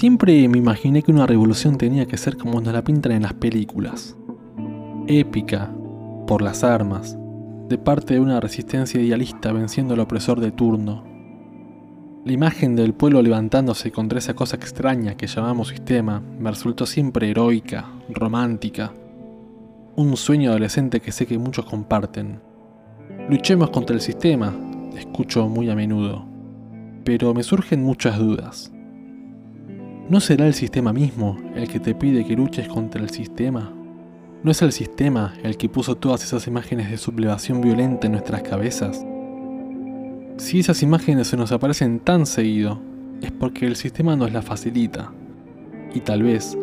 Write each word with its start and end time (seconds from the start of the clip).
Siempre 0.00 0.48
me 0.48 0.56
imaginé 0.56 1.02
que 1.02 1.12
una 1.12 1.26
revolución 1.26 1.76
tenía 1.76 2.06
que 2.06 2.16
ser 2.16 2.38
como 2.38 2.58
nos 2.62 2.72
la 2.72 2.82
pintan 2.82 3.12
en 3.12 3.22
las 3.24 3.34
películas. 3.34 4.16
Épica, 5.06 5.70
por 6.26 6.40
las 6.40 6.64
armas, 6.64 7.18
de 7.68 7.76
parte 7.76 8.14
de 8.14 8.20
una 8.20 8.40
resistencia 8.40 8.98
idealista 8.98 9.52
venciendo 9.52 9.92
al 9.92 10.00
opresor 10.00 10.40
de 10.40 10.52
turno. 10.52 11.04
La 12.24 12.32
imagen 12.32 12.76
del 12.76 12.94
pueblo 12.94 13.20
levantándose 13.20 13.92
contra 13.92 14.20
esa 14.20 14.32
cosa 14.32 14.56
extraña 14.56 15.18
que 15.18 15.26
llamamos 15.26 15.68
sistema 15.68 16.22
me 16.38 16.48
resultó 16.48 16.86
siempre 16.86 17.28
heroica, 17.28 17.90
romántica, 18.08 18.94
un 19.96 20.16
sueño 20.16 20.48
adolescente 20.48 21.00
que 21.00 21.12
sé 21.12 21.26
que 21.26 21.36
muchos 21.36 21.66
comparten. 21.66 22.40
Luchemos 23.28 23.68
contra 23.68 23.96
el 23.96 24.00
sistema, 24.00 24.54
escucho 24.96 25.46
muy 25.46 25.68
a 25.68 25.74
menudo, 25.74 26.24
pero 27.04 27.34
me 27.34 27.42
surgen 27.42 27.84
muchas 27.84 28.18
dudas. 28.18 28.72
¿No 30.10 30.18
será 30.18 30.44
el 30.48 30.54
sistema 30.54 30.92
mismo 30.92 31.38
el 31.54 31.68
que 31.68 31.78
te 31.78 31.94
pide 31.94 32.26
que 32.26 32.34
luches 32.34 32.66
contra 32.66 33.00
el 33.00 33.10
sistema? 33.10 33.72
¿No 34.42 34.50
es 34.50 34.60
el 34.60 34.72
sistema 34.72 35.34
el 35.44 35.56
que 35.56 35.68
puso 35.68 35.94
todas 35.94 36.24
esas 36.24 36.48
imágenes 36.48 36.90
de 36.90 36.96
sublevación 36.96 37.60
violenta 37.60 38.08
en 38.08 38.14
nuestras 38.14 38.42
cabezas? 38.42 39.06
Si 40.36 40.58
esas 40.58 40.82
imágenes 40.82 41.28
se 41.28 41.36
nos 41.36 41.52
aparecen 41.52 42.00
tan 42.00 42.26
seguido, 42.26 42.80
es 43.22 43.30
porque 43.30 43.66
el 43.66 43.76
sistema 43.76 44.16
nos 44.16 44.32
las 44.32 44.44
facilita. 44.44 45.12
Y 45.94 46.00
tal 46.00 46.24
vez 46.24 46.58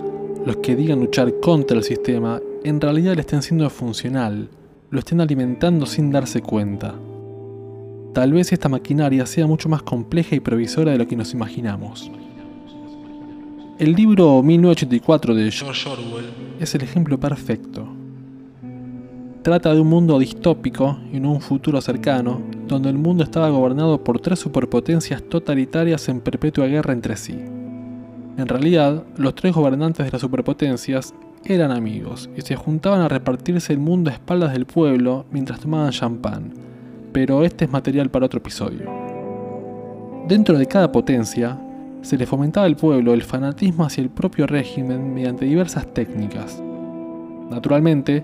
los 0.46 0.58
que 0.58 0.76
digan 0.76 1.00
luchar 1.00 1.40
contra 1.40 1.78
el 1.78 1.86
sistema 1.86 2.42
en 2.66 2.82
realidad 2.82 3.16
le 3.16 3.22
estén 3.22 3.42
siendo 3.42 3.70
funcional, 3.70 4.50
lo 4.90 5.00
estén 5.00 5.22
alimentando 5.22 5.86
sin 5.86 6.12
darse 6.12 6.42
cuenta. 6.42 6.96
Tal 8.14 8.34
vez 8.34 8.52
esta 8.52 8.68
maquinaria 8.68 9.26
sea 9.26 9.48
mucho 9.48 9.70
más 9.70 9.84
compleja 9.84 10.36
y 10.36 10.42
previsora 10.42 10.92
de 10.92 10.98
lo 10.98 11.08
que 11.08 11.16
nos 11.16 11.34
imaginamos. 11.34 12.12
El 13.80 13.94
libro 13.94 14.42
1984 14.42 15.36
de 15.36 15.52
George 15.52 15.88
Orwell 15.88 16.26
es 16.60 16.74
el 16.74 16.82
ejemplo 16.82 17.20
perfecto. 17.20 17.88
Trata 19.44 19.72
de 19.72 19.80
un 19.80 19.88
mundo 19.88 20.18
distópico 20.18 20.98
en 21.14 21.28
un 21.28 21.40
futuro 21.42 21.80
cercano, 21.80 22.42
donde 22.68 22.90
el 22.90 22.98
mundo 22.98 23.24
estaba 23.24 23.52
gobernado 23.52 24.04
por 24.04 24.20
tres 24.20 24.40
superpotencias 24.40 25.22
totalitarias 25.22 26.10
en 26.10 26.22
perpetua 26.22 26.66
guerra 26.66 26.92
entre 26.92 27.18
sí. 27.18 27.34
En 27.36 28.48
realidad, 28.48 29.04
los 29.16 29.36
tres 29.36 29.54
gobernantes 29.54 30.08
de 30.08 30.12
las 30.12 30.22
superpotencias 30.22 31.14
eran 31.46 31.70
amigos 31.70 32.32
y 32.36 32.42
se 32.42 32.56
juntaban 32.56 33.02
a 33.02 33.10
repartirse 33.10 33.74
el 33.74 33.80
mundo 33.80 34.10
a 34.10 34.14
espaldas 34.14 34.54
del 34.54 34.66
pueblo 34.66 35.28
mientras 35.30 35.60
tomaban 35.60 35.92
champán, 35.92 36.52
pero 37.14 37.44
este 37.44 37.66
es 37.66 37.72
material 37.72 38.10
para 38.10 38.26
otro 38.26 38.40
episodio. 38.40 38.90
Dentro 40.28 40.58
de 40.58 40.66
cada 40.66 40.92
potencia, 40.92 41.60
se 42.08 42.18
le 42.18 42.26
fomentaba 42.26 42.66
al 42.66 42.78
pueblo 42.78 43.14
el 43.14 43.22
fanatismo 43.22 43.84
hacia 43.84 44.02
el 44.02 44.10
propio 44.10 44.48
régimen 44.48 45.14
mediante 45.14 45.44
diversas 45.44 45.94
técnicas. 45.94 46.64
Naturalmente, 47.50 48.24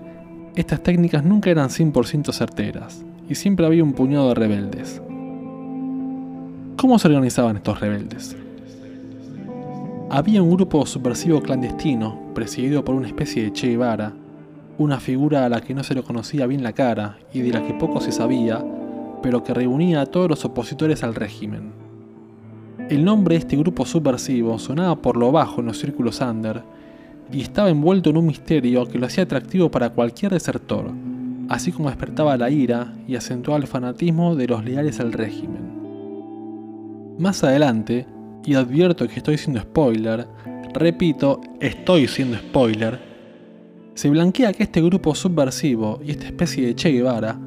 estas 0.56 0.82
técnicas 0.82 1.22
nunca 1.22 1.50
eran 1.50 1.68
100% 1.68 2.32
certeras, 2.32 3.04
y 3.28 3.34
siempre 3.34 3.66
había 3.66 3.84
un 3.84 3.92
puñado 3.92 4.28
de 4.28 4.36
rebeldes. 4.36 5.02
¿Cómo 6.78 6.98
se 6.98 7.08
organizaban 7.08 7.56
estos 7.56 7.78
rebeldes? 7.78 8.34
Había 10.08 10.42
un 10.42 10.52
grupo 10.52 10.86
subversivo 10.86 11.42
clandestino, 11.42 12.18
presidido 12.34 12.86
por 12.86 12.94
una 12.94 13.08
especie 13.08 13.42
de 13.42 13.52
Che 13.52 13.68
Guevara, 13.68 14.14
una 14.78 14.98
figura 14.98 15.44
a 15.44 15.50
la 15.50 15.60
que 15.60 15.74
no 15.74 15.84
se 15.84 15.94
le 15.94 16.02
conocía 16.02 16.46
bien 16.46 16.62
la 16.62 16.72
cara 16.72 17.18
y 17.34 17.42
de 17.42 17.52
la 17.52 17.62
que 17.66 17.74
poco 17.74 18.00
se 18.00 18.12
sabía, 18.12 18.64
pero 19.22 19.44
que 19.44 19.52
reunía 19.52 20.00
a 20.00 20.06
todos 20.06 20.30
los 20.30 20.46
opositores 20.46 21.04
al 21.04 21.14
régimen. 21.14 21.83
El 22.90 23.02
nombre 23.02 23.34
de 23.34 23.38
este 23.38 23.56
grupo 23.56 23.86
subversivo 23.86 24.58
sonaba 24.58 25.00
por 25.00 25.16
lo 25.16 25.32
bajo 25.32 25.60
en 25.60 25.66
los 25.66 25.78
círculos 25.78 26.20
under 26.20 26.62
y 27.32 27.40
estaba 27.40 27.70
envuelto 27.70 28.10
en 28.10 28.18
un 28.18 28.26
misterio 28.26 28.86
que 28.86 28.98
lo 28.98 29.06
hacía 29.06 29.24
atractivo 29.24 29.70
para 29.70 29.88
cualquier 29.88 30.32
desertor, 30.32 30.92
así 31.48 31.72
como 31.72 31.88
despertaba 31.88 32.36
la 32.36 32.50
ira 32.50 32.92
y 33.08 33.16
acentuaba 33.16 33.58
el 33.58 33.66
fanatismo 33.66 34.36
de 34.36 34.48
los 34.48 34.62
leales 34.62 35.00
al 35.00 35.14
régimen. 35.14 35.62
Más 37.18 37.42
adelante, 37.42 38.06
y 38.44 38.54
advierto 38.54 39.08
que 39.08 39.14
estoy 39.16 39.38
siendo 39.38 39.62
spoiler, 39.62 40.28
repito, 40.74 41.40
estoy 41.60 42.06
siendo 42.06 42.36
spoiler, 42.36 43.00
se 43.94 44.10
blanquea 44.10 44.52
que 44.52 44.64
este 44.64 44.82
grupo 44.82 45.14
subversivo 45.14 46.00
y 46.04 46.10
esta 46.10 46.26
especie 46.26 46.66
de 46.66 46.74
Che 46.74 46.90
Guevara 46.90 47.38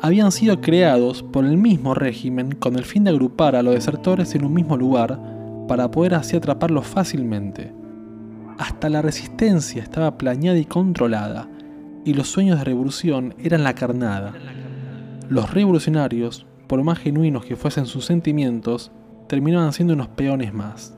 habían 0.00 0.30
sido 0.30 0.60
creados 0.60 1.22
por 1.22 1.44
el 1.44 1.56
mismo 1.56 1.94
régimen 1.94 2.52
con 2.52 2.76
el 2.76 2.84
fin 2.84 3.04
de 3.04 3.10
agrupar 3.10 3.56
a 3.56 3.62
los 3.62 3.74
desertores 3.74 4.34
en 4.34 4.44
un 4.44 4.52
mismo 4.52 4.76
lugar 4.76 5.18
para 5.68 5.90
poder 5.90 6.14
así 6.14 6.36
atraparlos 6.36 6.86
fácilmente. 6.86 7.72
Hasta 8.58 8.88
la 8.88 9.02
resistencia 9.02 9.82
estaba 9.82 10.16
planeada 10.18 10.58
y 10.58 10.64
controlada, 10.64 11.48
y 12.04 12.14
los 12.14 12.28
sueños 12.28 12.58
de 12.58 12.64
revolución 12.64 13.34
eran 13.38 13.64
la 13.64 13.74
carnada. 13.74 14.34
Los 15.28 15.52
revolucionarios, 15.52 16.46
por 16.66 16.82
más 16.82 16.98
genuinos 16.98 17.44
que 17.44 17.56
fuesen 17.56 17.86
sus 17.86 18.04
sentimientos, 18.04 18.92
terminaban 19.28 19.72
siendo 19.72 19.94
unos 19.94 20.08
peones 20.08 20.54
más. 20.54 20.96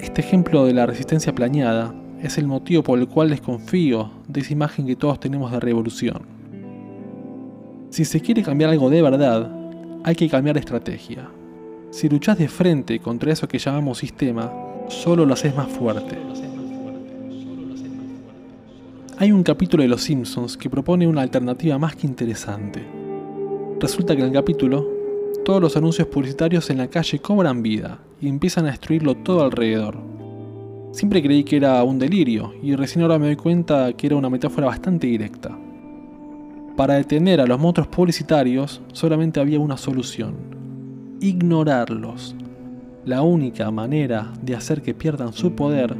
Este 0.00 0.20
ejemplo 0.20 0.64
de 0.64 0.74
la 0.74 0.86
resistencia 0.86 1.34
planeada 1.34 1.94
es 2.20 2.38
el 2.38 2.46
motivo 2.46 2.82
por 2.82 2.98
el 2.98 3.08
cual 3.08 3.30
desconfío 3.30 4.10
de 4.28 4.40
esa 4.40 4.52
imagen 4.52 4.86
que 4.86 4.96
todos 4.96 5.18
tenemos 5.18 5.50
de 5.50 5.60
revolución. 5.60 6.33
Si 7.94 8.04
se 8.04 8.20
quiere 8.20 8.42
cambiar 8.42 8.70
algo 8.70 8.90
de 8.90 9.00
verdad, 9.00 9.48
hay 10.02 10.16
que 10.16 10.28
cambiar 10.28 10.58
estrategia. 10.58 11.28
Si 11.90 12.08
luchas 12.08 12.36
de 12.36 12.48
frente 12.48 12.98
contra 12.98 13.32
eso 13.32 13.46
que 13.46 13.60
llamamos 13.60 13.98
sistema, 13.98 14.52
solo 14.88 15.24
lo 15.24 15.34
haces 15.34 15.54
más 15.54 15.68
fuerte. 15.68 16.18
Hay 19.16 19.30
un 19.30 19.44
capítulo 19.44 19.84
de 19.84 19.88
Los 19.88 20.02
Simpsons 20.02 20.56
que 20.56 20.68
propone 20.68 21.06
una 21.06 21.22
alternativa 21.22 21.78
más 21.78 21.94
que 21.94 22.08
interesante. 22.08 22.84
Resulta 23.78 24.16
que 24.16 24.22
en 24.22 24.26
el 24.26 24.34
capítulo, 24.34 24.84
todos 25.44 25.60
los 25.60 25.76
anuncios 25.76 26.08
publicitarios 26.08 26.68
en 26.70 26.78
la 26.78 26.88
calle 26.88 27.20
cobran 27.20 27.62
vida 27.62 28.00
y 28.20 28.26
empiezan 28.26 28.66
a 28.66 28.72
destruirlo 28.72 29.18
todo 29.18 29.44
alrededor. 29.44 29.98
Siempre 30.90 31.22
creí 31.22 31.44
que 31.44 31.58
era 31.58 31.80
un 31.84 32.00
delirio 32.00 32.54
y 32.60 32.74
recién 32.74 33.02
ahora 33.02 33.20
me 33.20 33.26
doy 33.26 33.36
cuenta 33.36 33.92
que 33.92 34.08
era 34.08 34.16
una 34.16 34.30
metáfora 34.30 34.66
bastante 34.66 35.06
directa. 35.06 35.56
Para 36.76 36.94
detener 36.94 37.40
a 37.40 37.46
los 37.46 37.60
monstruos 37.60 37.86
publicitarios 37.86 38.80
solamente 38.92 39.38
había 39.38 39.60
una 39.60 39.76
solución. 39.76 40.34
Ignorarlos. 41.20 42.34
La 43.04 43.22
única 43.22 43.70
manera 43.70 44.32
de 44.42 44.56
hacer 44.56 44.82
que 44.82 44.92
pierdan 44.92 45.32
su 45.32 45.54
poder 45.54 45.94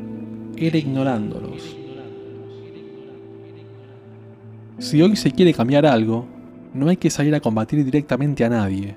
era 0.57 0.77
ignorándolos. 0.77 1.77
Si 4.79 5.01
hoy 5.01 5.15
se 5.15 5.31
quiere 5.31 5.55
cambiar 5.55 5.87
algo, 5.87 6.27
no 6.73 6.89
hay 6.89 6.97
que 6.97 7.11
salir 7.11 7.35
a 7.37 7.41
combatir 7.41 7.85
directamente 7.85 8.45
a 8.45 8.49
nadie. 8.49 8.97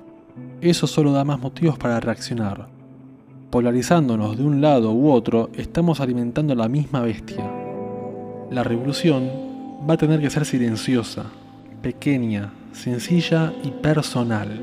Eso 0.60 0.88
solo 0.88 1.12
da 1.12 1.22
más 1.22 1.38
motivos 1.38 1.78
para 1.78 2.00
reaccionar. 2.00 2.66
Polarizándonos 3.50 4.36
de 4.36 4.42
un 4.42 4.60
lado 4.60 4.92
u 4.92 5.12
otro, 5.12 5.50
estamos 5.54 6.00
alimentando 6.00 6.56
la 6.56 6.68
misma 6.68 7.02
bestia. 7.02 7.48
La 8.50 8.64
revolución 8.64 9.30
va 9.88 9.94
a 9.94 9.96
tener 9.96 10.20
que 10.20 10.30
ser 10.30 10.44
silenciosa, 10.44 11.26
pequeña, 11.82 12.52
sencilla 12.72 13.52
y 13.62 13.70
personal. 13.70 14.60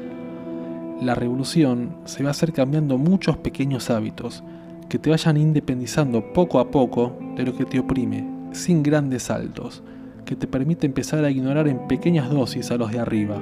La 1.01 1.15
revolución 1.15 1.95
se 2.05 2.23
va 2.23 2.29
a 2.29 2.31
hacer 2.31 2.53
cambiando 2.53 2.97
muchos 2.97 3.37
pequeños 3.37 3.89
hábitos 3.89 4.43
que 4.89 4.99
te 4.99 5.09
vayan 5.09 5.37
independizando 5.37 6.33
poco 6.33 6.59
a 6.59 6.71
poco 6.71 7.17
de 7.35 7.43
lo 7.43 7.55
que 7.55 7.65
te 7.65 7.79
oprime, 7.79 8.27
sin 8.51 8.83
grandes 8.83 9.23
saltos, 9.23 9.83
que 10.25 10.35
te 10.35 10.47
permite 10.47 10.85
empezar 10.85 11.23
a 11.23 11.29
ignorar 11.29 11.67
en 11.67 11.87
pequeñas 11.87 12.29
dosis 12.29 12.71
a 12.71 12.77
los 12.77 12.91
de 12.91 12.99
arriba. 12.99 13.41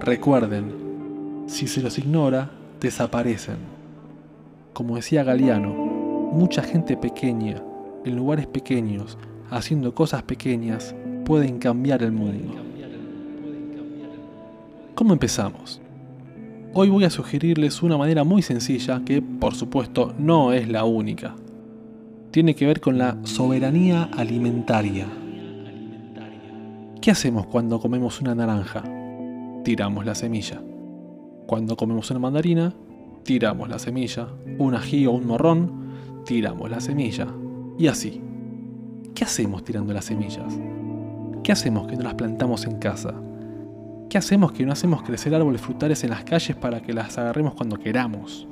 Recuerden, 0.00 1.44
si 1.46 1.66
se 1.66 1.82
los 1.82 1.98
ignora, 1.98 2.50
desaparecen. 2.80 3.56
Como 4.72 4.96
decía 4.96 5.24
Galeano, 5.24 5.72
mucha 6.32 6.62
gente 6.62 6.96
pequeña, 6.96 7.62
en 8.04 8.16
lugares 8.16 8.46
pequeños, 8.46 9.18
haciendo 9.50 9.94
cosas 9.94 10.22
pequeñas, 10.22 10.94
pueden 11.24 11.58
cambiar 11.58 12.02
el 12.02 12.12
mundo. 12.12 12.73
¿Cómo 14.94 15.12
empezamos? 15.12 15.80
Hoy 16.72 16.88
voy 16.88 17.02
a 17.02 17.10
sugerirles 17.10 17.82
una 17.82 17.98
manera 17.98 18.22
muy 18.22 18.42
sencilla 18.42 19.02
que, 19.04 19.20
por 19.20 19.56
supuesto, 19.56 20.14
no 20.20 20.52
es 20.52 20.68
la 20.68 20.84
única. 20.84 21.34
Tiene 22.30 22.54
que 22.54 22.64
ver 22.64 22.80
con 22.80 22.96
la 22.96 23.18
soberanía 23.24 24.04
alimentaria. 24.16 25.08
¿Qué 27.00 27.10
hacemos 27.10 27.46
cuando 27.46 27.80
comemos 27.80 28.20
una 28.20 28.36
naranja? 28.36 28.84
Tiramos 29.64 30.06
la 30.06 30.14
semilla. 30.14 30.62
Cuando 31.48 31.76
comemos 31.76 32.12
una 32.12 32.20
mandarina, 32.20 32.72
tiramos 33.24 33.68
la 33.68 33.80
semilla. 33.80 34.28
Un 34.58 34.76
ají 34.76 35.06
o 35.06 35.10
un 35.10 35.26
morrón, 35.26 36.22
tiramos 36.24 36.70
la 36.70 36.80
semilla. 36.80 37.26
Y 37.76 37.88
así. 37.88 38.20
¿Qué 39.12 39.24
hacemos 39.24 39.64
tirando 39.64 39.92
las 39.92 40.04
semillas? 40.04 40.56
¿Qué 41.42 41.50
hacemos 41.50 41.88
que 41.88 41.96
no 41.96 42.04
las 42.04 42.14
plantamos 42.14 42.64
en 42.64 42.78
casa? 42.78 43.12
¿Qué 44.08 44.18
hacemos 44.18 44.52
que 44.52 44.64
no 44.64 44.72
hacemos 44.72 45.02
crecer 45.02 45.34
árboles 45.34 45.60
frutales 45.60 46.04
en 46.04 46.10
las 46.10 46.24
calles 46.24 46.56
para 46.56 46.80
que 46.80 46.92
las 46.92 47.18
agarremos 47.18 47.54
cuando 47.54 47.78
queramos? 47.78 48.46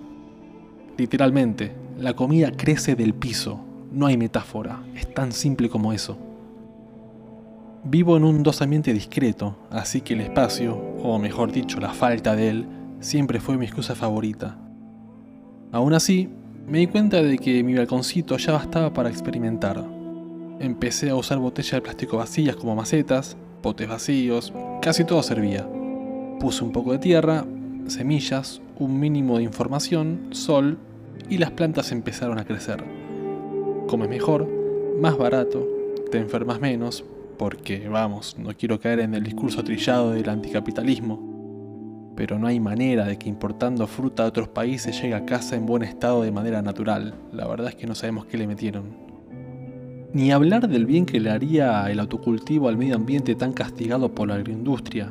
Literalmente, 0.97 1.73
La 1.99 2.15
comida 2.15 2.51
crece 2.51 2.97
del 2.97 3.15
piso, 3.15 3.61
no 3.93 4.07
hay 4.07 4.17
metáfora, 4.17 4.83
es 4.97 5.13
tan 5.13 5.31
simple 5.31 5.69
como 5.69 5.93
eso. 5.93 6.17
Vivo 7.85 8.17
en 8.17 8.25
un 8.25 8.43
dos 8.43 8.63
ambiente 8.63 8.95
discreto, 8.95 9.57
así 9.71 10.01
que 10.01 10.15
el 10.15 10.23
espacio, 10.23 10.75
o 11.03 11.19
mejor 11.19 11.53
dicho, 11.53 11.79
la 11.81 11.93
falta 11.93 12.35
de 12.35 12.49
él, 12.49 12.67
siempre 13.01 13.41
fue 13.41 13.59
mi 13.59 13.67
excusa 13.67 13.95
favorita. 13.95 14.57
Aún 15.71 15.93
así, 15.93 16.31
me 16.67 16.79
di 16.79 16.87
cuenta 16.87 17.23
de 17.23 17.39
que 17.39 17.63
mi 17.63 17.75
balconcito 17.75 18.37
ya 18.39 18.53
bastaba 18.53 18.93
para 18.93 19.11
experimentar. 19.11 19.85
Empecé 20.61 21.11
a 21.11 21.17
usar 21.17 21.39
botellas 21.39 21.73
de 21.73 21.83
plástico 21.83 22.17
vacías 22.17 22.57
como 22.57 22.75
macetas, 22.75 23.37
potes 23.63 23.89
vacíos, 23.89 24.53
casi 24.83 25.05
todo 25.05 25.23
servía. 25.23 25.67
Puse 26.41 26.65
un 26.65 26.73
poco 26.73 26.93
de 26.93 26.99
tierra, 26.99 27.47
semillas, 27.87 28.61
un 28.79 28.99
mínimo 29.01 29.39
de 29.39 29.45
información, 29.45 30.29
sol, 30.33 30.79
y 31.31 31.39
las 31.39 31.53
plantas 31.53 31.93
empezaron 31.93 32.39
a 32.39 32.45
crecer. 32.45 32.85
Comes 33.87 34.09
mejor, 34.09 34.49
más 35.01 35.17
barato, 35.17 35.67
te 36.11 36.19
enfermas 36.19 36.61
menos, 36.61 37.05
porque, 37.39 37.89
vamos, 37.89 38.37
no 38.39 38.55
quiero 38.55 38.79
caer 38.79 39.01
en 39.01 39.15
el 39.15 39.23
discurso 39.23 39.65
trillado 39.65 40.11
del 40.13 40.29
anticapitalismo, 40.29 42.13
pero 42.17 42.39
no 42.39 42.47
hay 42.47 42.61
manera 42.61 43.07
de 43.07 43.19
que 43.19 43.29
importando 43.29 43.87
fruta 43.87 44.25
de 44.25 44.29
otros 44.29 44.49
países 44.49 45.01
llegue 45.01 45.15
a 45.15 45.25
casa 45.25 45.57
en 45.57 45.67
buen 45.67 45.83
estado 45.83 46.23
de 46.23 46.31
manera 46.31 46.61
natural. 46.61 47.15
La 47.33 47.47
verdad 47.47 47.69
es 47.69 47.75
que 47.77 47.87
no 47.87 47.95
sabemos 47.95 48.27
qué 48.27 48.37
le 48.37 48.47
metieron. 48.47 49.02
Ni 50.15 50.31
hablar 50.31 50.69
del 50.69 50.85
bien 50.85 51.07
que 51.07 51.21
le 51.21 51.31
haría 51.31 51.91
el 51.91 51.99
autocultivo 51.99 52.69
al 52.69 52.77
medio 52.77 52.97
ambiente 52.97 53.35
tan 53.35 53.55
castigado 53.55 54.15
por 54.15 54.29
la 54.29 54.35
agroindustria, 54.35 55.11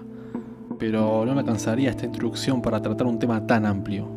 pero 0.78 1.26
no 1.26 1.34
me 1.34 1.40
alcanzaría 1.40 1.90
esta 1.90 2.06
introducción 2.06 2.62
para 2.62 2.84
tratar 2.84 3.08
un 3.08 3.18
tema 3.18 3.48
tan 3.48 3.66
amplio. 3.66 4.08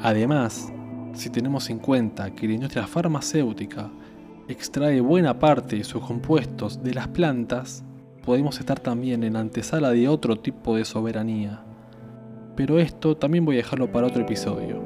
Además, 0.00 0.72
si 1.14 1.30
tenemos 1.30 1.68
en 1.68 1.80
cuenta 1.80 2.32
que 2.32 2.46
la 2.46 2.54
industria 2.54 2.86
farmacéutica 2.86 3.90
extrae 4.46 5.00
buena 5.00 5.36
parte 5.36 5.78
de 5.78 5.84
sus 5.84 6.04
compuestos 6.04 6.84
de 6.84 6.94
las 6.94 7.08
plantas, 7.08 7.82
podemos 8.24 8.60
estar 8.60 8.78
también 8.78 9.24
en 9.24 9.34
antesala 9.34 9.90
de 9.90 10.06
otro 10.06 10.36
tipo 10.38 10.76
de 10.76 10.84
soberanía. 10.84 11.64
Pero 12.54 12.78
esto 12.78 13.16
también 13.16 13.44
voy 13.44 13.56
a 13.56 13.58
dejarlo 13.58 13.90
para 13.90 14.06
otro 14.06 14.22
episodio. 14.22 14.80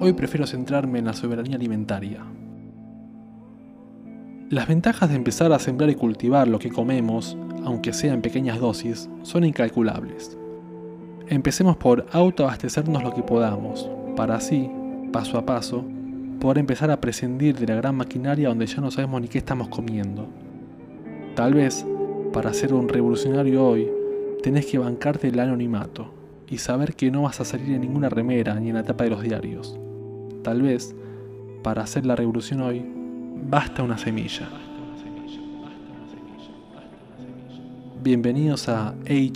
Hoy 0.00 0.14
prefiero 0.14 0.46
centrarme 0.46 1.00
en 1.00 1.04
la 1.04 1.12
soberanía 1.12 1.56
alimentaria. 1.56 2.24
Las 4.52 4.68
ventajas 4.68 5.08
de 5.08 5.16
empezar 5.16 5.50
a 5.54 5.58
sembrar 5.58 5.88
y 5.88 5.94
cultivar 5.94 6.46
lo 6.46 6.58
que 6.58 6.68
comemos, 6.68 7.38
aunque 7.64 7.94
sea 7.94 8.12
en 8.12 8.20
pequeñas 8.20 8.60
dosis, 8.60 9.08
son 9.22 9.44
incalculables. 9.44 10.36
Empecemos 11.26 11.78
por 11.78 12.04
autoabastecernos 12.12 13.02
lo 13.02 13.14
que 13.14 13.22
podamos, 13.22 13.88
para 14.14 14.34
así, 14.34 14.70
paso 15.10 15.38
a 15.38 15.46
paso, 15.46 15.86
poder 16.38 16.58
empezar 16.58 16.90
a 16.90 17.00
prescindir 17.00 17.58
de 17.58 17.66
la 17.66 17.76
gran 17.76 17.96
maquinaria 17.96 18.50
donde 18.50 18.66
ya 18.66 18.82
no 18.82 18.90
sabemos 18.90 19.22
ni 19.22 19.28
qué 19.28 19.38
estamos 19.38 19.68
comiendo. 19.68 20.28
Tal 21.34 21.54
vez, 21.54 21.86
para 22.34 22.52
ser 22.52 22.74
un 22.74 22.90
revolucionario 22.90 23.66
hoy, 23.66 23.88
tenés 24.42 24.66
que 24.66 24.76
bancarte 24.76 25.28
el 25.28 25.40
anonimato 25.40 26.12
y 26.46 26.58
saber 26.58 26.94
que 26.94 27.10
no 27.10 27.22
vas 27.22 27.40
a 27.40 27.46
salir 27.46 27.70
en 27.70 27.80
ninguna 27.80 28.10
remera 28.10 28.60
ni 28.60 28.68
en 28.68 28.74
la 28.74 28.82
tapa 28.82 29.04
de 29.04 29.10
los 29.10 29.22
diarios. 29.22 29.80
Tal 30.42 30.60
vez, 30.60 30.94
para 31.62 31.84
hacer 31.84 32.04
la 32.04 32.16
revolución 32.16 32.60
hoy, 32.60 32.84
basta 33.48 33.82
una 33.82 33.98
semilla. 33.98 34.48
Bienvenidos 38.02 38.68
a 38.68 38.94
Hey 39.04 39.30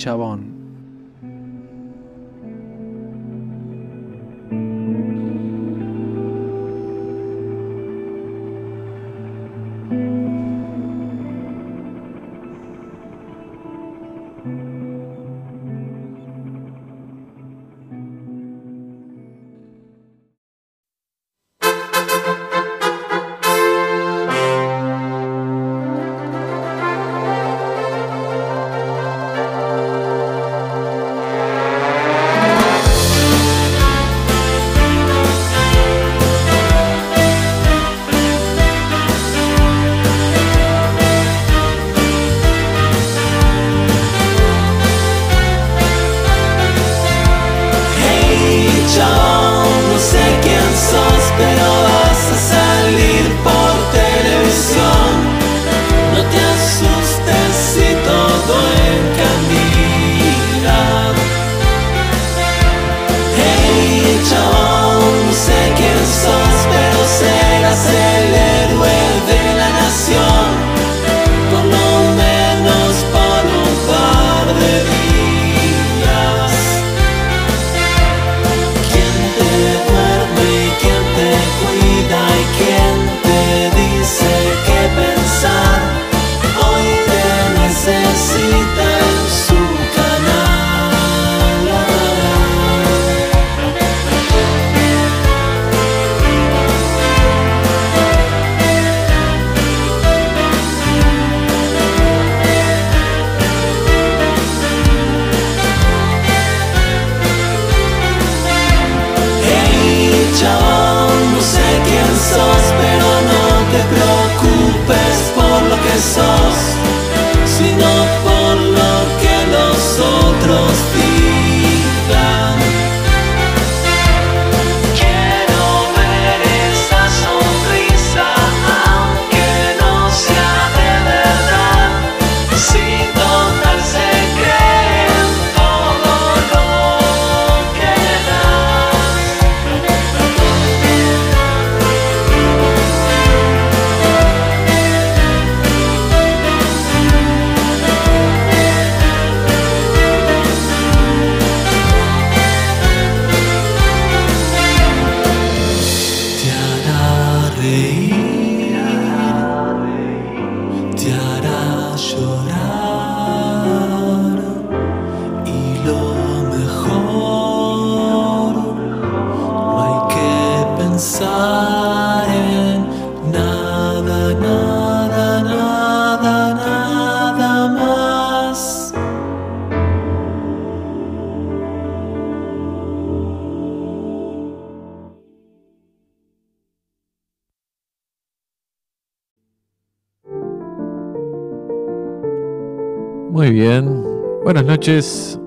noches. 194.77 195.41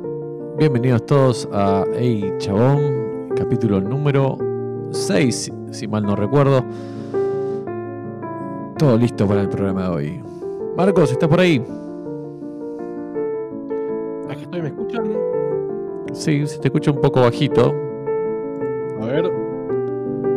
Bienvenidos 0.57 1.05
todos 1.05 1.47
a 1.53 1.85
Ey 1.93 2.33
Chabón, 2.39 3.29
capítulo 3.37 3.79
número 3.79 4.39
6, 4.89 5.51
si 5.69 5.87
mal 5.87 6.01
no 6.01 6.15
recuerdo. 6.15 6.65
Todo 8.79 8.97
listo 8.97 9.27
para 9.27 9.41
el 9.41 9.49
programa 9.49 9.83
de 9.83 9.89
hoy. 9.89 10.23
Marcos, 10.75 11.11
¿estás 11.11 11.29
por 11.29 11.39
ahí? 11.41 11.63
Aquí 14.31 14.41
estoy, 14.41 14.63
¿me 14.63 14.69
escuchan? 14.69 15.15
Sí, 16.11 16.47
se 16.47 16.57
te 16.57 16.69
escucha 16.69 16.89
un 16.89 16.99
poco 16.99 17.21
bajito. 17.21 17.71
A 18.99 19.05
ver. 19.05 19.25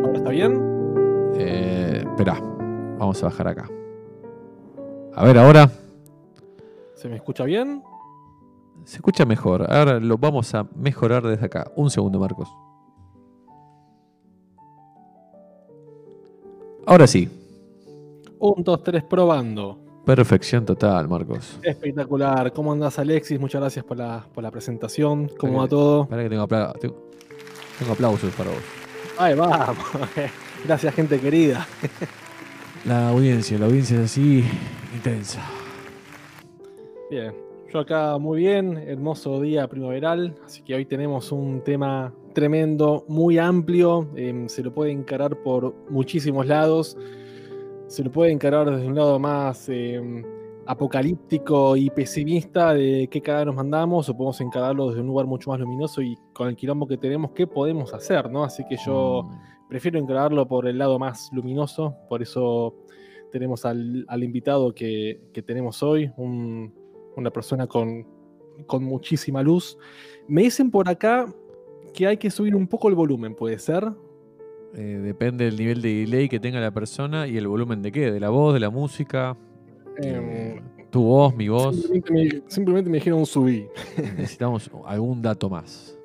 ¿Ahora 0.05 0.19
está 0.19 0.29
bien? 0.29 1.33
Eh, 1.37 2.05
espera, 2.05 2.39
vamos 2.99 3.23
a 3.23 3.27
bajar 3.29 3.49
acá. 3.49 3.71
A 5.15 5.25
ver, 5.25 5.39
ahora. 5.39 5.71
¿Se 6.93 7.09
me 7.09 7.17
escucha 7.17 7.45
bien? 7.45 7.83
Se 8.85 8.97
escucha 8.97 9.25
mejor. 9.25 9.71
Ahora 9.73 10.01
lo 10.01 10.19
vamos 10.19 10.55
a 10.55 10.67
mejorar 10.75 11.23
desde 11.23 11.47
acá. 11.47 11.71
Un 11.77 11.91
segundo, 11.91 12.19
Marcos. 12.19 12.49
Ahora 16.87 17.07
sí. 17.07 17.29
Un, 18.39 18.63
dos, 18.65 18.83
tres, 18.83 19.05
probando. 19.05 19.79
Perfección 20.05 20.67
total, 20.67 21.09
Marcos. 21.09 21.59
Espectacular. 21.63 22.53
¿Cómo 22.53 22.73
andás, 22.73 22.99
Alexis? 22.99 23.39
Muchas 23.39 23.61
gracias 23.61 23.85
por 23.85 23.97
la, 23.97 24.27
por 24.35 24.43
la 24.43 24.51
presentación. 24.51 25.31
¿Cómo 25.39 25.59
va 25.59 25.65
Espera 25.65 25.69
todo? 25.71 26.03
Espera 26.03 26.23
que 26.25 26.29
tengo, 26.31 26.43
apla- 26.43 26.73
tengo- 26.81 26.97
tengo 27.79 27.93
aplausos 27.93 28.35
para 28.35 28.51
vos. 28.51 28.59
Ay, 29.19 29.35
vamos. 29.35 29.77
Gracias, 30.65 30.95
gente 30.95 31.21
querida. 31.21 31.67
La 32.85 33.11
audiencia, 33.11 33.59
la 33.59 33.67
audiencia 33.67 33.99
es 33.99 34.05
así 34.11 34.45
intensa. 34.95 35.41
Bien. 37.11 37.33
Yo 37.73 37.79
acá 37.81 38.19
muy 38.19 38.41
bien, 38.41 38.77
hermoso 38.77 39.41
día 39.41 39.67
primaveral, 39.67 40.35
así 40.45 40.63
que 40.63 40.75
hoy 40.75 40.85
tenemos 40.85 41.33
un 41.33 41.63
tema 41.63 42.13
tremendo, 42.35 43.07
muy 43.09 43.39
amplio, 43.39 44.09
em, 44.15 44.47
se 44.49 44.63
lo 44.63 44.75
puede 44.75 44.91
encarar 44.91 45.43
por 45.43 45.75
muchísimos 45.89 46.47
lados, 46.47 46.99
se 47.87 48.05
lo 48.05 48.11
puede 48.13 48.31
encarar 48.31 48.71
desde 48.71 48.87
un 48.87 48.95
lado 48.95 49.19
más 49.19 49.71
em, 49.71 50.23
apocalíptico 50.67 51.75
y 51.77 51.89
pesimista 51.89 52.75
de 52.75 53.09
qué 53.11 53.23
cada 53.23 53.47
nos 53.47 53.55
mandamos, 53.55 54.07
o 54.11 54.15
podemos 54.17 54.41
encararlo 54.43 54.89
desde 54.89 55.01
un 55.01 55.07
lugar 55.07 55.27
mucho 55.27 55.49
más 55.49 55.59
luminoso 55.59 56.03
y 56.03 56.15
con 56.35 56.49
el 56.49 56.57
quilombo 56.57 56.87
que 56.87 56.99
tenemos, 56.99 57.31
qué 57.31 57.47
podemos 57.47 57.95
hacer, 57.95 58.31
¿no? 58.31 58.45
Así 58.45 58.65
que 58.69 58.77
yo 58.77 59.23
Mm, 59.25 59.69
prefiero 59.71 59.99
encararlo 59.99 60.47
por 60.47 60.67
el 60.69 60.77
lado 60.77 60.99
más 60.99 61.31
luminoso, 61.33 61.97
por 62.11 62.21
eso 62.21 62.75
tenemos 63.31 63.65
al, 63.65 64.05
al 64.09 64.23
invitado 64.23 64.75
que, 64.75 65.23
que 65.33 65.41
tenemos 65.41 65.83
hoy, 65.83 66.11
un- 66.19 66.82
una 67.17 67.31
persona 67.31 67.67
con, 67.67 68.07
con 68.67 68.85
muchísima 68.85 69.43
luz. 69.43 69.79
Me 70.29 70.43
dicen 70.43 70.71
por 70.71 70.89
acá 70.89 71.27
que 71.93 72.07
hay 72.07 72.17
que 72.17 72.31
subir 72.31 72.55
un 72.57 72.67
poco 72.67 72.89
el 72.89 72.95
volumen, 72.95 73.35
¿puede 73.35 73.59
ser? 73.59 73.91
eh, 74.75 75.01
depende 75.03 75.45
del 75.45 75.57
nivel 75.57 75.83
de 75.83 75.95
delay 75.95 76.29
que 76.31 76.41
tenga 76.41 76.59
la 76.59 76.71
persona 76.71 77.27
y 77.29 77.37
el 77.37 77.47
volumen 77.47 77.83
de 77.83 77.93
qué, 77.93 78.11
de 78.11 78.21
la 78.21 78.31
voz, 78.31 78.55
de 78.55 78.61
la 78.61 78.71
música, 78.71 79.37
Em, 79.99 80.61
tu 80.91 81.03
voz, 81.03 81.35
mi 81.35 81.49
voz. 81.49 81.77
simplemente, 81.83 82.13
me, 82.13 82.51
simplemente 82.51 82.91
me 82.91 82.97
dijeron 82.99 83.27
subí. 83.27 83.67
Necesitamos 83.97 84.71
algún 84.87 85.21
dato 85.21 85.51
más. 85.51 85.99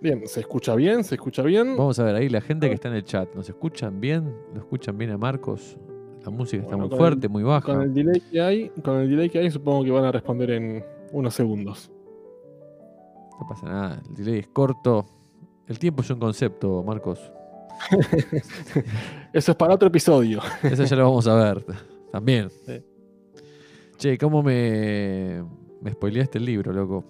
Bien, 0.00 0.26
¿se 0.26 0.40
escucha 0.40 0.74
bien? 0.74 1.04
¿Se 1.04 1.16
escucha 1.16 1.42
bien? 1.42 1.76
Vamos 1.76 1.98
a 1.98 2.04
ver 2.04 2.14
ahí 2.14 2.28
la 2.28 2.40
gente 2.40 2.68
que 2.68 2.74
está 2.74 2.88
en 2.88 2.94
el 2.94 3.04
chat. 3.04 3.28
¿Nos 3.34 3.48
escuchan 3.48 4.00
bien? 4.00 4.34
¿Lo 4.54 4.60
escuchan 4.60 4.96
bien 4.96 5.10
a 5.10 5.18
Marcos? 5.18 5.76
La 6.24 6.30
música 6.30 6.62
está 6.62 6.76
muy 6.76 6.88
fuerte, 6.88 7.28
muy 7.28 7.42
baja. 7.42 7.66
Con 7.72 7.82
el 7.82 7.94
delay 7.94 8.20
que 8.20 8.40
hay, 8.40 8.68
con 8.82 9.00
el 9.00 9.10
delay 9.10 9.30
que 9.30 9.38
hay, 9.38 9.50
supongo 9.50 9.84
que 9.84 9.90
van 9.90 10.04
a 10.04 10.12
responder 10.12 10.50
en 10.50 10.84
unos 11.12 11.34
segundos. 11.34 11.90
No 13.40 13.46
pasa 13.48 13.66
nada, 13.66 14.02
el 14.08 14.14
delay 14.14 14.40
es 14.40 14.48
corto. 14.48 15.06
El 15.66 15.78
tiempo 15.78 16.02
es 16.02 16.10
un 16.10 16.18
concepto, 16.18 16.82
Marcos. 16.82 17.32
Eso 19.32 19.52
es 19.52 19.56
para 19.56 19.74
otro 19.74 19.88
episodio. 19.88 20.40
Eso 20.62 20.84
ya 20.84 20.96
lo 20.96 21.04
vamos 21.04 21.26
a 21.26 21.34
ver 21.34 21.64
también. 22.12 22.50
Sí. 22.66 22.82
Che, 23.96 24.18
¿cómo 24.18 24.42
me, 24.42 25.42
me 25.80 25.92
spoileaste 25.92 26.38
el 26.38 26.44
libro, 26.44 26.72
loco? 26.72 27.04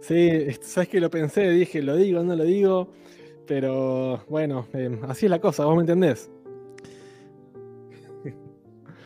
Sí, 0.00 0.28
sabes 0.62 0.88
que 0.88 1.00
lo 1.00 1.10
pensé, 1.10 1.50
dije, 1.50 1.82
lo 1.82 1.94
digo, 1.94 2.22
no 2.22 2.34
lo 2.34 2.44
digo, 2.44 2.88
pero 3.46 4.24
bueno, 4.28 4.66
em, 4.72 4.98
así 5.08 5.26
es 5.26 5.30
la 5.30 5.40
cosa, 5.40 5.64
vos 5.64 5.74
me 5.76 5.82
entendés. 5.82 6.30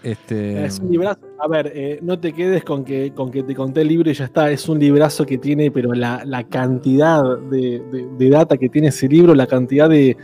Este, 0.04 0.64
Es 0.66 0.78
un 0.78 0.90
librazo. 0.90 1.20
A 1.40 1.48
ver, 1.48 1.72
eh, 1.74 1.98
no 2.02 2.18
te 2.20 2.32
quedes 2.32 2.62
con 2.62 2.84
que, 2.84 3.12
con 3.14 3.30
que 3.30 3.42
te 3.42 3.54
conté 3.54 3.80
el 3.80 3.88
libro 3.88 4.10
y 4.10 4.14
ya 4.14 4.26
está. 4.26 4.50
Es 4.50 4.68
un 4.68 4.78
librazo 4.78 5.24
que 5.26 5.38
tiene, 5.38 5.70
pero 5.70 5.92
la, 5.94 6.22
la 6.26 6.44
cantidad 6.44 7.22
de, 7.50 7.80
de- 7.90 8.06
de 8.18 8.28
data 8.30 8.56
que 8.58 8.68
tiene 8.68 8.88
ese 8.88 9.08
libro, 9.08 9.34
la 9.34 9.46
cantidad 9.46 9.88
de. 9.88 10.16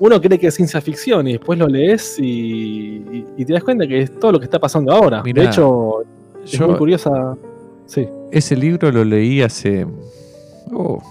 Uno 0.00 0.20
cree 0.20 0.38
que 0.38 0.46
es 0.46 0.54
ciencia 0.54 0.80
ficción 0.80 1.26
y 1.26 1.32
después 1.32 1.58
lo 1.58 1.66
lees 1.66 2.18
y, 2.20 2.24
y- 3.12 3.24
y 3.36 3.44
te 3.44 3.52
das 3.52 3.64
cuenta 3.64 3.84
que 3.86 3.98
es 4.02 4.18
todo 4.20 4.30
lo 4.32 4.38
que 4.38 4.44
está 4.44 4.60
pasando 4.60 4.92
ahora. 4.92 5.22
Mirá, 5.24 5.42
de 5.42 5.48
hecho, 5.48 6.02
es 6.44 6.52
yo 6.52 6.68
muy 6.68 6.76
curiosa. 6.78 7.36
Sí. 7.86 8.06
ese 8.30 8.54
libro 8.54 8.92
lo 8.92 9.02
leí 9.02 9.40
hace 9.42 9.86
oh, 10.72 11.02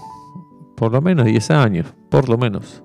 por 0.76 0.92
lo 0.92 1.02
menos 1.02 1.26
10 1.26 1.50
años, 1.50 1.86
por 2.08 2.28
lo 2.28 2.38
menos. 2.38 2.82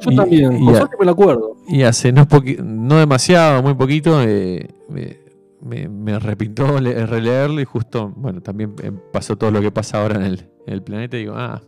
Yo 0.00 0.10
Y- 0.12 0.16
también, 0.16 0.56
y 0.60 0.64
por 0.64 0.74
a- 0.74 0.78
suerte 0.78 0.96
me 0.98 1.04
lo 1.06 1.12
acuerdo. 1.12 1.56
Y 1.68 1.82
hace 1.82 2.12
no, 2.12 2.26
no 2.64 2.96
demasiado, 2.98 3.62
muy 3.62 3.74
poquito, 3.74 4.22
eh, 4.22 4.68
me, 4.88 5.18
me, 5.60 5.88
me 5.88 6.12
arrepintó 6.12 6.80
le- 6.80 7.04
releerlo 7.06 7.60
y 7.60 7.64
justo, 7.64 8.12
bueno, 8.16 8.40
también 8.40 8.74
eh, 8.82 8.92
pasó 9.12 9.36
todo 9.36 9.50
lo 9.50 9.60
que 9.60 9.70
pasa 9.70 10.00
ahora 10.02 10.16
en 10.16 10.22
el, 10.22 10.38
en 10.66 10.74
el 10.74 10.82
planeta 10.82 11.16
y 11.16 11.20
digo, 11.20 11.34
ah, 11.36 11.60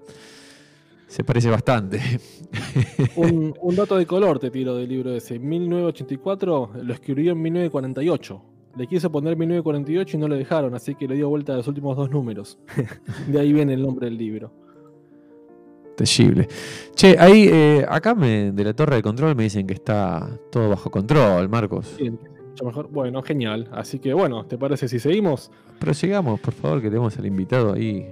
se 1.09 1.25
parece 1.25 1.51
bastante. 1.51 2.01
Un, 3.17 3.53
un 3.61 3.77
dato 3.77 3.97
de 3.97 4.07
color 4.07 4.39
te 4.39 4.51
tiro 4.51 4.77
del 4.77 4.89
libro 4.89 5.13
ese. 5.15 5.39
1984 5.41 6.71
lo 6.83 6.93
escribió 6.95 7.33
en 7.33 7.43
1948. 7.43 8.43
Le 8.77 8.87
quiso 8.87 9.11
poner 9.11 9.37
1948 9.37 10.17
y 10.17 10.21
no 10.21 10.29
lo 10.29 10.37
dejaron, 10.37 10.75
así 10.75 10.95
que 10.95 11.09
le 11.09 11.17
dio 11.17 11.29
vuelta 11.29 11.53
a 11.55 11.57
los 11.57 11.67
últimos 11.67 11.97
dos 11.97 12.11
números. 12.11 12.59
de 13.27 13.41
ahí 13.41 13.53
viene 13.53 13.75
el 13.75 13.83
nombre 13.83 14.07
del 14.07 14.17
libro. 14.19 14.53
Terrible. 16.05 16.49
Che, 16.95 17.17
ahí, 17.19 17.49
eh, 17.51 17.85
acá 17.89 18.15
me- 18.15 18.53
de 18.53 18.65
la 18.65 18.73
torre 18.75 18.97
de 18.97 19.03
control 19.03 19.35
me 19.37 19.43
dicen 19.45 19.67
que 19.67 19.75
está 19.75 20.29
todo 20.51 20.71
bajo 20.71 20.91
control, 20.91 21.49
Marcos. 21.49 21.97
Bien, 21.99 22.19
mucho 22.49 22.65
mejor. 22.65 22.89
Bueno, 22.91 23.23
genial. 23.23 23.69
Así 23.73 23.99
que 23.99 24.15
bueno, 24.15 24.47
¿te 24.47 24.57
parece 24.57 24.89
si 24.89 24.99
seguimos? 24.99 25.51
Pero 25.79 25.95
sigamos, 25.95 26.41
por 26.41 26.53
favor, 26.55 26.81
que 26.83 26.89
tenemos 26.89 27.17
al 27.19 27.27
invitado 27.27 27.73
ahí 27.75 28.07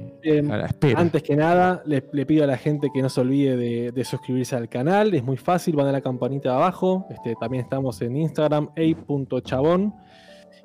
a 0.50 0.57
la 0.57 0.66
espera. 0.66 1.00
Antes 1.00 1.23
que 1.23 1.37
nada, 1.37 1.83
le, 1.87 2.02
le 2.12 2.25
pido 2.26 2.45
a 2.45 2.47
la 2.47 2.57
gente 2.57 2.88
que 2.92 3.02
no 3.02 3.09
se 3.09 3.21
olvide 3.21 3.57
de, 3.57 3.92
de 3.92 4.04
suscribirse 4.04 4.57
al 4.57 4.68
canal. 4.68 5.12
Es 5.14 5.23
muy 5.25 5.37
fácil, 5.37 5.76
van 5.76 5.87
a 5.87 5.92
la 5.92 6.00
campanita 6.00 6.50
de 6.50 6.54
abajo. 6.57 7.07
Este, 7.11 7.35
también 7.40 7.62
estamos 7.64 8.00
en 8.02 8.16
Instagram, 8.16 8.68
a.chabón. 8.76 9.95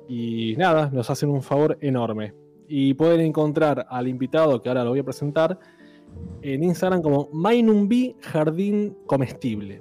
Y 0.08 0.54
nada, 0.56 0.90
nos 0.92 1.08
hacen 1.10 1.30
un 1.30 1.42
favor 1.42 1.78
enorme. 1.80 2.34
Y 2.68 2.94
pueden 2.94 3.20
encontrar 3.20 3.86
al 3.90 4.08
invitado, 4.08 4.62
que 4.62 4.68
ahora 4.68 4.84
lo 4.84 4.90
voy 4.90 5.00
a 5.00 5.04
presentar, 5.04 5.58
en 6.42 6.62
Instagram 6.64 7.02
como 7.02 7.28
Mainumbi 7.32 8.16
Jardín 8.20 8.96
Comestible. 9.06 9.80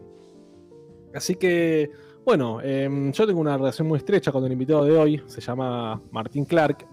Así 1.13 1.35
que, 1.35 1.89
bueno, 2.25 2.59
em, 2.61 3.11
yo 3.11 3.27
tengo 3.27 3.39
una 3.41 3.57
relación 3.57 3.87
muy 3.87 3.97
estrecha 3.97 4.31
con 4.31 4.43
el 4.45 4.51
invitado 4.51 4.85
de 4.85 4.97
hoy. 4.97 5.21
Se 5.27 5.41
llama 5.41 6.01
Martín 6.11 6.45
Clark. 6.45 6.85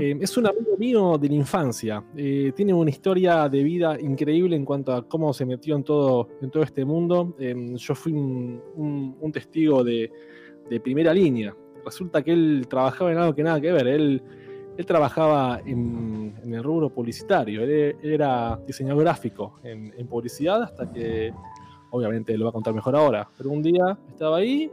Eh, 0.00 0.16
es 0.20 0.36
un 0.36 0.46
amigo 0.46 0.76
mío 0.78 1.16
de 1.18 1.28
la 1.28 1.34
infancia. 1.34 2.02
Eh, 2.16 2.52
tiene 2.56 2.72
una 2.74 2.90
historia 2.90 3.48
de 3.48 3.62
vida 3.62 4.00
increíble 4.00 4.56
en 4.56 4.64
cuanto 4.64 4.92
a 4.92 5.06
cómo 5.06 5.32
se 5.32 5.44
metió 5.44 5.76
en 5.76 5.84
todo, 5.84 6.28
en 6.40 6.50
todo 6.50 6.62
este 6.62 6.84
mundo. 6.84 7.34
Eh, 7.38 7.54
yo 7.76 7.94
fui 7.94 8.12
un, 8.12 8.60
un- 8.76 9.16
un 9.20 9.32
testigo 9.32 9.84
de, 9.84 10.10
de 10.68 10.80
primera 10.80 11.12
línea. 11.14 11.54
Resulta 11.84 12.22
que 12.22 12.32
él 12.32 12.66
trabajaba 12.68 13.12
en 13.12 13.18
algo 13.18 13.34
que 13.34 13.42
nada 13.42 13.60
que 13.60 13.70
ver. 13.72 13.86
Él, 13.86 14.22
él 14.80 14.86
trabajaba 14.86 15.60
en, 15.64 16.34
el 16.42 16.64
rubro 16.64 16.88
publicitario. 16.88 17.62
Era 17.62 18.58
diseñador 18.66 19.02
gráfico 19.02 19.60
en, 19.62 19.92
en 19.96 20.06
publicidad 20.06 20.62
hasta 20.62 20.90
que, 20.90 21.32
obviamente, 21.90 22.36
lo 22.38 22.46
va 22.46 22.48
a 22.48 22.52
contar 22.52 22.72
mejor 22.72 22.96
ahora. 22.96 23.28
Pero 23.36 23.50
un 23.50 23.62
día 23.62 23.98
estaba 24.08 24.38
ahí 24.38 24.72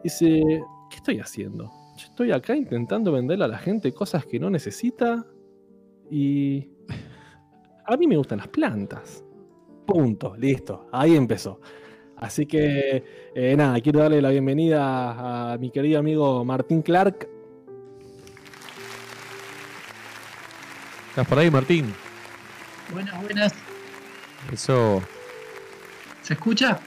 y 0.00 0.02
dice, 0.04 0.62
¿qué 0.90 0.96
estoy 0.96 1.18
haciendo? 1.18 1.64
Yo 1.96 2.06
estoy 2.08 2.30
acá 2.30 2.54
intentando 2.54 3.10
venderle 3.10 3.46
a 3.46 3.48
la 3.48 3.58
gente 3.58 3.90
cosas 3.92 4.26
que 4.26 4.38
no 4.38 4.50
necesita 4.50 5.24
y 6.10 6.68
a 7.86 7.96
mí 7.96 8.06
me 8.06 8.18
gustan 8.18 8.38
las 8.38 8.48
plantas. 8.48 9.24
Punto, 9.86 10.36
listo, 10.36 10.88
ahí 10.92 11.16
empezó. 11.16 11.58
Así 12.16 12.44
que 12.44 13.02
eh, 13.34 13.56
nada, 13.56 13.80
quiero 13.80 14.00
darle 14.00 14.20
la 14.20 14.28
bienvenida 14.28 15.52
a 15.52 15.56
mi 15.56 15.70
querido 15.70 16.00
amigo 16.00 16.44
Martín 16.44 16.82
Clark. 16.82 17.37
¿Estás 21.10 21.26
por 21.26 21.38
ahí, 21.38 21.50
Martín? 21.50 21.92
Buenas, 22.92 23.22
buenas. 23.22 23.52
Eso, 24.52 25.02
¿Se 26.22 26.34
escucha? 26.34 26.78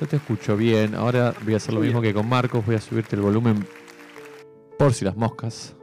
yo 0.00 0.06
te 0.06 0.16
escucho 0.16 0.56
bien. 0.56 0.94
Ahora 0.94 1.34
voy 1.44 1.54
a 1.54 1.56
hacer 1.56 1.74
lo 1.74 1.80
mismo 1.80 2.02
que 2.02 2.12
con 2.12 2.28
Marcos. 2.28 2.64
Voy 2.66 2.74
a 2.74 2.80
subirte 2.80 3.16
el 3.16 3.22
volumen 3.22 3.66
por 4.78 4.92
si 4.92 5.04
las 5.04 5.16
moscas. 5.16 5.74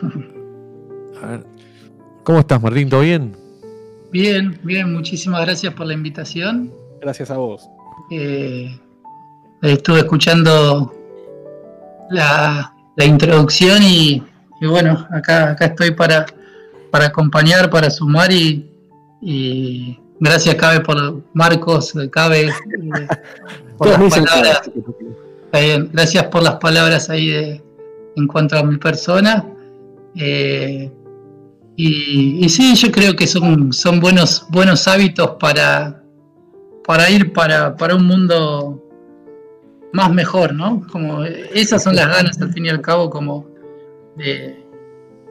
A 1.22 1.26
ver. 1.26 1.46
¿Cómo 2.24 2.40
estás, 2.40 2.62
Martín? 2.62 2.88
¿Todo 2.88 3.00
bien? 3.00 3.36
Bien, 4.10 4.58
bien, 4.62 4.92
muchísimas 4.92 5.40
gracias 5.42 5.74
por 5.74 5.86
la 5.86 5.94
invitación. 5.94 6.72
Gracias 7.00 7.30
a 7.30 7.36
vos. 7.36 7.68
Eh, 8.10 8.78
estuve 9.62 10.00
escuchando 10.00 10.94
la, 12.10 12.74
introducción 12.98 13.82
y, 13.82 14.22
bueno, 14.66 15.06
acá, 15.10 15.50
acá 15.50 15.66
estoy 15.66 15.92
para, 15.92 16.26
para 16.90 17.06
acompañar, 17.06 17.70
para 17.70 17.90
sumar 17.90 18.30
y, 18.32 18.64
gracias 20.20 20.54
Cabe 20.56 20.80
por 20.80 21.22
Marcos, 21.34 21.94
Cabe 22.10 22.52
por 23.78 23.88
las 23.88 24.18
palabras. 24.18 24.70
gracias 25.92 26.24
por 26.24 26.42
las 26.42 26.56
palabras 26.56 27.10
ahí 27.10 27.28
de, 27.28 27.62
en 28.16 28.26
cuanto 28.26 28.56
a 28.56 28.62
mi 28.62 28.76
persona. 28.78 29.44
Eh, 30.16 30.90
y, 31.76 32.48
sí, 32.48 32.74
yo 32.74 32.90
creo 32.90 33.14
que 33.14 33.28
son, 33.28 33.72
son 33.72 34.00
buenos, 34.00 34.46
buenos 34.48 34.88
hábitos 34.88 35.36
para, 35.38 36.02
para 36.84 37.08
ir 37.08 37.32
para, 37.32 37.76
para 37.76 37.94
un 37.94 38.04
mundo 38.04 38.84
más 39.92 40.12
mejor, 40.12 40.52
¿no? 40.54 40.84
Como 40.90 41.22
esas 41.24 41.84
son 41.84 41.94
las 41.94 42.08
ganas 42.08 42.40
al 42.40 42.52
fin 42.52 42.66
y 42.66 42.68
al 42.68 42.80
cabo, 42.80 43.08
como 43.08 43.46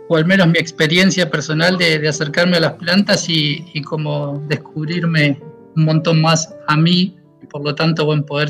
o 0.09 0.15
al 0.15 0.25
menos 0.25 0.47
mi 0.47 0.57
experiencia 0.57 1.29
personal 1.29 1.77
de, 1.77 2.07
acercarme 2.07 2.57
a 2.57 2.61
las 2.61 2.73
plantas 2.73 3.27
y, 3.29 3.65
y, 3.73 3.81
como 3.81 4.43
descubrirme 4.47 5.39
un 5.75 5.85
montón 5.85 6.21
más 6.21 6.53
a 6.67 6.77
mí 6.77 7.17
y 7.41 7.45
por 7.45 7.63
lo 7.63 7.75
tanto 7.75 8.05
buen 8.05 8.23
poder 8.23 8.49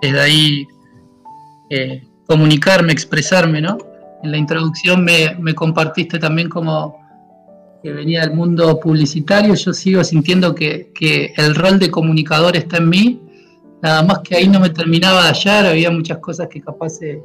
desde 0.00 0.20
ahí 0.20 0.66
eh, 1.70 2.02
comunicarme, 2.26 2.92
expresarme, 2.92 3.60
¿no? 3.60 3.78
En 4.22 4.30
la 4.30 4.36
introducción 4.36 5.04
me, 5.04 5.54
compartiste 5.54 6.18
también 6.18 6.48
como 6.48 7.02
que 7.82 7.92
venía 7.92 8.22
del 8.22 8.32
mundo 8.32 8.80
publicitario, 8.80 9.54
yo 9.54 9.72
sigo 9.72 10.02
sintiendo 10.02 10.54
que, 10.54 10.92
el 11.36 11.54
rol 11.54 11.78
de 11.78 11.90
comunicador 11.90 12.56
está 12.56 12.78
en 12.78 12.88
mí, 12.88 13.20
nada 13.82 14.02
más 14.02 14.20
que 14.20 14.36
ahí 14.36 14.48
no 14.48 14.60
me 14.60 14.70
terminaba 14.70 15.24
de 15.24 15.28
hallar, 15.28 15.66
había 15.66 15.90
muchas 15.90 16.18
cosas 16.18 16.48
que 16.48 16.62
capaz 16.62 17.02
eh, 17.02 17.12
eh, 17.12 17.22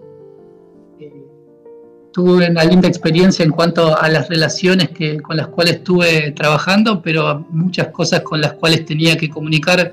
tuve 2.12 2.50
una 2.50 2.64
linda 2.64 2.88
experiencia 2.88 3.44
en 3.46 3.52
cuanto 3.52 3.98
a 4.00 4.10
las 4.10 4.28
relaciones 4.30 4.90
que, 4.90 5.20
con 5.20 5.38
las 5.38 5.48
cuales 5.48 5.76
estuve 5.76 6.32
trabajando, 6.32 7.02
pero 7.02 7.46
muchas 7.50 7.88
cosas 7.88 8.22
con 8.22 8.42
las 8.42 8.54
cuales 8.54 8.86
tenía 8.86 9.18
que 9.18 9.30
comunicar 9.30 9.92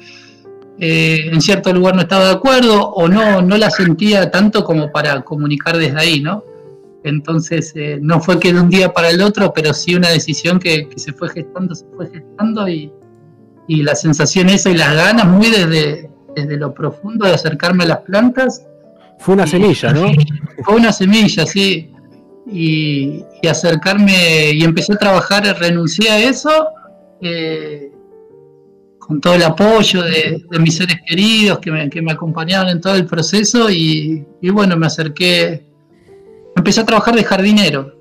eh, 0.79 1.31
en 1.33 1.41
cierto 1.41 1.73
lugar 1.73 1.95
no 1.95 2.03
estaba 2.03 2.27
de 2.27 2.33
acuerdo 2.33 2.91
o 2.91 3.09
no, 3.09 3.41
no 3.41 3.57
la 3.57 3.71
sentía 3.71 4.31
tanto 4.31 4.63
como 4.63 4.93
para 4.93 5.23
comunicar 5.23 5.79
desde 5.79 5.99
ahí, 5.99 6.21
¿no? 6.21 6.45
Entonces, 7.03 7.73
eh, 7.77 7.99
no 8.03 8.21
fue 8.21 8.39
que 8.39 8.53
de 8.53 8.61
un 8.61 8.69
día 8.69 8.93
para 8.93 9.09
el 9.09 9.23
otro, 9.23 9.53
pero 9.55 9.73
sí 9.73 9.95
una 9.95 10.11
decisión 10.11 10.59
que, 10.59 10.89
se 10.97 11.13
fue 11.13 11.31
gestando, 11.31 11.75
se 11.75 11.87
fue 11.95 12.09
gestando 12.11 12.69
y, 12.69 12.93
la 13.69 13.95
sensación 13.97 14.49
esa 14.49 14.71
y 14.71 14.77
las 14.77 14.95
ganas 14.95 15.27
muy 15.27 15.51
desde, 15.51 16.09
desde 16.37 16.57
lo 16.57 16.73
profundo 16.73 17.27
de 17.27 17.35
acercarme 17.35 17.85
a 17.85 17.89
las 17.89 17.99
plantas. 18.01 18.65
Fue 19.19 19.35
una 19.35 19.47
semilla, 19.47 19.93
¿no? 19.93 20.13
Fue 20.65 20.77
una 20.77 20.93
semilla, 20.93 21.47
sí. 21.47 21.91
Y, 22.49 23.25
acercarme 23.49 24.51
y 24.53 24.65
empecé 24.65 24.93
a 24.93 24.97
trabajar, 24.97 25.45
renuncié 25.61 26.11
a 26.11 26.19
eso 26.19 26.51
eh, 27.21 27.93
con 28.99 29.21
todo 29.21 29.35
el 29.35 29.45
apoyo 29.45 30.03
de, 30.03 30.45
mis 30.59 30.77
seres 30.77 30.97
queridos 31.07 31.61
que 31.61 31.71
me, 31.71 31.89
que 31.89 32.03
me, 32.03 32.11
acompañaron 32.11 32.69
en 32.69 32.81
todo 32.81 32.97
el 32.97 33.07
proceso 33.07 33.71
y, 33.71 34.27
bueno, 34.43 34.77
me 34.77 34.87
acerqué 34.87 35.67
empecé 36.57 36.81
a 36.81 36.87
trabajar 36.87 37.15
de 37.15 37.23
jardinero. 37.23 37.95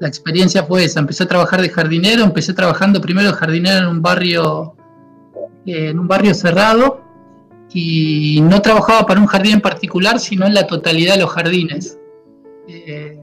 La 0.00 0.08
experiencia 0.08 0.64
fue 0.64 0.84
esa, 0.84 1.00
empecé 1.00 1.22
a 1.22 1.28
trabajar 1.28 1.62
de 1.62 1.70
jardinero, 1.70 2.24
empecé 2.24 2.52
trabajando 2.52 3.00
primero 3.00 3.28
de 3.28 3.34
jardinero 3.34 3.78
en 3.78 3.86
un 3.86 4.02
barrio, 4.02 4.74
eh, 5.64 5.90
en 5.90 5.98
un 5.98 6.08
barrio 6.08 6.34
cerrado 6.34 7.00
y 7.72 8.40
no 8.42 8.60
trabajaba 8.60 9.06
para 9.06 9.20
un 9.20 9.26
jardín 9.26 9.54
en 9.54 9.60
particular, 9.60 10.18
sino 10.18 10.46
en 10.46 10.54
la 10.54 10.66
totalidad 10.66 11.14
de 11.14 11.20
los 11.20 11.30
jardines. 11.30 11.98
Eh, 12.68 13.22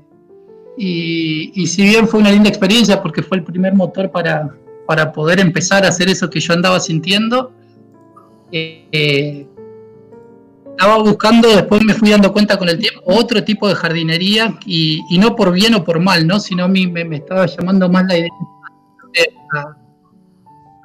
y, 0.81 1.67
si 1.67 1.83
bien 1.83 2.07
fue 2.07 2.21
una 2.21 2.31
linda 2.31 2.47
experiencia 2.47 3.01
porque 3.01 3.21
fue 3.21 3.37
el 3.37 3.43
primer 3.43 3.73
motor 3.73 4.09
para, 4.11 4.55
para 4.87 5.11
poder 5.11 5.41
empezar 5.41 5.83
a 5.83 5.89
hacer 5.89 6.07
eso 6.07 6.29
que 6.29 6.39
yo 6.39 6.53
andaba 6.53 6.79
sintiendo, 6.79 7.51
eh, 8.49 9.45
estaba 10.71 10.99
buscando, 10.99 11.49
después 11.49 11.83
me 11.83 11.93
fui 11.93 12.11
dando 12.11 12.31
cuenta 12.31 12.57
con 12.57 12.69
el 12.69 12.79
tiempo, 12.79 13.01
otro 13.03 13.43
tipo 13.43 13.67
de 13.67 13.75
jardinería 13.75 14.57
y, 14.65 15.01
no 15.19 15.35
por 15.35 15.51
bien 15.51 15.75
o 15.75 15.83
por 15.83 15.99
mal, 15.99 16.25
¿no? 16.25 16.39
Sino 16.39 16.63
a 16.63 16.67
mí 16.69 16.87
me, 16.87 17.03
estaba 17.13 17.45
llamando 17.45 17.89
más 17.89 18.05
la 18.07 18.17
idea 18.17 18.29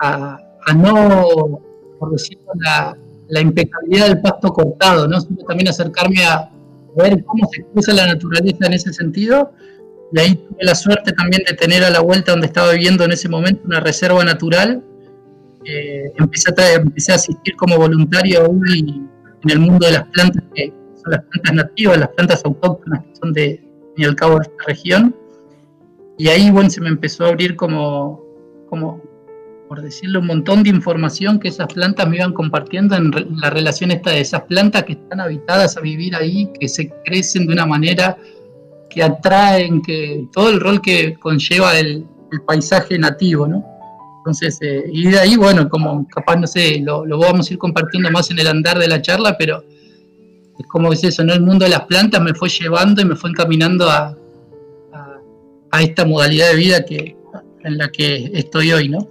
a, 0.00 0.74
no, 0.74 1.60
por 2.00 2.10
decirlo, 2.10 2.50
la, 2.56 2.96
la, 3.28 3.40
impecabilidad 3.40 4.08
del 4.08 4.20
pasto 4.20 4.52
cortado, 4.52 5.06
¿no? 5.06 5.20
Sino 5.20 5.44
también 5.46 5.68
acercarme 5.68 6.24
a 6.24 6.50
ver 6.96 7.22
cómo 7.24 7.48
se 7.52 7.60
expresa 7.60 7.92
la 7.92 8.08
naturaleza 8.08 8.66
en 8.66 8.72
ese 8.72 8.92
sentido. 8.92 9.52
Y 10.14 10.18
ahí 10.20 10.34
tuve 10.36 10.62
la 10.62 10.76
suerte 10.76 11.12
también 11.12 11.42
de 11.44 11.54
tener 11.54 11.82
a 11.82 11.90
la 11.90 11.98
vuelta 11.98 12.30
donde 12.30 12.46
estaba 12.46 12.70
viviendo 12.70 13.02
en 13.02 13.10
ese 13.10 13.28
momento 13.28 13.62
una 13.64 13.80
reserva 13.80 14.22
natural. 14.22 14.80
Eh, 15.64 16.04
empecé, 16.16 16.52
a, 16.56 16.74
empecé 16.74 17.10
a 17.10 17.16
asistir 17.16 17.56
como 17.56 17.76
voluntario 17.76 18.48
y 18.72 19.02
en 19.42 19.50
el 19.50 19.58
mundo 19.58 19.86
de 19.86 19.92
las 19.92 20.04
plantas, 20.10 20.44
que 20.54 20.72
son 21.02 21.10
las 21.10 21.24
plantas 21.24 21.54
nativas, 21.54 21.98
las 21.98 22.08
plantas 22.10 22.44
autóctonas 22.44 23.02
que 23.02 23.16
son 23.16 23.32
de, 23.32 23.60
y 23.96 24.04
al 24.04 24.14
cabo 24.14 24.36
de 24.36 24.42
esta 24.42 24.64
región. 24.68 25.16
Y 26.16 26.28
ahí, 26.28 26.48
bueno, 26.48 26.70
se 26.70 26.80
me 26.80 26.90
empezó 26.90 27.24
a 27.24 27.30
abrir 27.30 27.56
como, 27.56 28.22
como, 28.70 29.02
por 29.68 29.82
decirlo, 29.82 30.20
un 30.20 30.28
montón 30.28 30.62
de 30.62 30.70
información 30.70 31.40
que 31.40 31.48
esas 31.48 31.66
plantas 31.74 32.08
me 32.08 32.18
iban 32.18 32.32
compartiendo 32.32 32.94
en 32.94 33.10
la 33.40 33.50
relación 33.50 33.90
esta 33.90 34.10
de 34.10 34.20
esas 34.20 34.42
plantas 34.42 34.84
que 34.84 34.92
están 34.92 35.18
habitadas 35.18 35.76
a 35.76 35.80
vivir 35.80 36.14
ahí, 36.14 36.48
que 36.60 36.68
se 36.68 36.88
crecen 37.04 37.48
de 37.48 37.54
una 37.54 37.66
manera 37.66 38.16
que 38.94 39.02
atraen, 39.02 39.82
que 39.82 40.28
todo 40.32 40.50
el 40.50 40.60
rol 40.60 40.80
que 40.80 41.14
conlleva 41.14 41.76
el, 41.78 42.06
paisaje 42.46 42.98
nativo, 42.98 43.46
¿no? 43.46 43.64
Entonces, 44.18 44.58
eh, 44.60 44.90
y 44.92 45.06
de 45.06 45.20
ahí, 45.20 45.36
bueno, 45.36 45.68
como 45.68 46.04
capaz, 46.08 46.34
no 46.34 46.48
sé, 46.48 46.80
lo, 46.80 47.06
vamos 47.16 47.48
a 47.48 47.52
ir 47.52 47.58
compartiendo 47.60 48.10
más 48.10 48.28
en 48.32 48.40
el 48.40 48.48
andar 48.48 48.76
de 48.76 48.88
la 48.88 49.00
charla, 49.00 49.36
pero 49.38 49.62
es 50.58 50.66
como 50.66 50.92
es 50.92 51.04
eso, 51.04 51.22
¿no? 51.22 51.32
El 51.32 51.42
mundo 51.42 51.64
de 51.64 51.70
las 51.70 51.82
plantas 51.82 52.20
me 52.20 52.34
fue 52.34 52.48
llevando 52.48 53.02
y 53.02 53.04
me 53.04 53.14
fue 53.14 53.30
encaminando 53.30 53.88
a, 53.88 54.16
a, 55.70 55.82
esta 55.82 56.04
modalidad 56.04 56.50
de 56.50 56.56
vida 56.56 56.84
que, 56.84 57.16
en 57.62 57.78
la 57.78 57.88
que 57.92 58.32
estoy 58.34 58.72
hoy, 58.72 58.88
¿no? 58.88 59.08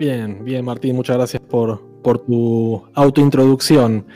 Bien, 0.00 0.42
bien, 0.42 0.64
Martín, 0.64 0.96
muchas 0.96 1.18
gracias 1.18 1.42
por, 1.42 1.82
por 2.02 2.20
tu 2.20 2.82
autointroducción. 2.94 4.06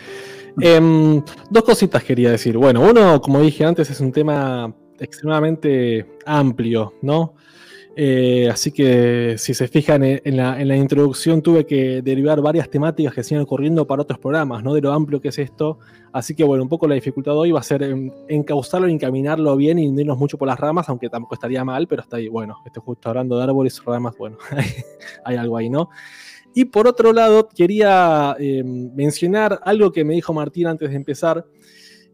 Em, 0.61 1.23
dos 1.51 1.63
cositas 1.65 2.05
quería 2.05 2.31
decir. 2.31 2.57
Bueno, 2.57 2.83
uno, 2.83 3.21
como 3.21 3.41
dije 3.41 3.65
antes, 3.65 3.91
es 3.91 4.01
un 4.01 4.13
tema 4.13 4.75
extremadamente 4.99 6.07
amplio, 6.27 6.95
¿no? 7.03 7.35
Eh, 7.95 8.49
así 8.51 8.73
que 8.73 9.35
si 9.37 9.53
se 9.53 9.69
fijan 9.69 10.03
en 10.03 10.37
la, 10.37 10.77
introducción 10.77 11.43
tuve 11.43 11.67
que 11.67 12.01
derivar 12.01 12.41
varias 12.41 12.71
temáticas 12.71 13.13
que 13.13 13.23
siguen 13.23 13.43
ocurriendo 13.43 13.87
para 13.87 14.03
otros 14.03 14.19
programas, 14.19 14.63
¿no? 14.63 14.73
De 14.73 14.81
lo 14.81 14.93
amplio 14.93 15.21
que 15.21 15.29
es 15.29 15.39
esto. 15.39 15.79
Así 16.13 16.35
que 16.35 16.45
bueno, 16.45 16.63
un 16.63 16.69
poco 16.71 16.87
la 16.87 16.95
dificultad 16.95 17.37
hoy 17.37 17.53
va 17.53 17.61
a 17.61 17.63
ser 17.63 17.83
encauzarlo, 18.29 18.89
encaminarlo 18.89 19.57
bien 19.57 19.79
y 19.79 19.91
no 19.91 20.01
irnos 20.01 20.19
mucho 20.19 20.39
por 20.39 20.49
las 20.49 20.59
ramas, 20.59 20.89
aunque 20.89 21.11
tampoco 21.11 21.35
estaría 21.35 21.65
mal, 21.65 21.87
pero 21.87 22.03
está 22.03 22.17
ahí, 22.17 22.29
bueno, 22.29 22.59
estoy 22.65 22.83
justo 22.85 23.09
hablando 23.11 23.37
de 23.37 23.45
árboles 23.45 23.79
y 23.79 23.91
ramas, 23.91 24.17
bueno, 24.17 24.39
hay, 25.25 25.37
algo 25.37 25.57
ahí, 25.57 25.69
¿no? 25.69 25.91
Y 26.55 26.67
por 26.67 26.87
otro 26.87 27.13
lado, 27.13 27.49
quería 27.49 28.37
eh, 28.39 28.63
mencionar 28.65 29.61
algo 29.65 29.91
que 29.91 30.05
me 30.05 30.15
dijo 30.15 30.33
Martín 30.35 30.67
antes 30.67 30.91
de 30.91 30.97
empezar, 30.97 31.47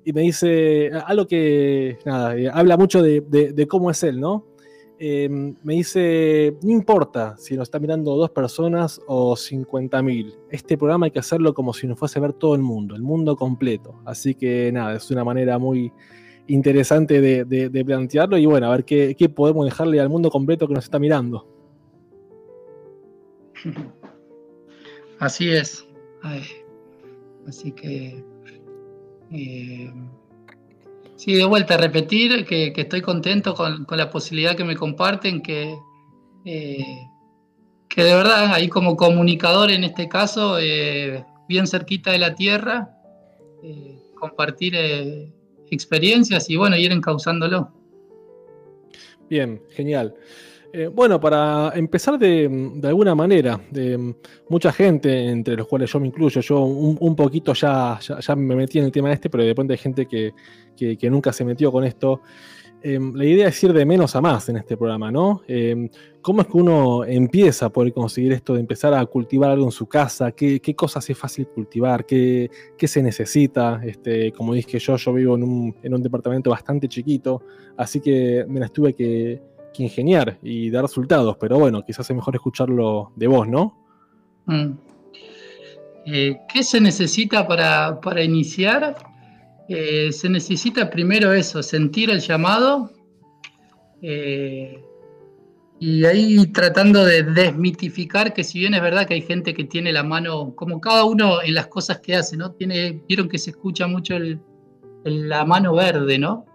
y 0.04 0.12
me 0.12 0.22
dice 0.22 0.90
algo 1.06 1.26
que, 1.26 1.98
nada, 2.04 2.36
eh, 2.36 2.48
habla 2.52 2.76
mucho 2.76 3.02
de 3.02 3.66
cómo 3.68 3.90
es 3.90 4.02
él, 4.02 4.20
¿no? 4.20 4.46
Em, 5.00 5.54
me 5.62 5.74
dice, 5.74 6.56
no 6.60 6.72
importa 6.72 7.36
si 7.36 7.54
nos 7.54 7.68
está 7.68 7.78
mirando 7.78 8.16
dos 8.16 8.30
personas 8.30 9.00
o 9.06 9.36
50.000, 9.36 10.34
este 10.50 10.76
programa 10.76 11.06
hay 11.06 11.12
que 11.12 11.20
hacerlo 11.20 11.54
como 11.54 11.72
si 11.72 11.86
nos 11.86 11.96
fuese 11.96 12.18
a 12.18 12.22
ver 12.22 12.32
todo 12.32 12.56
el 12.56 12.62
mundo, 12.62 12.96
el 12.96 13.02
mundo 13.02 13.36
completo. 13.36 14.00
Así 14.04 14.34
que 14.34 14.72
nada, 14.72 14.96
es 14.96 15.08
una 15.12 15.22
manera 15.22 15.56
muy 15.58 15.92
interesante 16.48 17.20
de, 17.20 17.84
plantearlo 17.84 18.38
y 18.38 18.46
bueno, 18.46 18.66
a 18.66 18.70
ver 18.70 18.84
qué, 18.84 19.32
podemos 19.34 19.66
dejarle 19.66 20.00
al 20.00 20.08
mundo 20.08 20.30
completo 20.30 20.66
que 20.66 20.74
nos 20.74 20.84
está 20.84 20.98
mirando. 20.98 21.46
Así 25.18 25.50
es. 25.50 25.86
así 27.46 27.72
que... 27.72 28.24
Eh, 29.30 29.92
Sí, 31.18 31.34
de 31.34 31.44
vuelta 31.46 31.74
a 31.74 31.78
repetir 31.78 32.46
que, 32.46 32.72
estoy 32.76 33.02
contento 33.02 33.52
con, 33.52 33.84
la 33.90 34.08
posibilidad 34.08 34.56
que 34.56 34.62
me 34.62 34.76
comparten, 34.76 35.42
que, 35.42 35.76
eh, 36.44 37.08
que 37.88 38.04
de 38.04 38.14
verdad 38.14 38.52
ahí 38.54 38.68
como 38.68 38.96
comunicador 38.96 39.72
en 39.72 39.82
este 39.82 40.08
caso, 40.08 40.60
eh, 40.60 41.24
bien 41.48 41.66
cerquita 41.66 42.12
de 42.12 42.18
la 42.18 42.36
tierra, 42.36 42.96
eh, 43.64 43.98
compartir 44.14 44.76
experiencias 45.68 46.48
y 46.50 46.56
bueno, 46.56 46.76
ir 46.76 46.92
encauzándolo. 46.92 47.72
Bien, 49.28 49.60
genial. 49.70 50.14
Eh, 50.70 50.86
bueno, 50.88 51.18
para 51.18 51.72
empezar 51.74 52.18
de, 52.18 52.80
alguna 52.84 53.14
manera, 53.14 53.58
de 53.70 54.14
mucha 54.48 54.70
gente, 54.70 55.30
entre 55.30 55.56
los 55.56 55.66
cuales 55.66 55.90
yo 55.90 55.98
me 55.98 56.08
incluyo, 56.08 56.40
yo 56.42 56.60
un, 56.60 57.16
poquito 57.16 57.54
ya, 57.54 57.98
me 58.36 58.54
metí 58.54 58.78
en 58.78 58.84
el 58.84 58.92
tema 58.92 59.10
este, 59.12 59.30
pero 59.30 59.44
de 59.44 59.54
pronto 59.54 59.72
hay 59.72 59.78
gente 59.78 60.06
que, 60.06 60.32
nunca 61.10 61.32
se 61.32 61.44
metió 61.44 61.72
con 61.72 61.84
esto. 61.84 62.20
Em, 62.80 63.12
la 63.14 63.24
idea 63.24 63.48
es 63.48 63.64
ir 63.64 63.72
de 63.72 63.84
menos 63.84 64.14
a 64.14 64.20
más 64.20 64.48
en 64.50 64.56
este 64.58 64.76
programa, 64.76 65.10
¿no? 65.10 65.42
Em, 65.48 65.88
¿Cómo 66.20 66.42
es 66.42 66.46
que 66.46 66.56
uno 66.58 67.04
empieza 67.04 67.66
a 67.66 67.68
poder 67.70 67.92
conseguir 67.92 68.32
esto 68.32 68.54
de 68.54 68.60
empezar 68.60 68.92
a 68.94 69.04
cultivar 69.06 69.50
algo 69.50 69.64
en 69.64 69.72
su 69.72 69.88
casa? 69.88 70.30
¿Qué, 70.32 70.60
cosas 70.76 71.08
es 71.08 71.16
fácil 71.18 71.48
cultivar? 71.48 72.04
¿Qué, 72.04 72.50
se 72.78 73.02
necesita? 73.02 73.80
Este, 73.82 74.30
como 74.32 74.54
dije 74.54 74.78
yo, 74.78 74.96
yo 74.96 75.12
vivo 75.14 75.36
en 75.36 75.42
un, 75.42 76.02
departamento 76.02 76.50
bastante 76.50 76.86
chiquito, 76.88 77.42
así 77.76 78.00
que 78.00 78.44
me 78.46 78.60
las 78.60 78.72
tuve 78.72 78.94
que, 78.94 79.40
ingeniar 79.76 80.38
y 80.42 80.70
dar 80.70 80.82
resultados, 80.82 81.36
pero 81.38 81.58
bueno, 81.58 81.84
quizás 81.84 82.08
es 82.10 82.16
mejor 82.16 82.34
escucharlo 82.34 83.12
de 83.16 83.26
vos, 83.26 83.46
¿no? 83.46 83.76
Mm. 84.46 84.72
Eh, 86.06 86.38
¿Qué 86.52 86.62
se 86.62 86.80
necesita 86.80 87.46
para, 87.46 88.00
para 88.00 88.22
iniciar? 88.22 88.96
Eh, 89.68 90.10
se 90.10 90.28
necesita 90.28 90.88
primero 90.88 91.32
eso, 91.34 91.62
sentir 91.62 92.10
el 92.10 92.20
llamado 92.20 92.90
eh, 94.00 94.82
y 95.78 96.04
ahí 96.06 96.46
tratando 96.46 97.04
de 97.04 97.22
desmitificar 97.22 98.32
que 98.32 98.42
si 98.42 98.60
bien 98.60 98.72
es 98.72 98.80
verdad 98.80 99.06
que 99.06 99.14
hay 99.14 99.22
gente 99.22 99.52
que 99.52 99.64
tiene 99.64 99.92
la 99.92 100.02
mano, 100.02 100.54
como 100.56 100.80
cada 100.80 101.04
uno 101.04 101.42
en 101.42 101.54
las 101.54 101.66
cosas 101.66 102.00
que 102.00 102.16
hace, 102.16 102.36
¿no? 102.36 102.54
Vieron 103.06 103.28
que 103.28 103.38
se 103.38 103.50
escucha 103.50 103.86
mucho 103.86 104.16
la 105.04 105.44
mano 105.44 105.74
verde, 105.74 106.18
¿no? 106.18 106.46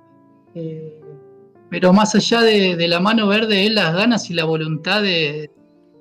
Pero 1.73 1.91
más 1.91 2.13
allá 2.13 2.41
de, 2.41 2.87
la 2.87 2.99
mano 2.99 3.27
verde 3.27 3.65
es 3.65 3.73
las 3.73 3.95
ganas 3.95 4.29
y 4.29 4.35
la 4.35 4.45
voluntad 4.45 5.01
de 5.01 5.49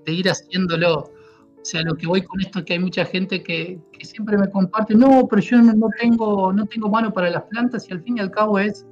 ir 0.07 0.29
haciéndolo. 0.29 0.99
O 1.63 1.65
sea, 1.65 1.81
lo 1.81 1.95
que 1.95 2.07
voy 2.07 2.21
con 2.21 2.43
esto 2.43 2.59
es 2.59 2.67
que 2.67 2.75
hay 2.75 2.79
mucha 2.79 3.07
gente 3.07 3.43
que, 3.43 3.81
siempre 4.03 4.37
me 4.37 4.51
comparte, 4.51 4.95
no, 4.95 5.27
pero 5.31 5.41
yo 5.41 5.63
no, 5.63 5.89
tengo, 5.99 6.53
no 6.53 6.67
tengo 6.67 6.91
mano 6.91 7.11
para 7.11 7.31
las 7.31 7.45
plantas 7.45 7.89
y 7.89 7.93
al 7.95 8.03
fin 8.03 8.19
y 8.19 8.21
al 8.21 8.31
cabo 8.31 8.59
es, 8.59 8.85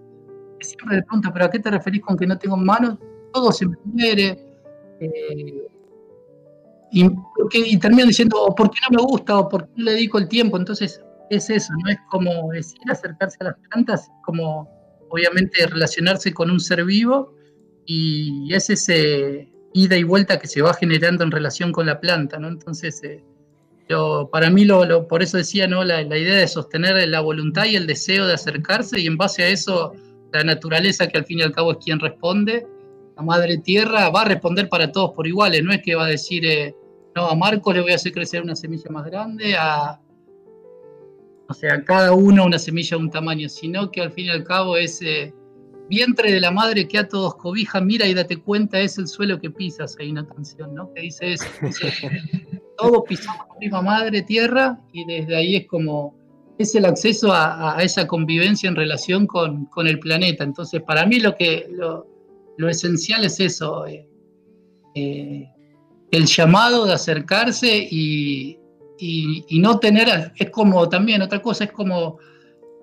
siempre 0.61 0.97
le 0.97 1.03
pregunto, 1.03 1.29
pero 1.35 1.45
¿a 1.45 1.51
qué 1.51 1.59
te 1.59 1.71
referís 1.71 2.01
con 2.01 2.17
que 2.17 2.27
no 2.27 2.39
tengo 2.39 2.57
mano? 2.57 2.99
Todo 3.35 3.53
se 3.53 3.67
me 3.67 3.77
muere. 3.85 4.43
Eh, 5.01 5.69
y, 6.93 7.79
terminan 7.79 8.09
diciendo, 8.09 8.41
o 8.41 8.55
por 8.55 8.71
qué 8.71 8.79
no 8.91 9.03
me 9.03 9.03
gusta, 9.03 9.39
o 9.39 9.51
por 9.51 9.67
qué 9.67 9.73
no 9.77 9.85
le 9.85 9.93
dedico 9.93 10.17
el 10.17 10.29
tiempo. 10.29 10.57
Entonces, 10.57 10.99
es 11.29 11.51
eso, 11.51 11.75
no 11.85 11.91
es 11.91 11.99
como 12.11 12.51
decir 12.53 12.81
acercarse 12.89 13.37
a 13.41 13.45
las 13.45 13.57
plantas, 13.69 14.09
como 14.25 14.67
obviamente 15.11 15.67
relacionarse 15.67 16.33
con 16.33 16.51
un 16.51 16.61
ser 16.61 16.85
vivo 16.85 17.35
y 17.85 18.55
es 18.55 18.71
ese 18.71 19.51
ida 19.73 19.97
y 19.97 20.05
vuelta 20.05 20.39
que 20.39 20.47
se 20.47 20.63
va 20.63 20.75
generando 20.75 21.25
en 21.25 21.31
relación 21.31 21.73
con 21.73 21.87
la 21.87 22.01
planta, 22.01 22.39
¿no? 22.39 22.49
Entonces, 22.49 23.03
eh, 23.03 23.23
para 24.31 24.51
mí, 24.51 24.65
lo, 24.65 25.09
por 25.09 25.23
eso 25.23 25.37
decía, 25.37 25.67
¿no? 25.67 25.85
La, 25.85 26.03
idea 26.03 26.37
de 26.37 26.47
sostener 26.47 27.09
la 27.09 27.21
voluntad 27.21 27.65
y 27.65 27.77
el 27.77 27.87
deseo 27.87 28.27
de 28.27 28.35
acercarse 28.35 29.01
y 29.01 29.07
en 29.07 29.17
base 29.17 29.43
a 29.43 29.49
eso, 29.49 29.93
la 30.33 30.45
naturaleza, 30.45 31.09
que 31.09 31.19
al 31.19 31.25
fin 31.25 31.41
y 31.41 31.43
al 31.43 31.53
cabo 31.53 31.73
es 31.73 31.79
quien 31.79 31.99
responde, 31.99 32.67
la 33.17 33.23
madre 33.23 33.59
tierra 33.59 34.09
va 34.11 34.23
a 34.23 34.27
responder 34.27 34.69
para 34.69 34.93
todos 34.93 35.11
por 35.13 35.27
iguales, 35.27 35.65
no 35.65 35.73
es 35.73 35.83
que 35.83 35.97
va 35.97 36.07
a 36.07 36.09
decir, 36.09 36.47
eh, 36.47 36.75
no, 37.17 37.29
a 37.29 37.35
Marco 37.35 37.73
le 37.73 37.81
voy 37.81 37.93
a 37.93 37.97
hacer 37.97 38.13
crecer 38.13 38.43
una 38.43 38.55
semilla 38.55 38.91
más 38.91 39.05
grande, 39.07 39.57
a, 39.57 40.01
o 41.51 41.55
sea, 41.55 41.85
cada 41.85 42.13
uno 42.13 42.47
una 42.47 42.59
semilla 42.59 42.97
de 42.97 43.03
un 43.03 43.11
tamaño, 43.11 43.49
sino 43.49 43.91
que 43.91 44.01
al 44.01 44.13
fin 44.13 44.27
y 44.27 44.31
al 44.31 44.45
cabo 44.45 44.77
es... 44.77 45.03
Eh, 45.03 45.35
vientre 45.91 46.31
de 46.31 46.39
la 46.39 46.53
madre 46.53 46.87
que 46.87 46.99
a 46.99 47.09
todos 47.09 47.35
cobija, 47.35 47.81
mira 47.81 48.07
y 48.07 48.15
date 48.15 48.37
cuenta, 48.37 48.79
es 48.79 48.97
el 48.97 49.09
suelo 49.09 49.41
que 49.41 49.51
pisas. 49.51 49.97
Hay 49.99 50.13
una 50.13 50.25
canción, 50.25 50.73
¿no? 50.73 50.95
Que 50.95 51.01
dice 51.03 51.33
eso. 51.33 51.45
todos 52.79 53.03
pisamos 53.09 53.47
la 53.49 53.59
misma 53.59 53.83
madre 53.83 54.23
tierra 54.23 54.81
y 54.93 55.05
desde 55.05 55.37
ahí 55.37 55.57
es 55.57 55.67
como, 55.67 56.17
es 56.59 56.75
el 56.77 56.85
acceso 56.85 57.33
a, 57.33 57.77
esa 57.81 58.07
convivencia 58.07 58.69
en 58.69 58.77
relación 58.77 59.27
con, 59.27 59.69
el 59.85 59.99
planeta. 59.99 60.45
Entonces, 60.45 60.81
para 60.83 61.05
mí 61.07 61.19
lo 61.19 61.35
que, 61.35 61.67
lo, 61.69 62.07
esencial 62.69 63.25
es 63.25 63.41
eso, 63.41 63.87
eh, 63.87 64.07
eh, 64.95 65.49
el 66.13 66.27
llamado 66.27 66.87
de 66.87 66.93
acercarse 66.93 67.89
y, 67.91 68.60
no 69.51 69.79
tener, 69.79 70.33
es 70.37 70.51
como 70.51 70.89
también 70.89 71.23
otra 71.23 71.41
cosa, 71.41 71.65
es 71.65 71.73
como... 71.73 72.19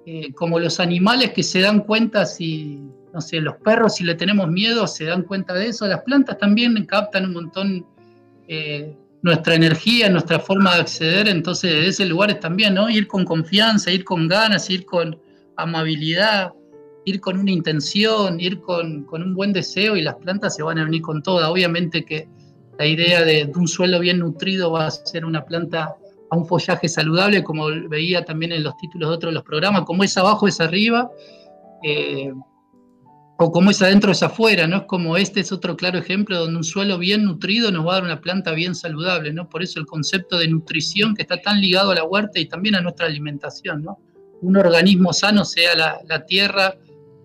Eh, 0.09 0.31
como 0.35 0.57
los 0.57 0.79
animales 0.79 1.33
que 1.33 1.43
se 1.43 1.59
dan 1.59 1.81
cuenta 1.81 2.25
si, 2.25 2.79
no 3.13 3.19
sé, 3.19 3.41
los 3.41 3.57
perros 3.57 3.95
si 3.95 4.05
le 4.05 4.15
tenemos 4.15 4.47
miedo 4.47 4.87
se 4.87 5.03
dan 5.03 5.23
cuenta 5.23 5.53
de 5.53 5.67
eso, 5.67 5.85
las 5.85 6.01
plantas 6.03 6.37
también 6.37 6.81
captan 6.85 7.25
un 7.25 7.33
montón 7.33 7.85
eh, 8.47 8.95
nuestra 9.21 9.55
energía, 9.55 10.09
nuestra 10.09 10.39
forma 10.39 10.75
de 10.75 10.81
acceder, 10.81 11.27
entonces 11.27 11.71
de 11.71 11.87
ese 11.87 12.05
lugar 12.05 12.33
también, 12.39 12.75
¿no? 12.75 12.89
Ir 12.89 13.07
con 13.07 13.25
confianza, 13.25 13.91
ir 13.91 14.05
con 14.05 14.29
ganas, 14.29 14.69
ir 14.69 14.85
con 14.85 15.19
amabilidad, 15.57 16.53
ir 17.03 17.19
con 17.19 17.37
una 17.37 17.51
intención, 17.51 18.39
ir 18.39 18.61
con, 18.61 19.05
un 19.11 19.33
buen 19.33 19.51
deseo 19.53 19.97
y 19.97 20.01
las 20.01 20.15
plantas 20.15 20.55
se 20.55 20.63
van 20.63 20.77
a 20.77 20.85
venir 20.85 21.01
con 21.01 21.23
toda. 21.23 21.49
Obviamente 21.49 22.05
que 22.05 22.27
la 22.77 22.85
idea 22.85 23.23
de, 23.23 23.51
un 23.55 23.67
suelo 23.67 23.99
bien 23.99 24.19
nutrido 24.19 24.71
va 24.71 24.87
a 24.87 24.91
ser 24.91 25.25
una 25.25 25.43
planta 25.43 25.95
a 26.29 26.37
un 26.37 26.45
follaje 26.45 26.87
saludable, 26.89 27.43
como 27.43 27.67
veía 27.89 28.25
también 28.25 28.51
en 28.51 28.63
los 28.63 28.75
títulos 28.77 29.09
de 29.09 29.15
otros 29.15 29.31
de 29.31 29.35
los 29.35 29.43
programas, 29.43 29.83
como 29.83 30.03
es 30.03 30.17
abajo 30.17 30.47
es 30.47 30.59
arriba. 30.59 31.09
Eh, 31.83 32.31
o 33.39 33.51
como 33.51 33.69
es 33.69 33.81
adentro 33.81 34.11
es 34.11 34.23
afuera, 34.23 34.67
¿no? 34.67 34.77
Es 34.77 34.83
como 34.83 35.15
este 35.15 35.41
es 35.41 35.51
otro 35.51 35.77
claro 35.77 35.99
ejemplo 35.99 36.39
donde 36.39 36.57
un 36.57 36.63
suelo 36.63 36.97
bien 36.97 37.23
nutrido 37.23 37.71
nos 37.71 37.85
va 37.85 37.91
a 37.91 37.95
dar 37.95 38.03
una 38.03 38.21
planta 38.21 38.51
bien 38.51 38.73
saludable, 38.73 39.31
¿no? 39.31 39.47
Por 39.47 39.61
eso 39.61 39.79
el 39.79 39.85
concepto 39.85 40.39
de 40.39 40.47
nutrición 40.47 41.13
que 41.15 41.21
está 41.21 41.39
tan 41.39 41.61
ligado 41.61 41.91
a 41.91 41.95
la 41.95 42.03
huerta 42.03 42.39
y 42.39 42.47
también 42.47 42.75
a 42.75 42.81
nuestra 42.81 43.05
alimentación, 43.05 43.83
¿no? 43.83 43.99
Un 44.41 44.57
organismo 44.57 45.13
sano, 45.13 45.45
sea 45.45 45.75
la, 45.75 46.25
tierra 46.25 46.75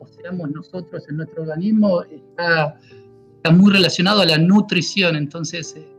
o 0.00 0.06
seamos 0.06 0.50
nosotros 0.50 1.02
en 1.08 1.16
nuestro 1.16 1.42
organismo, 1.42 2.02
está, 2.02 2.78
muy 3.50 3.72
relacionado 3.72 4.20
a 4.20 4.26
la 4.26 4.38
nutrición, 4.38 5.16
entonces 5.16 5.74
eh, 5.76 5.91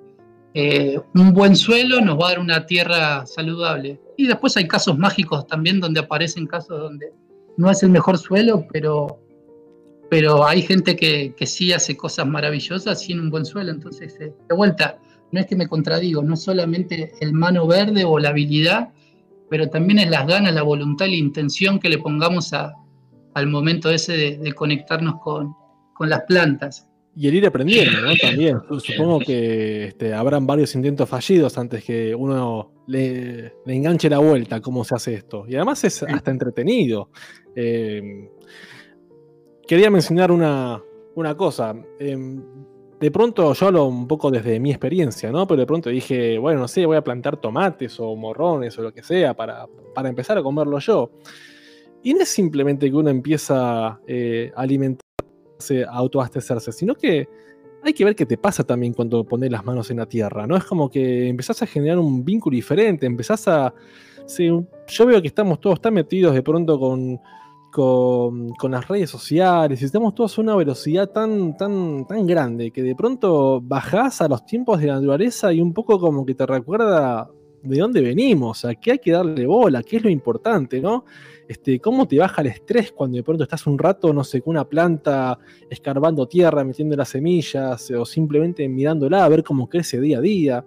eh, 0.54 1.00
un 1.16 1.34
buen 1.34 1.56
suelo 1.56 2.02
nos 2.02 2.20
va 2.20 2.28
a 2.28 2.30
dar 2.32 2.39
una 2.39 2.66
tierra 2.66 3.26
saludable. 3.26 4.00
Y 4.18 4.28
después 4.28 4.56
hay 4.58 4.68
casos 4.68 4.98
mágicos 4.98 5.48
también 5.48 5.80
donde 5.80 6.00
aparecen 6.00 6.46
casos 6.46 6.80
donde 6.80 7.12
no 7.58 7.70
es 7.70 7.84
el 7.84 7.89
mejor 7.89 8.18
suelo, 8.18 8.66
pero 8.72 9.24
pero 10.13 10.46
hay 10.46 10.62
gente 10.62 10.96
que, 10.96 11.34
sí 11.48 11.74
hace 11.74 11.98
cosas 11.98 12.28
maravillosas 12.28 13.02
sin 13.02 13.20
un 13.20 13.32
buen 13.32 13.46
suelo. 13.46 13.72
Entonces, 13.72 14.16
eh, 14.20 14.32
de 14.48 14.56
vuelta, 14.56 15.00
no 15.32 15.39
es 15.39 15.48
que 15.48 15.56
me 15.56 15.68
contradigo, 15.68 16.22
no 16.22 16.36
solamente 16.36 17.13
el 17.20 17.34
mano 17.34 17.66
verde 17.66 18.04
o 18.06 18.20
la 18.20 18.30
habilidad, 18.30 18.89
pero 19.50 19.70
también 19.70 19.98
es 19.98 20.12
las 20.12 20.28
ganas, 20.28 20.54
la 20.54 20.62
voluntad 20.62 21.08
la 21.08 21.16
intención 21.16 21.80
que 21.80 21.89
le 21.89 21.98
pongamos 21.98 22.54
al 22.54 23.48
momento 23.48 23.89
ese 23.89 24.38
de, 24.38 24.54
conectarnos 24.54 25.16
con, 25.20 25.56
las 26.00 26.22
plantas. 26.28 26.88
Y 27.15 27.28
el 27.28 27.36
ir 27.36 27.45
aprendiendo, 27.45 28.02
¿no? 28.02 28.13
También. 28.19 28.60
Supongo 28.80 29.19
que 29.19 29.86
este, 29.86 30.13
habrán 30.13 30.47
varios 30.47 30.73
intentos 30.73 31.08
fallidos 31.08 31.58
antes 31.58 31.84
que 31.84 32.15
uno 32.15 32.71
le, 32.88 33.54
enganche 33.67 34.10
la 34.10 34.17
vuelta 34.17 34.62
cómo 34.62 34.84
se 34.84 34.95
hace 34.95 35.13
esto. 35.13 35.45
Y 35.47 35.56
además 35.56 35.84
es 35.84 36.02
hasta 36.02 36.32
entretenido. 36.32 37.10
Eh, 37.56 38.30
quería 39.67 39.91
mencionar 39.91 40.32
una, 40.32 40.82
cosa. 41.38 41.76
Em, 41.99 42.41
de 42.99 43.12
pronto 43.12 43.54
yo 43.54 43.67
hablo 43.67 43.86
un 43.86 44.08
poco 44.08 44.32
desde 44.32 44.60
mi 44.60 44.71
experiencia, 44.71 45.32
¿no? 45.32 45.45
Pero 45.45 45.60
de 45.60 45.67
pronto 45.67 45.89
dije, 45.89 46.38
bueno, 46.38 46.62
no 46.62 46.67
sé, 46.67 46.86
voy 46.86 46.97
a 46.97 47.04
plantar 47.04 47.38
tomates 47.38 47.99
o 47.99 48.15
morrones 48.15 48.78
o 48.78 48.82
lo 48.82 48.93
que 48.93 49.04
sea 49.04 49.34
para, 49.34 49.67
empezar 50.06 50.38
a 50.38 50.43
comerlo 50.43 50.80
yo. 50.80 51.12
Y 52.02 52.13
no 52.13 52.21
es 52.21 52.30
simplemente 52.30 52.89
que 52.89 52.95
uno 52.95 53.10
empieza 53.10 53.99
eh, 54.08 54.52
a 54.56 54.62
alimentarse, 54.62 55.02
a 55.02 55.12
autoabastecerse, 55.89 56.71
sino 56.71 56.95
que 56.95 57.28
hay 57.84 57.93
que 57.93 58.06
ver 58.06 58.15
qué 58.15 58.26
te 58.26 58.38
pasa 58.38 58.63
también 58.63 58.93
cuando 58.93 59.23
pones 59.26 59.52
las 59.52 59.65
manos 59.65 59.91
en 59.91 59.97
la 59.97 60.06
tierra, 60.06 60.47
¿no? 60.47 60.56
Es 60.56 60.63
como 60.63 60.89
que 60.89 61.28
empezás 61.28 61.62
a 61.62 61.65
generar 61.65 61.99
un 61.99 62.23
vínculo 62.23 62.56
diferente, 62.56 63.06
empezás 63.06 63.47
a... 63.47 63.73
yo 64.38 65.06
veo 65.06 65.21
que 65.21 65.28
estamos 65.28 65.60
todos 65.60 65.82
tan 65.82 65.93
metidos 65.93 66.34
de 66.34 66.41
pronto 66.41 66.80
con 66.80 67.19
con, 67.73 68.54
las 68.69 68.88
redes 68.88 69.10
sociales 69.10 69.82
y 69.82 69.86
estamos 69.86 70.13
todos 70.13 70.38
a 70.38 70.41
una 70.41 70.56
velocidad 70.56 71.10
tan, 71.10 71.58
tan, 71.58 72.06
tan 72.06 72.28
grande 72.28 72.69
que 72.69 72.84
de 72.84 72.95
pronto 72.95 73.60
bajás 73.62 74.21
a 74.21 74.28
los 74.28 74.45
tiempos 74.45 74.80
de 74.80 74.88
la 74.88 74.95
naturaleza 74.95 75.52
y 75.52 75.60
un 75.60 75.73
poco 75.73 75.99
como 75.99 76.23
que 76.23 76.36
te 76.36 76.45
recuerda 76.45 77.30
de 77.63 77.80
dónde 77.80 78.02
venimos, 78.02 78.63
a 78.63 78.76
qué 78.76 78.91
hay 78.91 78.99
que 78.99 79.12
darle 79.12 79.47
bola, 79.47 79.82
qué 79.82 79.97
es 79.97 80.04
lo 80.04 80.10
importante, 80.10 80.80
¿no? 80.80 81.06
Este, 81.54 81.80
cómo 81.80 82.08
te 82.08 82.18
baja 82.18 82.42
el 82.42 82.48
estrés 82.48 82.92
cuando 82.92 83.16
de 83.16 83.22
pronto 83.22 83.44
estás 83.44 83.68
un 83.68 83.78
rato, 83.78 84.12
no 84.12 84.24
sé, 84.24 84.42
con 84.42 84.56
una 84.56 84.68
planta 84.68 85.38
escarbando 85.70 86.28
tierra, 86.28 86.63
metiendo 86.63 86.96
las 86.96 87.10
semillas 87.10 87.92
o 87.92 88.06
simplemente 88.06 88.68
mirándola 88.68 89.24
a 89.24 89.30
ver 89.30 89.44
cómo 89.44 89.70
crece 89.70 90.02
día 90.02 90.18
a 90.18 90.22
día. 90.22 90.66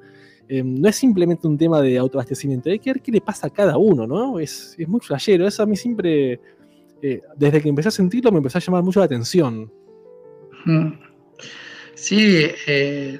Eh, 0.49 0.63
no 0.63 0.89
es 0.89 0.95
simplemente 0.95 1.49
un 1.49 1.59
tema 1.59 1.83
de 1.83 1.99
autoabastecimiento, 1.99 2.71
hay 2.71 2.79
que 2.79 2.93
ver 2.93 3.03
qué 3.03 3.11
le 3.11 3.21
pasa 3.21 3.49
a 3.49 3.51
cada 3.51 3.77
uno, 3.77 4.07
¿no? 4.07 4.39
Es, 4.39 4.77
es 4.79 4.87
muy 4.87 5.01
flashero, 5.01 5.45
eso 5.45 5.65
a 5.65 5.67
mí 5.67 5.75
siempre 5.75 6.39
eh, 7.03 7.21
desde 7.37 7.61
que 7.61 7.69
empecé 7.69 7.89
a 7.89 7.91
sentirlo 7.91 8.31
me 8.31 8.39
empezó 8.39 8.59
a 8.59 8.61
llamar 8.61 8.85
mucho 8.85 9.01
la 9.01 9.07
atención. 9.07 9.73
Sí, 11.95 12.47
eh, 12.69 13.19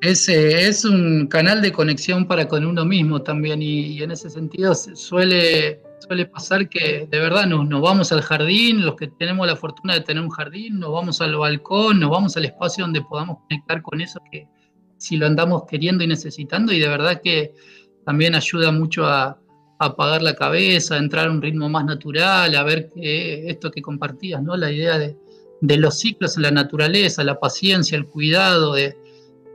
es, 0.00 0.84
un 0.84 1.28
canal 1.28 1.62
de 1.62 1.70
conexión 1.70 2.26
para 2.26 2.48
con 2.48 2.66
uno 2.66 2.84
mismo 2.84 3.22
también 3.22 3.62
y, 3.62 4.02
en 4.02 4.10
ese 4.10 4.28
sentido 4.28 4.74
suele, 4.74 5.80
suele 6.00 6.26
pasar 6.26 6.68
que 6.68 7.06
de 7.10 7.18
verdad 7.18 7.46
nos, 7.46 7.68
vamos 7.80 8.10
al 8.12 8.22
jardín, 8.22 8.84
los 8.84 8.96
que 8.96 9.08
tenemos 9.08 9.46
la 9.46 9.56
fortuna 9.56 9.94
de 9.94 10.00
tener 10.00 10.22
un 10.22 10.30
jardín, 10.30 10.80
nos 10.80 10.92
vamos 10.92 11.20
al 11.20 11.36
balcón, 11.36 12.00
nos 12.00 12.10
vamos 12.10 12.36
al 12.36 12.46
espacio 12.46 12.84
donde 12.84 13.02
podamos 13.02 13.38
conectar 13.48 13.82
con 13.82 14.00
eso 14.00 14.20
que 14.30 14.48
si 14.96 15.16
lo 15.16 15.26
andamos 15.26 15.64
queriendo 15.68 16.04
y 16.04 16.06
necesitando 16.06 16.72
y 16.72 16.80
de 16.80 16.88
verdad 16.88 17.20
que 17.22 17.52
también 18.04 18.34
ayuda 18.34 18.72
mucho 18.72 19.06
a, 19.06 19.38
apagar 19.82 20.20
la 20.20 20.34
cabeza, 20.34 20.96
a 20.96 20.98
entrar 20.98 21.28
a 21.28 21.30
un 21.30 21.40
ritmo 21.40 21.66
más 21.70 21.86
natural, 21.86 22.54
a 22.54 22.62
ver 22.62 22.90
esto 22.96 23.70
que 23.70 23.80
compartías, 23.80 24.42
¿no? 24.42 24.54
La 24.54 24.70
idea 24.70 24.98
de, 24.98 25.16
de 25.62 25.76
los 25.78 25.98
ciclos 25.98 26.36
en 26.36 26.42
la 26.42 26.50
naturaleza, 26.50 27.24
la 27.24 27.40
paciencia, 27.40 27.96
el 27.96 28.06
cuidado, 28.06 28.74
de, 28.74 28.94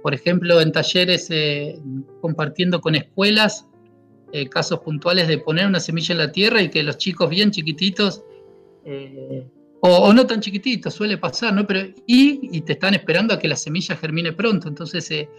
por 0.02 0.14
ejemplo, 0.14 0.62
en 0.62 0.72
talleres 0.72 1.28
eh, 1.32 1.80
compartiendo 2.22 2.80
con 2.80 2.96
escuelas, 2.96 3.68
eh, 4.36 4.50
casos 4.50 4.80
puntuales 4.80 5.30
de 5.30 5.38
poner 5.38 5.66
una 5.66 5.80
semilla 5.80 6.12
en 6.12 6.18
la 6.18 6.30
tierra 6.30 6.62
y 6.62 6.70
que 6.70 6.84
los 6.84 6.98
chicos 6.98 7.30
bien 7.30 7.52
chiquititos, 7.52 8.22
eh, 8.84 9.48
o, 9.80 10.12
no 10.12 10.28
tan 10.28 10.42
chiquititos, 10.42 10.94
suele 10.94 11.18
pasar, 11.18 11.54
¿no? 11.54 11.66
Pero, 11.66 11.88
y, 12.06 12.60
te 12.60 12.74
están 12.74 12.96
esperando 12.96 13.34
a 13.34 13.40
que 13.40 13.48
la 13.48 13.56
semilla 13.56 13.96
germine 13.96 14.34
pronto. 14.34 14.68
Entonces, 14.68 15.30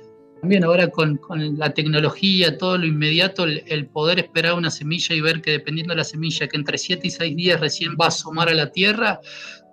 también 0.41 0.65
ahora 0.65 0.89
con, 0.89 1.21
la 1.59 1.75
tecnología, 1.75 2.57
todo 2.57 2.79
lo 2.79 2.87
inmediato, 2.87 3.45
el, 3.45 3.87
poder 3.89 4.19
esperar 4.19 4.55
una 4.55 4.71
semilla 4.71 5.15
y 5.15 5.21
ver 5.21 5.43
que 5.43 5.51
dependiendo 5.51 5.93
de 5.93 5.99
la 5.99 6.05
semilla, 6.05 6.49
que 6.49 6.57
entre 6.57 6.79
7 6.79 7.07
y 7.07 7.11
6 7.11 7.37
días 7.37 7.61
recién 7.61 7.99
va 8.01 8.07
a 8.07 8.09
asomar 8.09 8.49
a 8.49 8.55
la 8.55 8.73
tierra, 8.73 9.21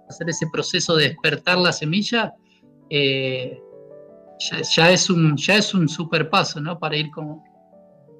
hacer 0.10 0.28
ese 0.28 0.48
proceso 0.52 0.98
de 0.98 1.08
despertar 1.08 1.60
la 1.60 1.72
semilla, 1.72 2.34
ya, 2.90 4.92
es 4.92 5.10
un, 5.10 5.38
ya 5.38 5.56
es 5.56 5.74
un 5.74 5.88
super 5.88 6.30
paso, 6.30 6.60
¿no? 6.60 6.78
Para 6.78 6.98
ir 6.98 7.10
como 7.10 7.53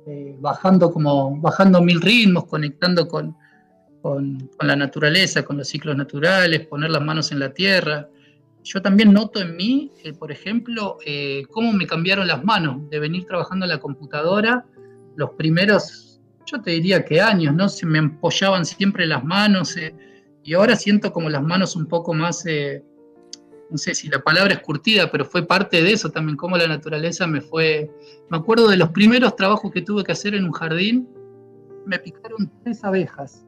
eh, 0.06 0.36
bajando 0.40 0.92
como 0.92 1.40
bajando 1.40 1.82
mil 1.82 2.02
ritmos, 2.02 2.46
conectando 2.46 3.08
con, 3.08 3.36
con, 4.02 4.50
la 4.60 4.76
naturaleza, 4.76 5.44
con 5.44 5.58
los 5.58 5.68
ciclos 5.68 5.96
naturales, 5.96 6.68
poner 6.68 6.90
las 6.90 7.02
manos 7.02 7.32
en 7.32 7.40
la 7.40 7.54
tierra. 7.54 8.10
Yo 8.64 8.82
también 8.82 9.14
noto 9.14 9.40
en 9.40 9.56
mí, 9.56 9.92
eh, 10.04 10.14
por 10.14 10.32
ejemplo, 10.32 10.98
eh, 11.06 11.44
cómo 11.52 11.72
me 11.72 11.88
cambiaron 11.88 12.28
las 12.28 12.44
manos 12.44 12.90
de 12.90 13.00
venir 13.00 13.26
trabajando 13.26 13.66
en 13.66 13.70
la 13.70 13.80
computadora. 13.80 14.66
Los 15.16 15.32
primeros, 15.32 16.20
yo 16.46 16.62
te 16.62 16.72
diría 16.72 17.06
que 17.06 17.22
años, 17.22 17.54
¿no? 17.56 17.70
Se 17.70 17.86
me 17.86 18.00
empollaban 18.00 18.66
siempre 18.66 19.06
las 19.06 19.24
manos 19.24 19.76
y 20.44 20.54
ahora 20.54 20.76
siento 20.76 21.14
como 21.14 21.30
las 21.30 21.44
manos 21.44 21.76
un 21.76 21.88
poco 21.88 22.14
más 22.14 22.46
no 23.74 23.80
sé 23.80 23.96
si 23.96 24.08
la 24.08 24.20
palabra 24.20 24.54
es 24.54 24.60
curtida, 24.60 25.10
pero 25.10 25.26
fue 25.26 25.48
parte 25.48 25.82
de 25.82 25.94
eso 25.94 26.12
también, 26.12 26.38
cómo 26.38 26.56
la 26.58 26.68
naturaleza 26.68 27.26
me 27.26 27.42
fue... 27.42 27.90
Me 28.30 28.38
acuerdo 28.38 28.68
de 28.68 28.78
los 28.78 28.90
primeros 28.90 29.36
trabajos 29.36 29.72
que 29.72 29.82
tuve 29.82 30.04
que 30.04 30.12
hacer 30.12 30.36
en 30.36 30.46
un 30.46 30.52
jardín, 30.52 31.10
me 31.88 31.98
picaron 31.98 32.52
tres 32.64 32.84
abejas 32.84 33.44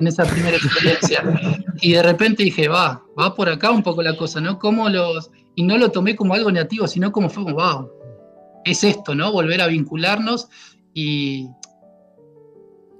en 0.00 0.06
esa 0.06 0.26
primera 0.26 0.58
experiencia. 0.58 1.24
y 1.80 1.94
de 1.94 2.02
repente 2.02 2.42
dije, 2.42 2.68
va, 2.68 3.02
va 3.18 3.34
por 3.34 3.48
acá 3.48 3.70
un 3.70 3.82
poco 3.82 4.02
la 4.02 4.18
cosa, 4.18 4.38
¿no? 4.38 4.58
Cómo 4.58 4.90
los... 4.90 5.30
Y 5.54 5.62
no 5.62 5.78
lo 5.78 5.90
tomé 5.90 6.14
como 6.14 6.34
algo 6.34 6.52
negativo, 6.52 6.86
sino 6.86 7.10
como 7.10 7.30
fue, 7.30 7.50
wow, 7.50 7.90
es 8.66 8.84
esto, 8.84 9.14
¿no? 9.14 9.32
Volver 9.32 9.62
a 9.62 9.66
vincularnos 9.66 10.50
y, 10.92 11.48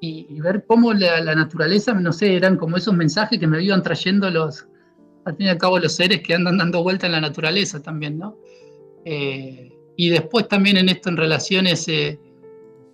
y, 0.01 0.41
ver 0.41 0.65
cómo 0.67 0.95
la, 0.95 1.21
la, 1.21 1.35
naturaleza, 1.35 1.93
no 1.93 2.15
sé, 2.15 2.35
eran 2.35 2.57
como 2.57 2.79
esos 2.79 2.95
mensajes 2.95 3.39
que 3.39 3.47
me 3.47 3.63
iban 3.63 3.83
trayendo 3.83 4.31
los, 4.31 4.67
al 5.29 5.37
fin 5.37 5.47
y 5.47 5.51
al 5.51 5.59
cabo 5.59 5.79
los 5.79 5.95
seres 5.95 6.23
que 6.23 6.35
andan 6.35 6.59
dando 6.59 6.83
vuelta 6.83 7.07
en 7.07 7.13
la 7.13 7.21
naturaleza 7.21 7.81
también, 7.83 8.19
¿no? 8.19 8.37
Eh, 9.05 9.71
y 9.97 10.09
después 10.11 10.49
también 10.49 10.77
en 10.77 10.89
esto, 10.89 11.11
en 11.11 11.17
relaciones, 11.17 11.87
eh, 11.89 12.19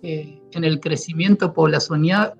eh, 0.01 0.41
en 0.51 0.63
el 0.63 0.79
crecimiento 0.79 1.53
poblacional, 1.53 2.35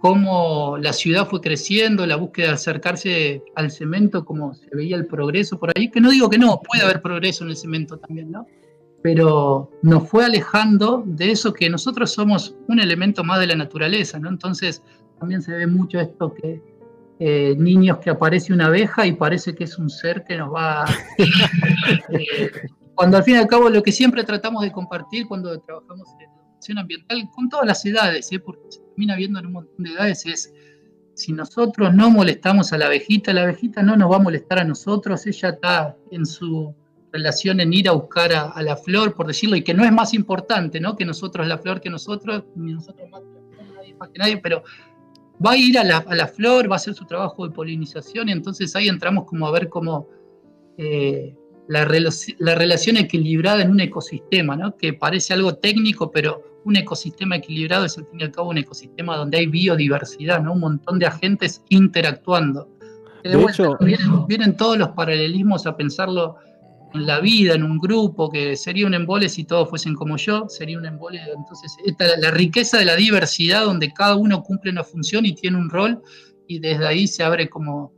cómo 0.00 0.78
la 0.78 0.92
ciudad 0.92 1.28
fue 1.28 1.40
creciendo, 1.40 2.06
la 2.06 2.16
búsqueda 2.16 2.48
de 2.48 2.52
acercarse 2.54 3.42
al 3.54 3.70
cemento, 3.70 4.24
cómo 4.24 4.54
se 4.54 4.68
veía 4.74 4.96
el 4.96 5.06
progreso 5.06 5.58
por 5.58 5.72
ahí, 5.76 5.90
que 5.90 6.00
no 6.00 6.10
digo 6.10 6.28
que 6.30 6.38
no, 6.38 6.60
puede 6.60 6.84
haber 6.84 7.02
progreso 7.02 7.44
en 7.44 7.50
el 7.50 7.56
cemento 7.56 7.98
también, 7.98 8.30
¿no? 8.30 8.46
Pero 9.02 9.70
nos 9.82 10.08
fue 10.08 10.24
alejando 10.24 11.02
de 11.04 11.32
eso 11.32 11.52
que 11.52 11.68
nosotros 11.68 12.12
somos 12.12 12.54
un 12.68 12.78
elemento 12.78 13.24
más 13.24 13.40
de 13.40 13.48
la 13.48 13.56
naturaleza, 13.56 14.18
¿no? 14.20 14.28
Entonces 14.28 14.82
también 15.18 15.42
se 15.42 15.52
ve 15.52 15.66
mucho 15.66 15.98
esto 15.98 16.34
que 16.34 16.60
eh, 17.24 17.54
niños 17.56 17.98
que 17.98 18.10
aparece 18.10 18.52
una 18.52 18.66
abeja 18.66 19.06
y 19.06 19.12
parece 19.12 19.54
que 19.54 19.62
es 19.62 19.78
un 19.78 19.88
ser 19.88 20.24
que 20.24 20.36
nos 20.36 20.52
va... 20.52 20.84
Cuando 22.96 23.16
al 23.16 23.22
fin 23.22 23.36
y 23.36 23.38
al 23.38 23.46
cabo 23.46 23.70
lo 23.70 23.80
que 23.80 23.92
siempre 23.92 24.24
tratamos 24.24 24.64
de 24.64 24.72
compartir 24.72 25.26
cuando 25.28 25.56
trabajamos 25.60 26.08
en 26.18 26.28
educación 26.28 26.78
ambiental, 26.78 27.30
con 27.32 27.48
todas 27.48 27.64
las 27.66 27.86
edades, 27.86 28.30
¿eh? 28.32 28.40
porque 28.40 28.60
se 28.70 28.80
termina 28.80 29.14
viendo 29.14 29.38
en 29.38 29.46
un 29.46 29.52
montón 29.52 29.84
de 29.84 29.92
edades, 29.92 30.26
es 30.26 30.52
si 31.14 31.32
nosotros 31.32 31.94
no 31.94 32.10
molestamos 32.10 32.72
a 32.72 32.78
la 32.78 32.86
abejita, 32.86 33.32
la 33.32 33.44
abejita 33.44 33.82
no 33.82 33.96
nos 33.96 34.10
va 34.10 34.16
a 34.16 34.20
molestar 34.20 34.58
a 34.58 34.64
nosotros, 34.64 35.24
ella 35.26 35.50
está 35.50 35.96
en 36.10 36.26
su 36.26 36.74
relación 37.12 37.60
en 37.60 37.72
ir 37.72 37.88
a 37.88 37.92
buscar 37.92 38.32
a, 38.32 38.60
la 38.62 38.76
flor, 38.76 39.14
por 39.14 39.28
decirlo, 39.28 39.54
y 39.54 39.62
que 39.62 39.74
no 39.74 39.84
es 39.84 39.92
más 39.92 40.12
importante, 40.12 40.80
¿no? 40.80 40.96
Que 40.96 41.04
nosotros 41.04 41.46
la 41.46 41.58
flor 41.58 41.80
que 41.80 41.88
nosotros, 41.88 42.44
ni 42.56 42.72
nosotros 42.72 43.08
más 43.10 43.22
que 43.22 43.64
nadie 43.74 43.94
más 43.94 44.08
que 44.10 44.18
nadie, 44.18 44.36
pero 44.38 44.64
va 45.44 45.52
a 45.52 45.56
ir 45.56 45.78
a 45.78 45.84
la, 45.84 46.28
flor, 46.28 46.70
va 46.70 46.74
a 46.74 46.76
hacer 46.76 46.94
su 46.94 47.04
trabajo 47.04 47.46
de 47.46 47.54
polinización 47.54 48.28
y 48.28 48.32
entonces 48.32 48.74
ahí 48.76 48.88
entramos 48.88 49.24
como 49.24 49.46
a 49.46 49.50
ver 49.50 49.68
cómo 49.68 50.08
eh, 50.78 51.34
la, 51.68 51.84
relación 51.84 52.96
equilibrada 52.96 53.62
en 53.62 53.70
un 53.70 53.80
ecosistema, 53.80 54.56
¿no? 54.56 54.76
que 54.76 54.92
parece 54.92 55.34
algo 55.34 55.54
técnico, 55.54 56.10
pero 56.10 56.42
un 56.64 56.76
ecosistema 56.76 57.36
equilibrado 57.36 57.86
es 57.86 57.98
al 57.98 58.06
fin 58.06 58.20
y 58.20 58.24
al 58.24 58.30
cabo 58.30 58.50
un 58.50 58.58
ecosistema 58.58 59.16
donde 59.16 59.38
hay 59.38 59.46
biodiversidad, 59.46 60.42
¿no? 60.42 60.52
un 60.52 60.60
montón 60.60 60.98
de 60.98 61.06
agentes 61.06 61.62
interactuando. 61.68 62.68
De, 63.24 63.40
hecho, 63.40 63.78
vienen 64.26 64.56
todos 64.56 64.76
los 64.76 64.88
paralelismos 64.90 65.66
a 65.66 65.76
pensarlo 65.76 66.36
en 66.44 66.51
la 66.94 67.20
vida, 67.20 67.54
en 67.54 67.62
un 67.62 67.78
grupo, 67.78 68.30
que 68.30 68.56
sería 68.56 68.86
un 68.86 68.94
embole 68.94 69.28
si 69.28 69.44
todos 69.44 69.68
fuesen 69.68 69.94
como 69.94 70.16
yo, 70.16 70.48
sería 70.48 70.78
un 70.78 70.86
embole. 70.86 71.20
Entonces, 71.36 71.76
esta, 71.84 72.16
la 72.18 72.30
riqueza 72.30 72.78
de 72.78 72.84
la 72.84 72.96
diversidad, 72.96 73.64
donde 73.64 73.92
cada 73.92 74.16
uno 74.16 74.42
cumple 74.42 74.70
una 74.70 74.84
función 74.84 75.26
y 75.26 75.34
tiene 75.34 75.58
un 75.58 75.70
rol, 75.70 76.02
y 76.46 76.58
desde 76.58 76.86
ahí 76.86 77.06
se 77.06 77.22
abre 77.22 77.48
como 77.48 77.92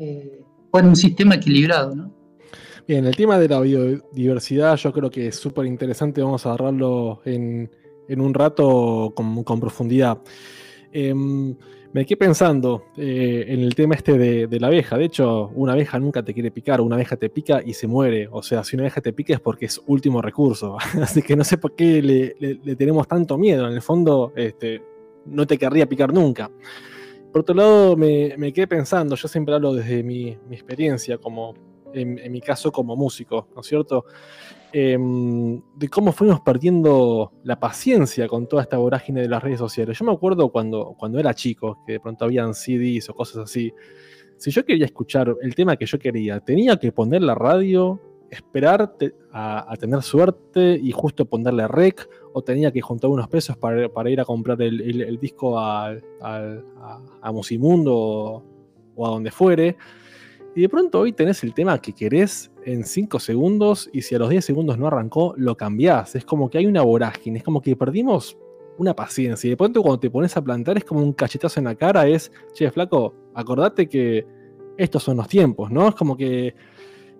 eh, 0.00 0.44
un 0.72 0.96
sistema 0.96 1.36
equilibrado. 1.36 1.94
¿no? 1.94 2.14
Bien, 2.86 3.06
el 3.06 3.16
tema 3.16 3.38
de 3.38 3.48
la 3.48 3.60
biodiversidad 3.60 4.76
yo 4.76 4.92
creo 4.92 5.10
que 5.10 5.28
es 5.28 5.36
súper 5.36 5.66
interesante, 5.66 6.22
vamos 6.22 6.44
a 6.44 6.50
agarrarlo 6.50 7.22
en, 7.24 7.70
en 8.08 8.20
un 8.20 8.34
rato 8.34 9.12
con, 9.14 9.60
profundidad. 9.60 10.18
Em, 10.92 11.56
me 11.94 12.04
quedé 12.04 12.16
pensando 12.16 12.86
eh, 12.96 13.44
en 13.46 13.60
el 13.60 13.76
tema 13.76 13.94
este 13.94 14.18
de, 14.18 14.58
la 14.58 14.66
abeja. 14.66 14.98
De 14.98 15.04
hecho, 15.04 15.52
una 15.54 15.74
abeja 15.74 15.96
nunca 16.00 16.24
te 16.24 16.34
quiere 16.34 16.50
picar, 16.50 16.80
una 16.80 16.96
abeja 16.96 17.16
te 17.16 17.30
pica 17.30 17.62
y 17.64 17.72
se 17.74 17.86
muere. 17.86 18.28
O 18.32 18.42
sea, 18.42 18.64
si 18.64 18.74
una 18.74 18.82
abeja 18.82 19.00
te 19.00 19.12
pica 19.12 19.32
es 19.32 19.38
porque 19.38 19.66
es 19.66 19.80
último 19.86 20.20
recurso. 20.20 20.76
Así 21.00 21.22
que 21.22 21.36
no 21.36 21.44
sé 21.44 21.56
por 21.56 21.76
qué 21.76 22.02
le, 22.02 22.74
tenemos 22.74 23.06
tanto 23.06 23.38
miedo. 23.38 23.68
En 23.68 23.74
el 23.74 23.80
fondo, 23.80 24.32
este, 24.34 24.82
no 25.26 25.46
te 25.46 25.56
querría 25.56 25.88
picar 25.88 26.12
nunca. 26.12 26.50
Por 27.32 27.42
otro 27.42 27.54
lado, 27.54 27.96
me, 27.96 28.52
quedé 28.52 28.66
pensando, 28.66 29.14
yo 29.14 29.28
siempre 29.28 29.54
hablo 29.54 29.72
desde 29.72 30.02
mi, 30.02 30.36
experiencia, 30.50 31.18
como 31.18 31.54
en, 31.92 32.32
mi 32.32 32.40
caso 32.40 32.72
como 32.72 32.96
músico, 32.96 33.46
¿no 33.54 33.60
es 33.60 33.68
cierto? 33.68 34.04
Em, 34.76 35.62
de 35.76 35.88
cómo 35.88 36.10
fuimos 36.10 36.40
perdiendo 36.40 37.32
la 37.44 37.60
paciencia 37.60 38.26
con 38.26 38.48
toda 38.48 38.62
esta 38.62 38.76
vorágine 38.76 39.20
de 39.20 39.28
las 39.28 39.40
redes 39.40 39.60
sociales. 39.60 39.96
Yo 39.96 40.04
me 40.04 40.10
acuerdo 40.10 40.50
cuando, 40.50 40.96
cuando 40.98 41.20
era 41.20 41.32
chico, 41.32 41.78
que 41.86 41.92
de 41.92 42.00
pronto 42.00 42.24
habían 42.24 42.54
CDs 42.54 43.08
o 43.08 43.14
cosas 43.14 43.44
así. 43.44 43.72
Si 44.36 44.50
yo 44.50 44.64
quería 44.64 44.86
escuchar 44.86 45.32
el 45.42 45.54
tema 45.54 45.76
que 45.76 45.86
yo 45.86 45.96
quería, 45.96 46.40
tenía 46.40 46.76
que 46.76 46.90
poner 46.90 47.22
la 47.22 47.36
radio, 47.36 48.00
esperar 48.28 48.96
a, 49.32 49.76
tener 49.78 50.02
suerte 50.02 50.76
y 50.82 50.90
justo 50.90 51.24
ponerle 51.24 51.68
rec, 51.68 52.08
o 52.32 52.42
tenía 52.42 52.72
que 52.72 52.80
juntar 52.80 53.10
unos 53.10 53.28
pesos 53.28 53.56
para, 53.56 54.10
ir 54.10 54.20
a 54.20 54.24
comprar 54.24 54.60
el, 54.60 55.18
disco 55.20 55.56
a, 55.56 55.94
a, 56.20 57.30
Musimundo 57.30 58.42
o 58.96 59.06
a 59.06 59.10
donde 59.10 59.30
fuere. 59.30 59.76
Y 60.56 60.62
de 60.62 60.68
pronto 60.68 61.00
hoy 61.00 61.12
tenés 61.12 61.42
el 61.42 61.52
tema 61.52 61.80
que 61.80 61.92
querés 61.92 62.52
en 62.64 62.84
5 62.84 63.18
segundos 63.18 63.90
y 63.92 64.02
si 64.02 64.14
a 64.14 64.18
los 64.18 64.30
10 64.30 64.44
segundos 64.44 64.78
no 64.78 64.86
arrancó, 64.86 65.34
lo 65.36 65.56
cambiás. 65.56 66.14
Es 66.14 66.24
como 66.24 66.48
que 66.48 66.58
hay 66.58 66.66
una 66.66 66.82
vorágine, 66.82 67.38
es 67.38 67.44
como 67.44 67.60
que 67.60 67.74
perdimos 67.74 68.38
una 68.78 68.94
paciencia. 68.94 69.48
Y 69.48 69.50
de 69.50 69.56
pronto 69.56 69.82
cuando 69.82 69.98
te 69.98 70.10
pones 70.10 70.36
a 70.36 70.42
plantar 70.42 70.76
es 70.76 70.84
como 70.84 71.00
un 71.00 71.12
cachetazo 71.12 71.58
en 71.58 71.64
la 71.64 71.74
cara, 71.74 72.06
es, 72.06 72.30
che, 72.52 72.70
flaco, 72.70 73.14
acordate 73.34 73.88
que 73.88 74.24
estos 74.76 75.02
son 75.02 75.16
los 75.16 75.26
tiempos, 75.26 75.70
¿no? 75.72 75.88
Es 75.88 75.94
como 75.96 76.16
que 76.16 76.54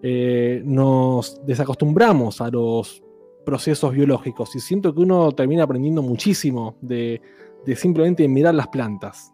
eh, 0.02 0.62
nos 0.64 1.44
desacostumbramos 1.44 2.40
a 2.40 2.50
los 2.50 3.02
procesos 3.44 3.92
biológicos 3.92 4.54
y 4.54 4.60
siento 4.60 4.94
que 4.94 5.00
uno 5.00 5.32
termina 5.32 5.64
aprendiendo 5.64 6.02
muchísimo 6.02 6.76
de, 6.80 7.20
de 7.66 7.76
simplemente 7.76 8.26
mirar 8.28 8.54
las 8.54 8.68
plantas. 8.68 9.32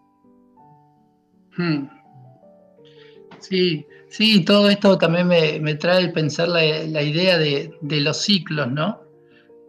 Hmm. 1.56 1.99
Sí, 3.40 3.87
sí, 4.09 4.44
todo 4.44 4.68
esto 4.68 4.98
también 4.98 5.26
me, 5.26 5.74
trae 5.76 6.03
el 6.03 6.12
pensar 6.12 6.48
la, 6.48 7.03
idea 7.03 7.38
de, 7.38 7.72
los 7.81 8.18
ciclos, 8.18 8.70
¿no? 8.70 9.00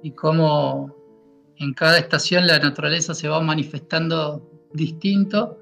Y 0.04 0.12
cómo 0.12 0.96
en 1.58 1.74
cada 1.74 1.98
estación 1.98 2.48
la 2.48 2.60
naturaleza 2.60 3.14
se 3.14 3.28
va 3.28 3.40
manifestando 3.42 4.50
distinto 4.74 5.58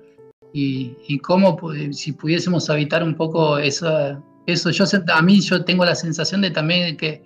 y, 0.54 1.20
cómo 1.20 1.58
si 1.92 2.14
pudiésemos 2.14 2.70
habitar 2.70 3.04
un 3.04 3.16
poco 3.16 3.60
eso, 3.60 4.24
eso 4.48 4.72
yo 4.72 4.86
a 5.14 5.22
mí 5.22 5.42
yo 5.42 5.64
tengo 5.64 5.86
la 5.86 5.96
sensación 5.96 6.42
de 6.42 6.52
también 6.52 6.98
que 6.98 7.22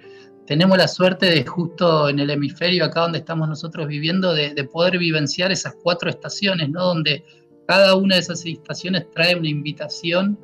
tenemos 0.46 0.78
la 0.78 0.90
suerte 0.90 1.28
de 1.28 1.46
justo 1.46 2.10
en 2.10 2.20
el 2.20 2.30
hemisferio 2.30 2.84
acá 2.84 3.02
donde 3.02 3.20
estamos 3.20 3.48
nosotros 3.48 3.88
viviendo 3.88 4.34
de, 4.34 4.54
de 4.54 4.64
poder 4.66 4.98
vivenciar 4.98 5.52
esas 5.54 5.76
cuatro 5.82 6.10
estaciones, 6.10 6.70
¿no? 6.70 6.84
Donde 6.84 7.24
cada 7.66 7.96
una 7.96 8.16
de 8.16 8.22
esas 8.22 8.46
estaciones 8.46 9.10
trae 9.12 9.38
una 9.38 9.48
invitación 9.48 10.38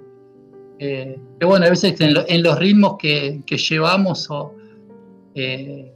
eh, 0.81 1.19
que 1.37 1.45
bueno, 1.45 1.65
a 1.65 1.69
veces 1.69 1.99
en, 1.99 2.43
los 2.43 2.57
ritmos 2.57 2.95
que, 2.97 3.43
llevamos 3.45 4.27
o 4.29 4.55
eh, 5.35 5.93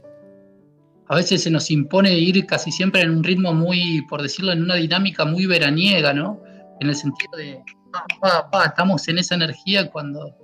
a 1.08 1.16
veces 1.16 1.42
se 1.42 1.50
nos 1.50 1.70
impone 1.70 2.12
ir 2.18 2.44
casi 2.44 2.70
siempre 2.70 3.00
en 3.00 3.10
un 3.10 3.24
ritmo 3.24 3.54
muy, 3.54 4.02
por 4.10 4.20
decirlo, 4.20 4.52
en 4.52 4.62
una 4.62 4.74
dinámica 4.74 5.24
muy 5.24 5.46
veraniega, 5.46 6.12
¿no? 6.12 6.42
En 6.80 6.90
el 6.90 6.96
sentido 6.96 7.32
de, 7.38 7.62
estamos 8.66 9.08
en 9.08 9.18
esa 9.18 9.36
energía 9.36 9.90
cuando 9.90 10.36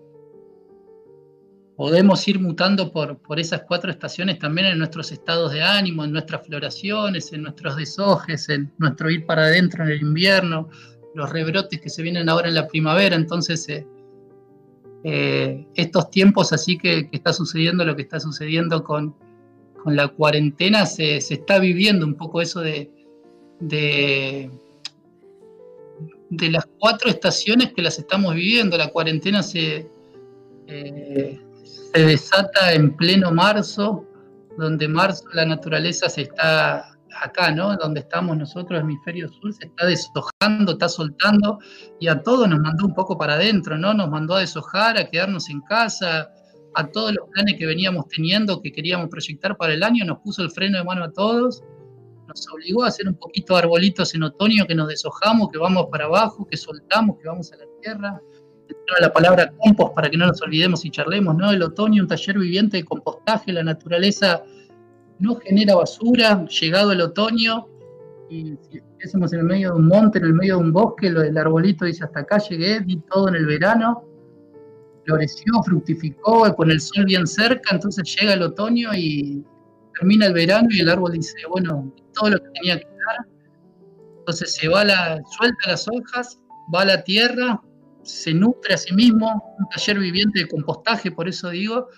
podemos 1.77 2.27
ir 2.27 2.41
mutando 2.41 2.91
por, 2.93 3.21
esas 3.39 3.65
cuatro 3.69 3.91
estaciones 3.91 4.39
también 4.39 4.69
en 4.69 4.79
nuestros 4.79 5.13
estados 5.13 5.53
de 5.53 5.63
ánimo, 5.63 6.03
en 6.03 6.13
nuestras 6.13 6.47
floraciones, 6.47 7.31
en 7.35 7.43
nuestros 7.43 7.77
deshojes, 7.77 8.49
en 8.49 8.73
nuestro 8.79 9.11
ir 9.11 9.27
para 9.27 9.43
adentro 9.43 9.85
en 9.85 9.91
el 9.91 10.01
invierno, 10.01 10.71
los 11.15 11.29
rebrotes 11.29 11.79
que 11.79 11.91
se 11.91 12.03
vienen 12.03 12.31
ahora 12.31 12.49
en 12.49 12.55
la 12.55 12.67
primavera, 12.67 13.17
entonces... 13.17 13.69
Eh, 13.69 13.87
eh, 15.03 15.67
estos 15.75 16.11
tiempos 16.11 16.53
así 16.53 16.77
que, 16.77 17.09
está 17.13 17.33
sucediendo 17.33 17.85
lo 17.85 17.97
que 17.97 18.03
está 18.03 18.21
sucediendo 18.21 18.85
con, 18.85 19.15
la 19.87 20.09
cuarentena, 20.09 20.85
se, 20.85 21.17
está 21.17 21.59
viviendo 21.59 22.05
un 22.05 22.15
poco 22.15 22.43
eso 22.43 22.61
de, 22.61 22.91
de, 23.61 24.51
las 26.31 26.69
cuatro 26.79 27.09
estaciones 27.09 27.73
que 27.73 27.81
las 27.81 27.99
estamos 27.99 28.35
viviendo. 28.35 28.77
La 28.77 28.89
cuarentena 28.89 29.43
se, 29.43 29.89
eh, 30.67 31.41
se 31.65 31.99
desata 31.99 32.75
en 32.75 32.95
pleno 32.95 33.33
marzo, 33.33 34.05
donde 34.59 34.87
marzo 34.87 35.25
la 35.33 35.47
naturaleza 35.47 36.11
se 36.11 36.23
está 36.23 36.99
acá, 37.21 37.53
¿no? 37.53 37.77
Donde 37.77 38.01
estamos 38.01 38.37
nosotros, 38.37 38.81
hemisferio 38.81 39.29
sur, 39.29 39.53
se 39.53 39.67
está 39.67 39.87
deshojando, 39.87 40.73
está 40.73 40.89
soltando 40.89 41.59
y 41.99 42.09
a 42.09 42.23
todos 42.23 42.49
nos 42.49 42.61
mandó 42.61 42.87
un 42.87 42.95
poco 42.95 43.17
para 43.19 43.35
adentro, 43.35 43.77
¿no? 43.79 43.95
Nos 43.95 44.09
mandó 44.09 44.35
a 44.35 44.41
deshojar, 44.41 44.99
a 44.99 45.09
quedarnos 45.09 45.49
en 45.51 45.61
casa, 45.63 46.31
a 46.75 46.87
todos 46.87 47.13
los 47.13 47.29
planes 47.31 47.57
que 47.59 47.67
veníamos 47.67 48.07
teniendo, 48.09 48.61
que 48.61 48.73
queríamos 48.73 49.09
proyectar 49.09 49.57
para 49.57 49.75
el 49.75 49.83
año, 49.83 50.05
nos 50.05 50.19
puso 50.19 50.43
el 50.43 50.51
freno 50.51 50.79
de 50.79 50.85
mano 50.85 51.05
a 51.05 51.13
todos, 51.13 51.63
nos 52.29 52.49
obligó 52.53 52.85
a 52.85 52.89
hacer 52.89 53.09
un 53.09 53.15
poquito 53.15 53.55
de 53.55 53.61
arbolitos 53.61 54.15
en 54.15 54.23
otoño, 54.23 54.67
que 54.67 54.75
nos 54.75 54.89
deshojamos, 54.89 55.49
que 55.51 55.59
vamos 55.59 55.87
para 55.91 56.05
abajo, 56.05 56.47
que 56.47 56.57
soltamos, 56.57 57.19
que 57.19 57.29
vamos 57.29 57.53
a 57.53 57.57
la 57.57 57.65
tierra. 57.83 58.21
La 59.01 59.13
palabra 59.13 59.53
compost 59.59 59.95
para 59.95 60.09
que 60.09 60.17
no 60.17 60.27
nos 60.27 60.41
olvidemos 60.43 60.85
y 60.85 60.91
charlemos, 60.91 61.35
¿no? 61.37 61.51
El 61.51 61.61
otoño, 61.63 62.03
un 62.03 62.09
taller 62.09 62.39
viviente 62.39 62.77
de 62.77 62.85
compostaje, 62.85 63.53
la 63.53 63.65
naturaleza 63.65 64.45
no 65.21 65.37
genera 65.37 65.77
basura, 65.77 66.45
llegado 66.47 66.93
el 66.93 67.01
otoño, 67.01 67.67
y 68.29 68.57
si 68.63 68.79
estuviésemos 68.79 69.33
en 69.33 69.41
el 69.41 69.45
medio 69.47 69.73
de 69.73 69.79
un 69.79 69.89
monte, 69.89 70.19
en 70.19 70.25
el 70.25 70.35
medio 70.35 70.57
de 70.57 70.63
un 70.63 70.73
bosque, 70.73 71.11
lo 71.11 71.21
del 71.21 71.37
arbolito 71.37 71.85
dice 71.85 72.05
hasta 72.05 72.21
acá 72.21 72.39
llegué, 72.39 72.81
vi 72.81 72.97
todo 73.11 73.29
en 73.29 73.35
el 73.35 73.47
verano, 73.47 74.05
floreció, 75.05 75.63
fructificó, 75.65 76.55
con 76.55 76.71
el 76.71 76.81
sol 76.81 77.05
bien 77.05 77.27
cerca, 77.27 77.75
entonces 77.75 78.17
llega 78.17 78.35
el 78.35 78.43
otoño 78.43 78.91
y 78.95 79.45
termina 79.99 80.27
el 80.27 80.33
verano 80.33 80.69
y 80.71 80.81
el 80.81 80.89
árbol 80.89 81.13
dice, 81.13 81.35
bueno, 81.49 81.93
todo 82.15 82.31
lo 82.31 82.39
que 82.39 82.49
tenía 82.51 82.79
que 82.79 82.87
dar, 82.87 83.27
entonces 84.21 84.55
se 84.55 84.69
va 84.69 84.85
la, 84.85 85.21
suelta 85.37 85.71
las 85.71 85.87
hojas, 85.89 86.41
va 86.75 86.83
a 86.83 86.85
la 86.87 87.03
tierra, 87.03 87.61
se 88.05 88.33
nutre 88.33 88.75
a 88.75 88.79
sí 88.79 88.95
mismo, 88.95 89.43
un 89.59 89.69
taller 89.69 89.99
viviente 89.99 90.41
de 90.41 90.49
compostaje, 90.49 91.11
por 91.11 91.29
eso 91.29 91.51
digo, 91.51 91.89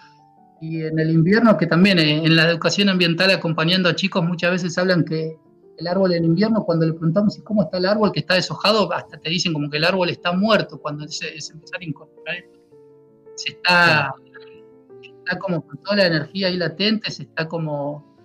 y 0.63 0.85
en 0.85 0.97
el 0.97 1.11
invierno, 1.11 1.59
que 1.59 1.67
también 1.67 1.99
eh, 1.99 2.25
en 2.25 2.37
la 2.37 2.49
educación 2.49 2.89
ambiental 2.89 3.33
acompañando 3.33 3.89
a 3.89 3.97
chicos 3.97 4.23
muchas 4.23 4.53
veces 4.53 4.79
hablan 4.79 5.05
que 5.05 5.37
el 5.77 5.87
árbol 5.89 6.13
en 6.13 6.25
invierno, 6.25 6.63
cuando 6.65 6.87
le 6.87 6.93
preguntamos 6.93 7.37
cómo 7.43 7.65
está 7.65 7.79
el 7.79 7.87
árbol 7.87 8.13
que 8.13 8.21
está 8.21 8.37
deshojado, 8.37 8.93
hasta 8.93 9.19
te 9.19 9.29
dicen 9.29 9.53
como 9.53 9.69
que 9.69 9.79
el 9.79 9.85
árbol 9.85 10.09
está 10.09 10.33
muerto 10.33 10.81
cuando 10.81 11.05
es, 11.05 11.21
empezar 11.51 11.81
a 11.81 11.85
incorporar. 11.85 12.37
Se 13.35 13.51
está, 13.51 14.15
está 15.03 15.39
como 15.41 15.67
con 15.67 15.83
toda 15.83 15.97
la 15.97 16.07
energía 16.07 16.47
ahí 16.47 16.57
latente, 16.57 17.11
se 17.11 17.25
está 17.25 17.49
como, 17.49 18.17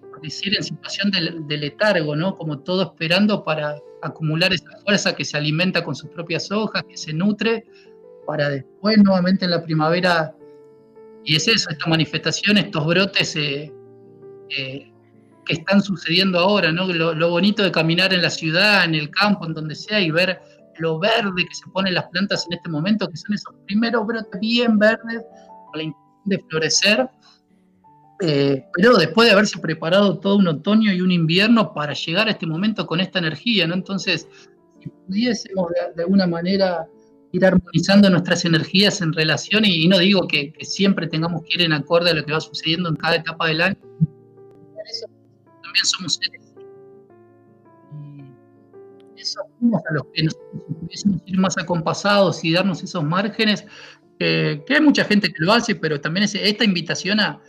por 0.00 0.22
decir, 0.22 0.56
en 0.56 0.64
situación 0.64 1.10
de, 1.10 1.44
de 1.46 1.56
letargo, 1.58 2.16
¿no? 2.16 2.36
Como 2.36 2.60
todo 2.60 2.84
esperando 2.84 3.44
para 3.44 3.76
acumular 4.00 4.50
esa 4.54 4.70
fuerza 4.82 5.14
que 5.14 5.26
se 5.26 5.36
alimenta 5.36 5.84
con 5.84 5.94
sus 5.94 6.08
propias 6.08 6.50
hojas, 6.50 6.84
que 6.88 6.96
se 6.96 7.12
nutre, 7.12 7.66
para 8.26 8.48
después 8.48 8.96
nuevamente 8.96 9.44
en 9.44 9.50
la 9.50 9.62
primavera 9.62 10.34
y 11.24 11.36
es 11.36 11.48
eso, 11.48 11.70
esta 11.70 11.88
manifestación, 11.88 12.58
estos 12.58 12.84
brotes 12.86 13.36
eh, 13.36 13.72
eh, 14.50 14.92
que 15.44 15.52
están 15.52 15.82
sucediendo 15.82 16.38
ahora, 16.38 16.72
¿no? 16.72 16.86
Lo, 16.86 17.30
bonito 17.30 17.62
de 17.62 17.72
caminar 17.72 18.12
en 18.12 18.22
la 18.22 18.30
ciudad, 18.30 18.84
en 18.84 18.94
el 18.94 19.10
campo, 19.10 19.46
en 19.46 19.54
donde 19.54 19.74
sea, 19.74 20.00
y 20.00 20.10
ver 20.10 20.40
lo 20.78 20.98
verde 20.98 21.44
que 21.48 21.54
se 21.54 21.70
ponen 21.72 21.94
las 21.94 22.06
plantas 22.06 22.46
en 22.46 22.54
este 22.56 22.68
momento, 22.68 23.08
que 23.08 23.16
son 23.16 23.34
esos 23.34 23.54
primeros 23.66 24.06
brotes 24.06 24.40
bien 24.40 24.78
verdes, 24.78 25.22
con 25.66 25.78
la 25.78 25.82
intención 25.82 26.02
de 26.24 26.38
florecer, 26.48 27.10
eh, 28.20 28.64
pero 28.74 28.96
después 28.96 29.26
de 29.26 29.32
haberse 29.32 29.58
preparado 29.58 30.18
todo 30.18 30.36
un 30.36 30.46
otoño 30.46 30.92
y 30.92 31.00
un 31.00 31.10
invierno 31.10 31.74
para 31.74 31.92
llegar 31.92 32.28
a 32.28 32.32
este 32.32 32.46
momento 32.46 32.86
con 32.86 33.00
esta 33.00 33.18
energía, 33.18 33.66
¿no? 33.66 33.74
Entonces, 33.74 34.28
si 34.80 34.88
pudiésemos 34.88 35.70
de 35.96 36.02
alguna 36.02 36.26
manera 36.26 36.86
ir 37.32 37.44
armonizando 37.46 38.10
nuestras 38.10 38.44
energías 38.44 39.00
en 39.00 39.12
relación, 39.12 39.64
y, 39.64 39.88
no 39.88 39.98
digo 39.98 40.28
que, 40.28 40.52
siempre 40.60 41.06
tengamos 41.06 41.42
que 41.42 41.54
ir 41.54 41.62
en 41.62 41.72
acorde 41.72 42.10
a 42.10 42.14
lo 42.14 42.24
que 42.24 42.32
va 42.32 42.40
sucediendo 42.40 42.90
en 42.90 42.96
cada 42.96 43.16
etapa 43.16 43.48
del 43.48 43.62
año, 43.62 43.76
también 45.62 45.84
somos 45.84 46.14
seres. 46.14 46.54
Y 49.16 49.20
eso 49.20 49.40
a 49.40 49.94
los 49.94 50.04
que 50.12 50.24
nosotros 50.24 50.62
pudiésemos 50.80 51.22
ir 51.24 51.38
más 51.38 51.56
acompasados 51.56 52.44
y 52.44 52.52
darnos 52.52 52.82
esos 52.82 53.02
márgenes, 53.02 53.64
que 54.18 54.64
hay 54.68 54.80
mucha 54.80 55.04
gente 55.04 55.28
que 55.32 55.44
lo 55.44 55.52
hace, 55.52 55.74
pero 55.74 56.00
también 56.00 56.24
es 56.24 56.34
esta 56.34 56.64
invitación 56.64 57.18
a, 57.18 57.40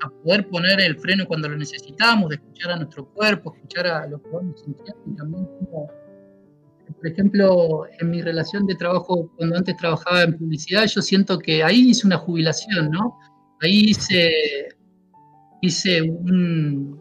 a, 0.00 0.10
poder 0.24 0.48
poner 0.48 0.80
el 0.80 0.98
freno 0.98 1.26
cuando 1.26 1.48
lo 1.48 1.56
necesitamos, 1.56 2.30
de 2.30 2.36
escuchar 2.36 2.72
a 2.72 2.76
nuestro 2.76 3.04
cuerpo, 3.06 3.54
escuchar 3.54 3.86
a 3.86 4.06
lo 4.06 4.20
que 4.22 4.28
vamos 4.30 4.60
sintiendo 4.60 5.02
y 5.06 5.14
también 5.14 5.44
como 5.44 5.88
por 6.96 7.06
ejemplo, 7.06 7.84
en 8.00 8.10
mi 8.10 8.22
relación 8.22 8.66
de 8.66 8.74
trabajo, 8.74 9.30
cuando 9.36 9.56
antes 9.56 9.76
trabajaba 9.76 10.22
en 10.22 10.36
publicidad, 10.36 10.86
yo 10.86 11.02
siento 11.02 11.38
que 11.38 11.62
ahí 11.62 11.90
hice 11.90 12.06
una 12.06 12.18
jubilación, 12.18 12.90
¿no? 12.90 13.18
Ahí 13.60 13.90
hice, 13.90 14.32
hice 15.60 16.02
un, 16.02 17.00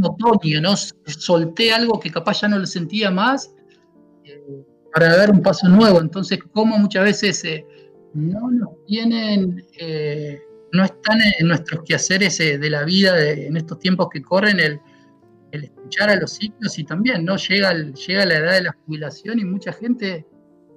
otoño, 0.00 0.60
¿no? 0.60 0.76
Solté 0.76 1.72
algo 1.72 1.98
que 1.98 2.10
capaz 2.10 2.42
ya 2.42 2.48
no 2.48 2.58
lo 2.58 2.66
sentía 2.66 3.10
más 3.10 3.52
eh, 4.24 4.40
para 4.94 5.16
dar 5.16 5.30
un 5.30 5.42
paso 5.42 5.68
nuevo. 5.68 6.00
Entonces, 6.00 6.38
como 6.52 6.78
muchas 6.78 7.04
veces 7.04 7.44
eh, 7.44 7.66
no 8.14 8.50
nos 8.50 8.84
tienen, 8.86 9.64
eh, 9.78 10.40
no 10.72 10.84
están 10.84 11.18
en 11.38 11.48
nuestros 11.48 11.82
quehaceres 11.84 12.38
de 12.38 12.70
la 12.70 12.84
vida 12.84 13.18
en 13.28 13.56
estos 13.56 13.78
tiempos 13.80 14.08
que 14.12 14.22
corren 14.22 14.60
el 14.60 14.80
el 15.52 15.64
escuchar 15.64 16.10
a 16.10 16.16
los 16.16 16.32
ciclos 16.32 16.78
y 16.78 16.84
también, 16.84 17.24
¿no? 17.24 17.36
Llega, 17.36 17.72
llega 17.74 18.26
la 18.26 18.36
edad 18.36 18.52
de 18.54 18.62
la 18.62 18.76
jubilación 18.84 19.38
y 19.38 19.44
mucha 19.44 19.72
gente 19.72 20.26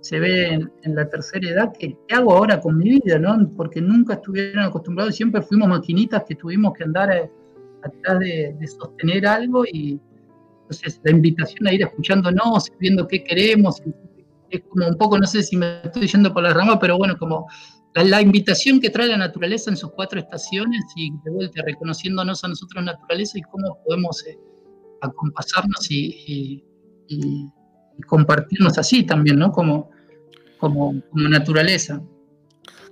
se 0.01 0.19
ve 0.19 0.53
en, 0.55 0.95
la 0.95 1.07
tercera 1.07 1.47
edad, 1.47 1.74
¿qué, 1.78 1.95
hago 2.09 2.34
ahora 2.34 2.59
con 2.59 2.78
mi 2.78 2.99
vida, 2.99 3.19
no? 3.19 3.49
Porque 3.55 3.82
nunca 3.82 4.15
estuvieron 4.15 4.63
acostumbrados, 4.63 5.15
siempre 5.15 5.41
fuimos 5.41 5.69
maquinitas 5.69 6.24
que 6.28 6.36
tuvimos 6.36 6.74
que 6.74 6.84
andar 6.84 7.11
eh, 7.11 7.32
atrás 7.84 8.19
de, 8.19 8.55
sostener 8.67 9.28
algo 9.28 9.63
y 9.65 9.99
entonces 10.61 10.99
la 11.03 11.11
invitación 11.11 11.67
a 11.67 11.74
ir 11.74 11.84
escuchándonos, 11.84 12.72
viendo 12.80 13.07
qué 13.07 13.24
queremos, 13.24 13.82
es 14.49 14.61
como 14.69 14.88
un 14.88 14.97
poco, 14.97 15.19
no 15.19 15.28
sé 15.28 15.43
si 15.43 15.55
me 15.55 15.82
estoy 15.84 16.07
yendo 16.07 16.34
por 16.34 16.43
la 16.43 16.53
rama, 16.53 16.80
pero 16.80 16.97
bueno, 16.97 17.15
como 17.17 17.47
la, 17.93 18.22
invitación 18.22 18.80
que 18.80 18.89
trae 18.89 19.07
la 19.07 19.17
naturaleza 19.17 19.69
en 19.69 19.78
sus 19.78 19.91
cuatro 19.91 20.19
estaciones 20.19 20.82
y 20.95 21.11
de 21.24 21.32
vuelta 21.32 21.61
reconociéndonos 21.63 22.43
a 22.43 22.47
nosotros 22.47 22.84
naturaleza 22.84 23.38
y 23.38 23.41
cómo 23.43 23.78
podemos... 23.86 24.26
Eh, 24.26 24.38
acompasarnos 25.01 25.89
y, 25.89 26.63
compartirnos 28.07 28.77
así 28.77 29.03
también, 29.03 29.37
¿no? 29.37 29.51
Como, 29.51 29.91
como, 30.57 30.93
naturaleza. 31.13 32.01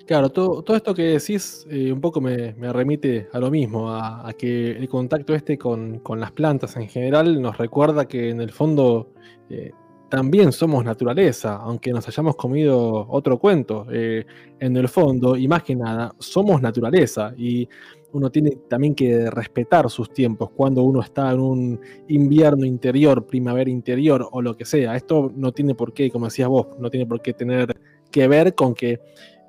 Claro, 0.06 0.30
todo, 0.30 0.62
todo 0.62 0.76
esto 0.76 0.94
que 0.94 1.04
decís 1.04 1.66
eh, 1.70 1.92
un 1.92 2.02
poco 2.02 2.20
me, 2.20 2.54
me 2.56 2.74
remite 2.74 3.28
a 3.32 3.40
lo 3.40 3.50
mismo, 3.50 3.90
a, 3.92 4.28
a 4.28 4.34
que 4.34 4.72
el 4.72 4.90
contacto 4.90 5.34
este 5.34 5.58
con, 5.58 6.00
con 6.00 6.20
las 6.20 6.32
plantas 6.32 6.76
en 6.76 6.90
general 6.90 7.42
nos 7.42 7.58
recuerda 7.58 8.08
que 8.08 8.30
en 8.30 8.42
el 8.42 8.52
fondo 8.52 9.14
eh, 9.50 9.72
también 10.10 10.52
somos 10.52 10.84
naturaleza, 10.84 11.58
aunque 11.58 11.92
nos 11.92 12.08
hayamos 12.08 12.36
comido 12.36 13.08
otro 13.10 13.38
cuento. 13.40 13.86
eh, 13.92 14.26
en 14.60 14.76
el 14.76 14.90
fondo, 14.90 15.38
y 15.38 15.48
más 15.48 15.64
que 15.64 15.76
nada, 15.76 16.14
somos 16.20 16.62
naturaleza 16.62 17.34
y 17.38 17.70
uno 18.12 18.30
tiene 18.32 18.52
también 18.68 18.96
que 18.96 19.30
respetar 19.30 19.90
sus 19.90 20.12
tiempos 20.12 20.50
cuando 20.52 20.84
uno 20.84 21.02
está 21.02 21.32
en 21.32 21.40
un 21.40 21.80
invierno 22.08 22.66
interior, 22.66 23.26
primavera 23.28 23.70
interior 23.70 24.28
o 24.32 24.42
lo 24.42 24.56
que 24.58 24.66
sea. 24.66 24.96
Esto 24.96 25.32
no 25.36 25.52
tiene 25.52 25.76
por 25.76 25.94
qué, 25.94 26.10
como 26.10 26.26
decías 26.26 26.50
vos, 26.50 26.68
no 26.80 26.90
tiene 26.90 27.06
por 27.06 27.22
qué 27.22 27.34
tener 27.34 27.80
que 28.12 28.28
ver 28.28 28.56
con 28.56 28.74
que, 28.74 29.00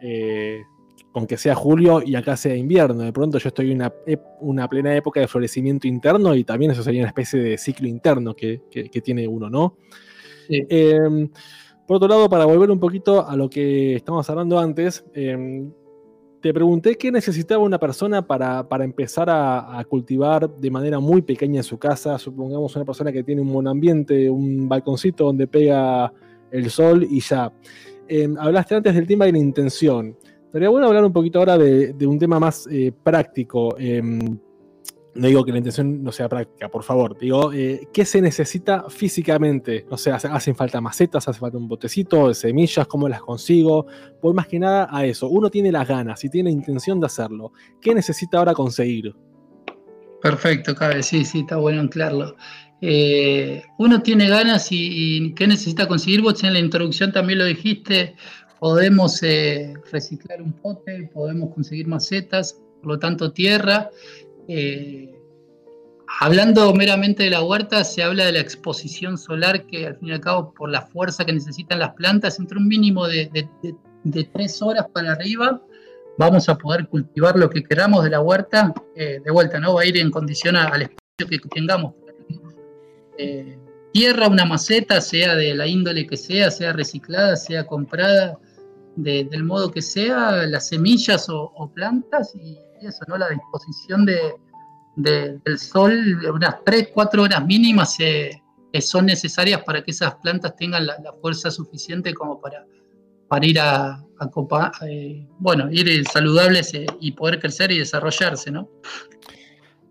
eh, 0.02 0.60
con 1.12 1.26
que 1.26 1.36
sea 1.36 1.54
julio 1.54 2.02
y 2.04 2.14
acá 2.14 2.36
sea 2.36 2.54
invierno. 2.54 3.02
De 3.02 3.12
pronto 3.12 3.38
yo 3.38 3.48
estoy 3.48 3.70
en 3.70 3.76
una, 3.78 3.92
una 4.40 4.68
plena 4.68 4.94
época 4.96 5.20
de 5.20 5.28
florecimiento 5.28 5.88
interno 5.88 6.34
y 6.34 6.44
también 6.44 6.70
eso 6.72 6.82
sería 6.82 7.00
una 7.02 7.08
especie 7.08 7.40
de 7.40 7.56
ciclo 7.58 7.88
interno 7.88 8.34
que, 8.34 8.62
que- 8.70 8.90
que 8.90 9.00
tiene 9.00 9.26
uno, 9.26 9.48
¿no? 9.48 9.76
Sí. 10.48 10.66
Eh, 10.68 11.28
por 11.86 11.96
otro 11.96 12.08
lado, 12.08 12.28
para 12.28 12.44
volver 12.44 12.70
un 12.70 12.78
poquito 12.78 13.26
a 13.28 13.34
lo 13.36 13.50
que 13.50 13.96
estábamos 13.96 14.28
hablando 14.30 14.60
antes, 14.60 15.04
eh, 15.14 15.66
te 16.40 16.54
pregunté 16.54 16.96
qué 16.96 17.12
necesitaba 17.12 17.62
una 17.62 17.78
persona 17.78 18.26
para, 18.26 18.66
para 18.66 18.84
empezar 18.84 19.28
a, 19.28 19.84
cultivar 19.88 20.48
de 20.48 20.70
manera 20.70 20.98
muy 20.98 21.22
pequeña 21.22 21.58
en 21.58 21.64
su 21.64 21.78
casa. 21.78 22.18
Supongamos 22.18 22.74
una 22.76 22.84
persona 22.84 23.12
que 23.12 23.22
tiene 23.22 23.42
un 23.42 23.48
monambiente, 23.48 24.30
un 24.30 24.68
balconcito 24.68 25.24
donde 25.24 25.46
pega 25.46 26.12
el 26.50 26.70
sol 26.70 27.06
y 27.08 27.20
ya. 27.20 27.52
Eh, 28.08 28.28
hablaste 28.38 28.74
antes 28.74 28.94
del 28.94 29.06
tema 29.06 29.26
de 29.26 29.32
la 29.32 29.38
intención. 29.38 30.16
Estaría 30.46 30.68
bueno 30.68 30.86
hablar 30.86 31.04
un 31.04 31.12
poquito 31.12 31.38
ahora 31.38 31.58
de, 31.58 31.92
de 31.92 32.06
un 32.06 32.18
tema 32.18 32.40
más 32.40 32.66
eh, 32.70 32.92
práctico. 33.02 33.76
Eh, 33.78 34.02
no 35.14 35.26
digo 35.26 35.44
que 35.44 35.52
la 35.52 35.58
intención 35.58 36.02
no 36.02 36.12
sea 36.12 36.28
práctica, 36.28 36.68
por 36.68 36.82
favor. 36.84 37.18
Digo, 37.18 37.52
eh, 37.52 37.88
¿qué 37.92 38.04
se 38.04 38.20
necesita 38.20 38.84
físicamente? 38.88 39.84
No 39.90 39.96
sé, 39.96 40.10
hace- 40.12 40.28
hacen 40.28 40.54
falta 40.54 40.80
macetas, 40.80 41.26
hace 41.26 41.40
falta 41.40 41.58
un 41.58 41.66
botecito, 41.68 42.32
semillas, 42.32 42.86
¿cómo 42.86 43.08
las 43.08 43.20
consigo? 43.20 43.86
Voy 44.22 44.34
más 44.34 44.46
que 44.46 44.58
nada 44.58 44.88
a 44.90 45.04
eso. 45.04 45.28
Uno 45.28 45.50
tiene 45.50 45.72
las 45.72 45.88
ganas 45.88 46.22
y 46.24 46.28
tiene 46.28 46.50
intención 46.50 47.00
de 47.00 47.06
hacerlo. 47.06 47.52
¿Qué 47.80 47.94
necesita 47.94 48.38
ahora 48.38 48.54
conseguir? 48.54 49.14
Perfecto, 50.22 50.74
cabe, 50.74 51.02
sí, 51.02 51.24
sí, 51.24 51.40
está 51.40 51.56
bueno 51.56 51.80
anclarlo. 51.80 52.36
Eh, 52.82 53.62
uno 53.78 54.02
tiene 54.02 54.28
ganas 54.28 54.70
y, 54.72 54.76
y 55.26 55.34
¿qué 55.34 55.46
necesita 55.46 55.88
conseguir? 55.88 56.22
Vos 56.22 56.42
en 56.44 56.52
la 56.52 56.58
introducción 56.60 57.12
también 57.12 57.38
lo 57.38 57.44
dijiste, 57.46 58.14
podemos 58.58 59.22
eh, 59.22 59.74
reciclar 59.90 60.40
un 60.42 60.52
pote, 60.52 61.10
podemos 61.12 61.52
conseguir 61.54 61.88
macetas, 61.88 62.60
por 62.82 62.92
lo 62.92 62.98
tanto 62.98 63.32
tierra. 63.32 63.90
Eh, 64.52 65.14
hablando 66.20 66.74
meramente 66.74 67.22
de 67.22 67.30
la 67.30 67.40
huerta, 67.44 67.84
se 67.84 68.02
habla 68.02 68.24
de 68.26 68.32
la 68.32 68.40
exposición 68.40 69.16
solar 69.16 69.64
que 69.66 69.86
al 69.86 69.96
fin 69.96 70.08
y 70.08 70.12
al 70.12 70.20
cabo 70.20 70.52
por 70.52 70.70
la 70.70 70.82
fuerza 70.82 71.24
que 71.24 71.32
necesitan 71.32 71.78
las 71.78 71.94
plantas, 71.94 72.40
entre 72.40 72.58
un 72.58 72.66
mínimo 72.66 73.06
de, 73.06 73.26
de- 73.32 73.48
de- 73.62 73.74
de 74.02 74.24
tres 74.24 74.60
horas 74.60 74.86
para 74.92 75.12
arriba, 75.12 75.62
vamos 76.18 76.48
a 76.48 76.58
poder 76.58 76.88
cultivar 76.88 77.36
lo 77.38 77.48
que 77.48 77.62
queramos 77.62 78.02
de 78.02 78.10
la 78.10 78.20
huerta, 78.20 78.74
eh, 78.96 79.20
de 79.24 79.30
vuelta, 79.30 79.60
¿no? 79.60 79.74
Va 79.74 79.82
a 79.82 79.86
ir 79.86 79.96
en 79.98 80.10
condición 80.10 80.56
a- 80.56 80.64
al 80.64 80.82
espacio 80.82 81.28
que 81.28 81.38
tengamos. 81.48 81.94
Eh, 83.18 83.56
tierra, 83.92 84.26
una 84.26 84.44
maceta, 84.46 85.00
sea 85.00 85.36
de 85.36 85.54
la 85.54 85.66
índole 85.68 86.06
que 86.08 86.16
sea, 86.16 86.50
sea 86.50 86.72
reciclada, 86.72 87.36
sea 87.36 87.66
comprada, 87.66 88.36
de- 88.96 89.24
del 89.30 89.44
modo 89.44 89.70
que 89.70 89.82
sea, 89.82 90.44
las 90.48 90.66
semillas 90.68 91.28
o, 91.28 91.52
o 91.54 91.70
plantas 91.72 92.34
y 92.34 92.58
eso, 92.86 93.04
¿no? 93.08 93.16
La 93.18 93.28
disposición 93.28 94.04
de, 94.06 94.34
de- 94.96 95.38
del 95.44 95.58
sol, 95.58 96.18
unas 96.34 96.64
3, 96.64 96.88
4 96.92 97.22
horas 97.22 97.44
mínimas 97.46 97.98
eh, 98.00 98.40
son 98.80 99.06
necesarias 99.06 99.62
para 99.64 99.82
que 99.82 99.90
esas 99.90 100.14
plantas 100.16 100.54
tengan 100.56 100.86
la, 100.86 100.96
fuerza 101.20 101.50
suficiente 101.50 102.14
como 102.14 102.40
para, 102.40 102.64
para 103.28 103.46
ir 103.46 103.58
a, 103.58 103.94
a 103.94 104.86
eh, 104.88 105.26
bueno, 105.38 105.70
ir 105.70 105.88
eh, 105.88 106.04
saludables 106.04 106.74
eh, 106.74 106.86
y 107.00 107.12
poder 107.12 107.40
crecer 107.40 107.72
y 107.72 107.78
desarrollarse, 107.78 108.50
¿no? 108.50 108.68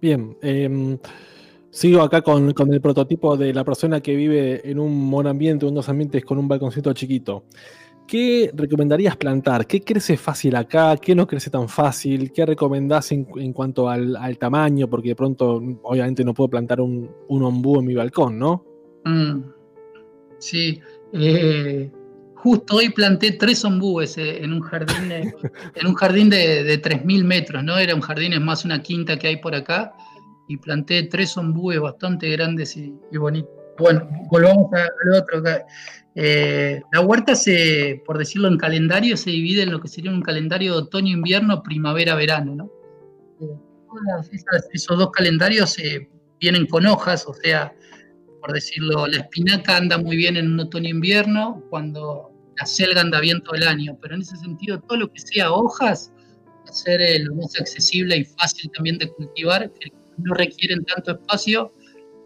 Bien, 0.02 0.38
em, 0.42 0.98
sigo 1.72 2.02
acá 2.02 2.22
con, 2.22 2.54
con 2.54 2.74
el 2.74 2.80
prototipo 2.80 3.36
de 3.36 3.54
la 3.54 3.66
persona 3.66 4.00
que 4.00 4.16
vive 4.16 4.62
en 4.70 4.80
un 4.80 5.10
monambiente, 5.10 5.66
en 5.66 5.74
unos 5.74 5.90
ambientes 5.90 6.24
con 6.24 6.38
un 6.38 6.48
balconcito 6.48 6.94
chiquito. 6.94 7.44
¿Qué 8.10 8.49
recomendarías 8.55 9.16
plantar? 9.18 9.68
¿Qué 9.68 9.82
crece 9.82 10.18
fácil 10.18 10.55
acá? 10.55 10.97
¿Qué 10.97 11.14
no 11.14 11.28
crece 11.28 11.51
tan 11.51 11.70
fácil? 11.70 12.32
¿Qué 12.32 12.43
recomendás 12.43 13.12
en, 13.12 13.28
en 13.36 13.53
cuanto 13.53 13.88
al, 13.88 14.16
al 14.16 14.36
tamaño? 14.39 14.89
Porque 14.89 15.10
de 15.10 15.16
pronto, 15.16 15.62
obviamente, 15.84 16.24
no 16.24 16.34
puedo 16.34 16.49
plantar 16.49 16.82
un, 16.82 17.07
un 17.28 17.43
ombú 17.43 17.80
en 17.80 17.86
mi 17.86 17.93
balcón, 17.93 18.39
¿no? 18.39 18.66
Mm, 19.05 19.41
sí, 20.39 20.82
eh, 21.14 21.91
justo 22.34 22.78
hoy 22.78 22.89
planté 22.89 23.34
tres 23.34 23.64
ombúes 23.64 24.18
eh, 24.18 24.43
en 24.43 24.53
un 24.53 24.62
jardín, 24.62 25.12
eh, 25.12 25.32
en 25.76 25.86
un 25.86 25.93
jardín 25.93 26.32
de, 26.32 26.64
de 26.64 26.82
3.000 26.82 27.24
metros, 27.24 27.64
¿no? 27.64 27.78
Era 27.78 27.93
un 27.93 28.01
jardín, 28.01 28.34
es 28.34 28.41
más 28.41 28.66
una 28.66 28.82
quinta 28.82 29.20
que 29.20 29.28
hay 29.28 29.38
por 29.38 29.53
acá, 29.53 29.93
y 30.47 30.57
planté 30.57 31.03
tres 31.03 31.38
ombúes 31.38 31.80
bastante 31.80 32.28
grandes 32.32 32.76
y, 32.76 32.91
y 33.12 33.18
bonitos. 33.18 33.51
Bueno, 33.78 34.10
volvamos 34.32 34.74
al 34.74 35.14
otro. 35.14 35.43
Eh, 36.22 36.82
la 36.91 36.99
huerta, 36.99 37.34
se, 37.34 38.01
por 38.05 38.17
decirlo 38.17 38.49
en 38.49 38.57
calendario, 38.57 39.15
se 39.15 39.30
divide 39.30 39.63
en 39.63 39.72
lo 39.72 39.80
que 39.80 39.88
sería 39.88 40.11
un 40.11 40.22
calendario 40.22 40.74
de 40.74 40.80
otoño-invierno, 40.80 41.63
primavera-verano, 41.63 42.55
¿no? 42.55 42.72
Eh, 43.39 43.47
todas 43.88 44.28
esas- 44.34 44.67
esos 44.74 44.97
dos 44.97 45.11
calendarios 45.11 45.80
eh, 45.80 46.09
vienen 46.41 46.65
con 46.67 46.86
hojas, 46.88 47.26
o 47.26 47.34
sea, 47.34 47.74
por 48.41 48.51
decirlo, 48.51 49.07
la 49.07 49.17
espinaca 49.17 49.78
anda 49.78 49.97
muy 49.97 50.17
bien 50.17 50.36
en 50.36 50.51
un 50.51 50.59
otoño-invierno, 50.59 51.63
cuando 51.70 52.32
la 52.59 52.65
selga 52.65 52.99
anda 52.99 53.22
bien 53.22 53.41
todo 53.41 53.55
el 53.55 53.63
año, 53.65 53.97
pero 54.01 54.15
en 54.15 54.22
ese 54.22 54.36
sentido 54.36 54.82
todo 54.82 54.97
lo 54.97 55.11
que 55.13 55.22
sea 55.22 55.51
hojas 55.53 56.11
va 56.17 56.70
a 56.70 56.74
ser 56.74 56.99
eh, 57.01 57.20
lo 57.20 57.36
más 57.36 57.57
accesible 57.57 58.17
y 58.17 58.26
fácil 58.26 58.70
también 58.76 58.97
de 58.97 59.07
cultivar, 59.13 59.72
que 59.80 59.89
no 60.17 60.34
requieren 60.34 60.84
tanto 60.84 61.11
espacio 61.11 61.74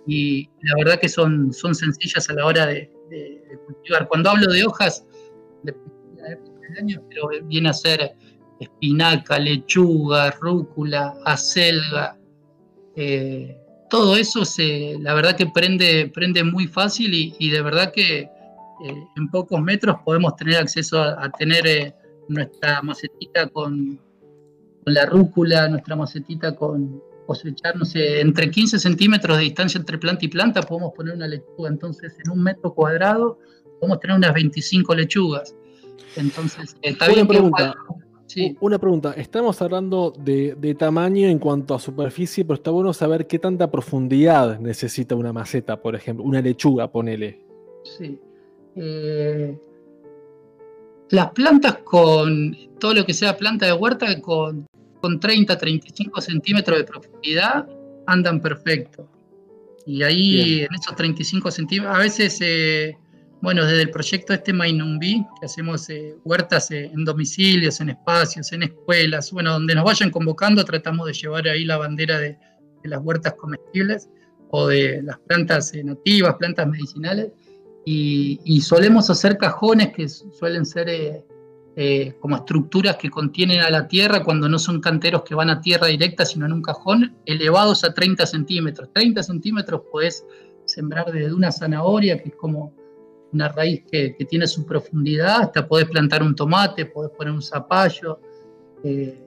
y 0.07 0.49
la 0.63 0.75
verdad 0.83 0.99
que 0.99 1.09
son, 1.09 1.53
son 1.53 1.75
sencillas 1.75 2.27
a 2.31 2.33
la 2.33 2.45
hora 2.47 2.65
de- 2.65 2.91
de 3.11 3.42
cultivar. 3.57 4.07
Cuando 4.07 4.29
hablo 4.29 4.51
de 4.51 4.65
hojas, 4.65 5.05
pero 5.63 7.29
viene 7.45 7.69
a 7.69 7.73
ser 7.73 8.15
espinaca, 8.59 9.39
lechuga, 9.39 10.31
rúcula, 10.31 11.13
acelga, 11.25 12.17
eh, 12.95 13.57
todo 13.89 14.15
eso 14.15 14.43
se, 14.43 14.97
la 14.99 15.13
verdad 15.13 15.35
que 15.35 15.45
prende, 15.47 16.11
prende 16.13 16.43
muy 16.43 16.67
fácil 16.67 17.13
y, 17.13 17.49
de 17.51 17.61
verdad 17.61 17.91
que 17.91 18.21
eh, 18.21 18.29
en 19.15 19.29
pocos 19.29 19.61
metros 19.61 19.97
podemos 20.03 20.35
tener 20.35 20.57
acceso 20.57 20.99
a, 21.01 21.29
tener 21.31 21.67
eh, 21.67 21.93
nuestra 22.27 22.81
macetita 22.81 23.47
con 23.49 23.99
la 24.85 25.05
rúcula, 25.05 25.67
nuestra 25.67 25.95
macetita 25.95 26.55
con 26.55 27.03
cosechar, 27.25 27.75
no 27.75 27.85
sé, 27.85 28.21
entre 28.21 28.49
15 28.49 28.79
centímetros 28.79 29.37
de 29.37 29.43
distancia 29.43 29.77
entre 29.79 29.97
planta 29.97 30.25
y 30.25 30.27
planta 30.27 30.61
podemos 30.61 30.93
poner 30.93 31.15
una 31.15 31.27
lechuga. 31.27 31.69
Entonces, 31.69 32.15
en 32.23 32.31
un 32.31 32.43
metro 32.43 32.73
cuadrado 32.73 33.39
podemos 33.79 33.99
tener 33.99 34.17
unas 34.17 34.33
25 34.33 34.95
lechugas. 34.95 35.55
Entonces, 36.15 36.75
eh, 36.81 36.91
está 36.91 37.05
Una 37.05 37.13
bien 37.13 37.27
pregunta. 37.27 37.75
sí. 38.25 38.55
Una 38.59 38.79
pregunta, 38.79 39.13
estamos 39.13 39.61
hablando 39.61 40.13
de, 40.17 40.55
de 40.55 40.75
tamaño 40.75 41.27
en 41.27 41.39
cuanto 41.39 41.73
a 41.75 41.79
superficie, 41.79 42.45
pero 42.45 42.55
está 42.55 42.71
bueno 42.71 42.93
saber 42.93 43.27
qué 43.27 43.39
tanta 43.39 43.69
profundidad 43.69 44.59
necesita 44.59 45.15
una 45.15 45.33
maceta, 45.33 45.81
por 45.81 45.95
ejemplo, 45.95 46.25
una 46.25 46.41
lechuga, 46.41 46.91
ponele. 46.91 47.41
Sí. 47.83 48.19
Eh, 48.75 49.57
las 51.09 51.31
plantas 51.31 51.77
con 51.79 52.55
todo 52.79 52.93
lo 52.93 53.05
que 53.05 53.13
sea 53.13 53.37
planta 53.37 53.65
de 53.65 53.73
huerta 53.73 54.19
con, 54.21 54.65
con 55.03 55.19
30, 55.19 55.57
35 55.57 56.21
centímetros 56.21 56.77
de 56.77 56.85
profundidad 56.85 57.67
andan 58.07 58.39
perfecto. 58.39 59.09
Y 59.85 60.01
ahí 60.01 60.45
Bien. 60.55 60.67
en 60.69 60.75
esos 60.79 60.95
35 60.95 61.51
centímetros, 61.51 61.93
a 61.93 61.99
veces, 61.99 62.37
eh, 62.39 62.97
bueno, 63.41 63.65
desde 63.65 63.81
el 63.81 63.89
proyecto 63.89 64.33
este 64.33 64.53
Mainumbi, 64.53 65.25
que 65.41 65.45
hacemos 65.45 65.89
eh, 65.89 66.15
huertas 66.23 66.71
eh, 66.71 66.85
en 66.85 67.03
domicilios, 67.03 67.81
en 67.81 67.89
espacios, 67.89 68.53
en 68.53 68.63
escuelas, 68.63 69.29
bueno, 69.33 69.51
donde 69.51 69.75
nos 69.75 69.83
vayan 69.83 70.09
convocando, 70.09 70.63
tratamos 70.63 71.05
de 71.07 71.13
llevar 71.13 71.49
ahí 71.49 71.65
la 71.65 71.75
bandera 71.75 72.17
de, 72.19 72.37
de 72.81 72.89
las 72.89 73.01
huertas 73.03 73.33
comestibles 73.33 74.07
o 74.51 74.67
de 74.67 75.01
las 75.03 75.19
plantas 75.19 75.73
eh, 75.73 75.83
nativas, 75.83 76.35
plantas 76.39 76.65
medicinales 76.65 77.27
y, 77.85 78.39
y 78.45 78.61
solemos 78.61 79.09
hacer 79.09 79.37
cajones 79.37 79.91
que 79.93 80.07
su- 80.07 80.31
suelen 80.31 80.65
ser 80.65 80.87
eh, 81.75 82.13
como 82.19 82.35
estructuras 82.35 82.97
que 82.97 83.09
contienen 83.09 83.61
a 83.61 83.69
la 83.71 83.87
tierra 83.87 84.23
cuando 84.23 84.47
no 84.47 84.59
son 84.59 84.79
canteros 84.79 85.23
que 85.23 85.33
van 85.33 85.49
a 85.49 85.59
tierra 85.59 85.87
directa, 85.87 86.23
sino 86.23 86.45
en 86.45 86.53
un 86.53 86.61
cajón, 86.61 87.15
elevados 87.25 87.83
a 87.83 87.91
30 87.91 88.27
centímetros. 88.27 88.89
30 88.93 89.23
centímetros 89.23 89.81
puedes 89.91 90.23
sembrar 90.65 91.11
desde 91.11 91.33
una 91.33 91.51
zanahoria, 91.51 92.21
que 92.21 92.29
es 92.29 92.35
como 92.35 92.73
una 93.31 93.49
raíz 93.49 93.83
que, 93.91 94.15
tiene 94.29 94.45
su 94.45 94.67
profundidad, 94.67 95.41
hasta 95.41 95.67
podés 95.67 95.89
plantar 95.89 96.21
un 96.21 96.35
tomate, 96.35 96.85
podés 96.85 97.11
poner 97.17 97.33
un 97.33 97.41
zapallo. 97.41 98.19
Eh, 98.83 99.19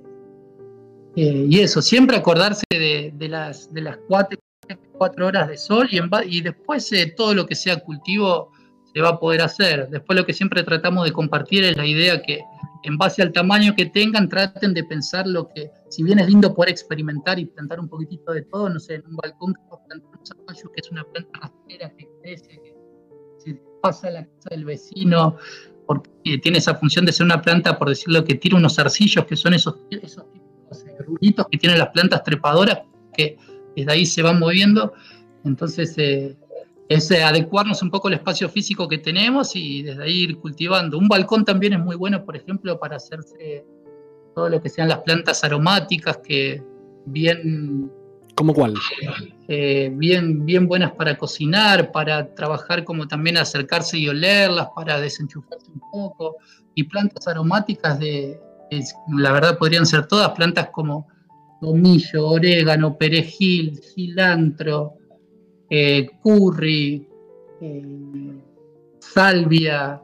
eh, 1.16 1.46
y 1.50 1.58
eso, 1.58 1.82
siempre 1.82 2.16
acordarse 2.16 2.64
de, 2.70 3.28
las, 3.28 3.74
de 3.74 3.98
cuatro, 4.06 5.26
horas 5.26 5.48
de 5.48 5.56
sol 5.56 5.88
y, 5.90 5.98
y 6.28 6.40
después 6.42 6.88
todo 7.16 7.34
lo 7.34 7.44
que 7.44 7.56
sea 7.56 7.80
cultivo 7.80 8.52
se 8.96 9.02
va 9.02 9.10
a 9.10 9.20
poder 9.20 9.42
hacer. 9.42 9.90
Después 9.90 10.18
lo 10.18 10.24
que 10.24 10.32
siempre 10.32 10.62
tratamos 10.62 11.04
de 11.04 11.12
compartir 11.12 11.62
es 11.64 11.76
la 11.76 11.84
idea 11.84 12.22
que 12.22 12.40
en 12.82 12.96
base 12.96 13.20
al 13.20 13.30
tamaño 13.30 13.74
que 13.76 13.84
tengan, 13.84 14.26
traten 14.26 14.72
de 14.72 14.84
pensar 14.84 15.26
lo 15.26 15.50
que, 15.50 15.70
si 15.90 16.02
bien 16.02 16.18
es 16.18 16.28
lindo 16.28 16.54
poder 16.54 16.70
experimentar 16.70 17.38
y 17.38 17.44
plantar 17.44 17.78
un 17.78 17.90
poquitito 17.90 18.32
de 18.32 18.40
todo, 18.44 18.70
no 18.70 18.80
sé, 18.80 18.94
en 18.94 19.06
un 19.06 19.16
balcón 19.16 19.52
que 19.52 19.60
plantar 19.86 20.18
un 20.18 20.26
zapallo, 20.26 20.72
que 20.72 20.80
es 20.80 20.90
una 20.90 21.04
planta 21.04 21.40
rastrera 21.42 21.92
que 21.94 22.08
crece, 22.22 22.48
que 22.48 22.74
se 23.36 23.60
pasa 23.82 24.08
a 24.08 24.12
la 24.12 24.24
casa 24.24 24.48
del 24.52 24.64
vecino, 24.64 25.36
porque 25.86 26.38
tiene 26.38 26.56
esa 26.56 26.74
función 26.76 27.04
de 27.04 27.12
ser 27.12 27.26
una 27.26 27.42
planta, 27.42 27.78
por 27.78 27.90
decirlo, 27.90 28.24
que 28.24 28.36
tira 28.36 28.56
unos 28.56 28.78
arcillos, 28.78 29.26
que 29.26 29.36
son 29.36 29.52
esos, 29.52 29.76
esos 29.90 30.24
rulitos 31.06 31.46
que 31.50 31.58
tienen 31.58 31.78
las 31.78 31.90
plantas 31.90 32.22
trepadoras, 32.24 32.78
que 33.12 33.36
desde 33.76 33.92
ahí 33.92 34.06
se 34.06 34.22
van 34.22 34.38
moviendo. 34.38 34.94
Entonces, 35.44 35.94
eh, 35.98 36.34
es 36.88 37.10
adecuarnos 37.10 37.82
un 37.82 37.90
poco 37.90 38.08
al 38.08 38.14
espacio 38.14 38.48
físico 38.48 38.88
que 38.88 38.98
tenemos 38.98 39.56
y 39.56 39.82
desde 39.82 40.02
ahí 40.02 40.22
ir 40.24 40.38
cultivando. 40.38 40.98
Un 40.98 41.08
balcón 41.08 41.44
también 41.44 41.72
es 41.72 41.80
muy 41.80 41.96
bueno, 41.96 42.24
por 42.24 42.36
ejemplo, 42.36 42.78
para 42.78 42.96
hacerse 42.96 43.64
todo 44.34 44.48
lo 44.48 44.60
que 44.60 44.68
sean 44.68 44.88
las 44.88 44.98
plantas 44.98 45.42
aromáticas 45.44 46.18
que 46.18 46.62
bien... 47.06 47.90
¿Cómo 48.36 48.52
cuál? 48.52 48.74
Eh, 49.48 49.90
bien, 49.94 50.44
bien 50.44 50.68
buenas 50.68 50.92
para 50.92 51.16
cocinar, 51.16 51.90
para 51.90 52.34
trabajar 52.34 52.84
como 52.84 53.08
también 53.08 53.38
acercarse 53.38 53.96
y 53.96 54.08
olerlas, 54.08 54.68
para 54.76 55.00
desenchufarse 55.00 55.70
un 55.72 55.80
poco. 55.90 56.36
Y 56.74 56.84
plantas 56.84 57.26
aromáticas 57.26 57.98
de, 57.98 58.38
la 59.16 59.32
verdad 59.32 59.56
podrían 59.56 59.86
ser 59.86 60.06
todas 60.06 60.30
plantas 60.32 60.68
como 60.70 61.08
tomillo, 61.60 62.28
orégano, 62.28 62.96
perejil, 62.98 63.80
cilantro, 63.94 64.98
eh, 65.68 66.08
curry, 66.22 67.08
eh, 67.60 68.42
salvia, 69.00 70.00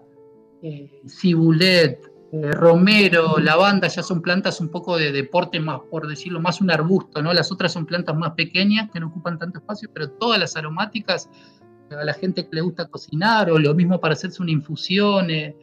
eh, 0.63 1.03
cibulet, 1.07 2.01
romero, 2.33 3.39
lavanda, 3.39 3.89
ya 3.89 4.03
son 4.03 4.23
plantas 4.23 4.59
un 4.61 4.71
poco 4.71 4.97
de 4.97 5.13
deporte 5.13 5.61
más, 5.61 5.81
por 5.91 6.09
decirlo, 6.09 6.41
más 6.41 6.63
un 6.63 6.71
arbusto, 6.71 7.21
¿no? 7.21 7.35
Las 7.35 7.53
otras 7.53 7.73
son 7.73 7.85
plantas 7.85 8.17
más 8.17 8.33
pequeñas 8.33 8.91
que 8.91 9.01
no 9.01 9.09
ocupan 9.09 9.39
tanto 9.39 9.59
espacio, 9.59 9.91
pero 9.93 10.11
todas 10.13 10.41
las 10.41 10.57
aromáticas, 10.57 11.29
a 11.91 12.03
la 12.03 12.15
gente 12.15 12.49
que 12.49 12.57
le 12.57 12.63
gusta 12.63 12.89
cocinar, 12.89 13.51
o 13.51 13.59
lo 13.59 13.75
mismo 13.75 14.01
para 14.01 14.15
hacerse 14.15 14.43
una 14.43 14.51
infusión, 14.51 15.27
que 15.27 15.55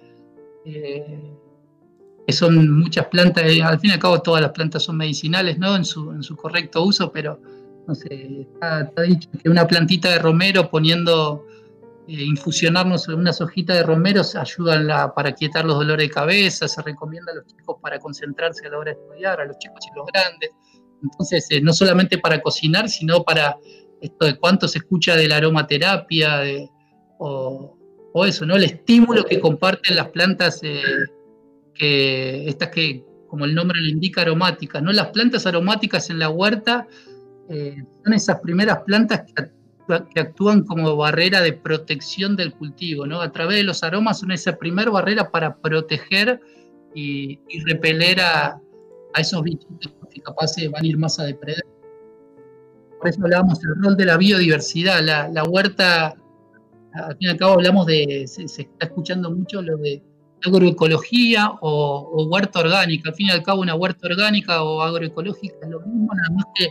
son 2.30 2.80
muchas 2.80 3.08
plantas, 3.08 3.46
al 3.64 3.80
fin 3.80 3.90
y 3.90 3.94
al 3.94 4.00
cabo 4.00 4.22
todas 4.22 4.44
las 4.44 4.52
plantas 4.52 4.84
son 4.84 4.98
medicinales, 4.98 5.58
¿no? 5.58 5.76
En 5.76 5.84
su 5.84 6.36
correcto 6.36 6.84
uso, 6.84 7.12
pero 7.12 7.42
no 7.90 7.96
sé, 7.96 8.48
está, 8.54 9.02
dicho 9.02 9.28
que 9.42 9.50
una 9.50 9.66
plantita 9.66 10.12
de 10.12 10.20
romero 10.20 10.70
poniendo, 10.70 11.44
eh, 12.08 12.24
infusionarnos 12.24 13.08
unas 13.08 13.42
hojitas 13.42 13.78
de 13.78 13.84
romero 13.84 14.22
ayudan 14.36 14.88
para 15.16 15.32
quietar 15.32 15.66
los 15.66 15.76
dolores 15.76 16.08
de 16.08 16.14
cabeza, 16.14 16.68
se 16.68 16.84
recomienda 16.84 17.32
a 17.32 17.36
los 17.38 17.48
chicos 17.48 17.78
para 17.82 17.98
concentrarse 17.98 18.68
a 18.68 18.70
la 18.70 18.78
hora 18.78 18.94
de 18.94 19.00
estudiar, 19.00 19.42
a 19.42 19.46
los 19.46 19.58
chicos 19.58 19.80
y 19.92 19.98
los 19.98 20.06
grandes. 20.14 20.52
Entonces, 21.02 21.48
eh, 21.50 21.62
no 21.62 21.74
solamente 21.74 22.20
para 22.20 22.40
cocinar, 22.42 22.90
sino 22.90 23.24
para 23.24 23.58
esto 24.02 24.26
de 24.28 24.38
cuánto 24.38 24.68
se 24.68 24.78
escucha 24.78 25.16
de 25.16 25.28
la 25.28 25.38
aromaterapia, 25.38 26.44
o, 27.18 27.76
eso, 28.24 28.46
¿no? 28.46 28.56
El 28.56 28.66
estímulo 28.66 29.26
que 29.26 29.40
comparten 29.40 29.96
las 29.96 30.10
plantas, 30.10 30.62
eh, 30.64 32.44
estas 32.46 32.70
que, 32.70 33.04
como 33.28 33.46
el 33.46 33.56
nombre 33.56 33.82
lo 33.82 33.88
indica, 33.88 34.22
aromáticas, 34.22 34.84
¿no? 34.84 34.92
Las 34.92 35.08
plantas 35.08 35.48
aromáticas 35.48 36.12
en 36.12 36.20
la 36.20 36.30
huerta 36.30 36.88
eh, 37.50 37.84
son 38.04 38.14
esas 38.14 38.40
primeras 38.42 38.80
plantas 38.84 39.24
que, 39.34 39.50
actúan 40.20 40.64
como 40.66 40.96
barrera 40.96 41.42
de 41.42 41.52
protección 41.52 42.36
del 42.36 42.54
cultivo, 42.54 43.08
¿no? 43.08 43.22
A 43.22 43.32
través 43.32 43.58
de 43.58 43.64
los 43.64 43.82
aromas 43.82 44.20
son 44.20 44.32
esa 44.32 44.56
primera 44.56 44.92
barrera 44.92 45.32
para 45.32 45.56
proteger 45.56 46.40
y, 46.94 47.40
repeler 47.66 48.20
a, 48.22 48.62
esos 49.18 49.42
bichitos 49.42 49.92
que 50.14 50.22
capaz 50.22 50.52
van 50.72 50.84
a 50.84 50.88
ir 50.88 50.96
más 50.96 51.20
a 51.20 51.24
depredar. 51.24 51.64
Por 53.00 53.08
eso 53.08 53.20
hablábamos 53.24 53.60
del 53.62 53.72
rol 53.82 53.98
de 53.98 54.06
la 54.06 54.18
biodiversidad. 54.18 55.02
La, 55.02 55.44
huerta, 55.44 56.14
al 56.94 57.18
fin 57.18 57.28
y 57.28 57.28
al 57.30 57.38
cabo 57.38 57.54
hablamos 57.54 57.88
de, 57.88 58.26
se, 58.28 58.44
está 58.44 58.86
escuchando 58.86 59.32
mucho 59.32 59.64
lo 59.64 59.76
de 59.78 60.04
agroecología 60.46 61.50
o, 61.62 62.12
o, 62.14 62.28
huerta 62.28 62.60
orgánica. 62.60 63.10
Al 63.10 63.16
fin 63.16 63.28
y 63.28 63.32
al 63.32 63.42
cabo 63.42 63.62
una 63.62 63.74
huerta 63.74 64.06
orgánica 64.06 64.62
o 64.62 64.84
agroecológica 64.84 65.58
es 65.64 65.70
lo 65.70 65.80
mismo, 65.80 66.14
nada 66.14 66.30
más 66.36 66.46
que 66.54 66.68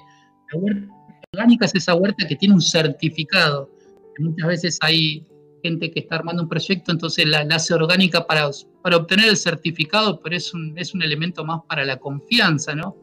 la 0.53 0.61
huerta 0.61 0.94
orgánica 1.32 1.66
es 1.66 1.74
esa 1.74 1.94
huerta 1.94 2.26
que 2.26 2.36
tiene 2.36 2.55
un 2.55 2.62
certificado. 2.62 3.70
Muchas 4.18 4.49
veces 4.49 4.78
hay 4.80 5.26
gente 5.62 5.90
que 5.90 6.01
está 6.01 6.16
armando 6.16 6.42
un 6.42 6.49
proyecto, 6.49 6.92
entonces 6.92 7.26
la, 7.26 7.40
hace 7.51 7.74
orgánica 7.74 8.26
para, 8.26 8.49
para 8.82 8.96
obtener 8.96 9.28
el 9.28 9.36
certificado, 9.36 10.20
pero 10.20 10.36
es 10.36 10.55
un, 10.55 10.76
es 10.78 10.94
un 10.94 11.03
elemento 11.03 11.44
más 11.44 11.61
para 11.68 11.84
la 11.84 11.99
confianza, 11.99 12.74
¿no? 12.74 12.96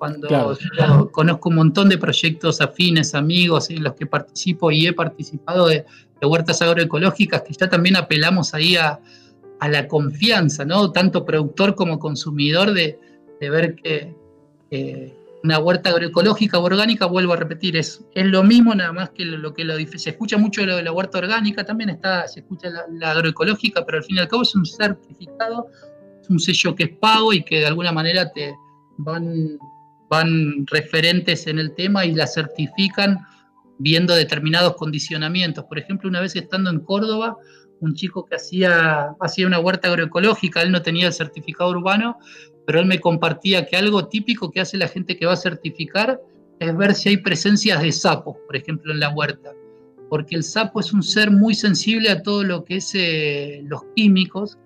Cuando 0.00 0.56
yo 0.78 1.10
conozco 1.12 1.50
un 1.50 1.56
montón 1.56 1.90
de 1.90 1.98
proyectos 1.98 2.62
afines, 2.62 3.14
amigos 3.14 3.68
en 3.68 3.82
los 3.82 3.92
que 3.92 4.06
participo 4.06 4.70
y 4.70 4.86
he 4.86 4.94
participado 4.94 5.66
de, 5.66 5.84
huertas 6.22 6.62
agroecológicas, 6.62 7.42
que 7.42 7.52
ya 7.52 7.68
también 7.68 7.96
apelamos 7.96 8.54
ahí 8.54 8.76
a, 8.76 8.98
la 9.60 9.86
confianza, 9.88 10.64
¿no? 10.64 10.90
Tanto 10.90 11.26
productor 11.26 11.74
como 11.74 11.98
consumidor, 11.98 12.72
de, 12.72 12.98
ver 13.40 13.74
que, 13.74 14.14
una 15.42 15.58
huerta 15.58 15.90
agroecológica 15.90 16.58
o 16.58 16.62
orgánica, 16.62 17.06
vuelvo 17.06 17.32
a 17.32 17.36
repetir, 17.36 17.76
es, 17.76 18.04
es 18.14 18.26
lo 18.26 18.42
mismo, 18.42 18.74
nada 18.74 18.92
más 18.92 19.10
que 19.10 19.24
lo, 19.24 19.54
que 19.54 19.64
lo 19.64 19.74
se 19.78 20.10
escucha 20.10 20.36
mucho 20.36 20.64
lo 20.66 20.76
de 20.76 20.82
la 20.82 20.92
huerta 20.92 21.18
orgánica, 21.18 21.64
también 21.64 21.90
está, 21.90 22.28
se 22.28 22.40
escucha 22.40 22.68
la, 22.68 23.10
agroecológica, 23.10 23.84
pero 23.84 23.98
al 23.98 24.04
fin 24.04 24.16
y 24.16 24.20
al 24.20 24.28
cabo 24.28 24.42
es 24.42 24.54
un 24.54 24.66
certificado, 24.66 25.68
es 26.20 26.28
un 26.28 26.38
sello 26.38 26.74
que 26.74 26.84
es 26.84 26.90
pago 26.98 27.32
y 27.32 27.42
que 27.42 27.60
de 27.60 27.66
alguna 27.66 27.92
manera 27.92 28.30
te 28.32 28.54
van, 28.98 29.58
van 30.08 30.66
referentes 30.66 31.46
en 31.46 31.58
el 31.58 31.74
tema 31.74 32.04
y 32.04 32.12
la 32.12 32.26
certifican 32.26 33.18
viendo 33.78 34.14
determinados 34.14 34.76
condicionamientos. 34.76 35.64
Por 35.64 35.78
ejemplo, 35.78 36.08
una 36.08 36.20
vez 36.20 36.36
estando 36.36 36.68
en 36.68 36.80
Córdoba, 36.80 37.38
un 37.80 37.94
chico 37.94 38.26
que 38.26 38.36
hacía, 38.36 39.16
hacía 39.20 39.46
una 39.46 39.58
huerta 39.58 39.88
agroecológica, 39.88 40.60
él 40.62 40.70
no 40.70 40.82
tenía 40.82 41.06
el 41.06 41.12
certificado 41.14 41.70
urbano, 41.70 42.18
pero 42.66 42.80
él 42.80 42.86
me 42.86 43.00
compartía 43.00 43.66
que 43.66 43.76
algo 43.76 44.06
típico 44.06 44.50
que 44.50 44.60
hace 44.60 44.76
la 44.76 44.88
gente 44.88 45.16
que 45.16 45.26
va 45.26 45.32
a 45.32 45.36
certificar 45.36 46.20
es 46.60 46.76
ver 46.76 46.94
si 46.94 47.08
hay 47.08 47.16
presencias 47.16 47.82
de 47.82 47.90
sapos, 47.90 48.36
por 48.46 48.54
ejemplo, 48.54 48.92
en 48.92 49.00
la 49.00 49.10
huerta, 49.10 49.52
porque 50.08 50.36
el 50.36 50.44
sapo 50.44 50.80
es 50.80 50.92
un 50.92 51.02
ser 51.02 51.30
muy 51.30 51.54
sensible 51.54 52.10
a 52.10 52.22
todo 52.22 52.44
lo 52.44 52.64
que 52.64 52.76
es 52.76 52.94
eh, 52.94 53.62
los 53.64 53.82
químicos 53.96 54.58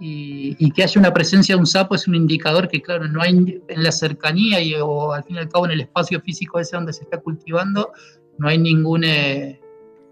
y, 0.00 0.70
que 0.72 0.82
haya 0.82 1.00
una 1.00 1.12
presencia 1.12 1.54
de 1.54 1.60
un 1.60 1.66
sapo 1.66 1.94
es 1.94 2.06
un 2.06 2.14
indicador 2.14 2.68
que, 2.68 2.80
claro, 2.80 3.08
no 3.08 3.20
hay 3.20 3.60
en 3.66 3.82
la 3.82 3.90
cercanía 3.90 4.60
y, 4.60 4.74
o 4.74 5.12
al 5.12 5.24
fin 5.24 5.36
y 5.36 5.38
al 5.40 5.48
cabo 5.48 5.66
en 5.66 5.72
el 5.72 5.80
espacio 5.80 6.20
físico 6.20 6.60
ese 6.60 6.76
donde 6.76 6.92
se 6.92 7.02
está 7.02 7.18
cultivando, 7.18 7.90
no 8.38 8.48
hay 8.48 8.58
ningún 8.58 9.04
eh, 9.04 9.60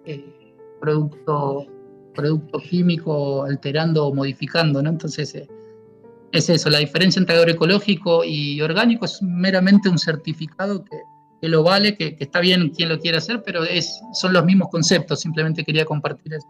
eh, 0.06 0.24
producto, 0.80 1.66
producto 2.14 2.58
químico 2.58 3.44
alterando 3.44 4.06
o 4.06 4.14
modificando, 4.14 4.82
¿no? 4.82 4.90
Entonces, 4.90 5.48
es 6.32 6.48
eso, 6.50 6.70
la 6.70 6.78
diferencia 6.78 7.20
entre 7.20 7.36
agroecológico 7.36 8.24
y 8.24 8.60
orgánico 8.60 9.04
es 9.04 9.20
meramente 9.22 9.88
un 9.88 9.98
certificado 9.98 10.84
que, 10.84 11.48
lo 11.48 11.62
vale, 11.62 11.96
que, 11.96 12.16
está 12.18 12.40
bien 12.40 12.70
quien 12.70 12.88
lo 12.88 12.98
quiera 12.98 13.18
hacer, 13.18 13.42
pero 13.44 13.62
es, 13.64 14.00
son 14.12 14.32
los 14.32 14.44
mismos 14.44 14.68
conceptos, 14.70 15.20
simplemente 15.20 15.64
quería 15.64 15.84
compartir 15.84 16.34
eso. 16.34 16.48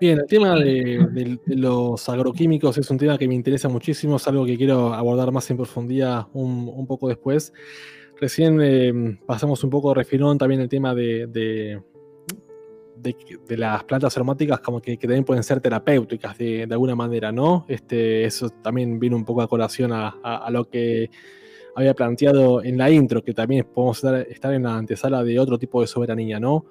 Bien, 0.00 0.18
el 0.18 0.26
tema 0.26 0.54
de, 0.54 1.38
los 1.46 2.08
agroquímicos 2.08 2.78
es 2.78 2.90
un 2.90 2.96
tema 2.96 3.18
que 3.18 3.28
me 3.28 3.34
interesa 3.34 3.68
muchísimo, 3.68 4.16
es 4.16 4.26
algo 4.28 4.46
que 4.46 4.56
quiero 4.56 4.94
abordar 4.94 5.30
más 5.30 5.50
en 5.50 5.58
profundidad 5.58 6.26
un, 6.32 6.86
poco 6.86 7.08
después. 7.08 7.52
Recién 8.18 8.60
eh, 8.62 9.18
pasamos 9.26 9.62
un 9.64 9.70
poco 9.70 9.92
refirón 9.92 10.38
también 10.38 10.60
el 10.60 10.68
tema 10.68 10.94
de, 10.94 11.82
las 13.48 13.84
plantas 13.84 14.16
aromáticas 14.16 14.60
como 14.60 14.80
que, 14.80 14.96
también 14.96 15.24
pueden 15.24 15.42
ser 15.42 15.60
terapéuticas 15.60 16.36
de, 16.38 16.66
alguna 16.70 16.94
manera, 16.94 17.32
¿no? 17.32 17.64
Este, 17.68 18.24
eso 18.24 18.50
también 18.50 18.98
viene 18.98 19.16
un 19.16 19.24
poco 19.24 19.42
a 19.42 19.48
colación 19.48 19.92
a, 19.92 20.48
lo 20.50 20.68
que 20.68 21.10
había 21.74 21.94
planteado 21.94 22.62
en 22.62 22.76
la 22.78 22.90
intro, 22.90 23.22
que 23.22 23.32
también 23.32 23.66
podemos 23.72 24.02
estar, 24.28 24.54
en 24.54 24.62
la 24.64 24.76
antesala 24.76 25.22
de 25.22 25.38
otro 25.38 25.58
tipo 25.58 25.80
de 25.80 25.86
soberanía, 25.86 26.40
¿no? 26.40 26.66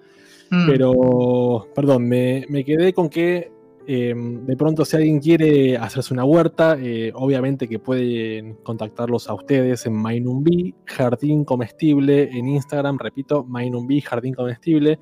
Mm. 0.49 0.67
Pero, 0.67 1.67
perdón, 1.75 2.07
me, 2.07 2.45
quedé 2.65 2.93
con 2.93 3.09
que 3.09 3.51
em, 3.87 4.45
de 4.45 4.57
pronto 4.57 4.83
si 4.85 4.97
alguien 4.97 5.19
quiere 5.19 5.77
hacerse 5.77 6.13
una 6.13 6.25
huerta, 6.25 6.77
eh, 6.79 7.11
obviamente 7.15 7.67
que 7.67 7.79
pueden 7.79 8.55
contactarlos 8.55 9.29
a 9.29 9.33
ustedes 9.33 9.85
en 9.85 9.93
Mainumbi, 9.93 10.75
Jardín 10.85 11.45
Comestible, 11.45 12.29
en 12.31 12.47
Instagram, 12.47 12.97
repito, 12.99 13.43
Mainumbi, 13.45 14.01
Jardín 14.01 14.33
Comestible. 14.33 14.99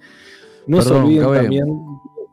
No 0.68 0.82
se 0.82 0.93
olviden 0.93 1.34
también 1.34 1.68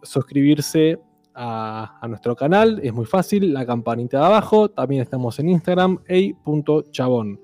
suscribirse 0.02 0.98
a, 1.34 2.06
nuestro 2.08 2.36
canal, 2.36 2.80
es 2.82 2.92
muy 2.92 3.06
fácil, 3.06 3.52
la 3.52 3.66
campanita 3.66 4.20
de 4.20 4.26
abajo, 4.26 4.68
también 4.68 5.02
estamos 5.02 5.38
en 5.38 5.48
Instagram, 5.48 5.98
ey.chabón. 6.06 7.40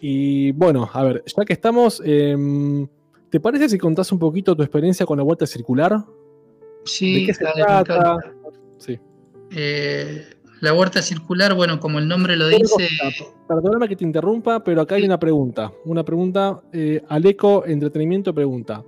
Y 0.00 0.52
bueno, 0.52 0.88
a 0.92 1.02
ver, 1.04 1.24
ya 1.24 1.44
que 1.44 1.52
estamos, 1.52 2.02
em, 2.04 2.86
¿te 3.30 3.40
parece 3.40 3.68
si 3.68 3.78
contás 3.78 4.10
un 4.12 4.18
poquito 4.18 4.56
tu 4.56 4.62
experiencia 4.62 5.06
con 5.06 5.18
la 5.18 5.24
vuelta 5.24 5.46
circular? 5.46 6.04
Sí, 6.84 7.26
¿De 7.26 7.34
trata? 7.34 8.18
Sí. 8.78 8.98
Eh, 9.54 10.24
la 10.60 10.74
huerta 10.74 11.02
circular, 11.02 11.54
bueno, 11.54 11.78
como 11.78 11.98
el 11.98 12.08
nombre 12.08 12.36
lo 12.36 12.48
dice. 12.48 12.88
Perdóname 13.46 13.88
que 13.88 13.96
te 13.96 14.04
interrumpa, 14.04 14.62
pero 14.64 14.80
acá 14.80 14.96
hay 14.96 15.04
una 15.04 15.18
pregunta. 15.18 15.72
Una 15.84 16.04
pregunta. 16.04 16.60
Eh, 16.72 17.02
Aleco 17.08 17.64
Entretenimiento 17.64 18.34
pregunta: 18.34 18.84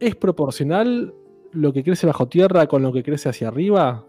¿Es 0.00 0.16
proporcional 0.16 1.12
lo 1.52 1.72
que 1.74 1.84
crece 1.84 2.06
bajo 2.06 2.26
tierra 2.26 2.66
con 2.66 2.82
lo 2.82 2.90
que 2.90 3.02
crece 3.02 3.28
hacia 3.28 3.48
arriba? 3.48 4.06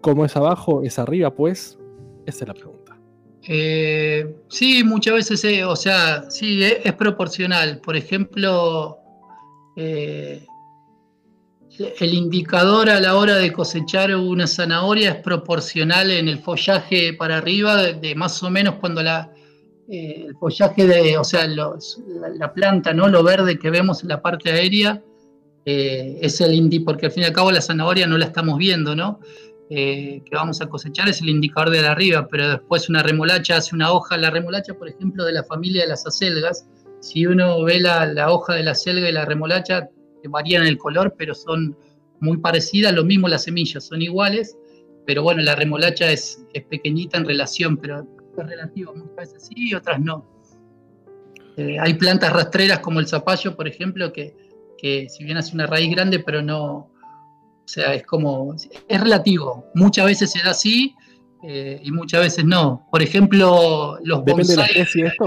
¿Cómo 0.00 0.24
es 0.24 0.34
abajo, 0.36 0.82
es 0.82 0.98
arriba, 0.98 1.34
pues? 1.34 1.78
Esa 2.24 2.44
es 2.44 2.48
la 2.48 2.54
pregunta. 2.54 2.98
Eh, 3.46 4.34
sí, 4.48 4.82
muchas 4.84 5.14
veces, 5.14 5.44
eh, 5.44 5.64
o 5.64 5.76
sea, 5.76 6.30
sí, 6.30 6.62
es, 6.62 6.92
proporcional. 6.94 7.78
Por 7.82 7.94
ejemplo, 7.94 8.96
eh, 9.76 10.46
el 12.00 12.14
indicador 12.14 12.88
a 12.88 12.98
la 12.98 13.16
hora 13.16 13.36
de 13.36 13.52
cosechar 13.52 14.16
una 14.16 14.46
zanahoria 14.46 15.10
es 15.10 15.16
proporcional 15.16 16.10
en 16.10 16.28
el 16.28 16.38
follaje 16.38 17.12
para 17.12 17.36
arriba, 17.36 17.82
de, 17.82 18.14
más 18.14 18.42
o 18.42 18.50
menos 18.50 18.76
cuando 18.76 19.02
la, 19.02 19.30
el 19.88 20.34
follaje 20.38 20.86
de, 20.86 21.18
o 21.18 21.24
sea, 21.24 21.46
la, 21.46 22.54
planta, 22.54 22.94
¿no? 22.94 23.08
Lo 23.08 23.22
verde 23.22 23.58
que 23.58 23.68
vemos 23.68 24.02
en 24.02 24.08
la 24.08 24.22
parte 24.22 24.50
aérea 24.50 25.02
eh, 25.66 26.18
es 26.20 26.40
el 26.40 26.54
indi, 26.54 26.80
porque 26.80 27.06
al 27.06 27.12
fin 27.12 27.22
y 27.22 27.26
al 27.26 27.32
cabo 27.32 27.50
la 27.50 27.60
zanahoria 27.60 28.06
no 28.06 28.18
la 28.18 28.26
estamos 28.26 28.58
viendo, 28.58 28.94
¿no? 28.94 29.20
Eh, 29.70 30.22
que 30.24 30.36
vamos 30.36 30.60
a 30.60 30.66
cosechar 30.66 31.08
es 31.08 31.22
el 31.22 31.30
indicador 31.30 31.70
de 31.70 31.86
arriba, 31.86 32.28
pero 32.30 32.50
después 32.50 32.88
una 32.88 33.02
remolacha 33.02 33.56
hace 33.56 33.74
una 33.74 33.92
hoja, 33.92 34.16
la 34.16 34.30
remolacha, 34.30 34.74
por 34.74 34.88
ejemplo, 34.88 35.24
de 35.24 35.32
la 35.32 35.42
familia 35.44 35.82
de 35.82 35.88
las 35.88 36.06
acelgas, 36.06 36.66
si 37.00 37.26
uno 37.26 37.62
ve 37.62 37.80
la, 37.80 38.06
la 38.06 38.30
hoja 38.30 38.54
de 38.54 38.62
la 38.62 38.72
acelga 38.72 39.08
y 39.08 39.12
la 39.12 39.24
remolacha, 39.24 39.88
varían 40.28 40.66
el 40.66 40.78
color, 40.78 41.14
pero 41.18 41.34
son 41.34 41.76
muy 42.20 42.38
parecidas, 42.38 42.94
lo 42.94 43.04
mismo 43.04 43.28
las 43.28 43.44
semillas, 43.44 43.84
son 43.86 44.02
iguales, 44.02 44.56
pero 45.06 45.22
bueno, 45.22 45.42
la 45.42 45.54
remolacha 45.54 46.10
es, 46.10 46.42
es 46.52 46.64
pequeñita 46.64 47.18
en 47.18 47.26
relación, 47.26 47.76
pero 47.76 48.06
es 48.36 48.46
relativa, 48.46 48.92
muchas 48.92 49.16
veces 49.16 49.46
sí 49.46 49.54
y 49.56 49.74
otras 49.74 50.00
no. 50.00 50.26
Eh, 51.56 51.78
hay 51.78 51.94
plantas 51.94 52.32
rastreras 52.32 52.80
como 52.80 53.00
el 53.00 53.06
zapallo, 53.06 53.54
por 53.54 53.68
ejemplo, 53.68 54.12
que, 54.12 54.34
que 54.84 55.08
si 55.08 55.24
bien 55.24 55.38
hace 55.38 55.54
una 55.54 55.66
raíz 55.66 55.90
grande, 55.90 56.18
pero 56.18 56.42
no, 56.42 56.74
o 56.74 56.90
sea, 57.64 57.94
es 57.94 58.04
como, 58.04 58.54
es 58.54 59.00
relativo. 59.00 59.64
Muchas 59.74 60.04
veces 60.04 60.30
se 60.30 60.42
da 60.42 60.50
así 60.50 60.94
eh, 61.42 61.80
y 61.82 61.90
muchas 61.90 62.20
veces 62.20 62.44
no. 62.44 62.86
Por 62.90 63.00
ejemplo, 63.00 63.98
los 64.04 64.22
¿Depende 64.26 64.52
de 64.52 64.56
la 64.58 64.66
especie 64.66 65.06
esto? 65.06 65.24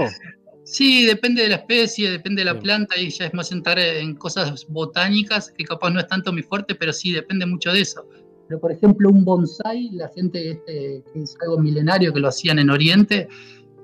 Sí, 0.62 1.06
depende 1.06 1.42
de 1.42 1.48
la 1.48 1.56
especie, 1.56 2.08
depende 2.08 2.42
de 2.42 2.52
la 2.52 2.60
planta, 2.60 2.96
y 2.96 3.10
ya 3.10 3.26
es 3.26 3.34
más 3.34 3.50
entrar 3.50 3.80
en 3.80 4.14
cosas 4.14 4.64
botánicas, 4.68 5.50
que 5.50 5.64
capaz 5.64 5.90
no 5.90 5.98
es 5.98 6.06
tanto 6.06 6.32
mi 6.32 6.42
fuerte, 6.42 6.76
pero 6.76 6.92
sí, 6.92 7.10
depende 7.10 7.44
mucho 7.44 7.72
de 7.72 7.80
eso. 7.80 8.06
Pero 8.46 8.60
por 8.60 8.70
ejemplo, 8.70 9.10
un 9.10 9.24
bonsai, 9.24 9.90
la 9.90 10.08
gente, 10.10 10.52
este, 10.52 11.02
que 11.12 11.20
es 11.20 11.36
algo 11.42 11.58
milenario 11.58 12.12
que 12.12 12.20
lo 12.20 12.28
hacían 12.28 12.60
en 12.60 12.70
Oriente, 12.70 13.26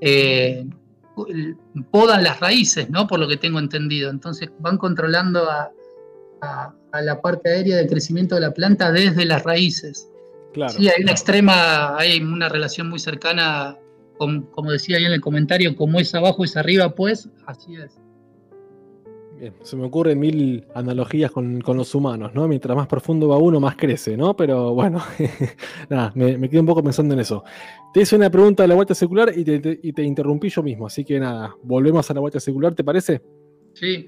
eh, 0.01 0.65
podan 1.91 2.23
las 2.23 2.41
raíces, 2.41 2.91
¿no? 2.91 3.07
Por 3.07 3.21
lo 3.21 3.29
que 3.29 3.37
tengo 3.37 3.59
entendido. 3.59 4.11
Entonces 4.11 4.51
van 4.59 4.79
controlando 4.79 5.49
a, 5.51 5.71
la 7.03 7.21
parte 7.21 7.49
aérea 7.49 7.79
del 7.79 7.89
crecimiento 7.89 8.35
de 8.35 8.43
la 8.43 8.53
planta 8.53 8.93
desde 8.93 9.25
las 9.25 9.43
raíces. 9.43 10.09
Claro. 10.53 10.73
Sí, 10.73 10.89
hay 10.89 11.03
una 11.03 11.13
extrema, 11.13 11.97
hay 11.97 12.21
una 12.21 12.49
relación 12.49 12.89
muy 12.89 12.99
cercana, 12.99 13.79
como 14.19 14.71
decía 14.71 14.99
ahí 14.99 15.05
en 15.05 15.13
el 15.13 15.21
comentario, 15.21 15.75
como 15.75 15.99
es 15.99 16.15
abajo 16.15 16.45
es 16.45 16.57
arriba, 16.57 16.95
pues 16.95 17.29
así 17.47 17.75
es 17.77 17.99
se 19.63 19.77
me 19.77 19.85
ocurren 19.85 20.19
mil 20.19 20.67
analogías 20.75 21.31
con, 21.31 21.63
los 21.65 21.95
humanos, 21.95 22.33
¿no? 22.35 22.49
Mientras 22.49 22.77
más 22.77 22.87
profundo 22.87 23.29
va 23.29 23.39
uno, 23.39 23.61
más 23.61 23.77
crece, 23.77 24.17
¿no? 24.17 24.37
Pero 24.37 24.75
bueno, 24.75 25.03
nada, 25.89 26.13
me, 26.15 26.39
me, 26.39 26.49
quedé 26.49 26.61
un 26.61 26.67
poco 26.67 26.83
pensando 26.83 27.15
en 27.15 27.21
eso. 27.21 27.45
Te 27.95 28.01
hice 28.01 28.17
una 28.17 28.29
pregunta 28.29 28.65
de 28.65 28.69
la 28.69 28.75
vuelta 28.75 28.93
secular 28.93 29.33
y 29.37 29.45
te, 29.45 30.03
interrumpí 30.03 30.49
yo 30.49 30.65
mismo, 30.65 30.87
así 30.87 31.05
que 31.05 31.21
nada, 31.21 31.55
volvemos 31.63 32.11
a 32.11 32.15
la 32.15 32.21
vuelta 32.21 32.41
circular, 32.41 32.75
¿te 32.75 32.83
parece? 32.83 33.23
Sí. 33.75 34.07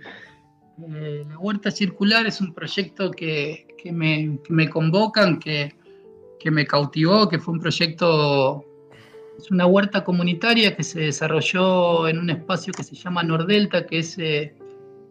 Eh, 0.89 1.25
la 1.29 1.39
Huerta 1.39 1.71
Circular 1.71 2.27
es 2.27 2.41
un 2.41 2.53
proyecto 2.53 3.11
que, 3.11 3.67
me, 3.93 4.69
convocan, 4.71 5.39
que, 5.39 5.73
me 6.45 6.67
cautivó, 6.67 7.29
que 7.29 7.39
fue 7.39 7.55
un 7.55 7.61
proyecto, 7.61 8.65
es 9.39 9.51
una 9.51 9.67
huerta 9.67 10.03
comunitaria 10.05 10.77
que 10.77 10.83
se 10.83 11.01
desarrolló 11.01 12.09
en 12.09 12.19
un 12.19 12.31
espacio 12.31 12.73
que 12.73 12.83
se 12.83 12.95
llama 12.95 13.23
Nordelta, 13.23 13.87
que 13.87 14.01
es 14.01 14.19
eh, 14.19 14.55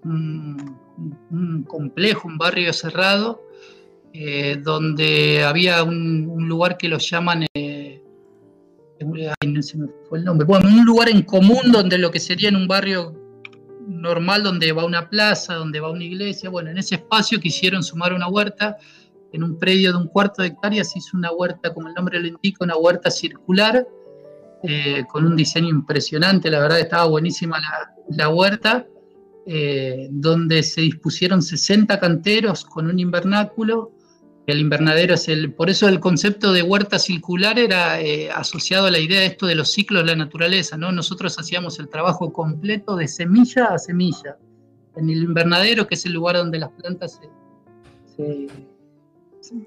un, 0.06 1.66
complejo, 1.68 2.28
un 2.28 2.38
barrio 2.38 2.72
cerrado, 2.74 3.42
eh, 4.14 4.58
donde 4.64 5.44
había 5.44 5.84
un, 5.84 6.48
lugar 6.48 6.78
que 6.78 6.88
lo 6.88 6.98
llaman, 6.98 7.46
eh, 7.54 8.02
no 9.00 9.62
se 9.62 9.78
me 9.78 9.88
fue 10.08 10.20
el 10.20 10.26
nombre, 10.26 10.46
bueno, 10.46 10.68
un 10.68 10.86
lugar 10.86 11.10
en 11.10 11.24
común 11.24 11.72
donde 11.72 11.98
lo 11.98 12.12
que 12.12 12.20
sería 12.20 12.50
en 12.50 12.56
un 12.56 12.68
barrio 12.68 13.14
normal, 13.88 14.44
donde 14.44 14.72
va 14.72 14.86
una 14.86 15.10
plaza, 15.10 15.56
donde 15.56 15.80
va 15.80 15.92
una 15.92 16.04
iglesia, 16.04 16.50
bueno, 16.50 16.70
en 16.70 16.78
ese 16.78 16.96
espacio 16.96 17.40
quisieron 17.40 17.84
sumar 17.84 18.14
una 18.14 18.28
huerta, 18.28 18.78
en 19.34 19.44
un 19.44 19.60
predio 19.60 19.92
de 19.92 19.98
un 19.98 20.08
cuarto 20.08 20.42
de 20.42 20.50
hectárea 20.50 20.84
se 20.84 21.00
hizo 21.00 21.18
una 21.18 21.32
huerta, 21.32 21.74
como 21.74 21.90
el 21.90 21.94
nombre 21.94 22.20
lo 22.20 22.28
indica, 22.28 22.64
una 22.64 22.78
huerta 22.78 23.12
circular, 23.12 23.86
eh, 24.64 25.04
con 25.12 25.26
un 25.26 25.36
diseño 25.36 25.70
impresionante, 25.70 26.50
la 26.50 26.60
verdad 26.60 26.80
estaba 26.80 27.06
buenísima 27.06 27.60
la 28.10 28.30
huerta. 28.30 28.88
Eh, 29.48 30.08
donde 30.10 30.64
se 30.64 30.82
dispusieron 30.82 31.44
60 31.44 32.00
canteros 32.00 32.66
con 32.66 32.88
un 32.88 33.00
invernáculo. 33.00 33.92
El 34.48 34.60
invernadero 34.60 35.14
es 35.14 35.28
el, 35.28 35.54
por 35.54 35.70
eso 35.70 35.88
el 35.88 36.00
concepto 36.00 36.52
de 36.52 36.64
huerta 36.64 36.98
circular 36.98 37.60
era 37.60 38.02
eh, 38.02 38.32
asociado 38.32 38.88
a 38.88 38.92
la 38.92 38.98
idea 38.98 39.20
de 39.20 39.28
esto 39.28 39.46
de 39.46 39.54
los 39.54 39.72
ciclos 39.72 40.04
de 40.04 40.12
la 40.12 40.16
naturaleza, 40.16 40.78
¿no? 40.78 40.92
Nosotros 40.92 41.38
hacíamos 41.38 41.78
el 41.78 41.90
trabajo 41.90 42.34
completo 42.34 42.96
de 42.96 43.08
semilla 43.08 43.66
a 43.66 43.78
semilla. 43.78 44.38
En 44.96 45.10
el 45.10 45.24
invernadero, 45.24 45.86
que 45.86 45.94
es 45.94 46.06
el 46.08 46.14
lugar 46.14 46.38
donde 46.38 46.58
las 46.58 46.72
plantas 46.72 47.20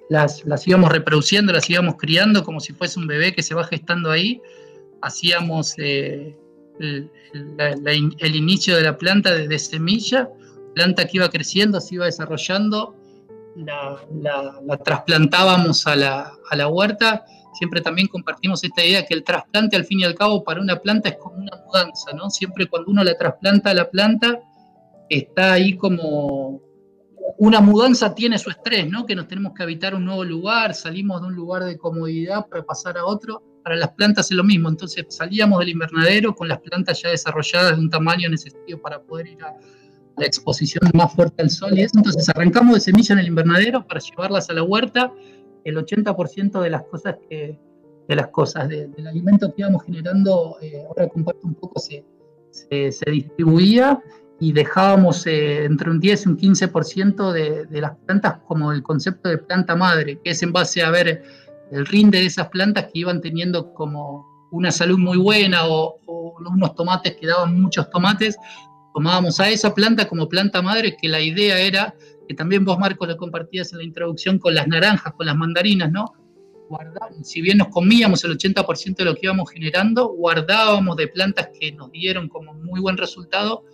las, 0.08 0.44
las 0.44 0.66
íbamos 0.66 0.90
reproduciendo, 0.90 1.52
las 1.52 1.70
íbamos 1.70 1.96
criando 1.96 2.42
como 2.42 2.58
si 2.58 2.72
fuese 2.72 2.98
un 2.98 3.06
bebé 3.06 3.32
que 3.32 3.42
se 3.42 3.54
va 3.54 3.64
gestando 3.64 4.10
ahí, 4.10 4.40
hacíamos 5.02 5.74
eh, 5.78 6.36
el, 6.80 8.36
inicio 8.36 8.76
de 8.76 8.82
la 8.82 8.96
planta 8.96 9.32
desde 9.34 9.58
semilla, 9.58 10.28
planta 10.74 11.04
que 11.06 11.18
iba 11.18 11.28
creciendo, 11.28 11.80
se 11.80 11.96
iba 11.96 12.06
desarrollando, 12.06 12.94
la, 13.56 14.78
trasplantábamos 14.84 15.86
a 15.86 15.96
la, 15.96 16.68
huerta. 16.68 17.24
Siempre 17.54 17.80
también 17.80 18.08
compartimos 18.08 18.62
esta 18.62 18.84
idea 18.84 19.04
que 19.04 19.14
el 19.14 19.24
trasplante 19.24 19.74
al 19.76 19.84
fin 19.84 20.00
y 20.00 20.04
al 20.04 20.14
cabo 20.14 20.44
para 20.44 20.60
una 20.60 20.76
planta 20.76 21.08
es 21.08 21.16
como 21.16 21.36
una 21.36 21.56
mudanza, 21.66 22.12
¿no? 22.12 22.30
Siempre 22.30 22.66
cuando 22.66 22.90
uno 22.90 23.02
la 23.02 23.16
trasplanta 23.16 23.70
a 23.70 23.74
la 23.74 23.90
planta, 23.90 24.38
está 25.08 25.54
ahí 25.54 25.76
como 25.76 26.60
una 27.38 27.60
mudanza 27.60 28.14
tiene 28.14 28.38
su 28.38 28.50
estrés, 28.50 28.88
¿no? 28.88 29.06
Que 29.06 29.16
nos 29.16 29.26
tenemos 29.26 29.54
que 29.54 29.62
habitar 29.62 29.94
un 29.94 30.04
nuevo 30.04 30.24
lugar, 30.24 30.74
salimos 30.74 31.20
de 31.20 31.28
un 31.28 31.34
lugar 31.34 31.64
de 31.64 31.76
comodidad 31.76 32.46
para 32.46 32.64
pasar 32.64 32.96
a 32.96 33.04
otro 33.04 33.42
para 33.68 33.80
las 33.80 33.90
plantas 33.90 34.30
es 34.30 34.36
lo 34.36 34.44
mismo. 34.44 34.70
Entonces 34.70 35.04
salíamos 35.10 35.58
del 35.58 35.68
invernadero 35.68 36.34
con 36.34 36.48
las 36.48 36.58
plantas 36.60 37.02
ya 37.02 37.10
desarrolladas 37.10 37.76
de 37.76 37.82
un 37.82 37.90
tamaño 37.90 38.30
necesario 38.30 38.80
para 38.80 39.02
poder 39.02 39.26
ir 39.26 39.44
a 39.44 39.54
la 40.16 40.24
exposición 40.24 40.90
más 40.94 41.12
fuerte 41.12 41.42
al 41.42 41.50
sol 41.50 41.78
y 41.78 41.82
eso. 41.82 41.98
Entonces 41.98 42.26
arrancamos 42.30 42.76
de 42.76 42.80
semilla 42.80 43.12
en 43.12 43.18
el 43.18 43.26
invernadero 43.26 43.86
para 43.86 44.00
llevarlas 44.00 44.48
a 44.48 44.54
la 44.54 44.62
huerta. 44.62 45.12
El 45.64 45.76
80% 45.76 46.62
de 46.62 46.70
las 46.70 46.82
cosas 46.84 47.16
que 47.28 47.58
de 48.08 48.16
las 48.16 48.28
cosas 48.28 48.70
del 48.70 49.06
alimento 49.06 49.54
que 49.54 49.60
íbamos 49.60 49.84
generando, 49.84 50.56
eh, 50.62 50.82
ahora 50.88 51.06
comparto 51.08 51.46
un 51.46 51.54
poco, 51.54 51.78
se, 51.78 52.02
se, 52.50 53.10
distribuía 53.10 54.02
y 54.40 54.54
dejábamos 54.54 55.26
eh, 55.26 55.66
entre 55.66 55.90
un 55.90 56.00
10 56.00 56.24
y 56.24 56.28
un 56.30 56.38
15% 56.38 57.32
de, 57.32 57.66
de 57.66 57.80
las 57.82 57.96
plantas 58.06 58.38
como 58.46 58.72
el 58.72 58.82
concepto 58.82 59.28
de 59.28 59.36
planta 59.36 59.76
madre, 59.76 60.18
que 60.24 60.30
es 60.30 60.42
en 60.42 60.54
base 60.54 60.82
a 60.82 60.90
ver 60.90 61.22
el 61.70 61.86
rinde 61.86 62.18
de 62.18 62.26
esas 62.26 62.48
plantas 62.48 62.84
que 62.84 63.00
iban 63.00 63.20
teniendo 63.20 63.72
como 63.74 64.26
una 64.50 64.70
salud 64.70 64.98
muy 64.98 65.18
buena 65.18 65.66
o, 65.66 65.96
unos 66.06 66.74
tomates 66.74 67.16
que 67.16 67.26
daban 67.26 67.60
muchos 67.60 67.90
tomates, 67.90 68.36
tomábamos 68.94 69.40
a 69.40 69.48
esa 69.48 69.74
planta 69.74 70.08
como 70.08 70.28
planta 70.28 70.62
madre, 70.62 70.96
que 71.00 71.08
la 71.08 71.20
idea 71.20 71.58
era, 71.58 71.94
que 72.28 72.34
también 72.34 72.64
vos 72.64 72.78
Marcos 72.78 73.08
lo 73.08 73.16
compartías 73.16 73.72
en 73.72 73.78
la 73.78 73.84
introducción 73.84 74.38
con 74.38 74.54
las 74.54 74.68
naranjas, 74.68 75.12
con 75.14 75.26
las 75.26 75.36
mandarinas, 75.36 75.90
¿no? 75.90 76.12
si 77.22 77.40
bien 77.40 77.58
nos 77.58 77.68
comíamos 77.68 78.22
el 78.24 78.36
80% 78.36 78.96
de 78.96 79.04
lo 79.04 79.14
que 79.14 79.20
íbamos 79.22 79.50
generando, 79.50 80.08
guardábamos 80.08 80.96
de 80.96 81.08
plantas 81.08 81.48
que 81.58 81.72
nos 81.72 81.90
dieron 81.90 82.28
como 82.28 82.52
muy 82.54 82.80
buen 82.80 82.96
resultado, 82.96 83.64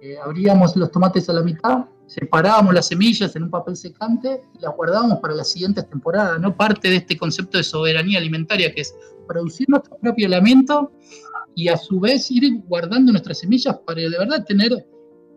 eh, 0.00 0.16
abríamos 0.24 0.74
los 0.76 0.90
tomates 0.90 1.28
a 1.28 1.34
la 1.34 1.42
mitad, 1.42 1.84
separábamos 2.12 2.74
las 2.74 2.88
semillas 2.88 3.34
en 3.36 3.44
un 3.44 3.50
papel 3.50 3.74
secante 3.74 4.42
y 4.54 4.60
las 4.60 4.74
guardábamos 4.76 5.18
para 5.20 5.34
las 5.34 5.50
siguientes 5.50 5.88
temporadas, 5.88 6.38
¿no? 6.38 6.54
Parte 6.54 6.90
de 6.90 6.96
este 6.96 7.16
concepto 7.16 7.56
de 7.56 7.64
soberanía 7.64 8.18
alimentaria, 8.18 8.72
que 8.74 8.82
es 8.82 8.94
producir 9.26 9.66
nuestro 9.70 9.96
propio 9.96 10.26
alimento 10.26 10.92
y 11.54 11.68
a 11.68 11.76
su 11.78 12.00
vez 12.00 12.30
ir 12.30 12.60
guardando 12.66 13.12
nuestras 13.12 13.38
semillas 13.38 13.78
para 13.86 14.02
de 14.02 14.10
verdad 14.10 14.44
tener 14.44 14.86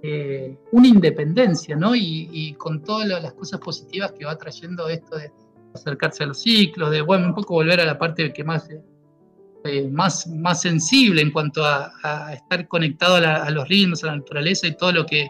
eh, 0.03 0.57
una 0.73 0.87
independencia, 0.87 1.77
¿no? 1.77 1.95
Y, 1.95 2.53
con 2.57 2.83
todas 2.83 3.07
las 3.07 3.33
cosas 3.33 3.61
positivas 3.61 4.11
que 4.11 4.25
va 4.25 4.37
trayendo 4.37 4.89
esto 4.89 5.15
de 5.15 5.31
acercarse 5.73 6.23
a 6.23 6.27
los 6.27 6.41
ciclos, 6.41 6.91
de, 6.91 7.01
bueno, 7.01 7.27
un 7.27 7.35
poco 7.35 7.53
volver 7.53 7.79
a 7.79 7.85
la 7.85 7.97
parte 7.97 8.33
que 8.33 8.43
más... 8.43 8.69
Eh, 8.69 9.89
más, 9.89 10.27
más 10.27 10.61
sensible 10.61 11.23
en 11.23 11.31
cuanto 11.31 11.65
a, 11.65 11.91
estar 12.31 12.67
conectado 12.67 13.15
a, 13.15 13.49
los 13.49 13.67
ritmos, 13.67 14.03
a 14.03 14.07
la 14.07 14.17
naturaleza 14.17 14.67
y 14.67 14.77
todo 14.77 14.91
lo 14.91 15.07
que 15.07 15.27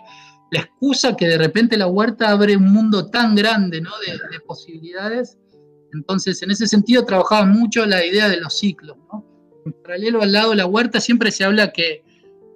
la 0.52 0.60
excusa 0.60 1.16
que 1.16 1.28
de 1.28 1.38
repente 1.38 1.78
la 1.78 1.88
huerta 1.88 2.30
abre 2.30 2.56
un 2.56 2.72
mundo 2.72 3.08
tan 3.10 3.36
grande 3.36 3.82
¿no? 3.82 3.92
de, 4.32 4.40
posibilidades. 4.42 5.38
Entonces, 5.94 6.42
en 6.44 6.52
ese 6.52 6.68
sentido, 6.68 7.06
trabajaba 7.06 7.46
mucho 7.46 7.86
la 7.86 8.06
idea 8.06 8.30
de 8.30 8.38
los 8.38 8.58
ciclos. 8.58 8.98
En 9.66 9.74
paralelo 9.84 10.22
al 10.22 10.32
lado 10.32 10.52
de 10.52 10.58
la 10.58 10.66
huerta, 10.66 11.00
siempre 11.00 11.32
se 11.32 11.44
habla 11.44 11.72
que 11.72 12.04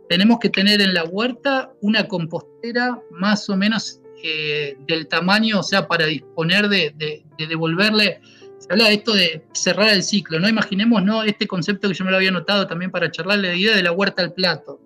tenemos 0.09 0.39
que 0.39 0.49
tener 0.49 0.81
en 0.81 0.93
la 0.93 1.05
huerta 1.05 1.71
una 1.81 2.07
compostera 2.07 3.01
más 3.11 3.49
o 3.49 3.55
menos 3.55 4.01
eh, 4.23 4.77
del 4.87 5.07
tamaño, 5.07 5.59
o 5.59 5.63
sea, 5.63 5.87
para 5.87 6.05
disponer 6.05 6.67
de, 6.67 6.93
de, 6.97 7.47
devolverle. 7.47 8.19
Se 8.57 8.67
habla 8.71 8.85
de 8.85 8.95
esto 8.95 9.13
de 9.13 9.45
cerrar 9.53 9.89
el 9.89 10.03
ciclo, 10.03 10.39
¿no? 10.39 10.49
Imaginemos, 10.49 11.03
¿no? 11.03 11.23
Este 11.23 11.47
concepto 11.47 11.87
que 11.87 11.93
yo 11.93 12.03
me 12.03 12.11
lo 12.11 12.17
había 12.17 12.31
notado 12.31 12.67
también 12.67 12.91
para 12.91 13.09
charlar, 13.09 13.39
la 13.39 13.55
idea 13.55 13.75
de 13.75 13.83
la 13.83 13.93
huerta 13.93 14.21
al 14.21 14.33
plato. 14.33 14.81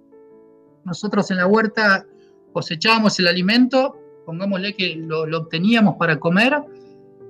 Nosotros 0.86 1.32
en 1.32 1.38
la 1.38 1.48
huerta 1.48 2.06
cosechábamos 2.54 3.20
el 3.20 3.28
alimento, 3.28 3.98
pongámosle 4.26 4.74
que 4.74 4.96
lo, 4.96 5.24
obteníamos 5.38 5.96
para 5.98 6.20
comer, 6.20 6.54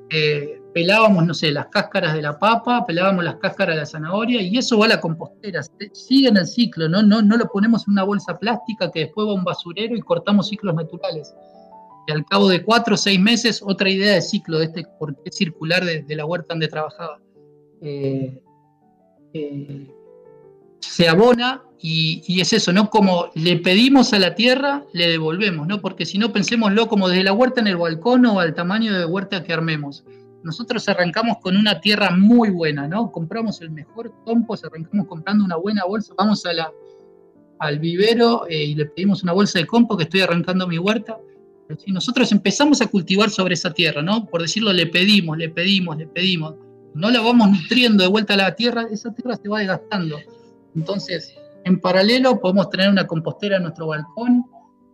eh, 0.10 0.62
pelábamos, 0.74 1.26
no 1.26 1.34
sé, 1.34 1.52
las 1.52 1.68
cáscaras 1.68 2.14
de 2.14 2.22
la 2.22 2.38
papa, 2.38 2.86
pelábamos 2.86 3.24
las 3.24 3.36
cáscaras 3.36 3.76
de 3.76 3.80
la 3.82 3.86
zanahoria 3.86 4.42
y 4.42 4.58
eso 4.58 4.78
va 4.78 4.86
a 4.86 4.90
la 4.90 5.02
compostera, 5.02 5.62
sigue 5.94 6.28
en 6.28 6.38
el 6.38 6.46
ciclo, 6.46 6.90
¿no? 6.90 7.02
No, 7.02 7.22
no 7.22 7.38
lo 7.38 7.48
ponemos 7.48 7.88
en 7.88 7.94
una 7.94 8.04
bolsa 8.04 8.38
plástica 8.38 8.92
que 8.92 9.02
después 9.02 9.28
va 9.28 9.32
a 9.32 9.36
un 9.36 9.44
basurero 9.44 9.96
y 9.96 10.02
cortamos 10.02 10.50
ciclos 10.50 10.76
naturales. 10.76 11.34
Y 12.06 12.12
al 12.12 12.26
cabo 12.26 12.50
de 12.50 12.64
cuatro 12.64 12.96
o 12.96 12.98
seis 12.98 13.20
meses, 13.20 13.64
otra 13.66 13.90
idea 13.90 14.14
de 14.14 14.22
ciclo 14.22 14.60
de 14.60 14.66
este 14.66 14.86
por 15.00 15.16
circular 15.32 15.86
de, 15.86 16.16
la 16.16 16.26
huerta 16.26 16.48
donde 16.50 16.68
trabajaba. 16.68 17.20
Eh, 17.82 18.42
eh, 19.34 19.88
se 20.84 21.08
abona 21.08 21.64
y, 21.82 22.40
es 22.40 22.54
eso, 22.54 22.72
¿no? 22.72 22.90
Como 22.90 23.30
le 23.36 23.58
pedimos 23.58 24.14
a 24.14 24.20
la 24.20 24.36
tierra, 24.36 24.86
le 24.94 25.10
devolvemos, 25.10 25.68
¿no? 25.68 25.82
Porque 25.82 26.06
si 26.06 26.18
no, 26.18 26.32
pensémoslo 26.32 26.88
como 26.88 27.10
desde 27.10 27.24
la 27.24 27.34
huerta 27.34 27.62
en 27.62 27.68
el 27.68 27.78
balcón 27.78 28.26
o 28.26 28.40
al 28.40 28.54
tamaño 28.54 28.98
de 28.98 29.06
huerta 29.06 29.44
que 29.44 29.54
armemos. 29.54 30.04
Nosotros 30.44 30.88
arrancamos 30.90 31.38
con 31.42 31.58
una 31.58 31.80
tierra 31.80 32.12
muy 32.12 32.50
buena, 32.50 32.88
¿no? 32.88 33.12
Compramos 33.12 33.62
el 33.62 33.72
mejor 33.72 34.14
compost, 34.26 34.66
arrancamos 34.66 35.08
comprando 35.08 35.44
una 35.44 35.56
buena 35.56 35.84
bolsa, 35.86 36.14
vamos 36.18 36.46
a 36.46 36.54
la, 36.54 36.72
al 37.60 37.80
vivero 37.80 38.46
eh, 38.50 38.64
y 38.64 38.76
le 38.76 38.86
pedimos 38.86 39.24
una 39.24 39.34
bolsa 39.34 39.60
de 39.60 39.66
compost 39.66 40.00
que 40.00 40.04
estoy 40.04 40.22
arrancando 40.22 40.68
mi 40.68 40.78
huerta. 40.78 41.18
Nosotros 41.88 42.32
empezamos 42.32 42.82
a 42.82 42.88
cultivar 42.88 43.30
sobre 43.30 43.56
esa 43.56 43.74
tierra, 43.74 44.02
¿no? 44.02 44.26
Por 44.26 44.42
decirlo, 44.42 44.74
le 44.74 44.88
pedimos, 44.88 45.38
le 45.38 45.50
pedimos, 45.50 45.98
le 45.98 46.08
pedimos. 46.08 46.56
No 46.94 47.10
la 47.10 47.22
vamos 47.22 47.50
nutriendo 47.50 48.04
de 48.04 48.10
vuelta 48.10 48.36
a 48.36 48.38
la 48.38 48.56
tierra, 48.56 48.86
esa 48.92 49.14
tierra 49.14 49.36
se 49.36 49.50
va 49.50 49.60
desgastando. 49.60 50.18
Entonces, 50.76 51.36
en 51.66 51.80
paralelo 51.80 52.40
podemos 52.40 52.70
tener 52.70 52.90
una 52.90 53.08
compostera 53.08 53.58
en 53.58 53.64
nuestro 53.64 53.88
balcón, 53.88 54.46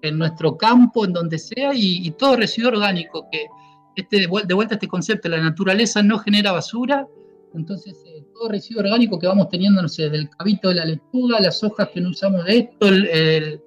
en 0.01 0.17
nuestro 0.17 0.57
campo, 0.57 1.05
en 1.05 1.13
donde 1.13 1.37
sea, 1.39 1.71
y, 1.73 2.09
todo 2.11 2.35
residuo 2.35 2.71
orgánico, 2.71 3.27
que 3.31 3.47
este, 3.95 4.17
de 4.17 4.27
vuelta 4.27 4.73
a 4.73 4.77
este 4.77 4.87
concepto, 4.87 5.27
la 5.29 5.41
naturaleza 5.41 6.01
no 6.01 6.19
genera 6.19 6.51
basura, 6.51 7.07
entonces 7.53 8.03
eh, 8.05 8.23
todo 8.33 8.49
residuo 8.49 8.81
orgánico 8.81 9.19
que 9.19 9.27
vamos 9.27 9.49
teniendo, 9.49 9.81
no 9.81 9.89
sé, 9.89 10.09
del 10.09 10.29
cabito 10.29 10.69
de 10.69 10.75
la 10.75 10.85
lechuga, 10.85 11.39
las 11.39 11.63
hojas 11.63 11.89
que 11.89 11.99
no 11.99 12.09
usamos 12.09 12.45
de 12.45 12.57
esto, 12.57 12.87
eh, 12.91 13.59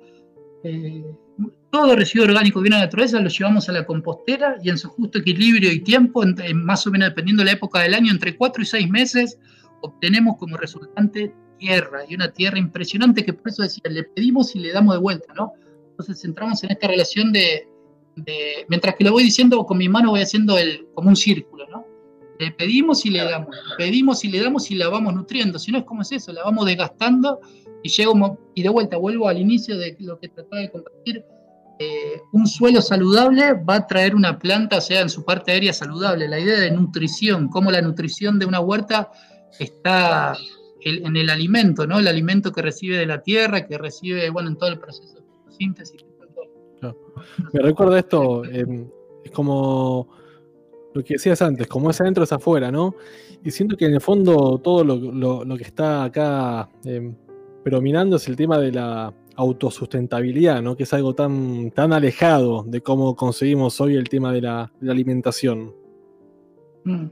todo 1.70 1.96
residuo 1.96 2.26
orgánico 2.26 2.60
que 2.60 2.64
viene 2.64 2.76
de 2.76 2.80
la 2.80 2.86
naturaleza 2.86 3.18
lo 3.18 3.28
llevamos 3.28 3.68
a 3.68 3.72
la 3.72 3.84
compostera 3.84 4.56
y 4.62 4.70
en 4.70 4.78
su 4.78 4.88
justo 4.88 5.18
equilibrio 5.18 5.72
y 5.72 5.80
tiempo, 5.80 6.22
más 6.54 6.86
o 6.86 6.90
menos 6.90 7.08
dependiendo 7.08 7.40
de 7.42 7.46
la 7.46 7.52
época 7.52 7.80
del 7.80 7.94
año, 7.94 8.12
entre 8.12 8.36
4 8.36 8.62
y 8.62 8.66
6 8.66 8.90
meses, 8.90 9.38
obtenemos 9.80 10.36
como 10.38 10.56
resultante 10.56 11.34
tierra, 11.62 12.00
y 12.08 12.14
una 12.16 12.32
tierra 12.32 12.58
impresionante 12.58 13.24
que 13.24 13.32
por 13.32 13.48
eso 13.48 13.62
decía, 13.62 13.82
le 13.88 14.02
pedimos 14.02 14.54
y 14.56 14.58
le 14.58 14.72
damos 14.72 14.94
de 14.94 15.00
vuelta, 15.00 15.32
¿no? 15.34 15.52
Entonces 15.90 16.24
entramos 16.24 16.62
en 16.64 16.72
esta 16.72 16.88
relación 16.88 17.32
de, 17.32 17.68
mientras 18.68 18.96
que 18.96 19.04
lo 19.04 19.12
voy 19.12 19.22
diciendo 19.22 19.64
con 19.64 19.78
mi 19.78 19.88
mano 19.88 20.10
voy 20.10 20.22
haciendo 20.22 20.58
el, 20.58 20.86
como 20.94 21.08
un 21.10 21.16
círculo, 21.16 21.68
¿no? 21.68 21.86
Le 22.40 22.50
pedimos 22.50 23.06
y 23.06 23.10
le 23.10 23.22
damos, 23.22 23.56
pedimos 23.78 24.24
y 24.24 24.28
le 24.28 24.40
damos 24.40 24.70
y 24.72 24.74
la 24.74 24.88
vamos 24.88 25.14
nutriendo, 25.14 25.58
si 25.60 25.70
no 25.70 25.78
es 25.78 25.84
como 25.84 26.02
es 26.02 26.10
eso, 26.10 26.32
la 26.32 26.42
vamos 26.42 26.66
desgastando 26.66 27.38
y 27.84 27.88
llego, 27.88 28.38
y 28.54 28.62
de 28.62 28.68
vuelta 28.68 28.96
vuelvo 28.96 29.28
al 29.28 29.38
inicio 29.38 29.78
de 29.78 29.96
lo 30.00 30.18
que 30.18 30.28
trataba 30.28 30.62
de 30.62 30.70
compartir, 30.70 31.24
eh, 31.78 32.20
un 32.32 32.48
suelo 32.48 32.82
saludable 32.82 33.52
va 33.52 33.76
a 33.76 33.86
traer 33.86 34.16
una 34.16 34.36
planta, 34.38 34.78
o 34.78 34.80
sea, 34.80 35.00
en 35.00 35.10
su 35.10 35.24
parte 35.24 35.52
aérea 35.52 35.72
saludable, 35.72 36.26
la 36.26 36.40
idea 36.40 36.58
de 36.58 36.72
nutrición, 36.72 37.48
cómo 37.48 37.70
la 37.70 37.82
nutrición 37.82 38.40
de 38.40 38.46
una 38.46 38.60
huerta 38.60 39.10
está 39.60 40.36
en 40.84 41.16
el 41.16 41.30
alimento, 41.30 41.86
¿no? 41.86 41.98
El 41.98 42.08
alimento 42.08 42.52
que 42.52 42.62
recibe 42.62 42.96
de 42.98 43.06
la 43.06 43.22
tierra, 43.22 43.66
que 43.66 43.78
recibe, 43.78 44.30
bueno, 44.30 44.48
en 44.48 44.56
todo 44.56 44.70
el 44.70 44.78
proceso 44.78 45.14
de 45.14 45.52
síntesis. 45.52 46.04
Me 47.52 47.60
recuerda 47.60 47.98
esto, 47.98 48.44
em, 48.44 48.88
es 49.24 49.30
como 49.30 50.08
lo 50.94 51.04
que 51.04 51.14
decías 51.14 51.40
antes, 51.42 51.66
como 51.66 51.90
es 51.90 52.00
adentro 52.00 52.24
es 52.24 52.32
afuera, 52.32 52.70
¿no? 52.70 52.96
Y 53.44 53.50
siento 53.50 53.76
que 53.76 53.86
en 53.86 53.94
el 53.94 54.00
fondo 54.00 54.58
todo 54.58 54.84
lo, 54.84 55.56
que 55.56 55.64
está 55.64 56.04
acá 56.04 56.68
eh, 56.84 57.12
predominando 57.62 58.16
es 58.16 58.28
el 58.28 58.36
tema 58.36 58.58
de 58.58 58.72
la 58.72 59.14
autosustentabilidad, 59.36 60.60
¿no? 60.60 60.76
Que 60.76 60.82
es 60.82 60.92
algo 60.92 61.14
tan, 61.14 61.70
tan 61.70 61.92
alejado 61.92 62.64
de 62.66 62.80
cómo 62.82 63.16
conseguimos 63.16 63.80
hoy 63.80 63.96
el 63.96 64.08
tema 64.08 64.32
de 64.32 64.42
la, 64.42 64.70
alimentación. 64.82 65.74
Mm. 66.84 67.06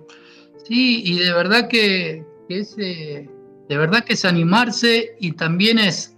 Sí, 0.64 1.02
y 1.04 1.18
de 1.18 1.32
verdad 1.32 1.68
que, 1.68 2.24
que 2.48 2.58
ese 2.58 3.30
de 3.70 3.78
verdad 3.78 4.02
que 4.02 4.14
es 4.14 4.24
animarse 4.24 5.14
y 5.20 5.30
también 5.30 5.78
es 5.78 6.16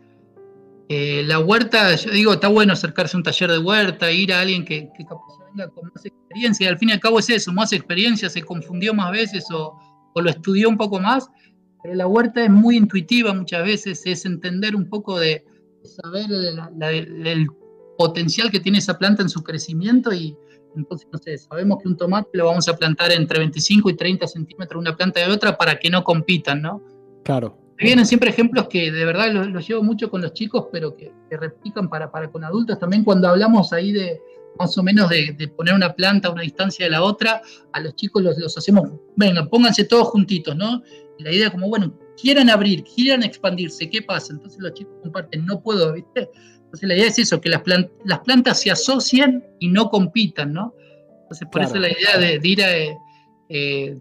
eh, 0.89 1.23
la 1.27 1.39
huerta, 1.39 1.95
yo 1.97 2.11
digo, 2.11 2.33
está 2.33 2.49
bueno 2.49 2.73
acercarse 2.73 3.15
a 3.15 3.19
un 3.19 3.23
taller 3.23 3.51
de 3.51 3.59
huerta, 3.59 4.11
ir 4.11 4.33
a 4.33 4.41
alguien 4.41 4.65
que, 4.65 4.89
que 4.97 5.05
venga 5.51 5.69
con 5.69 5.91
más 5.95 6.03
experiencia, 6.07 6.65
y 6.65 6.69
al 6.69 6.79
fin 6.79 6.89
y 6.89 6.93
al 6.93 7.01
cabo 7.01 7.19
es 7.19 7.29
eso, 7.29 7.53
más 7.53 7.75
experiencia, 7.75 8.31
se 8.31 8.43
confundió 8.43 8.95
más 8.95 9.13
veces 9.13 9.45
o, 9.53 9.79
lo 10.15 10.31
estudió 10.31 10.67
un 10.71 10.79
poco 10.79 10.99
más, 10.99 11.29
pero 11.83 11.95
la 11.95 12.07
huerta 12.07 12.43
es 12.43 12.49
muy 12.49 12.79
intuitiva 12.79 13.35
muchas 13.35 13.63
veces, 13.65 14.01
es 14.07 14.25
entender 14.25 14.75
un 14.75 14.89
poco 14.89 15.19
de, 15.19 15.45
saber 15.85 16.31
el 16.31 17.47
potencial 17.99 18.51
que 18.51 18.61
tiene 18.61 18.79
esa 18.79 18.97
planta 18.97 19.21
en 19.21 19.29
su 19.29 19.43
crecimiento 19.43 20.11
y 20.11 20.35
entonces, 20.75 21.07
no 21.13 21.19
sé, 21.19 21.37
sabemos 21.37 21.81
que 21.83 21.89
un 21.89 21.99
tomate 21.99 22.31
lo 22.33 22.47
vamos 22.47 22.67
a 22.67 22.77
plantar 22.79 23.13
entre 23.13 23.41
25 23.41 23.91
y 23.91 23.95
30 23.95 24.27
centímetros 24.27 24.81
una 24.81 24.97
planta 24.97 25.21
de 25.21 25.31
otra 25.31 25.59
para 25.59 25.79
que 25.79 25.91
no 25.91 26.03
compitan, 26.03 26.63
¿no? 26.63 26.81
Claro. 27.25 27.59
Vienen 27.79 28.07
siempre 28.07 28.31
ejemplos 28.31 28.69
que 28.69 28.93
de 28.93 29.05
verdad 29.05 29.33
los, 29.33 29.67
llevo 29.67 29.83
mucho 29.83 30.11
con 30.11 30.23
los 30.23 30.33
chicos, 30.35 30.67
pero 30.71 30.97
que, 30.97 31.13
replican 31.31 31.89
para, 31.89 32.11
para 32.11 32.31
con 32.31 32.45
adultos. 32.45 32.79
También 32.79 33.03
cuando 33.03 33.29
hablamos 33.29 33.73
ahí 33.73 33.93
de 33.93 34.21
más 34.59 34.77
o 34.77 34.83
menos 34.83 35.09
de, 35.09 35.53
poner 35.57 35.75
una 35.75 35.95
planta 35.95 36.29
a 36.29 36.31
una 36.31 36.43
distancia 36.43 36.85
de 36.85 36.91
la 36.91 37.03
otra, 37.03 37.41
a 37.73 37.81
los 37.81 37.97
chicos 37.97 38.23
los, 38.23 38.39
los 38.39 38.57
hacemos, 38.57 38.91
venga, 39.17 39.49
pónganse 39.49 39.85
todos 39.85 40.09
juntitos, 40.09 40.55
¿no? 40.55 40.83
la 41.23 41.33
idea 41.33 41.51
como, 41.51 41.69
bueno, 41.69 41.93
quieran 42.21 42.51
abrir, 42.51 42.85
quieran 42.85 43.23
expandirse, 43.23 43.89
¿qué 43.89 44.03
pasa? 44.03 44.33
Entonces 44.33 44.61
los 44.61 44.75
chicos 44.75 44.95
comparten, 45.03 45.47
no 45.47 45.61
puedo, 45.61 45.93
¿viste? 45.93 46.29
Entonces 46.57 46.89
la 46.89 46.95
idea 46.95 47.09
es 47.09 47.19
eso, 47.19 47.41
que 47.41 47.49
las, 47.49 47.63
las 48.05 48.19
plantas 48.21 48.61
se 48.61 48.71
asocien 48.71 49.45
y 49.59 49.69
no 49.69 49.89
compitan, 49.91 50.53
¿no? 50.53 50.75
Entonces 51.23 51.49
por 51.51 51.63
eso 51.63 51.77
la 51.77 51.89
idea 51.89 52.19
de, 52.19 52.41
ir 52.43 52.63
a, 52.63 52.71
eh, 53.49 53.99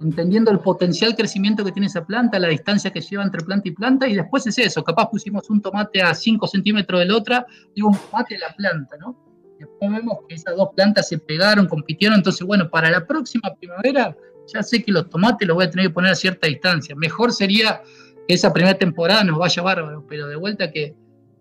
entendiendo 0.00 0.50
el 0.50 0.60
potencial 0.60 1.14
crecimiento 1.16 1.64
que 1.64 1.72
tiene 1.72 1.86
esa 1.86 2.04
planta, 2.04 2.38
la 2.38 2.48
distancia 2.48 2.90
que 2.90 3.00
lleva 3.00 3.24
entre 3.24 3.42
planta 3.42 3.68
y 3.68 3.72
planta, 3.72 4.08
y 4.08 4.14
después 4.14 4.46
es 4.46 4.58
eso, 4.58 4.84
capaz 4.84 5.08
pusimos 5.10 5.48
un 5.50 5.60
tomate 5.60 6.02
a 6.02 6.14
5 6.14 6.46
centímetros 6.46 7.00
de 7.00 7.06
la 7.06 7.16
otra, 7.16 7.46
digo, 7.74 7.88
un 7.88 7.96
tomate 7.96 8.34
de 8.34 8.40
la 8.40 8.54
planta, 8.54 8.96
¿no? 8.98 9.16
Después 9.58 9.90
vemos 9.90 10.18
que 10.28 10.36
esas 10.36 10.54
dos 10.54 10.68
plantas 10.76 11.08
se 11.08 11.18
pegaron, 11.18 11.66
compitieron, 11.66 12.18
entonces, 12.18 12.46
bueno, 12.46 12.70
para 12.70 12.90
la 12.90 13.04
próxima 13.06 13.52
primavera 13.58 14.16
ya 14.52 14.62
sé 14.62 14.82
que 14.82 14.92
los 14.92 15.10
tomates 15.10 15.46
los 15.46 15.56
voy 15.56 15.66
a 15.66 15.70
tener 15.70 15.88
que 15.88 15.92
poner 15.92 16.12
a 16.12 16.14
cierta 16.14 16.46
distancia. 16.46 16.94
Mejor 16.96 17.32
sería 17.32 17.82
que 18.26 18.34
esa 18.34 18.52
primera 18.52 18.78
temporada 18.78 19.24
nos 19.24 19.38
vaya 19.38 19.62
bárbaro, 19.62 20.06
pero 20.08 20.26
de 20.26 20.36
vuelta 20.36 20.70
que 20.70 20.94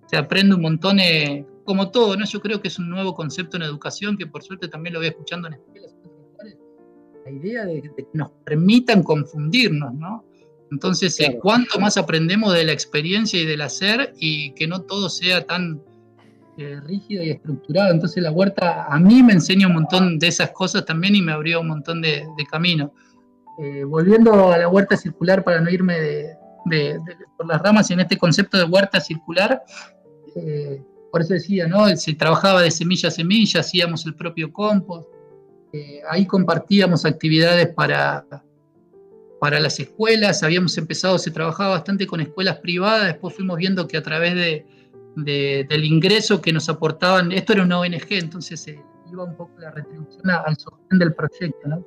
se 0.07 0.17
aprende 0.17 0.55
un 0.55 0.61
montón, 0.61 0.99
eh, 0.99 1.45
como 1.63 1.89
todo, 1.91 2.17
¿no? 2.17 2.25
Yo 2.25 2.41
creo 2.41 2.61
que 2.61 2.69
es 2.69 2.79
un 2.79 2.89
nuevo 2.89 3.13
concepto 3.13 3.55
en 3.55 3.63
educación 3.63 4.17
que 4.17 4.27
por 4.27 4.43
suerte 4.43 4.67
también 4.67 4.93
lo 4.93 4.99
voy 4.99 5.07
escuchando 5.09 5.47
en 5.47 5.53
escuelas 5.53 5.93
la 7.29 7.37
idea 7.37 7.65
de, 7.65 7.81
que 7.81 8.07
nos 8.13 8.31
permitan 8.45 9.03
confundirnos, 9.03 9.93
¿no? 9.93 10.25
Entonces, 10.71 11.19
eh, 11.19 11.39
¿cuánto 11.41 11.79
más 11.79 11.97
aprendemos 11.97 12.53
de 12.53 12.65
la 12.65 12.73
experiencia 12.73 13.39
y 13.39 13.45
del 13.45 13.61
hacer 13.61 14.13
y 14.17 14.51
que 14.51 14.67
no 14.67 14.81
todo 14.81 15.09
sea 15.09 15.45
tan, 15.45 15.81
eh, 16.59 16.79
rígido 16.83 17.23
y 17.23 17.29
estructurado. 17.29 17.91
Entonces 17.91 18.23
la 18.23 18.31
huerta 18.31 18.85
a 18.85 18.99
mí 18.99 19.21
me 19.21 19.33
enseña 19.33 19.67
un 19.67 19.73
montón 19.73 20.17
de 20.17 20.27
esas 20.27 20.49
cosas 20.49 20.83
también 20.85 21.15
y 21.15 21.21
me 21.21 21.31
abrió 21.31 21.61
un 21.61 21.67
montón 21.67 22.01
de, 22.01 22.25
camino. 22.49 22.91
Eh, 23.59 23.83
volviendo 23.83 24.51
a 24.51 24.57
la 24.57 24.67
huerta 24.67 24.97
circular 24.97 25.43
para 25.43 25.61
no 25.61 25.69
irme 25.69 25.99
de, 25.99 26.35
por 27.37 27.47
las 27.47 27.61
ramas 27.61 27.91
en 27.91 27.99
este 27.99 28.17
concepto 28.17 28.57
de 28.57 28.63
huerta 28.63 28.99
circular, 28.99 29.61
eh, 30.35 30.81
por 31.11 31.21
eso 31.21 31.35
decía, 31.35 31.67
¿no? 31.67 31.95
Se 31.95 32.15
trabajaba 32.15 32.63
de 32.63 32.71
semilla 32.71 33.09
a 33.09 33.11
semilla, 33.11 33.59
hacíamos 33.59 34.07
el 34.07 34.15
propio 34.15 34.51
compost, 34.51 35.07
ahí 36.09 36.25
compartíamos 36.25 37.05
actividades 37.05 37.67
para, 37.67 38.25
para 39.39 39.59
las 39.59 39.79
escuelas, 39.79 40.43
habíamos 40.43 40.77
empezado, 40.77 41.17
se 41.19 41.31
trabajaba 41.31 41.71
bastante 41.71 42.07
con 42.07 42.21
escuelas 42.21 42.57
privadas, 42.57 43.07
después 43.07 43.35
fuimos 43.35 43.57
viendo 43.57 43.87
que 43.87 43.97
a 43.97 44.03
través 44.03 44.35
de, 44.35 44.65
del 45.15 45.83
ingreso 45.83 46.41
que 46.41 46.53
nos 46.53 46.69
aportaban, 46.69 47.31
esto 47.31 47.53
era 47.53 47.63
una 47.63 47.79
ONG, 47.79 48.07
entonces 48.09 48.67
eh, 48.67 48.81
iba 49.11 49.23
un 49.23 49.35
poco 49.35 49.59
la 49.59 49.71
retribución 49.71 50.29
al 50.29 50.57
sostén 50.57 50.99
del 50.99 51.13
proyecto. 51.13 51.67
¿no? 51.67 51.85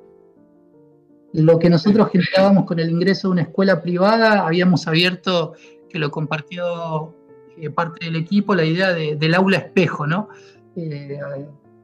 Lo 1.33 1.59
que 1.59 1.69
nosotros 1.69 2.09
generábamos 2.11 2.65
con 2.65 2.79
el 2.79 2.89
ingreso 2.89 3.27
de 3.27 3.31
una 3.33 3.41
escuela 3.43 3.81
privada, 3.81 4.45
habíamos 4.45 4.87
abierto, 4.87 5.53
que 5.89 5.99
lo 5.99 6.09
compartió 6.09 7.15
eh, 7.57 7.69
parte 7.69 8.05
del 8.05 8.15
equipo, 8.15 8.55
la 8.55 8.63
idea 8.63 8.93
del 8.93 9.33
aula 9.33 9.57
espejo, 9.57 10.07
¿no? 10.07 10.29
Eh, 10.75 11.19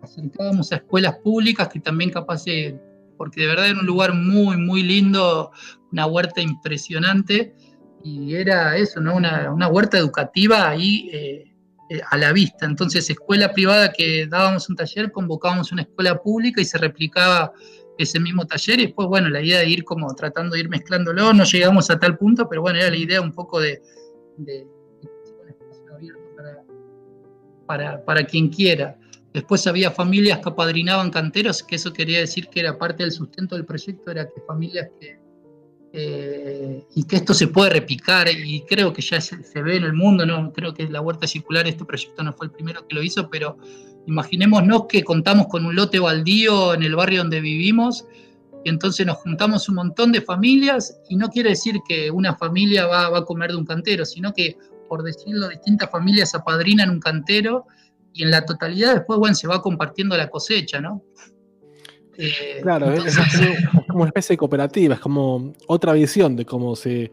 acercábamos 0.02 0.72
a 0.72 0.78
escuelas 0.78 1.16
públicas 1.24 1.70
que 1.70 1.80
también 1.80 2.12
capaz 2.12 2.44
de 2.46 2.80
porque 3.18 3.42
de 3.42 3.48
verdad 3.48 3.70
era 3.70 3.80
un 3.80 3.86
lugar 3.86 4.14
muy, 4.14 4.58
muy 4.58 4.84
lindo, 4.84 5.52
una 5.92 6.06
huerta 6.06 6.40
impresionante, 6.40 7.54
y 8.04 8.36
era 8.36 8.78
eso, 8.78 9.02
¿no? 9.02 9.16
Una, 9.16 9.68
huerta 9.68 9.98
educativa 9.98 10.70
ahí 10.70 11.10
eh, 11.12 11.54
eh, 11.90 12.02
a 12.10 12.18
la 12.18 12.32
vista. 12.32 12.66
Entonces, 12.66 13.10
escuela 13.10 13.52
privada 13.52 13.92
que 13.92 14.28
dábamos 14.28 14.70
un 14.70 14.76
taller, 14.76 15.12
convocábamos 15.12 15.72
una 15.72 15.82
escuela 15.82 16.22
pública 16.22 16.62
y 16.62 16.66
se 16.66 16.78
replicaba 16.78 17.52
ese 17.98 18.20
mismo 18.20 18.46
taller, 18.46 18.80
y 18.80 18.86
después, 18.86 19.08
bueno, 19.08 19.30
la 19.30 19.42
idea 19.42 19.60
de 19.60 19.70
ir 19.70 19.84
como 19.84 20.14
tratando 20.14 20.54
de 20.54 20.62
ir 20.62 20.70
mezclándolo, 20.70 21.34
no 21.34 21.44
llegamos 21.44 21.90
a 21.90 22.00
tal 22.00 22.18
punto, 22.18 22.48
pero 22.48 22.62
bueno, 22.62 22.78
era 22.78 22.92
la 22.92 22.98
idea 22.98 23.20
un 23.20 23.32
poco 23.32 23.60
de, 23.60 23.82
abierto 25.92 26.22
para, 27.66 28.06
para 28.06 28.24
quien 28.24 28.50
quiera. 28.50 28.98
Después 29.38 29.68
había 29.68 29.92
familias 29.92 30.40
que 30.40 30.50
apadrinaban 30.50 31.12
canteros, 31.12 31.62
que 31.62 31.76
eso 31.76 31.94
quería 31.94 32.18
decir 32.18 32.48
que 32.48 32.60
era 32.60 32.76
parte 32.76 33.04
del 33.04 33.12
sustento 33.12 33.54
del 33.54 33.66
proyecto, 33.66 34.10
era 34.10 34.26
que 34.26 34.42
familias 34.48 34.90
que... 35.00 35.20
Eh, 35.94 36.84
y 36.96 37.04
que 37.04 37.18
esto 37.18 37.36
se 37.36 37.46
puede 37.46 37.70
replicar 37.70 38.28
y 38.30 38.62
creo 38.62 38.92
que 38.92 39.04
ya 39.04 39.22
se, 39.22 39.38
ve 39.62 39.76
en 39.76 39.84
el 39.84 39.94
mundo, 39.94 40.26
no 40.26 40.52
creo 40.52 40.74
que 40.74 40.90
la 40.90 41.02
huerta 41.02 41.28
circular, 41.28 41.68
este 41.68 41.86
proyecto 41.86 42.24
no 42.24 42.34
fue 42.34 42.48
el 42.48 42.52
primero 42.52 42.88
que 42.88 42.96
lo 42.96 43.04
hizo, 43.04 43.30
pero 43.30 43.60
imaginémonos 44.08 44.88
que 44.90 45.04
contamos 45.04 45.46
con 45.50 45.68
un 45.68 45.76
lote 45.76 46.00
baldío 46.00 46.74
en 46.74 46.82
el 46.82 46.96
barrio 46.96 47.20
donde 47.20 47.40
vivimos 47.40 48.08
y 48.66 48.70
entonces 48.70 49.06
nos 49.06 49.18
juntamos 49.18 49.70
un 49.70 49.76
montón 49.76 50.12
de 50.12 50.22
familias 50.22 51.00
y 51.10 51.16
no 51.16 51.30
quiere 51.30 51.52
decir 51.52 51.76
que 51.88 52.10
una 52.10 52.36
familia 52.36 52.88
va 52.88 53.16
a 53.16 53.24
comer 53.24 53.52
de 53.52 53.58
un 53.58 53.66
cantero, 53.66 54.04
sino 54.04 54.34
que, 54.34 54.58
por 54.90 55.04
decirlo, 55.04 55.48
distintas 55.50 55.92
familias 55.92 56.34
apadrinan 56.34 56.90
un 56.90 57.00
cantero 57.00 57.68
y 58.18 58.24
en 58.24 58.32
la 58.32 58.44
totalidad 58.46 58.96
después, 58.96 59.20
bueno, 59.20 59.36
se 59.36 59.48
va 59.48 59.62
compartiendo 59.62 60.18
la 60.18 60.28
cosecha, 60.28 60.82
¿no? 60.82 61.04
Eh, 62.18 62.60
claro, 62.64 62.92
es, 62.92 63.16
como, 63.88 64.00
una 64.02 64.08
especie 64.08 64.34
de 64.34 64.38
cooperativa, 64.38 64.96
es 64.96 65.00
como 65.00 65.54
otra 65.68 65.94
visión 65.94 66.36
de 66.36 66.46
cómo 66.46 66.76
se, 66.76 67.12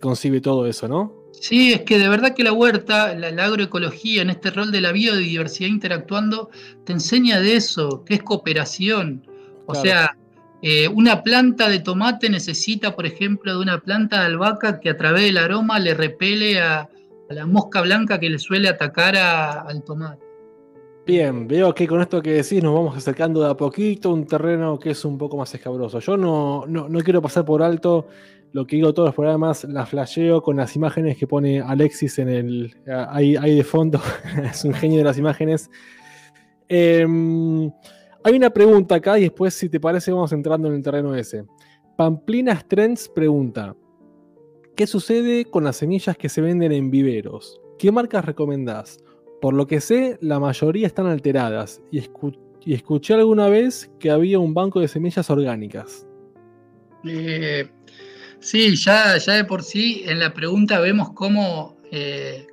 concibe 0.00 0.40
todo 0.40 0.66
eso, 0.66 0.86
¿no? 0.86 1.12
Sí, 1.32 1.72
es 1.72 1.82
que 1.82 1.98
de 1.98 2.08
verdad 2.08 2.34
que 2.34 2.44
la 2.44 2.52
huerta, 2.52 3.14
la, 3.14 3.44
agroecología, 3.44 4.22
en 4.22 4.30
este 4.30 4.50
rol 4.50 4.70
de 4.70 4.80
la 4.80 4.92
biodiversidad 4.92 5.68
interactuando, 5.68 6.50
te 6.84 6.92
enseña 6.92 7.40
de 7.40 7.56
eso, 7.56 8.04
que 8.04 8.14
es 8.14 8.22
cooperación. 8.22 9.26
O 9.66 9.74
sea, 9.74 10.16
eh, 10.62 10.86
una 10.86 11.22
planta 11.24 11.68
de 11.68 11.80
tomate 11.80 12.30
necesita, 12.30 12.94
por 12.94 13.06
ejemplo, 13.06 13.52
de 13.52 13.60
una 13.60 13.80
planta 13.80 14.20
de 14.20 14.26
albahaca 14.26 14.78
que 14.78 14.90
a 14.90 14.96
través 14.96 15.24
del 15.24 15.38
aroma 15.38 15.80
le 15.80 15.94
repele 15.94 16.60
a, 16.60 16.88
la 17.28 17.46
mosca 17.46 17.82
blanca 17.82 18.18
que 18.18 18.30
le 18.30 18.38
suele 18.38 18.68
atacar 18.68 19.16
al 19.16 19.82
tomate. 19.84 20.27
Bien, 21.08 21.48
veo 21.48 21.74
que 21.74 21.88
con 21.88 22.02
esto 22.02 22.20
que 22.20 22.32
decís 22.32 22.62
nos 22.62 22.74
vamos 22.74 22.94
acercando 22.94 23.40
de 23.40 23.48
a 23.48 23.56
poquito 23.56 24.12
un 24.12 24.26
terreno 24.26 24.78
que 24.78 24.90
es 24.90 25.06
un 25.06 25.16
poco 25.16 25.38
más 25.38 25.54
escabroso. 25.54 26.00
Yo 26.00 26.18
no, 26.18 26.66
no, 26.66 27.00
quiero 27.00 27.22
pasar 27.22 27.46
por 27.46 27.62
alto 27.62 28.08
lo 28.52 28.66
que 28.66 28.76
digo 28.76 28.92
todos 28.92 29.06
los 29.06 29.14
programas, 29.14 29.64
la 29.64 29.86
flasheo 29.86 30.42
con 30.42 30.58
las 30.58 30.76
imágenes 30.76 31.16
que 31.16 31.26
pone 31.26 31.62
Alexis 31.62 32.18
en 32.18 32.28
el. 32.28 32.76
ahí, 33.08 33.56
de 33.56 33.64
fondo, 33.64 33.98
es 34.52 34.62
un 34.66 34.74
genio 34.74 34.98
de 34.98 35.04
las 35.04 35.16
imágenes. 35.16 35.70
Em, 36.68 37.70
hay 38.22 38.34
una 38.34 38.50
pregunta 38.50 38.96
acá 38.96 39.18
y 39.18 39.22
después, 39.22 39.54
si 39.54 39.70
te 39.70 39.80
parece, 39.80 40.12
vamos 40.12 40.32
entrando 40.32 40.68
en 40.68 40.74
el 40.74 40.82
terreno 40.82 41.14
ese. 41.14 41.46
Pamplinas 41.96 42.68
Trends 42.68 43.08
pregunta: 43.08 43.74
¿Qué 44.76 44.86
sucede 44.86 45.46
con 45.46 45.64
las 45.64 45.76
semillas 45.76 46.18
que 46.18 46.28
se 46.28 46.42
venden 46.42 46.72
en 46.72 46.90
viveros? 46.90 47.62
¿Qué 47.78 47.90
marcas 47.90 48.26
recomendás? 48.26 48.98
Por 49.40 49.54
lo 49.54 49.66
que 49.66 49.80
sé, 49.80 50.18
la 50.20 50.40
mayoría 50.40 50.86
están 50.86 51.06
alteradas 51.06 51.80
y, 51.92 52.02
escuché 52.74 53.14
alguna 53.14 53.48
vez 53.48 53.90
que 54.00 54.10
había 54.10 54.38
un 54.38 54.52
banco 54.52 54.80
de 54.80 54.88
semillas 54.88 55.30
orgánicas. 55.30 56.06
Eh, 57.04 57.68
sí, 58.40 58.74
ya, 58.76 59.16
ya 59.16 59.34
de 59.34 59.44
por 59.44 59.62
sí 59.62 60.02
en 60.06 60.18
la 60.18 60.34
pregunta 60.34 60.80
vemos 60.80 61.12
cómo, 61.12 61.76
eh, 61.92 62.46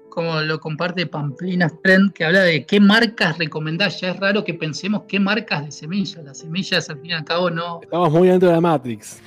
lo 0.46 0.60
comparte 0.60 1.08
Pamplina 1.08 1.70
Trend, 1.84 2.14
que 2.14 2.24
habla 2.24 2.44
de 2.44 2.66
qué 2.66 2.80
marcas 2.80 3.38
recomendás. 3.38 4.00
Ya 4.00 4.12
es 4.12 4.20
raro 4.20 4.44
que 4.44 4.54
pensemos 4.54 5.04
qué 5.08 5.20
marcas 5.20 5.66
de 5.66 5.72
semillas. 5.72 6.24
Las 6.24 6.38
semillas 6.40 6.90
al 6.90 7.00
fin 7.02 7.12
y 7.12 7.14
al 7.14 7.26
cabo 7.26 7.50
no... 7.50 7.82
Estamos 7.82 8.12
muy 8.12 8.30
adentro 8.30 8.50
de 8.50 8.56
la 8.56 8.62
Matrix. 8.62 9.20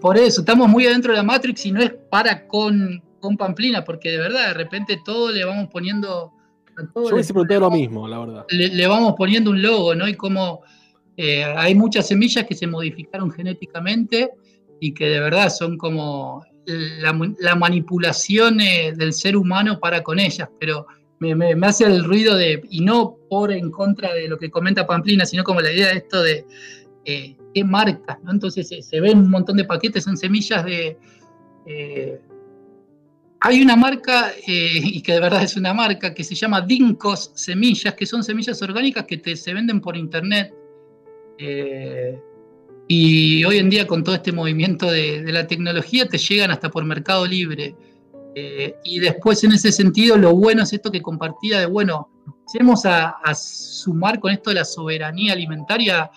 Por 0.00 0.18
eso, 0.18 0.40
estamos 0.40 0.68
muy 0.68 0.86
adentro 0.86 1.12
de 1.12 1.18
la 1.18 1.22
Matrix 1.22 1.64
y 1.64 1.72
no 1.72 1.80
es 1.80 1.92
para 2.10 2.46
con, 2.46 3.02
con 3.20 3.36
Pamplina, 3.36 3.84
porque 3.84 4.10
de 4.10 4.18
verdad 4.18 4.48
de 4.48 4.54
repente 4.54 5.00
todo 5.02 5.30
le 5.30 5.44
vamos 5.44 5.68
poniendo 5.70 6.33
yo 6.94 7.14
hubiese 7.14 7.32
preguntado 7.32 7.60
lo 7.60 7.70
mismo, 7.70 8.08
la 8.08 8.18
verdad. 8.18 8.46
Le, 8.50 8.86
vamos 8.86 9.14
poniendo 9.16 9.50
un 9.50 9.62
logo, 9.62 9.94
¿no? 9.94 10.08
Y 10.08 10.14
como 10.14 10.62
eh, 11.16 11.44
hay 11.44 11.74
muchas 11.74 12.08
semillas 12.08 12.44
que 12.46 12.54
se 12.54 12.66
modificaron 12.66 13.30
genéticamente 13.30 14.30
y 14.80 14.92
que 14.92 15.08
de 15.08 15.20
verdad 15.20 15.50
son 15.50 15.78
como 15.78 16.44
la, 16.66 17.54
manipulación 17.54 18.60
eh, 18.60 18.92
del 18.96 19.12
ser 19.12 19.36
humano 19.36 19.78
para 19.78 20.02
con 20.02 20.18
ellas, 20.18 20.48
pero 20.58 20.86
me, 21.20 21.54
hace 21.66 21.84
el 21.84 22.04
ruido 22.04 22.36
de, 22.36 22.62
y 22.70 22.80
no 22.80 23.16
por 23.30 23.52
en 23.52 23.70
contra 23.70 24.12
de 24.12 24.28
lo 24.28 24.38
que 24.38 24.50
comenta 24.50 24.86
Pamplina, 24.86 25.24
sino 25.24 25.44
como 25.44 25.60
la 25.60 25.72
idea 25.72 25.88
de 25.88 25.98
esto 25.98 26.22
de 26.22 26.44
eh, 27.04 27.36
qué 27.54 27.64
marcas, 27.64 28.18
¿no? 28.22 28.32
Entonces 28.32 28.68
se 28.68 29.00
ven 29.00 29.18
un 29.18 29.30
montón 29.30 29.56
de 29.56 29.64
paquetes, 29.64 30.04
son 30.04 30.16
semillas 30.16 30.64
de 30.64 30.98
hay 33.46 33.60
una 33.60 33.76
marca, 33.76 34.32
eh, 34.46 34.80
y 34.82 35.02
que 35.02 35.12
de 35.12 35.20
verdad 35.20 35.42
es 35.42 35.54
una 35.54 35.74
marca, 35.74 36.14
que 36.14 36.24
se 36.24 36.34
llama 36.34 36.62
Dincos 36.62 37.30
Semillas, 37.34 37.92
que 37.92 38.06
son 38.06 38.24
semillas 38.24 38.62
orgánicas 38.62 39.04
que 39.04 39.36
se 39.36 39.52
venden 39.52 39.82
por 39.82 39.98
internet. 39.98 40.54
Eh, 41.36 42.18
y 42.88 43.44
hoy 43.44 43.58
en 43.58 43.68
día 43.68 43.86
con 43.86 44.02
todo 44.02 44.14
este 44.14 44.32
movimiento 44.32 44.90
de, 44.90 45.22
la 45.30 45.46
tecnología 45.46 46.08
te 46.08 46.16
llegan 46.16 46.52
hasta 46.52 46.70
por 46.70 46.86
Mercado 46.86 47.26
Libre. 47.26 47.76
Eh, 48.34 48.76
y 48.82 48.98
después 48.98 49.44
en 49.44 49.52
ese 49.52 49.72
sentido 49.72 50.16
lo 50.16 50.34
bueno 50.34 50.62
es 50.62 50.72
esto 50.72 50.90
que 50.90 51.02
compartía 51.02 51.60
de, 51.60 51.66
bueno, 51.66 52.08
empecemos 52.26 52.86
a, 52.86 53.10
a, 53.10 53.34
sumar 53.34 54.20
con 54.20 54.32
esto 54.32 54.50
de 54.50 54.56
la 54.56 54.64
soberanía 54.64 55.34
alimentaria, 55.34 56.10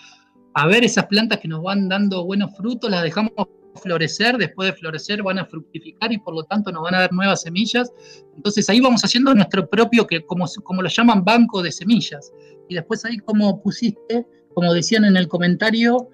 a 0.54 0.66
ver 0.66 0.82
esas 0.82 1.04
plantas 1.04 1.40
que 1.40 1.48
nos 1.48 1.62
van 1.62 1.90
dando 1.90 2.24
buenos 2.24 2.56
frutos, 2.56 2.90
las 2.90 3.02
dejamos 3.02 3.32
florecer, 3.78 4.36
después 4.36 4.70
de 4.70 4.76
florecer 4.76 5.22
van 5.22 5.38
a 5.38 5.46
fructificar 5.46 6.12
y 6.12 6.18
por 6.18 6.34
lo 6.34 6.42
tanto 6.44 6.70
nos 6.70 6.82
van 6.82 6.94
a 6.94 7.00
dar 7.00 7.12
nuevas 7.12 7.42
semillas. 7.42 7.90
Entonces 8.36 8.68
ahí 8.68 8.80
vamos 8.80 9.02
haciendo 9.04 9.34
nuestro 9.34 9.68
propio, 9.68 10.06
que 10.06 10.24
como, 10.24 10.46
como 10.62 10.82
lo 10.82 10.88
llaman, 10.88 11.24
banco 11.24 11.62
de 11.62 11.72
semillas. 11.72 12.32
Y 12.68 12.74
después 12.74 13.04
ahí 13.04 13.18
como 13.18 13.62
pusiste, 13.62 14.26
como 14.54 14.74
decían 14.74 15.04
en 15.04 15.16
el 15.16 15.28
comentario, 15.28 16.08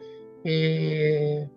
eh, 0.44 1.48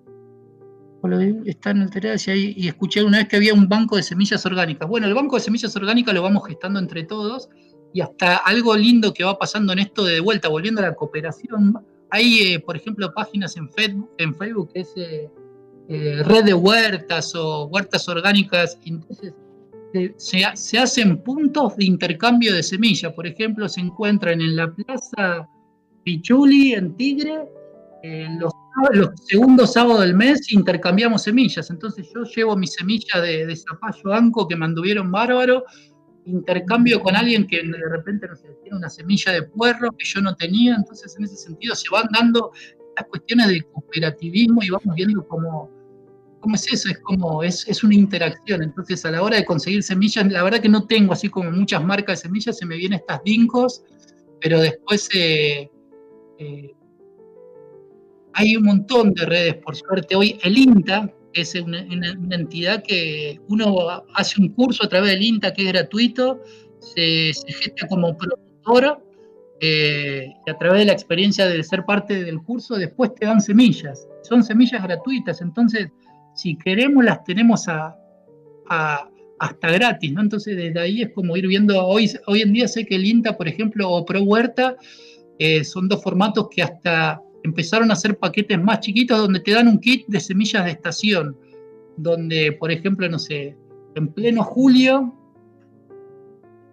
está 1.45 1.71
en 1.71 1.83
el 1.83 2.19
y, 2.35 2.65
y 2.65 2.67
escuché 2.67 3.03
una 3.03 3.19
vez 3.19 3.27
que 3.27 3.35
había 3.35 3.53
un 3.53 3.69
banco 3.69 3.95
de 3.95 4.03
semillas 4.03 4.45
orgánicas. 4.45 4.87
Bueno, 4.87 5.07
el 5.07 5.13
banco 5.13 5.35
de 5.35 5.41
semillas 5.41 5.75
orgánicas 5.75 6.13
lo 6.13 6.21
vamos 6.21 6.47
gestando 6.47 6.79
entre 6.79 7.03
todos 7.03 7.49
y 7.93 8.01
hasta 8.01 8.37
algo 8.37 8.75
lindo 8.75 9.13
que 9.13 9.23
va 9.23 9.37
pasando 9.37 9.73
en 9.73 9.79
esto 9.79 10.03
de, 10.03 10.19
vuelta, 10.19 10.49
volviendo 10.49 10.81
a 10.81 10.85
la 10.85 10.95
cooperación. 10.95 11.77
Hay, 12.09 12.53
eh, 12.53 12.59
por 12.59 12.75
ejemplo, 12.75 13.13
páginas 13.13 13.57
en 13.57 13.69
Facebook, 13.69 14.09
en 14.17 14.35
Facebook 14.35 14.71
que 14.73 14.79
es 14.81 14.93
eh, 14.95 15.29
eh, 15.89 16.21
red 16.23 16.45
de 16.45 16.53
huertas 16.53 17.33
o 17.35 17.65
huertas 17.65 18.07
orgánicas. 18.09 18.77
Entonces, 18.85 19.33
se, 20.17 20.77
hacen 20.77 21.17
puntos 21.23 21.77
de 21.77 21.85
intercambio 21.85 22.53
de 22.53 22.63
semillas. 22.63 23.13
Por 23.13 23.27
ejemplo, 23.27 23.67
se 23.69 23.81
encuentran 23.81 24.41
en 24.41 24.55
la 24.55 24.71
Plaza 24.73 25.47
Pichuli, 26.03 26.73
en 26.73 26.95
Tigre, 26.95 27.47
los, 28.39 28.53
segundos 29.25 29.73
sábados 29.73 30.01
del 30.01 30.15
mes 30.15 30.51
intercambiamos 30.51 31.23
semillas. 31.23 31.69
Entonces 31.69 32.07
yo 32.13 32.23
llevo 32.23 32.55
mi 32.55 32.67
semilla 32.67 33.21
de, 33.21 33.55
zapallo 33.55 34.13
anco 34.13 34.47
que 34.47 34.55
me 34.55 34.65
anduvieron 34.65 35.11
bárbaro 35.11 35.63
intercambio 36.25 37.01
con 37.01 37.15
alguien 37.15 37.47
que 37.47 37.63
de 37.63 37.89
repente 37.89 38.27
no 38.27 38.35
sé, 38.35 38.49
tiene 38.61 38.77
una 38.77 38.89
semilla 38.89 39.31
de 39.31 39.43
puerro 39.43 39.91
que 39.97 40.03
yo 40.03 40.19
no 40.19 40.35
tenía, 40.35 40.75
entonces 40.75 41.15
en 41.17 41.23
ese 41.23 41.37
sentido 41.37 41.73
se 41.73 41.89
van 41.89 42.09
dando 42.11 42.51
estas 42.89 43.07
cuestiones 43.07 43.47
de 43.47 43.61
cooperativismo 43.63 44.61
y 44.61 44.69
vamos 44.69 44.93
viendo 44.93 45.25
cómo, 45.25 45.71
cómo 46.39 46.55
es 46.55 46.71
eso, 46.71 46.89
es 46.89 46.99
como 46.99 47.43
es, 47.43 47.67
es, 47.67 47.83
una 47.83 47.95
interacción, 47.95 48.63
entonces 48.63 49.03
a 49.05 49.11
la 49.11 49.21
hora 49.21 49.37
de 49.37 49.45
conseguir 49.45 49.83
semillas, 49.83 50.31
la 50.31 50.43
verdad 50.43 50.59
que 50.59 50.69
no 50.69 50.85
tengo 50.85 51.13
así 51.13 51.29
como 51.29 51.51
muchas 51.51 51.83
marcas 51.83 52.19
de 52.19 52.27
semillas, 52.27 52.57
se 52.57 52.65
me 52.65 52.77
vienen 52.77 52.99
estas 52.99 53.23
dincos, 53.23 53.83
pero 54.41 54.59
después 54.59 55.09
eh, 55.13 55.69
eh, 56.39 56.71
hay 58.33 58.55
un 58.55 58.63
montón 58.63 59.13
de 59.13 59.25
redes, 59.25 59.55
por 59.55 59.75
suerte. 59.75 60.15
Hoy 60.15 60.37
el 60.43 60.57
INTA, 60.57 61.11
es 61.33 61.55
una, 61.55 61.79
entidad 62.31 62.83
que 62.83 63.39
uno 63.47 64.03
hace 64.15 64.41
un 64.41 64.49
curso 64.49 64.85
a 64.85 64.89
través 64.89 65.11
del 65.11 65.21
INTA 65.21 65.53
que 65.53 65.63
es 65.63 65.67
gratuito, 65.69 66.41
se, 66.79 67.31
gesta 67.33 67.87
como 67.87 68.17
promotor 68.17 69.03
eh, 69.59 70.27
y 70.45 70.49
a 70.49 70.57
través 70.57 70.79
de 70.79 70.85
la 70.85 70.93
experiencia 70.93 71.47
de 71.47 71.63
ser 71.63 71.83
parte 71.85 72.23
del 72.23 72.41
curso, 72.41 72.75
después 72.75 73.13
te 73.15 73.25
dan 73.25 73.41
semillas. 73.41 74.07
Son 74.23 74.43
semillas 74.43 74.83
gratuitas, 74.83 75.41
entonces 75.41 75.89
si 76.37 76.55
queremos 76.57 77.03
las 77.03 77.23
tenemos 77.23 77.67
a, 77.67 77.97
hasta 79.39 79.71
gratis, 79.71 80.13
¿no? 80.13 80.21
Entonces 80.21 80.55
desde 80.55 80.79
ahí 80.79 81.01
es 81.01 81.11
como 81.11 81.35
ir 81.35 81.47
viendo, 81.47 81.83
hoy, 81.85 82.09
hoy 82.27 82.41
en 82.41 82.53
día 82.53 82.67
sé 82.67 82.85
que 82.85 82.95
el 82.95 83.05
INTA, 83.05 83.35
por 83.35 83.47
ejemplo, 83.47 83.89
o 83.89 84.05
Pro 84.05 84.21
Huerta, 84.21 84.77
eh, 85.39 85.63
son 85.63 85.87
dos 85.87 86.01
formatos 86.01 86.47
que 86.49 86.63
hasta 86.63 87.21
empezaron 87.43 87.89
a 87.89 87.93
hacer 87.93 88.17
paquetes 88.17 88.61
más 88.61 88.79
chiquitos 88.81 89.17
donde 89.17 89.39
te 89.39 89.51
dan 89.51 89.67
un 89.67 89.79
kit 89.79 90.05
de 90.07 90.19
semillas 90.19 90.65
de 90.65 90.71
estación, 90.71 91.37
donde, 91.97 92.51
por 92.53 92.71
ejemplo, 92.71 93.07
no 93.09 93.19
sé, 93.19 93.55
en 93.95 94.07
pleno 94.09 94.43
julio 94.43 95.13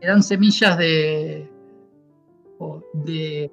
te 0.01 0.07
dan 0.09 0.23
semillas 0.23 0.77
de, 0.77 1.49
de, 2.93 3.51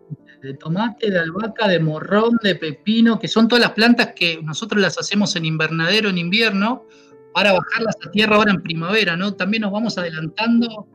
tomate, 0.60 1.12
de 1.12 1.20
albahaca, 1.20 1.68
de 1.68 1.80
morrón, 1.80 2.38
de 2.44 2.56
pepino, 2.56 3.20
que 3.20 3.28
son 3.28 3.48
todas 3.48 3.62
las 3.62 3.72
plantas 3.72 4.14
que 4.16 4.42
nosotros 4.44 4.82
las 4.82 4.98
hacemos 4.98 5.36
en 5.36 5.46
invernadero, 5.46 6.10
en 6.10 6.18
invierno, 6.18 6.86
para 7.34 7.54
bajarlas 7.54 7.96
a 8.06 8.12
tierra 8.12 8.36
ahora 8.36 8.52
en 8.52 8.62
primavera, 8.62 9.16
¿no? 9.16 9.34
También 9.36 9.62
nos 9.62 9.72
vamos 9.72 9.98
adelantando 9.98 10.88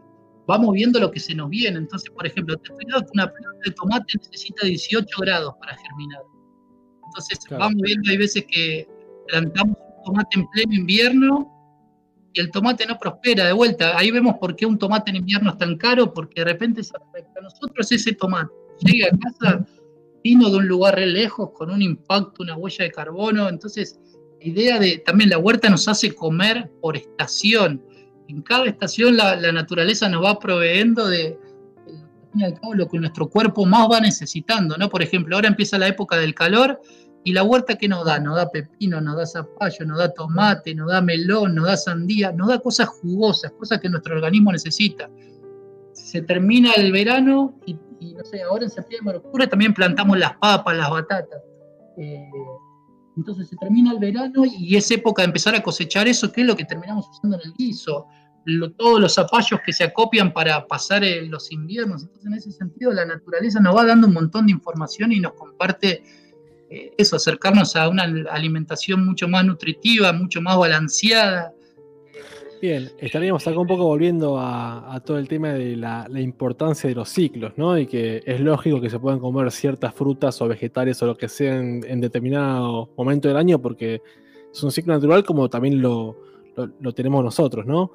vamos 0.46 0.72
viendo 0.72 1.00
lo 1.00 1.10
que 1.10 1.20
se 1.20 1.34
nos 1.34 1.50
viene. 1.50 1.78
Entonces, 1.78 2.10
por 2.10 2.26
ejemplo, 2.26 2.56
te 2.56 2.72
estoy 2.72 2.86
dando 2.90 3.06
que 3.06 3.12
una 3.14 3.32
planta 3.32 3.60
de 3.64 3.70
tomate 3.72 4.12
necesita 4.18 4.66
18 4.66 5.20
grados 5.20 5.54
para 5.60 5.76
germinar. 5.76 6.22
Entonces, 7.06 7.38
vamos 7.50 7.82
viendo, 7.82 8.10
hay 8.10 8.16
veces 8.16 8.44
que 8.48 8.88
plantamos 9.28 9.76
un 9.76 10.04
tomate 10.04 10.40
en 10.40 10.46
pleno 10.48 10.74
invierno 10.74 11.52
y 12.32 12.40
el 12.40 12.50
tomate 12.50 12.86
no 12.86 12.98
prospera 12.98 13.46
de 13.46 13.52
vuelta. 13.52 13.96
Ahí 13.96 14.10
vemos 14.10 14.36
por 14.38 14.54
qué 14.56 14.66
un 14.66 14.78
tomate 14.78 15.10
en 15.10 15.16
invierno 15.16 15.50
es 15.50 15.58
tan 15.58 15.76
caro, 15.76 16.12
porque 16.12 16.42
de 16.42 16.52
repente 16.52 16.82
se 16.82 16.96
afecta 16.96 17.40
a 17.40 17.42
nosotros 17.42 17.90
ese 17.90 18.12
tomate. 18.12 18.52
Llega 18.80 19.08
a 19.08 19.18
casa, 19.18 19.66
vino 20.22 20.50
de 20.50 20.56
un 20.56 20.66
lugar 20.66 20.98
lejos, 20.98 21.50
con 21.52 21.70
un 21.70 21.82
impacto, 21.82 22.42
una 22.42 22.56
huella 22.56 22.84
de 22.84 22.90
carbono. 22.90 23.48
Entonces, 23.48 23.98
la 24.40 24.46
idea 24.46 24.78
de 24.78 24.98
también 24.98 25.30
la 25.30 25.38
huerta 25.38 25.68
nos 25.68 25.88
hace 25.88 26.14
comer 26.14 26.70
por 26.80 26.96
estación 26.96 27.82
en 28.28 28.42
cada 28.42 28.66
estación 28.66 29.16
la, 29.16 29.52
naturaleza 29.52 30.08
nos 30.08 30.24
va 30.24 30.38
proveyendo 30.38 31.06
de, 31.06 31.38
lo 32.74 32.88
que 32.88 32.98
nuestro 32.98 33.28
cuerpo 33.28 33.64
más 33.64 33.88
va 33.90 34.00
necesitando, 34.00 34.76
¿no? 34.76 34.88
Por 34.88 35.02
ejemplo, 35.02 35.36
ahora 35.36 35.48
empieza 35.48 35.78
la 35.78 35.88
época 35.88 36.16
del 36.16 36.34
calor 36.34 36.80
y 37.24 37.32
la 37.32 37.42
huerta 37.42 37.76
que 37.76 37.88
nos 37.88 38.04
da, 38.04 38.18
nos 38.20 38.36
da 38.36 38.50
pepino, 38.50 39.00
nos 39.00 39.16
da 39.16 39.26
zapallo, 39.26 39.86
nos 39.86 39.98
da 39.98 40.12
tomate, 40.12 40.74
nos 40.74 40.90
da 40.90 41.00
melón, 41.00 41.54
nos 41.54 41.66
da 41.66 41.76
sandía, 41.76 42.32
nos 42.32 42.48
da 42.48 42.58
cosas 42.58 42.88
jugosas, 42.88 43.52
cosas 43.52 43.80
que 43.80 43.88
nuestro 43.88 44.16
organismo 44.16 44.52
necesita. 44.52 45.10
Se 45.92 46.20
termina 46.22 46.72
el 46.72 46.92
verano 46.92 47.58
y, 47.64 47.76
no 48.00 48.24
sé, 48.24 48.42
ahora 48.42 48.64
en 48.64 48.70
septiembre, 48.70 49.16
octubre 49.16 49.46
también 49.46 49.74
plantamos 49.74 50.18
las 50.18 50.36
papas, 50.36 50.76
las 50.76 50.90
batatas. 50.90 51.40
Eh, 51.98 52.30
entonces 53.16 53.48
se 53.48 53.56
termina 53.56 53.92
el 53.92 53.98
verano 53.98 54.44
y 54.44 54.76
es 54.76 54.90
época 54.90 55.22
de 55.22 55.26
empezar 55.26 55.54
a 55.54 55.62
cosechar 55.62 56.06
eso, 56.06 56.30
que 56.30 56.42
es 56.42 56.46
lo 56.46 56.56
que 56.56 56.64
terminamos 56.64 57.08
usando 57.08 57.40
en 57.40 57.48
el 57.48 57.54
guiso. 57.54 58.06
todos 58.76 59.00
los 59.00 59.14
zapallos 59.14 59.60
que 59.64 59.72
se 59.72 59.84
acopian 59.84 60.32
para 60.32 60.66
pasar 60.66 61.02
los 61.28 61.50
inviernos. 61.50 62.02
Entonces, 62.02 62.26
en 62.26 62.34
ese 62.34 62.52
sentido, 62.52 62.92
la 62.92 63.06
naturaleza 63.06 63.58
nos 63.60 63.74
va 63.74 63.86
dando 63.86 64.06
un 64.06 64.14
montón 64.14 64.46
de 64.46 64.52
información 64.52 65.12
y 65.12 65.20
nos 65.20 65.32
comparte 65.32 66.02
eh, 66.68 66.92
eso, 66.98 67.16
acercarnos 67.16 67.76
a 67.76 67.88
una 67.88 68.02
alimentación 68.30 69.06
mucho 69.06 69.28
más 69.28 69.44
nutritiva, 69.44 70.12
mucho 70.12 70.42
más 70.42 70.58
balanceada, 70.58 71.52
Bien, 72.60 72.90
estaríamos 72.98 73.46
acá 73.46 73.58
un 73.58 73.66
poco 73.66 73.84
volviendo 73.84 74.38
a, 74.38 75.00
todo 75.04 75.18
el 75.18 75.28
tema 75.28 75.52
de 75.52 75.76
la, 75.76 76.08
importancia 76.16 76.88
de 76.88 76.94
los 76.94 77.08
ciclos, 77.10 77.52
¿no? 77.56 77.78
Y 77.78 77.86
que 77.86 78.22
es 78.24 78.40
lógico 78.40 78.80
que 78.80 78.88
se 78.88 78.98
puedan 78.98 79.18
comer 79.18 79.50
ciertas 79.50 79.94
frutas 79.94 80.40
o 80.40 80.48
vegetales 80.48 81.02
o 81.02 81.06
lo 81.06 81.16
que 81.16 81.28
sea 81.28 81.56
en, 81.58 82.00
determinado 82.00 82.88
momento 82.96 83.28
del 83.28 83.36
año, 83.36 83.60
porque 83.60 84.00
es 84.50 84.62
un 84.62 84.72
ciclo 84.72 84.94
natural 84.94 85.22
como 85.22 85.50
también 85.50 85.82
lo, 85.82 86.16
tenemos 86.94 87.22
nosotros, 87.22 87.66
¿no? 87.66 87.92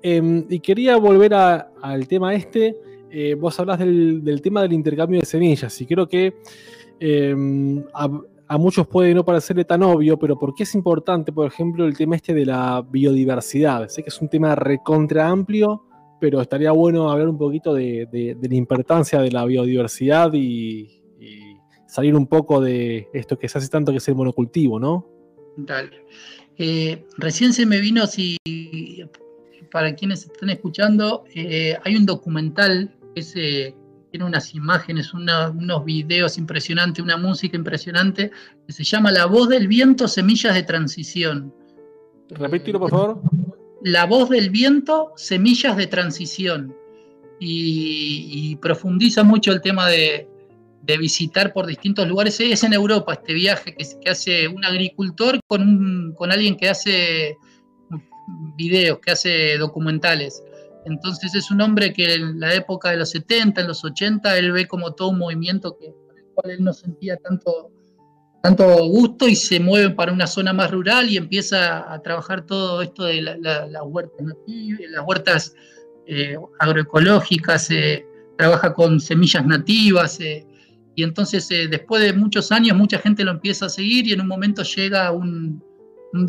Em, 0.00 0.44
y 0.48 0.60
quería 0.60 0.96
volver 0.96 1.34
al 1.34 2.06
tema 2.06 2.34
este. 2.34 2.76
Eh, 3.10 3.34
vos 3.34 3.58
hablas 3.58 3.80
del, 3.80 4.40
tema 4.42 4.62
del 4.62 4.74
intercambio 4.74 5.18
de 5.18 5.26
semillas, 5.26 5.80
y 5.80 5.86
creo 5.86 6.06
que 6.06 6.34
em, 7.00 7.82
muchos 8.56 8.86
puede 8.86 9.12
no 9.12 9.24
parecerle 9.24 9.64
tan 9.64 9.82
obvio, 9.82 10.18
pero 10.18 10.38
¿por 10.38 10.54
qué 10.54 10.62
es 10.62 10.74
importante, 10.74 11.32
por 11.32 11.46
ejemplo, 11.46 11.84
el 11.84 11.96
tema 11.96 12.16
este 12.16 12.32
de 12.32 12.46
la 12.46 12.82
biodiversidad? 12.88 13.88
Sé 13.88 14.02
que 14.02 14.08
es 14.08 14.20
un 14.22 14.28
tema 14.28 14.54
recontra 14.54 15.28
amplio, 15.28 15.84
pero 16.20 16.40
estaría 16.40 16.72
bueno 16.72 17.10
hablar 17.10 17.28
un 17.28 17.36
poquito 17.36 17.74
de, 17.74 18.08
la 18.40 18.54
importancia 18.54 19.20
de 19.20 19.30
la 19.30 19.44
biodiversidad 19.44 20.32
y, 20.32 20.94
salir 21.86 22.14
un 22.14 22.26
poco 22.26 22.60
de 22.60 23.08
esto 23.14 23.38
que 23.38 23.48
se 23.48 23.56
hace 23.56 23.68
tanto 23.68 23.92
que 23.92 23.96
es 23.96 24.06
el 24.08 24.14
monocultivo, 24.14 24.78
¿no? 24.78 25.06
Dale. 25.56 26.04
Eh, 26.58 27.06
recién 27.16 27.54
se 27.54 27.64
me 27.64 27.80
vino, 27.80 28.06
si 28.06 28.36
para 29.70 29.94
quienes 29.94 30.24
están 30.24 30.50
escuchando, 30.50 31.24
eh, 31.34 31.78
hay 31.82 31.96
un 31.96 32.04
documental 32.04 32.94
que 33.14 33.22
se 33.22 33.74
tiene 34.10 34.24
unas 34.24 34.54
imágenes, 34.54 35.12
unos 35.12 35.84
videos 35.84 36.38
impresionantes, 36.38 37.02
una 37.02 37.16
música 37.16 37.56
impresionante, 37.56 38.30
que 38.66 38.72
se 38.72 38.84
llama 38.84 39.10
La 39.10 39.26
voz 39.26 39.48
del 39.48 39.68
viento, 39.68 40.08
semillas 40.08 40.54
de 40.54 40.62
transición. 40.62 41.54
Repítelo, 42.30 42.80
por 42.80 42.90
favor. 42.90 43.20
La 43.82 44.06
voz 44.06 44.30
del 44.30 44.50
viento, 44.50 45.12
semillas 45.16 45.76
de 45.76 45.86
transición. 45.86 46.74
Y, 47.40 48.56
profundiza 48.56 49.22
mucho 49.22 49.52
el 49.52 49.60
tema 49.60 49.88
de, 49.88 50.26
visitar 50.98 51.52
por 51.52 51.66
distintos 51.66 52.08
lugares. 52.08 52.40
Es 52.40 52.64
en 52.64 52.72
Europa 52.72 53.12
este 53.12 53.34
viaje 53.34 53.74
que, 53.74 54.10
hace 54.10 54.48
un 54.48 54.64
agricultor 54.64 55.38
con, 55.46 56.14
con 56.16 56.32
alguien 56.32 56.56
que 56.56 56.68
hace 56.68 57.36
videos, 58.56 58.98
que 58.98 59.10
hace 59.10 59.58
documentales. 59.58 60.42
Entonces 60.84 61.34
es 61.34 61.50
un 61.50 61.60
hombre 61.60 61.92
que 61.92 62.14
en 62.14 62.40
la 62.40 62.54
época 62.54 62.90
de 62.90 62.96
los 62.98 63.10
70, 63.10 63.60
en 63.60 63.68
los 63.68 63.84
80, 63.84 64.38
él 64.38 64.52
ve 64.52 64.66
como 64.66 64.92
todo 64.94 65.10
un 65.10 65.18
movimiento 65.18 65.76
que, 65.78 65.86
el 65.86 66.24
cual 66.34 66.50
él 66.50 66.64
no 66.64 66.72
sentía 66.72 67.16
tanto, 67.16 67.70
tanto 68.42 68.64
gusto 68.86 69.28
y 69.28 69.34
se 69.34 69.60
mueve 69.60 69.90
para 69.90 70.12
una 70.12 70.26
zona 70.26 70.52
más 70.52 70.70
rural 70.70 71.10
y 71.10 71.16
empieza 71.16 71.92
a 71.92 72.00
trabajar 72.00 72.46
todo 72.46 72.82
esto 72.82 73.04
de 73.04 73.22
las 73.22 73.82
huertas 73.84 74.26
nativas, 74.26 74.80
las 74.90 75.04
huertas 75.06 75.54
eh, 76.06 76.36
agroecológicas, 76.58 77.70
eh, 77.70 78.06
trabaja 78.38 78.72
con 78.72 79.00
semillas 79.00 79.44
nativas. 79.44 80.20
Eh, 80.20 80.46
y 80.94 81.02
entonces 81.02 81.48
después 81.48 82.02
de 82.02 82.12
muchos 82.12 82.50
años 82.50 82.76
mucha 82.76 82.98
gente 82.98 83.22
lo 83.22 83.30
empieza 83.30 83.66
a 83.66 83.68
seguir 83.68 84.08
y 84.08 84.12
en 84.12 84.20
un 84.20 84.26
momento 84.26 84.64
llega 84.64 85.12
un, 85.12 85.62
un 86.12 86.26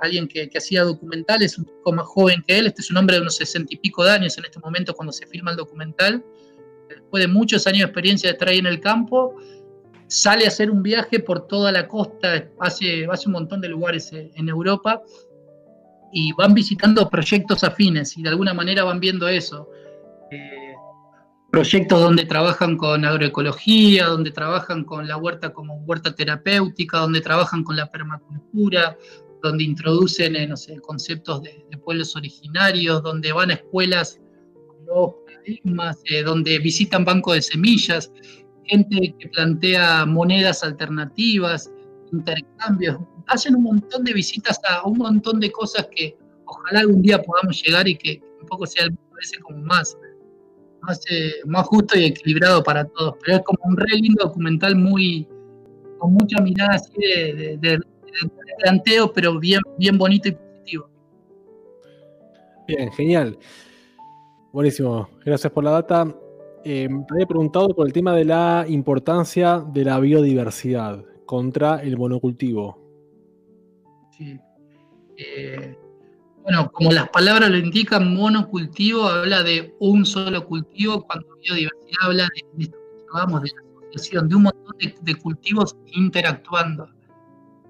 alguien 0.00 0.28
que, 0.28 0.50
hacía 0.56 0.82
documentales, 0.84 1.58
un 1.58 1.64
poco 1.64 1.92
más 1.92 2.06
joven 2.06 2.42
que 2.46 2.58
él, 2.58 2.66
este 2.66 2.82
es 2.82 2.90
un 2.90 2.96
hombre 2.96 3.16
de 3.16 3.22
unos 3.22 3.36
sesenta 3.36 3.74
y 3.74 3.78
pico 3.78 4.04
de 4.04 4.10
años 4.10 4.36
en 4.38 4.44
este 4.44 4.58
momento 4.60 4.94
cuando 4.94 5.12
se 5.12 5.26
filma 5.26 5.50
el 5.50 5.56
documental, 5.56 6.24
después 6.88 7.22
de 7.22 7.28
muchos 7.28 7.66
años 7.66 7.80
de 7.80 7.84
experiencia 7.86 8.28
de 8.28 8.32
estar 8.34 8.48
ahí 8.48 8.58
en 8.58 8.66
el 8.66 8.80
campo, 8.80 9.36
sale 10.08 10.44
a 10.44 10.48
hacer 10.48 10.70
un 10.70 10.82
viaje 10.82 11.20
por 11.20 11.46
toda 11.46 11.72
la 11.72 11.88
costa, 11.88 12.48
hace, 12.60 13.06
hace 13.10 13.28
un 13.28 13.32
montón 13.32 13.60
de 13.60 13.68
lugares 13.68 14.12
eh, 14.12 14.30
en 14.34 14.48
Europa, 14.48 15.02
y 16.12 16.32
van 16.32 16.54
visitando 16.54 17.08
proyectos 17.08 17.64
afines 17.64 18.16
y 18.16 18.22
de 18.22 18.30
alguna 18.30 18.54
manera 18.54 18.84
van 18.84 19.00
viendo 19.00 19.28
eso. 19.28 19.68
Eh, 20.30 20.74
proyectos 21.50 22.00
donde 22.00 22.24
trabajan 22.24 22.76
con 22.76 23.04
agroecología, 23.04 24.06
donde 24.06 24.30
trabajan 24.30 24.84
con 24.84 25.08
la 25.08 25.16
huerta 25.16 25.52
como 25.52 25.76
huerta 25.84 26.14
terapéutica, 26.14 26.98
donde 26.98 27.20
trabajan 27.20 27.64
con 27.64 27.76
la 27.76 27.90
permacultura, 27.90 28.96
donde 29.46 29.64
introducen 29.64 30.36
eh, 30.36 30.48
conceptos 30.82 31.42
de, 31.42 31.66
pueblos 31.84 32.16
originarios, 32.16 33.02
donde 33.02 33.32
van 33.32 33.50
a 33.50 33.54
escuelas 33.54 34.20
con 34.66 34.84
nuevos 34.84 35.14
paradigmas, 35.26 35.98
eh, 36.06 36.22
donde 36.22 36.58
visitan 36.58 37.04
bancos 37.04 37.34
de 37.34 37.42
semillas, 37.42 38.10
gente 38.64 39.14
que 39.18 39.28
plantea 39.28 40.04
monedas 40.04 40.64
alternativas, 40.64 41.70
intercambios, 42.12 42.98
hacen 43.28 43.56
un 43.56 43.64
montón 43.64 44.04
de 44.04 44.12
visitas 44.12 44.58
a 44.68 44.86
un 44.86 44.98
montón 44.98 45.40
de 45.40 45.50
cosas 45.50 45.88
que 45.94 46.16
ojalá 46.44 46.80
algún 46.80 47.02
día 47.02 47.22
podamos 47.22 47.62
llegar 47.62 47.86
y 47.88 47.96
que 47.96 48.20
un 48.40 48.46
poco 48.46 48.66
sea 48.66 48.84
el 48.84 48.96
parece 49.16 49.38
como 49.40 49.58
más, 49.58 49.96
eh, 51.10 51.32
más 51.46 51.66
justo 51.66 51.98
y 51.98 52.04
equilibrado 52.04 52.62
para 52.62 52.84
todos. 52.84 53.14
Pero 53.24 53.38
es 53.38 53.42
como 53.44 53.58
un 53.64 53.76
re 53.76 53.96
lindo 53.96 54.24
documental 54.24 54.76
muy, 54.76 55.26
con 55.98 56.12
mucha 56.12 56.40
mirada 56.40 56.74
así 56.74 56.92
de, 56.96 57.80
planteo, 58.58 59.12
pero 59.12 59.38
bien, 59.38 59.60
bien 59.78 59.98
bonito 59.98 60.28
y 60.28 60.32
positivo. 60.32 60.88
Bien, 62.66 62.90
genial. 62.92 63.38
Buenísimo, 64.52 65.08
gracias 65.24 65.52
por 65.52 65.64
la 65.64 65.70
data. 65.72 66.14
Eh, 66.64 66.88
me 66.88 67.04
había 67.10 67.26
preguntado 67.26 67.68
por 67.68 67.86
el 67.86 67.92
tema 67.92 68.14
de 68.14 68.24
la 68.24 68.64
importancia 68.68 69.60
de 69.60 69.84
la 69.84 70.00
biodiversidad 70.00 71.04
contra 71.24 71.82
el 71.82 71.96
monocultivo. 71.96 72.78
Sí. 74.16 74.40
Eh, 75.16 75.76
bueno, 76.42 76.70
como 76.72 76.92
las 76.92 77.08
palabras 77.08 77.50
lo 77.50 77.56
indican, 77.56 78.14
monocultivo 78.14 79.04
habla 79.04 79.42
de 79.42 79.74
un 79.80 80.06
solo 80.06 80.46
cultivo, 80.46 81.02
cuando 81.04 81.26
biodiversidad 81.42 82.02
habla 82.02 82.28
de, 82.34 82.40
que 82.56 82.66
de 82.66 82.72
la 83.12 83.88
asociación, 83.90 84.28
de 84.28 84.34
un 84.36 84.42
montón 84.44 84.76
de, 85.02 85.14
cultivos 85.16 85.76
interactuando. 85.86 86.88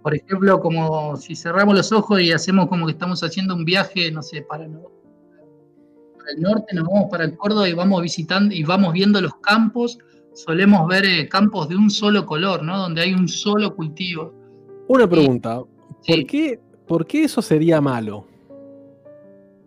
Por 0.07 0.15
ejemplo, 0.15 0.61
como 0.61 1.17
si 1.17 1.35
cerramos 1.35 1.75
los 1.75 1.91
ojos 1.91 2.21
y 2.21 2.31
hacemos 2.31 2.69
como 2.69 2.87
que 2.87 2.93
estamos 2.93 3.25
haciendo 3.25 3.57
un 3.57 3.65
viaje, 3.65 4.13
no 4.13 4.23
sé, 4.23 4.43
para, 4.43 4.65
para 4.69 6.31
el 6.33 6.41
norte, 6.41 6.77
nos 6.77 6.87
vamos 6.87 7.09
para 7.11 7.25
el 7.25 7.37
Córdoba 7.37 7.69
y 7.69 7.73
vamos 7.73 8.03
visitando 8.03 8.55
y 8.55 8.63
vamos 8.63 8.93
viendo 8.93 9.21
los 9.21 9.35
campos, 9.39 9.99
solemos 10.33 10.87
ver 10.87 11.07
eh, 11.07 11.29
campos 11.29 11.69
de 11.69 11.75
un 11.75 11.91
solo 11.91 12.25
color, 12.25 12.63
¿no? 12.63 12.79
Donde 12.79 13.01
hay 13.01 13.15
un 13.15 13.27
solo 13.27 13.75
cultivo. 13.75 14.33
Una 14.87 15.09
pregunta, 15.09 15.59
¿por, 16.07 16.27
qué, 16.29 16.61
¿por 16.87 17.05
qué 17.05 17.25
eso 17.25 17.43
sería 17.43 17.81
malo? 17.81 18.29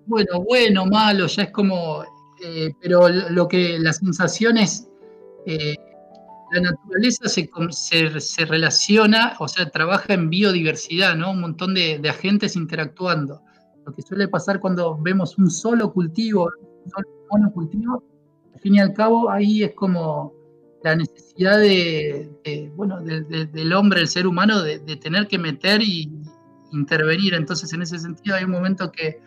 bueno, 0.05 0.41
bueno, 0.47 0.85
malo, 0.85 1.27
ya 1.27 1.43
es 1.43 1.51
como, 1.51 2.05
eh, 2.45 2.71
pero 2.81 3.09
lo 3.09 3.45
que 3.49 3.77
la 3.77 3.91
sensación 3.91 4.57
es, 4.57 4.87
eh, 5.45 5.75
la 6.51 6.61
naturaleza 6.61 7.27
se, 7.27 7.49
se, 8.19 8.45
relaciona, 8.45 9.35
o 9.39 9.47
sea, 9.47 9.69
trabaja 9.69 10.13
en 10.13 10.29
biodiversidad, 10.29 11.15
¿no? 11.15 11.31
Un 11.31 11.41
montón 11.41 11.73
de, 11.73 12.01
agentes 12.09 12.55
interactuando. 12.55 13.41
Lo 13.85 13.93
que 13.93 14.01
suele 14.01 14.27
pasar 14.27 14.59
cuando 14.59 14.97
vemos 14.97 15.37
un 15.37 15.49
solo 15.49 15.91
cultivo, 15.91 16.49
un 16.85 16.91
solo 16.91 17.07
monocultivo, 17.31 18.03
al 18.53 18.59
fin 18.59 18.75
y 18.75 18.79
al 18.79 18.93
cabo 18.93 19.29
ahí 19.29 19.63
es 19.63 19.73
como 19.73 20.33
la 20.83 20.95
necesidad 20.95 21.59
de, 21.59 22.71
bueno, 22.75 23.01
del 23.01 23.73
hombre, 23.73 24.01
el 24.01 24.07
ser 24.07 24.25
humano, 24.25 24.61
de, 24.61 24.79
tener 24.97 25.27
que 25.27 25.37
meter 25.37 25.81
y 25.81 26.11
intervenir. 26.71 27.33
Entonces, 27.33 27.71
en 27.73 27.81
ese 27.81 27.99
sentido, 27.99 28.35
hay 28.35 28.45
un 28.45 28.51
momento 28.51 28.91
que 28.91 29.19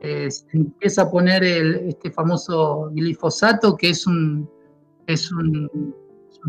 eh, 0.00 0.30
se 0.30 0.46
empieza 0.52 1.02
a 1.02 1.10
poner 1.10 1.44
este 1.44 2.10
famoso 2.10 2.90
glifosato, 2.92 3.76
que 3.76 3.90
es 3.90 4.06
un, 4.06 4.48
es 5.06 5.30
un, 5.32 5.68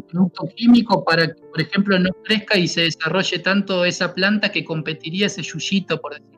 producto 0.04 0.48
químico 0.56 1.04
para 1.04 1.28
que, 1.28 1.42
por 1.42 1.62
ejemplo, 1.62 2.00
no 2.00 2.10
crezca 2.24 2.58
y 2.58 2.68
se 2.68 2.82
desarrolle 2.82 3.40
tanto 3.40 3.86
esa 3.86 4.14
planta 4.14 4.52
que 4.52 4.64
competiría 4.64 5.28
ese 5.28 5.42
yuyito, 5.42 6.00
por 6.00 6.14
decirlo. 6.14 6.38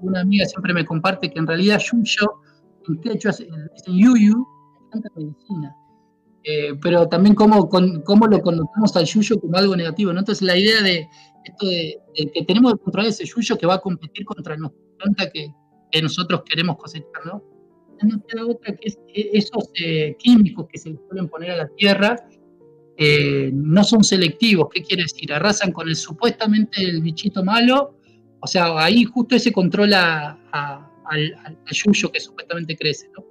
Una 0.00 0.20
amiga 0.20 0.46
siempre 0.46 0.72
me 0.72 0.84
comparte 0.84 1.30
que 1.30 1.38
en 1.38 1.46
realidad 1.46 1.80
yuyo, 1.80 2.40
en 2.88 3.00
quechua 3.00 3.30
es 3.32 3.44
yuyu, 3.86 4.46
planta 4.90 5.08
medicina. 5.16 5.74
Eh, 6.44 6.74
pero 6.80 7.08
también 7.08 7.34
cómo, 7.34 7.68
cómo 7.68 8.26
lo 8.26 8.40
conocemos 8.40 8.96
al 8.96 9.04
yuyo 9.04 9.40
como 9.40 9.56
algo 9.58 9.76
negativo. 9.76 10.12
Entonces 10.12 10.40
la 10.40 10.56
idea 10.56 10.82
de 10.82 11.08
que 11.58 12.44
tenemos 12.46 12.74
que 12.74 12.80
controlar 12.80 13.10
ese 13.10 13.24
yuyo 13.24 13.56
que 13.56 13.66
va 13.66 13.74
a 13.74 13.80
competir 13.80 14.24
contra 14.24 14.56
nuestra 14.56 14.80
planta 14.98 15.30
que, 15.30 15.52
nosotros 16.02 16.42
queremos 16.44 16.76
cosechar, 16.76 17.24
¿no? 17.24 17.42
No 18.02 18.22
queda 18.26 18.46
otra 18.46 18.76
que 18.76 18.88
e, 18.88 19.30
esos 19.32 19.70
eh, 19.74 20.16
químicos 20.18 20.66
que 20.70 20.78
se 20.78 20.96
suelen 21.08 21.28
poner 21.28 21.52
a 21.52 21.56
la 21.56 21.68
tierra 21.68 22.16
eh, 22.96 23.50
no 23.52 23.84
son 23.84 24.02
selectivos. 24.02 24.68
¿Qué 24.72 24.82
quiere 24.82 25.04
decir? 25.04 25.32
Arrasan 25.32 25.72
con 25.72 25.88
el 25.88 25.96
supuestamente 25.96 26.82
el 26.82 27.00
bichito 27.00 27.44
malo, 27.44 27.96
o 28.40 28.46
sea, 28.46 28.76
ahí 28.82 29.04
justo 29.04 29.36
ese 29.36 29.52
controla 29.52 30.38
al, 30.52 31.34
al, 31.44 31.58
yuyo 31.70 32.10
que 32.10 32.20
supuestamente 32.20 32.76
crece, 32.76 33.08
¿no? 33.16 33.24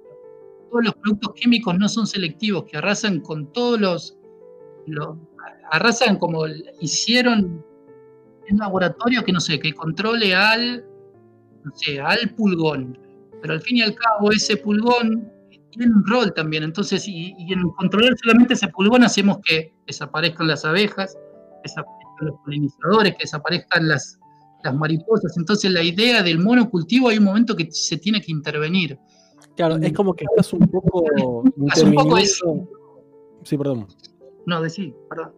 Todos 0.70 0.84
los 0.84 0.94
productos 0.96 1.32
químicos 1.34 1.78
no 1.78 1.88
son 1.88 2.06
selectivos, 2.06 2.64
que 2.64 2.76
arrasan 2.76 3.20
con 3.20 3.50
todos 3.52 3.80
los, 3.80 4.18
arrasan 5.70 6.16
como 6.16 6.46
hicieron 6.80 7.64
en 8.48 8.58
laboratorio 8.58 9.24
que 9.24 9.32
no 9.32 9.40
sé, 9.40 9.58
que 9.58 9.72
controle 9.72 10.34
al 10.34 10.84
no 11.64 11.72
sé, 11.74 12.00
al 12.00 12.30
pulgón. 12.34 12.98
Pero 13.40 13.54
al 13.54 13.60
fin 13.60 13.78
y 13.78 13.82
al 13.82 13.94
cabo 13.94 14.30
ese 14.32 14.56
pulgón 14.56 15.30
tiene 15.70 15.92
un 15.92 16.04
rol 16.06 16.32
también. 16.34 16.62
Entonces, 16.62 17.06
y, 17.06 17.34
en 17.50 17.68
controlar 17.70 18.16
solamente 18.18 18.54
ese 18.54 18.68
pulgón 18.68 19.04
hacemos 19.04 19.38
que 19.44 19.72
desaparezcan 19.86 20.48
las 20.48 20.64
abejas, 20.64 21.14
que 21.14 21.62
desaparezcan 21.64 22.26
los 22.26 22.36
polinizadores, 22.44 23.12
que 23.12 23.22
desaparezcan 23.22 23.88
las, 23.88 24.18
las 24.64 24.74
mariposas. 24.74 25.36
Entonces 25.36 25.70
la 25.70 25.82
idea 25.82 26.22
del 26.22 26.38
monocultivo 26.38 27.08
hay 27.08 27.18
un 27.18 27.24
momento 27.24 27.56
que 27.56 27.70
se 27.70 27.96
tiene 27.98 28.20
que 28.20 28.32
intervenir. 28.32 28.98
Claro, 29.56 29.76
es 29.76 29.92
como 29.92 30.14
que 30.14 30.24
estás 30.24 30.52
un 30.52 30.68
poco... 30.68 31.04
Un 31.56 31.94
poco 31.94 32.18
eso. 32.18 32.68
Sí, 33.44 33.56
perdón. 33.56 33.86
No, 34.46 34.62
decí, 34.62 34.94
perdón 35.08 35.32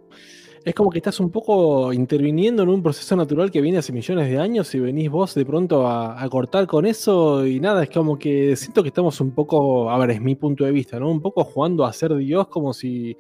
es 0.65 0.75
como 0.75 0.91
que 0.91 0.99
estás 0.99 1.21
un 1.21 1.31
poco 1.31 1.93
interviniendo 1.93 2.63
en 2.63 2.69
un 2.69 2.83
proceso 2.83 3.17
natural 3.17 3.51
que 3.51 3.63
viene 3.63 3.79
hace 3.79 3.93
millones 3.93 4.29
de 4.29 4.39
años 4.39 4.75
y 4.75 4.81
venís 4.81 5.11
vos 5.11 5.35
de 5.35 5.47
pronto 5.47 5.89
a, 5.89 6.29
cortar 6.29 6.67
con 6.67 6.85
eso 6.85 7.47
y 7.47 7.61
nada, 7.61 7.83
es 7.83 7.91
como 7.91 8.19
que 8.19 8.55
siento 8.57 8.83
que 8.83 8.89
estamos 8.89 9.21
un 9.21 9.33
poco, 9.33 9.91
a 9.91 9.99
ver, 9.99 10.11
es 10.11 10.21
mi 10.21 10.35
punto 10.35 10.65
de 10.65 10.73
vista, 10.73 11.01
¿no? 11.01 11.11
Un 11.11 11.23
poco 11.23 11.45
jugando 11.45 11.85
a 11.85 11.93
ser 11.93 12.15
Dios 12.17 12.49
como 12.49 12.75
si 12.75 13.17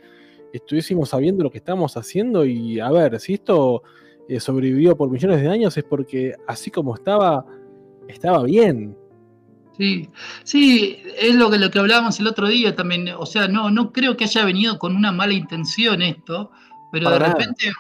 estuviésemos 0.52 1.08
sabiendo 1.08 1.42
lo 1.42 1.50
que 1.50 1.58
estamos 1.58 1.96
haciendo 1.96 2.44
y 2.44 2.78
a 2.78 2.90
ver, 2.90 3.18
si 3.18 3.34
esto 3.34 3.82
eh, 4.28 4.38
sobrevivió 4.38 4.96
por 4.96 5.10
millones 5.10 5.40
de 5.40 5.48
años 5.48 5.76
es 5.76 5.84
porque 5.84 6.34
así 6.46 6.70
como 6.70 6.94
estaba, 6.94 7.46
estaba 8.06 8.42
bien. 8.42 8.96
Sí, 9.78 10.10
sí, 10.44 10.98
es 11.18 11.34
lo 11.36 11.50
que, 11.50 11.58
lo 11.58 11.70
que 11.70 11.78
hablábamos 11.78 12.20
el 12.20 12.26
otro 12.26 12.48
día 12.48 12.76
también, 12.76 13.08
o 13.18 13.24
sea, 13.24 13.48
no, 13.48 13.70
no 13.70 13.92
creo 13.92 14.14
que 14.14 14.24
haya 14.24 14.44
venido 14.44 14.78
con 14.78 14.94
una 14.94 15.10
mala 15.10 15.32
intención 15.32 16.02
esto, 16.02 16.50
pero 16.92 17.10
de 17.10 17.18
repente 17.18 17.72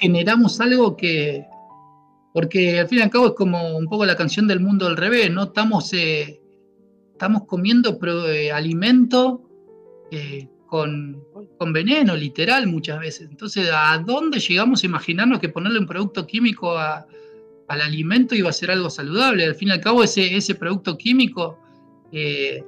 generamos 0.00 0.60
algo 0.60 0.96
que, 0.96 1.46
porque 2.38 2.78
al 2.78 2.88
fin 2.88 2.98
y 2.98 3.02
al 3.02 3.10
cabo 3.10 3.26
es 3.26 3.32
como 3.32 3.76
un 3.76 3.86
poco 3.86 4.06
la 4.06 4.16
canción 4.16 4.46
del 4.46 4.60
mundo 4.60 4.86
al 4.86 4.96
revés, 4.96 5.28
¿no? 5.28 5.42
Estamos, 5.44 5.92
eh, 5.92 6.40
estamos 7.12 7.44
comiendo 7.46 7.98
eh, 8.28 8.52
alimento 8.52 9.42
eh, 10.10 10.48
con, 10.66 11.20
veneno, 11.72 12.14
literal, 12.14 12.66
muchas 12.66 13.00
veces. 13.00 13.28
Entonces, 13.28 13.68
¿a 13.72 13.98
dónde 13.98 14.38
llegamos 14.38 14.82
a 14.82 14.86
imaginarnos 14.86 15.40
que 15.40 15.48
ponerle 15.48 15.80
un 15.80 15.86
producto 15.86 16.26
químico 16.28 16.78
al 16.78 17.06
alimento 17.68 18.36
iba 18.36 18.50
a 18.50 18.52
ser 18.52 18.70
algo 18.70 18.88
saludable? 18.88 19.44
Al 19.44 19.54
fin 19.54 19.68
y 19.68 19.72
al 19.72 19.80
cabo, 19.80 20.04
ese, 20.04 20.36
ese 20.36 20.54
producto 20.54 20.96
químico 20.96 21.58
le 22.12 22.64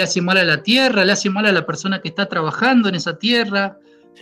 hace 0.00 0.22
mal 0.22 0.38
a 0.38 0.44
la 0.44 0.62
tierra, 0.62 1.04
le 1.04 1.12
hace 1.12 1.28
mal 1.28 1.44
a 1.44 1.52
la 1.52 1.66
persona 1.66 2.00
que 2.00 2.08
está 2.08 2.26
trabajando 2.26 2.88
en 2.88 2.94
esa 2.94 3.18
tierra. 3.18 3.78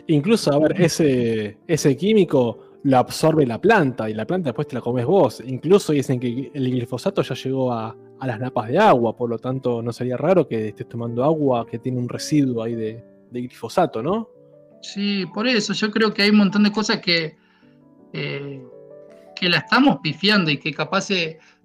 Incluso, 0.06 0.52
a 0.52 0.58
ver, 0.58 0.80
ese, 0.80 1.58
ese 1.66 1.96
químico 1.96 2.74
lo 2.84 2.98
absorbe 2.98 3.46
la 3.46 3.60
planta 3.60 4.10
y 4.10 4.14
la 4.14 4.26
planta 4.26 4.50
después 4.50 4.68
te 4.68 4.74
la 4.74 4.80
comes 4.80 5.06
vos. 5.06 5.42
Incluso 5.46 5.92
dicen 5.92 6.20
que 6.20 6.50
el 6.52 6.70
glifosato 6.70 7.22
ya 7.22 7.34
llegó 7.34 7.72
a, 7.72 7.96
las 8.20 8.40
napas 8.40 8.68
de 8.68 8.78
agua, 8.78 9.14
por 9.14 9.28
lo 9.28 9.38
tanto 9.38 9.82
no 9.82 9.92
sería 9.92 10.16
raro 10.16 10.48
que 10.48 10.68
estés 10.68 10.88
tomando 10.88 11.22
agua 11.22 11.66
que 11.66 11.78
tiene 11.78 11.98
un 11.98 12.08
residuo 12.08 12.62
ahí 12.62 12.74
de, 12.74 13.04
glifosato, 13.30 14.02
¿no? 14.02 14.30
Sí, 14.80 15.26
por 15.34 15.46
eso 15.46 15.74
yo 15.74 15.90
creo 15.90 16.14
que 16.14 16.22
hay 16.22 16.30
un 16.30 16.36
montón 16.36 16.62
de 16.62 16.72
cosas 16.72 17.00
que, 17.00 17.36
eh, 18.14 18.62
que 19.36 19.48
la 19.50 19.58
estamos 19.58 19.98
pifiando 20.02 20.50
y 20.50 20.58
que 20.58 20.72
capaz 20.72 21.08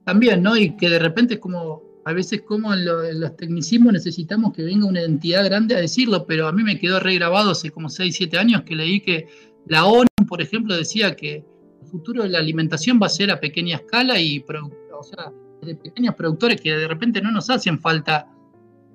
también, 0.04 0.42
¿no? 0.42 0.58
Y 0.58 0.76
que 0.76 0.90
de 0.90 1.00
repente 1.00 1.36
es 1.36 1.40
como 1.40 1.84
a 2.06 2.14
veces 2.14 2.42
como 2.42 2.74
en, 2.74 2.86
los 2.86 3.36
tecnicismos 3.36 3.94
necesitamos 3.94 4.54
que 4.54 4.64
venga 4.64 4.86
una 4.88 5.02
entidad 5.02 5.46
grande 5.46 5.76
a 5.76 5.80
decirlo, 5.80 6.26
pero 6.26 6.48
a 6.48 6.52
mí 6.52 6.64
me 6.64 6.80
quedó 6.80 7.00
regrabado 7.00 7.52
hace 7.52 7.72
como 7.72 7.90
6, 7.90 8.16
7 8.16 8.38
años 8.38 8.64
que 8.64 8.76
leí 8.76 9.02
que 9.02 9.28
la 9.68 9.86
ONU, 9.86 10.08
por 10.28 10.42
ejemplo, 10.42 10.76
decía 10.76 11.16
que 11.16 11.44
el 11.82 11.88
futuro 11.88 12.24
de 12.24 12.30
la 12.30 12.40
alimentación 12.40 13.00
va 13.02 13.08
a 13.08 13.10
ser 13.10 13.32
a 13.32 13.40
pequeña 13.40 13.78
escala 13.78 14.20
y 14.20 14.44
o 14.48 15.04
sea, 15.04 15.32
de 15.62 15.76
pequeños 15.76 16.16
productores 16.16 16.60
que 16.60 16.72
de 16.72 16.88
repente 16.88 17.22
no 17.22 17.32
nos 17.32 17.50
hacen 17.50 17.80
falta 17.80 18.28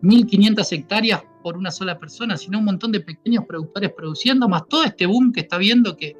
1.500 0.02 0.72
hectáreas 0.72 1.22
por 1.43 1.56
una 1.56 1.70
sola 1.70 1.98
persona, 1.98 2.36
sino 2.36 2.59
un 2.59 2.64
montón 2.64 2.93
de 2.93 3.01
pequeños 3.01 3.44
productores 3.47 3.93
produciendo, 3.93 4.48
más 4.48 4.66
todo 4.68 4.85
este 4.85 5.06
boom 5.06 5.32
que 5.32 5.40
está 5.40 5.59
viendo 5.59 5.97
que 5.97 6.16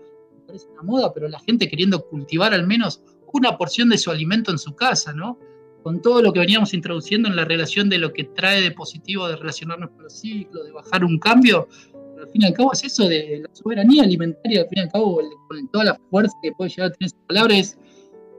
parece 0.47 0.69
una 0.73 0.83
moda, 0.83 1.13
pero 1.13 1.29
la 1.29 1.41
gente 1.41 1.69
queriendo 1.69 2.07
cultivar 2.07 2.55
al 2.55 2.67
menos 2.67 3.03
una 3.33 3.59
porción 3.59 3.89
de 3.89 3.99
su 3.99 4.11
alimento 4.11 4.53
en 4.53 4.59
su 4.59 4.75
casa, 4.77 5.13
¿no? 5.13 5.39
Con 5.85 6.01
todo 6.01 6.23
lo 6.23 6.33
que 6.33 6.41
veníamos 6.41 6.73
introduciendo 6.73 7.29
en 7.29 7.37
la 7.37 7.45
relación 7.45 7.91
de 7.91 7.99
lo 7.99 8.11
que 8.11 8.25
trae 8.25 8.63
de 8.63 8.71
positivo 8.71 9.29
de 9.29 9.37
relacionarnos 9.37 9.91
con 9.91 10.05
los 10.05 10.19
ciclos, 10.19 10.65
de 10.65 10.73
bajar 10.73 11.05
un 11.05 11.19
cambio, 11.19 11.69
al 12.19 12.31
fin 12.31 12.41
y 12.41 12.47
al 12.47 12.55
cabo 12.55 12.73
es 12.73 12.85
eso 12.85 13.07
de 13.07 13.43
la 13.43 13.55
soberanía 13.55 14.03
alimentaria, 14.03 14.63
al 14.63 14.69
fin 14.69 14.79
y 14.79 14.81
al 14.81 14.91
cabo, 14.91 15.21
con 15.47 15.69
toda 15.69 15.85
la 15.85 16.01
fuerza 16.11 16.35
que 16.43 16.53
puede 16.53 16.71
llegar 16.71 16.87
a 16.89 16.93
tener 16.95 17.09
esa 17.09 17.27
palabra, 17.27 17.59
es, 17.59 17.79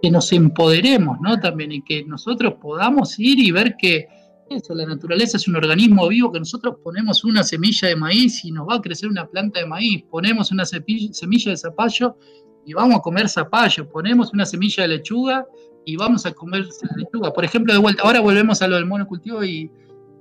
que 0.01 0.09
nos 0.09 0.31
empoderemos, 0.33 1.19
¿no? 1.21 1.39
También, 1.39 1.71
y 1.71 1.83
que 1.83 2.03
nosotros 2.05 2.55
podamos 2.61 3.17
ir 3.19 3.39
y 3.39 3.51
ver 3.51 3.75
que 3.77 4.07
eso, 4.49 4.73
la 4.73 4.87
naturaleza 4.87 5.37
es 5.37 5.47
un 5.47 5.55
organismo 5.55 6.07
vivo, 6.07 6.31
que 6.31 6.39
nosotros 6.39 6.77
ponemos 6.83 7.23
una 7.23 7.43
semilla 7.43 7.89
de 7.89 7.95
maíz 7.95 8.43
y 8.43 8.51
nos 8.51 8.67
va 8.67 8.75
a 8.75 8.81
crecer 8.81 9.07
una 9.07 9.27
planta 9.27 9.59
de 9.59 9.67
maíz, 9.67 10.03
ponemos 10.09 10.51
una 10.51 10.65
semilla 10.65 11.51
de 11.51 11.57
zapallo 11.57 12.17
y 12.65 12.73
vamos 12.73 12.97
a 12.97 13.01
comer 13.01 13.29
zapallo, 13.29 13.87
ponemos 13.87 14.33
una 14.33 14.47
semilla 14.47 14.83
de 14.83 14.89
lechuga 14.89 15.45
y 15.85 15.95
vamos 15.95 16.25
a 16.25 16.33
comer 16.33 16.65
lechuga. 16.97 17.31
Por 17.31 17.45
ejemplo, 17.45 17.73
de 17.73 17.79
vuelta, 17.79 18.03
ahora 18.03 18.19
volvemos 18.19 18.61
a 18.61 18.67
lo 18.67 18.75
del 18.75 18.85
monocultivo 18.85 19.43
y, 19.43 19.69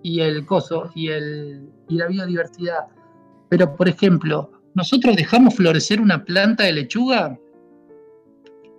y 0.03 0.20
el 0.20 0.45
coso 0.45 0.91
y, 0.95 1.09
el, 1.09 1.69
y 1.89 1.97
la 1.97 2.07
biodiversidad. 2.07 2.86
Pero, 3.49 3.74
por 3.74 3.89
ejemplo, 3.89 4.51
nosotros 4.74 5.16
dejamos 5.16 5.55
florecer 5.55 6.01
una 6.01 6.24
planta 6.24 6.65
de 6.65 6.73
lechuga 6.73 7.39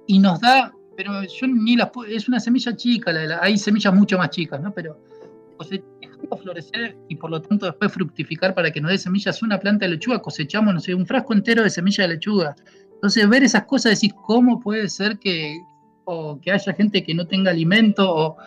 y 0.07 0.19
nos 0.19 0.39
da, 0.39 0.73
pero 0.95 1.23
yo 1.23 1.47
ni 1.47 1.75
la 1.75 1.91
es 2.07 2.27
una 2.27 2.39
semilla 2.39 2.75
chica, 2.75 3.11
hay 3.41 3.57
semillas 3.57 3.93
mucho 3.93 4.17
más 4.17 4.29
chicas, 4.29 4.61
¿no? 4.61 4.73
Pero 4.73 4.99
dejamos 6.01 6.41
florecer 6.41 6.97
y 7.07 7.15
por 7.15 7.31
lo 7.31 7.41
tanto 7.41 7.65
después 7.65 7.91
fructificar 7.91 8.53
para 8.53 8.71
que 8.71 8.81
nos 8.81 8.91
dé 8.91 8.97
semillas 8.97 9.41
una 9.41 9.59
planta 9.59 9.85
de 9.85 9.93
lechuga, 9.93 10.21
cosechamos, 10.21 10.73
no 10.73 10.79
sé, 10.79 10.93
un 10.93 11.05
frasco 11.05 11.33
entero 11.33 11.63
de 11.63 11.69
semilla 11.69 12.03
de 12.03 12.15
lechuga. 12.15 12.55
Entonces, 12.93 13.27
ver 13.29 13.43
esas 13.43 13.65
cosas, 13.65 13.91
decir, 13.91 14.13
¿cómo 14.25 14.59
puede 14.59 14.89
ser 14.89 15.17
que, 15.17 15.57
o 16.05 16.39
que 16.39 16.51
haya 16.51 16.73
gente 16.73 17.03
que 17.03 17.13
no 17.13 17.27
tenga 17.27 17.51
alimento? 17.51 18.09
O, 18.09 18.37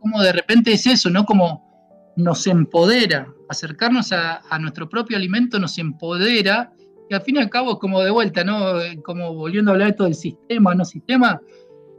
como 0.00 0.22
de 0.22 0.32
repente 0.32 0.72
es 0.72 0.86
eso, 0.86 1.10
¿no? 1.10 1.24
Como 1.24 1.68
nos 2.16 2.46
empodera, 2.46 3.32
acercarnos 3.48 4.12
a, 4.12 4.40
nuestro 4.58 4.88
propio 4.88 5.16
alimento 5.16 5.58
nos 5.58 5.78
empodera, 5.78 6.72
y 7.08 7.14
al 7.14 7.22
fin 7.22 7.36
y 7.36 7.38
al 7.40 7.50
cabo, 7.50 7.78
como 7.78 8.00
de 8.02 8.10
vuelta, 8.10 8.44
¿no? 8.44 8.74
Como 9.04 9.34
volviendo 9.34 9.70
a 9.70 9.74
hablar 9.74 9.88
de 9.88 9.94
todo 9.94 10.06
el 10.06 10.14
sistema, 10.14 10.74
¿no? 10.74 10.84
Sistema, 10.84 11.40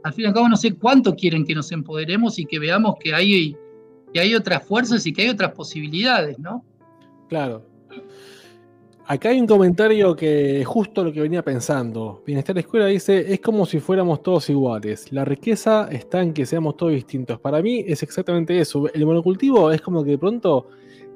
al 0.02 0.12
fin 0.12 0.24
y 0.24 0.28
al 0.28 0.34
cabo 0.34 0.48
no 0.48 0.56
sé 0.56 0.74
cuánto 0.74 1.14
quieren 1.14 1.44
que 1.44 1.54
nos 1.54 1.70
empoderemos 1.70 2.38
y 2.38 2.46
que 2.46 2.58
veamos 2.58 2.96
que 2.98 3.14
hay, 3.14 3.56
que 4.12 4.20
hay 4.20 4.34
otras 4.34 4.66
fuerzas 4.66 5.06
y 5.06 5.12
que 5.12 5.22
hay 5.22 5.28
otras 5.28 5.52
posibilidades, 5.52 6.38
¿no? 6.38 6.64
Claro. 7.28 7.71
Acá 9.06 9.30
hay 9.30 9.40
un 9.40 9.46
comentario 9.46 10.14
que 10.14 10.60
es 10.60 10.66
justo 10.66 11.02
lo 11.02 11.12
que 11.12 11.20
venía 11.20 11.42
pensando. 11.42 12.22
Bienestar 12.24 12.56
Escuela 12.58 12.86
dice, 12.86 13.32
es 13.32 13.40
como 13.40 13.66
si 13.66 13.80
fuéramos 13.80 14.22
todos 14.22 14.48
iguales. 14.48 15.10
La 15.12 15.24
riqueza 15.24 15.88
está 15.90 16.22
en 16.22 16.32
que 16.32 16.46
seamos 16.46 16.76
todos 16.76 16.92
distintos. 16.92 17.40
Para 17.40 17.60
mí 17.60 17.84
es 17.86 18.02
exactamente 18.02 18.58
eso. 18.58 18.88
El 18.94 19.04
monocultivo 19.04 19.72
es 19.72 19.80
como 19.80 20.04
que 20.04 20.12
de 20.12 20.18
pronto 20.18 20.68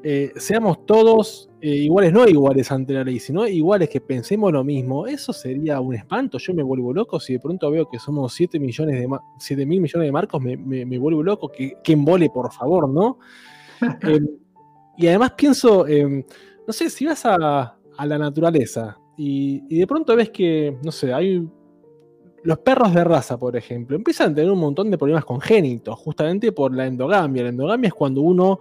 eh, 0.02 0.32
seamos 0.36 0.84
todos 0.84 1.48
eh, 1.60 1.68
iguales, 1.68 2.12
no 2.12 2.28
iguales 2.28 2.70
ante 2.70 2.92
la 2.92 3.04
ley, 3.04 3.18
sino 3.18 3.46
iguales 3.46 3.88
que 3.88 4.00
pensemos 4.00 4.52
lo 4.52 4.64
mismo. 4.64 5.06
Eso 5.06 5.32
sería 5.32 5.80
un 5.80 5.94
espanto. 5.94 6.38
Yo 6.38 6.54
me 6.54 6.62
vuelvo 6.62 6.92
loco 6.92 7.20
si 7.20 7.34
de 7.34 7.40
pronto 7.40 7.70
veo 7.70 7.88
que 7.88 7.98
somos 7.98 8.32
7 8.34 8.58
millones 8.58 9.00
de 9.00 9.08
7 9.38 9.64
mil 9.64 9.80
millones 9.80 10.06
de 10.06 10.12
marcos, 10.12 10.42
me, 10.42 10.98
vuelvo 10.98 11.22
loco. 11.22 11.50
Que, 11.50 11.74
que 11.84 11.92
embole, 11.92 12.30
por 12.30 12.52
favor, 12.52 12.88
¿no? 12.88 13.18
Em, 14.02 14.26
y 14.96 15.06
además 15.06 15.32
pienso, 15.32 15.86
em, 15.86 16.24
no 16.66 16.72
sé, 16.72 16.88
si 16.88 17.04
vas 17.04 17.26
a, 17.26 17.75
a 17.96 18.06
la 18.06 18.18
naturaleza 18.18 18.98
y, 19.16 19.78
de 19.78 19.86
pronto 19.86 20.14
ves 20.14 20.30
que, 20.30 20.76
no 20.82 20.92
sé, 20.92 21.12
hay 21.12 21.46
los 22.42 22.58
perros 22.58 22.94
de 22.94 23.02
raza, 23.02 23.38
por 23.38 23.56
ejemplo, 23.56 23.96
empiezan 23.96 24.32
a 24.32 24.34
tener 24.36 24.50
un 24.50 24.60
montón 24.60 24.90
de 24.90 24.98
problemas 24.98 25.24
congénitos, 25.24 25.98
justamente 25.98 26.52
por 26.52 26.74
la 26.74 26.86
endogamia. 26.86 27.42
La 27.42 27.48
endogamia 27.48 27.88
es 27.88 27.94
cuando 27.94 28.20
uno, 28.20 28.60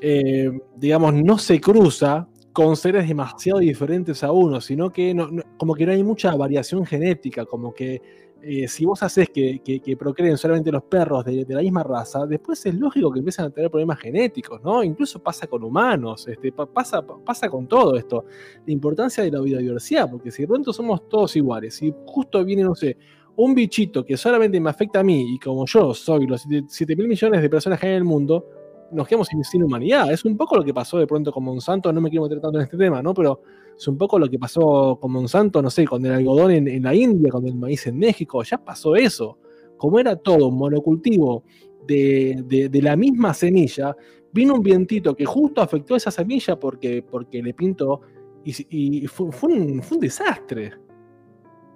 eh, 0.00 0.50
digamos, 0.76 1.14
no 1.14 1.38
se 1.38 1.60
cruza 1.60 2.26
con 2.52 2.76
seres 2.76 3.06
demasiado 3.06 3.60
diferentes 3.60 4.24
a 4.24 4.32
uno, 4.32 4.60
sino 4.60 4.90
que 4.90 5.14
como 5.56 5.74
que 5.74 5.86
no 5.86 5.92
hay 5.92 6.02
mucha 6.02 6.34
variación 6.34 6.84
genética, 6.84 7.44
como 7.44 7.72
que 7.72 8.02
eh, 8.42 8.68
si 8.68 8.84
vos 8.84 9.02
haces 9.02 9.30
que, 9.30 9.96
procreen 9.98 10.36
solamente 10.36 10.70
los 10.70 10.82
perros 10.84 11.24
de, 11.24 11.44
la 11.48 11.60
misma 11.60 11.82
raza, 11.82 12.26
después 12.26 12.64
es 12.66 12.74
lógico 12.74 13.10
que 13.12 13.18
empiezan 13.18 13.46
a 13.46 13.50
tener 13.50 13.70
problemas 13.70 13.98
genéticos, 13.98 14.62
¿no? 14.62 14.82
Incluso 14.82 15.20
pasa 15.20 15.46
con 15.46 15.62
humanos, 15.64 16.28
este, 16.28 16.52
pasa, 16.52 17.02
pasa 17.02 17.48
con 17.48 17.66
todo 17.66 17.96
esto. 17.96 18.24
La 18.64 18.72
importancia 18.72 19.24
de 19.24 19.30
la 19.30 19.40
biodiversidad, 19.40 20.10
porque 20.10 20.30
si 20.30 20.42
de 20.42 20.48
pronto 20.48 20.72
somos 20.72 21.08
todos 21.08 21.34
iguales, 21.36 21.74
si 21.74 21.92
justo 22.06 22.44
viene, 22.44 22.62
no 22.62 22.74
sé, 22.74 22.96
un 23.36 23.54
bichito 23.54 24.04
que 24.04 24.16
solamente 24.16 24.60
me 24.60 24.70
afecta 24.70 25.00
a 25.00 25.04
mí, 25.04 25.34
y 25.34 25.38
como 25.38 25.66
yo 25.66 25.94
soy 25.94 26.26
los 26.26 26.46
7 26.68 26.96
mil 26.96 27.08
millones 27.08 27.42
de 27.42 27.48
personas 27.48 27.78
que 27.78 27.86
hay 27.86 27.92
en 27.92 27.98
el 27.98 28.04
mundo, 28.04 28.46
nos 28.90 29.06
quedamos 29.06 29.28
sin, 29.28 29.62
humanidad. 29.62 30.12
Es 30.12 30.24
un 30.24 30.36
poco 30.36 30.56
lo 30.56 30.64
que 30.64 30.72
pasó 30.72 30.98
de 30.98 31.06
pronto 31.06 31.32
con 31.32 31.44
Monsanto, 31.44 31.92
no 31.92 32.00
me 32.00 32.10
quiero 32.10 32.24
meter 32.24 32.40
tanto 32.40 32.58
en 32.58 32.64
este 32.64 32.76
tema, 32.76 33.02
¿no? 33.02 33.14
Pero 33.14 33.40
es 33.78 33.86
un 33.86 33.96
poco 33.96 34.18
lo 34.18 34.28
que 34.28 34.38
pasó 34.38 34.98
con 35.00 35.12
Monsanto, 35.12 35.62
no 35.62 35.70
sé, 35.70 35.84
con 35.84 36.04
el 36.04 36.12
algodón 36.12 36.50
en, 36.50 36.82
la 36.82 36.94
India, 36.94 37.30
con 37.30 37.46
el 37.46 37.54
maíz 37.54 37.86
en 37.86 37.96
México, 37.96 38.42
ya 38.42 38.58
pasó 38.58 38.96
eso. 38.96 39.38
Como 39.76 40.00
era 40.00 40.16
todo 40.16 40.48
un 40.48 40.58
monocultivo 40.58 41.44
de, 41.86 42.68
la 42.82 42.96
misma 42.96 43.32
semilla, 43.32 43.94
vino 44.32 44.54
un 44.54 44.62
vientito 44.62 45.14
que 45.14 45.24
justo 45.24 45.62
afectó 45.62 45.94
esa 45.94 46.10
semilla 46.10 46.58
porque, 46.58 47.04
porque 47.08 47.40
le 47.40 47.54
pintó 47.54 48.00
y, 48.44 49.06
fue, 49.06 49.26
un, 49.26 49.82
fue 49.82 49.96
un 49.96 50.00
desastre. 50.00 50.72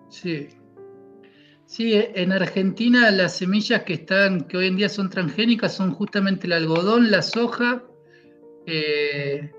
Sí, 0.09 0.49
Sí, 1.73 1.95
en 1.95 2.33
Argentina 2.33 3.11
las 3.11 3.39
semillas 3.39 3.85
que 3.85 3.95
están, 3.95 4.43
que 4.43 4.59
hoy 4.59 4.67
en 4.67 4.77
día 4.77 4.91
son 4.91 5.09
transgénicas, 5.09 5.75
son 5.75 5.95
justamente 5.95 6.47
el 6.47 6.53
algodón, 6.53 7.11
la 7.11 7.23
soja, 7.23 7.83
eh, 8.67 9.51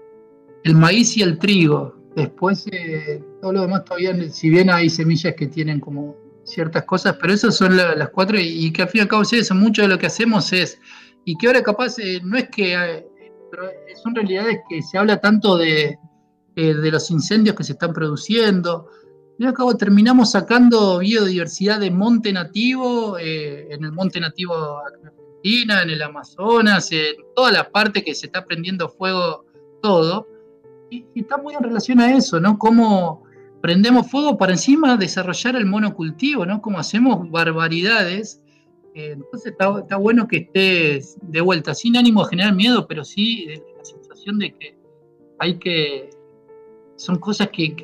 el 0.64 0.76
maíz 0.76 1.18
y 1.18 1.24
el 1.24 1.40
trigo. 1.40 2.03
Después 2.16 2.66
eh, 2.72 3.24
todo 3.42 3.54
lo 3.54 3.62
demás 3.62 3.86
todavía, 3.86 4.14
si 4.30 4.50
bien 4.50 4.70
hay 4.70 4.90
semillas 4.90 5.34
que 5.36 5.48
tienen 5.48 5.80
como 5.80 6.16
ciertas 6.44 6.84
cosas, 6.84 7.18
pero 7.20 7.34
esas 7.34 7.56
son 7.56 7.76
las 7.78 8.10
cuatro 8.10 8.38
y, 8.40 8.72
que 8.72 8.84
al 8.84 8.90
fin 8.90 9.00
y 9.00 9.02
al 9.02 9.08
cabo 9.08 9.24
eso 9.24 9.56
mucho 9.56 9.82
de 9.82 9.88
lo 9.88 9.98
que 9.98 10.08
hacemos 10.08 10.52
es, 10.54 10.80
y 11.26 11.38
que 11.38 11.48
ahora 11.48 11.64
capaz 11.64 11.98
eh, 12.00 12.20
no 12.24 12.38
es 12.38 12.50
que, 12.50 13.06
pero 13.50 13.64
son 14.04 14.14
realidades 14.14 14.60
que 14.70 14.82
se 14.82 14.98
habla 14.98 15.22
tanto 15.22 15.58
de, 15.58 15.98
de 16.56 16.92
los 16.92 17.10
incendios 17.10 17.56
que 17.56 17.64
se 17.64 17.72
están 17.72 17.94
produciendo, 17.94 18.90
y 19.38 19.46
acabo 19.46 19.76
terminamos 19.76 20.32
sacando 20.32 21.00
biodiversidad 21.00 21.80
de 21.80 21.90
monte 21.90 22.32
nativo, 22.32 23.18
eh, 23.18 23.68
en 23.72 23.84
el 23.84 23.92
monte 23.92 24.20
nativo 24.20 24.80
Argentina, 24.80 25.82
en 25.82 25.90
el 25.90 26.02
Amazonas, 26.02 26.92
en 26.92 27.16
toda 27.36 27.52
la 27.52 27.70
parte 27.70 28.04
que 28.04 28.14
se 28.14 28.28
está 28.28 28.46
prendiendo 28.46 28.90
fuego 28.90 29.46
todo. 29.82 30.28
Y, 30.94 31.06
está 31.16 31.38
muy 31.38 31.56
en 31.56 31.64
relación 31.64 32.00
a 32.00 32.16
eso, 32.16 32.40
¿no? 32.40 32.58
Cómo 32.58 33.24
prendemos 33.62 34.10
fuego 34.10 34.38
para 34.38 34.52
encima 34.54 34.98
desarrollar 34.98 35.56
el 35.56 35.66
monocultivo, 35.66 36.46
¿no? 36.46 36.62
Cómo 36.62 36.80
hacemos 36.80 37.30
barbaridades. 37.32 38.42
Eh, 38.94 39.14
entonces 39.14 39.54
está, 39.54 39.98
bueno 39.98 40.28
que 40.28 40.38
estés 40.38 41.18
de 41.22 41.42
vuelta, 41.42 41.74
sin 41.74 41.98
ánimo 41.98 42.24
de 42.24 42.30
generar 42.30 42.54
miedo, 42.54 42.88
pero 42.88 43.04
sí 43.04 43.48
la 43.78 43.86
sensación 43.86 44.38
de 44.38 44.54
que 44.54 44.78
hay 45.40 45.58
que 45.58 46.10
son 46.96 47.18
cosas 47.18 47.50
que, 47.50 47.76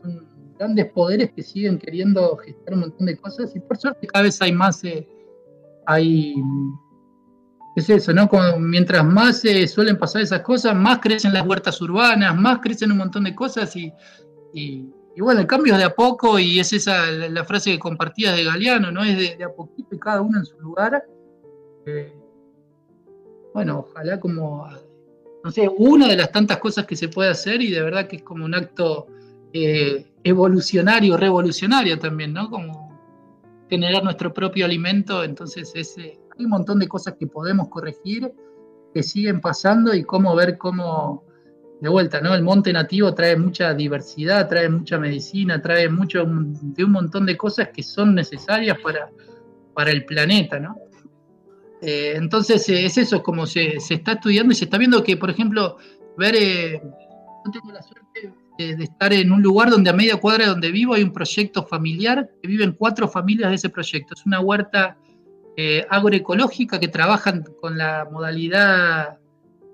son 0.00 0.28
grandes 0.58 0.86
poderes 0.92 1.30
que 1.32 1.42
siguen 1.42 1.78
queriendo 1.78 2.36
gestar 2.38 2.74
un 2.74 2.80
montón 2.80 3.06
de 3.06 3.16
cosas 3.16 3.54
y 3.54 3.60
por 3.60 3.76
suerte 3.76 4.06
cada 4.06 4.24
vez 4.24 4.40
hay 4.40 4.52
más, 4.52 4.82
eh, 4.84 5.06
hay, 5.86 6.34
es 7.74 7.90
eso, 7.90 8.12
¿no? 8.12 8.28
mientras 8.58 9.04
más 9.04 9.40
se 9.40 9.66
suelen 9.66 9.98
pasar 9.98 10.22
esas 10.22 10.40
cosas, 10.42 10.74
más 10.74 11.00
crecen 11.00 11.32
las 11.32 11.46
huertas 11.46 11.80
urbanas, 11.80 12.36
más 12.36 12.60
crecen 12.60 12.92
un 12.92 12.98
montón 12.98 13.24
de 13.24 13.34
cosas 13.34 13.74
y, 13.74 13.92
y, 14.52 14.90
bueno, 15.18 15.40
el 15.40 15.46
cambio 15.46 15.74
es 15.74 15.78
de 15.80 15.84
a 15.84 15.94
poco 15.94 16.38
y 16.38 16.60
es 16.60 16.72
esa 16.72 17.10
la, 17.10 17.44
frase 17.44 17.72
que 17.72 17.78
compartías 17.78 18.36
de 18.36 18.44
Galeano, 18.44 18.90
¿no? 18.92 19.02
Es 19.02 19.16
de, 19.16 19.44
a 19.44 19.48
poquito 19.48 19.94
y 19.94 19.98
cada 19.98 20.20
uno 20.20 20.38
en 20.38 20.44
su 20.44 20.58
lugar. 20.60 21.04
Eh, 21.86 22.12
bueno, 23.52 23.86
ojalá 23.88 24.18
como 24.18 24.68
no 25.44 25.50
sé, 25.50 25.70
una 25.76 26.08
de 26.08 26.16
las 26.16 26.32
tantas 26.32 26.56
cosas 26.56 26.86
que 26.86 26.96
se 26.96 27.08
puede 27.08 27.30
hacer 27.30 27.60
y 27.60 27.70
de 27.70 27.82
verdad 27.82 28.08
que 28.08 28.16
es 28.16 28.22
como 28.22 28.46
un 28.46 28.54
acto 28.54 29.06
eh, 29.52 30.10
evolucionario, 30.24 31.18
revolucionario 31.18 31.98
también, 31.98 32.32
¿no? 32.32 32.48
Como 32.48 32.98
generar 33.68 34.02
nuestro 34.02 34.32
propio 34.32 34.64
alimento, 34.64 35.22
entonces 35.22 35.70
es, 35.74 35.98
eh, 35.98 36.18
hay 36.23 36.23
un 36.38 36.50
montón 36.50 36.78
de 36.78 36.88
cosas 36.88 37.14
que 37.18 37.26
podemos 37.26 37.68
corregir, 37.68 38.32
que 38.92 39.02
siguen 39.02 39.40
pasando 39.40 39.94
y 39.94 40.04
cómo 40.04 40.34
ver 40.34 40.58
cómo, 40.58 41.24
de 41.80 41.88
vuelta, 41.88 42.20
¿no? 42.20 42.34
El 42.34 42.42
monte 42.42 42.72
nativo 42.72 43.14
trae 43.14 43.36
mucha 43.36 43.74
diversidad, 43.74 44.48
trae 44.48 44.68
mucha 44.68 44.98
medicina, 44.98 45.60
trae 45.60 45.88
mucho 45.88 46.24
de 46.24 46.84
un 46.84 46.92
montón 46.92 47.26
de 47.26 47.36
cosas 47.36 47.68
que 47.68 47.82
son 47.82 48.14
necesarias 48.14 48.78
para, 48.82 49.10
para 49.74 49.90
el 49.90 50.04
planeta, 50.04 50.58
¿no? 50.58 50.76
Eh, 51.82 52.14
entonces 52.16 52.66
eh, 52.70 52.86
es 52.86 52.96
eso, 52.96 53.22
como 53.22 53.46
se, 53.46 53.76
está 53.76 54.12
estudiando 54.12 54.52
y 54.52 54.56
se 54.56 54.64
está 54.64 54.78
viendo 54.78 55.04
que, 55.04 55.18
por 55.18 55.28
ejemplo, 55.28 55.76
ver, 56.16 56.34
eh, 56.36 56.80
yo 57.44 57.50
tengo 57.50 57.72
la 57.72 57.82
suerte 57.82 58.32
de, 58.56 58.84
estar 58.84 59.12
en 59.12 59.30
un 59.32 59.42
lugar 59.42 59.68
donde 59.68 59.90
a 59.90 59.92
media 59.92 60.16
cuadra 60.16 60.44
de 60.44 60.50
donde 60.50 60.70
vivo 60.70 60.94
hay 60.94 61.02
un 61.02 61.12
proyecto 61.12 61.66
familiar, 61.66 62.30
que 62.40 62.48
viven 62.48 62.72
cuatro 62.72 63.08
familias 63.08 63.50
de 63.50 63.56
ese 63.56 63.68
proyecto. 63.68 64.14
Es 64.14 64.24
una 64.24 64.40
huerta 64.40 64.96
agroecológica 65.88 66.80
que 66.80 66.88
trabajan 66.88 67.44
con 67.60 67.78
la 67.78 68.08
modalidad 68.10 69.18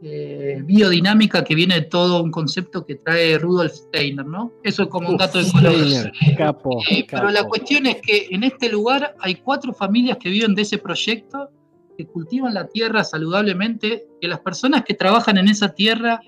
eh, 0.02 0.62
biodinámica 0.65 1.44
que 1.44 1.55
viene 1.55 1.74
de 1.74 1.82
todo 1.82 2.23
un 2.23 2.31
concepto 2.31 2.86
que 2.86 2.94
trae 2.94 3.39
Rudolf 3.39 3.73
Steiner, 3.73 4.24
¿no? 4.24 4.52
Eso 4.62 4.85
es 4.85 4.89
como 4.89 5.11
un 5.11 5.19
dato 5.19 5.39
de 5.43 5.51
color. 5.51 6.12
Capo, 6.39 6.82
Eh, 6.90 7.07
Pero 7.11 7.31
la 7.31 7.44
cuestión 7.44 7.86
es 7.86 7.97
que 8.01 8.28
en 8.31 8.44
este 8.44 8.70
lugar 8.70 9.15
hay 9.20 9.36
cuatro 9.36 9.74
familias 9.74 10.16
que 10.16 10.31
viven 10.31 10.55
de 10.55 10.62
ese 10.62 10.78
proyecto, 10.78 11.51
que 11.98 12.07
cultivan 12.07 12.55
la 12.55 12.66
tierra 12.66 13.05
saludablemente, 13.05 14.07
que 14.20 14.28
las 14.28 14.40
personas 14.40 14.85
que 14.85 14.94
trabajan 14.94 15.36
en 15.36 15.48
esa 15.48 15.74
tierra 15.74 16.20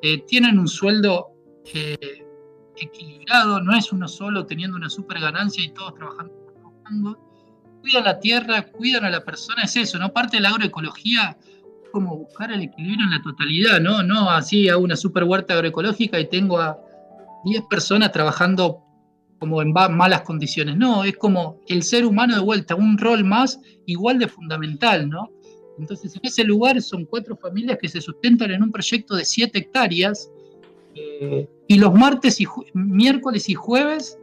eh, 0.00 0.22
tienen 0.26 0.58
un 0.58 0.68
sueldo 0.68 1.26
eh, 1.74 2.24
equilibrado, 2.74 3.60
no 3.60 3.76
es 3.76 3.92
uno 3.92 4.08
solo 4.08 4.46
teniendo 4.46 4.78
una 4.78 4.88
super 4.88 5.20
ganancia 5.20 5.62
y 5.62 5.68
todos 5.70 5.94
trabajando. 5.94 6.32
trabajando. 6.54 7.29
Cuidan 7.80 8.04
la 8.04 8.18
tierra, 8.18 8.62
cuidan 8.62 9.04
a 9.04 9.10
la 9.10 9.24
persona, 9.24 9.62
es 9.62 9.76
eso, 9.76 9.98
¿no? 9.98 10.12
Parte 10.12 10.36
de 10.36 10.42
la 10.42 10.50
agroecología 10.50 11.36
como 11.92 12.16
buscar 12.16 12.52
el 12.52 12.62
equilibrio 12.62 13.04
en 13.04 13.10
la 13.10 13.22
totalidad, 13.22 13.80
¿no? 13.80 14.02
No 14.02 14.30
así 14.30 14.68
hago 14.68 14.82
una 14.82 14.96
super 14.96 15.24
huerta 15.24 15.54
agroecológica 15.54 16.20
y 16.20 16.28
tengo 16.28 16.58
a 16.58 16.78
10 17.44 17.62
personas 17.68 18.12
trabajando 18.12 18.82
como 19.38 19.62
en 19.62 19.72
malas 19.72 20.20
condiciones. 20.22 20.76
No, 20.76 21.04
es 21.04 21.16
como 21.16 21.58
el 21.66 21.82
ser 21.82 22.04
humano 22.04 22.34
de 22.34 22.42
vuelta, 22.42 22.74
un 22.74 22.98
rol 22.98 23.24
más 23.24 23.58
igual 23.86 24.18
de 24.18 24.28
fundamental, 24.28 25.08
¿no? 25.08 25.30
Entonces, 25.78 26.14
en 26.14 26.20
ese 26.24 26.44
lugar 26.44 26.80
son 26.82 27.06
cuatro 27.06 27.36
familias 27.36 27.78
que 27.80 27.88
se 27.88 28.02
sustentan 28.02 28.50
en 28.50 28.62
un 28.62 28.70
proyecto 28.70 29.16
de 29.16 29.24
7 29.24 29.58
hectáreas 29.58 30.30
eh, 30.94 31.48
y 31.66 31.78
los 31.78 31.94
martes 31.94 32.40
y 32.40 32.46
miércoles 32.74 33.48
y 33.48 33.54
jueves 33.54 34.18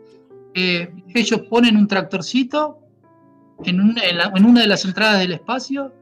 eh, 0.54 0.92
ellos 1.16 1.42
ponen 1.50 1.78
un 1.78 1.88
tractorcito 1.88 2.78
en 3.66 3.82
una, 3.82 4.04
en, 4.04 4.18
la- 4.18 4.32
en 4.36 4.46
una 4.46 4.62
de 4.62 4.68
las 4.68 4.86
entradas 4.86 5.20
del 5.20 5.34
espacio 5.34 5.94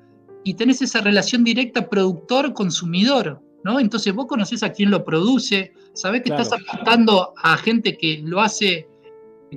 y 0.44 0.54
tenés 0.56 0.82
esa 0.82 1.02
relación 1.02 1.44
directa 1.44 1.88
productor-consumidor, 1.90 3.42
¿no? 3.64 3.80
Entonces 3.80 4.14
vos 4.14 4.26
conocés 4.28 4.64
a 4.64 4.72
quién 4.72 4.92
lo 4.92 5.04
produce, 5.04 5.72
sabés 5.94 6.22
que 6.22 6.30
Claro. 6.30 6.44
estás 6.44 6.60
apuntando 6.70 7.34
a 7.42 7.58
gente 7.58 7.98
que 7.98 8.22
lo 8.24 8.42
hace 8.42 8.88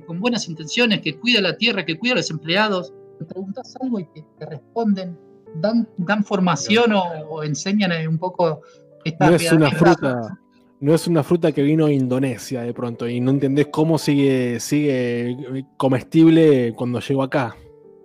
con 0.07 0.21
buenas 0.21 0.49
intenciones, 0.49 1.01
que 1.01 1.19
cuida 1.19 1.41
la 1.41 1.57
tierra, 1.57 1.85
que 1.85 1.99
cuida 1.99 2.13
a 2.13 2.17
los 2.17 2.31
empleados, 2.31 2.93
te 3.19 3.25
preguntás 3.25 3.75
algo 3.83 3.99
y 3.99 4.05
te, 4.15 4.25
te 4.39 4.47
responden, 4.47 5.19
dan, 5.57 5.89
dan 5.97 6.23
formación 6.25 6.93
o, 6.93 7.03
o 7.29 7.43
enseñan 7.43 7.91
eh, 7.93 8.07
un 8.07 8.17
poco 8.19 8.61
esta 9.05 9.29
No 9.29 9.37
es 9.37 9.53
una 9.53 9.71
fruta. 9.73 10.39
No 10.81 10.95
es 10.95 11.09
una 11.09 11.25
fruta 11.25 11.51
que 11.51 11.63
vino 11.63 11.87
de 11.87 11.95
Indonesia 11.95 12.63
de 12.63 12.73
pronto 12.73 13.09
y 13.09 13.19
no 13.19 13.33
entendés 13.33 13.67
cómo 13.73 13.99
sigue, 13.99 14.61
sigue 14.61 15.37
comestible 15.77 16.73
cuando 16.77 17.01
llegó 17.01 17.25
acá. 17.25 17.57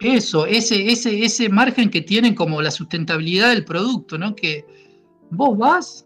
Eso, 0.03 0.45
ese, 0.45 0.91
ese, 0.91 1.23
ese 1.23 1.49
margen 1.49 1.89
que 1.89 2.01
tienen 2.01 2.35
como 2.35 2.61
la 2.61 2.71
sustentabilidad 2.71 3.49
del 3.49 3.63
producto, 3.63 4.17
¿no? 4.17 4.35
Que 4.35 4.65
vos 5.31 5.57
vas 5.57 6.05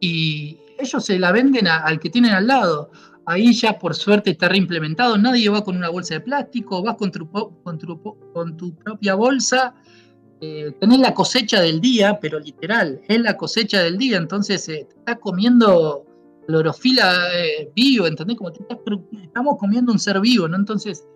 y 0.00 0.58
ellos 0.78 1.04
se 1.04 1.18
la 1.18 1.32
venden 1.32 1.66
al 1.66 1.98
que 1.98 2.10
tienen 2.10 2.32
al 2.32 2.46
lado. 2.46 2.90
Ahí 3.26 3.52
ya 3.52 3.78
por 3.78 3.94
suerte 3.94 4.30
está 4.30 4.48
reimplementado, 4.48 5.16
nadie 5.16 5.48
va 5.48 5.62
con 5.64 5.76
una 5.76 5.88
bolsa 5.88 6.14
de 6.14 6.20
plástico, 6.20 6.82
vas 6.82 6.96
con 6.96 7.10
tu, 7.10 7.30
con 7.30 7.78
tu, 7.78 8.00
con 8.32 8.56
tu 8.56 8.74
propia 8.74 9.14
bolsa, 9.14 9.74
eh, 10.40 10.72
tenés 10.80 10.98
la 10.98 11.14
cosecha 11.14 11.60
del 11.60 11.80
día, 11.80 12.18
pero 12.20 12.40
literal, 12.40 13.00
es 13.08 13.20
la 13.20 13.36
cosecha 13.36 13.82
del 13.82 13.98
día, 13.98 14.16
entonces 14.16 14.68
eh, 14.68 14.86
te 14.88 14.96
estás 14.98 15.18
comiendo 15.20 16.06
clorofila 16.46 17.28
eh, 17.34 17.70
vivo, 17.76 18.06
¿entendés? 18.06 18.36
Como 18.36 18.50
estamos 18.50 19.56
comiendo 19.58 19.92
un 19.92 19.98
ser 19.98 20.20
vivo, 20.20 20.48
¿no? 20.48 20.56
Entonces, 20.56 21.06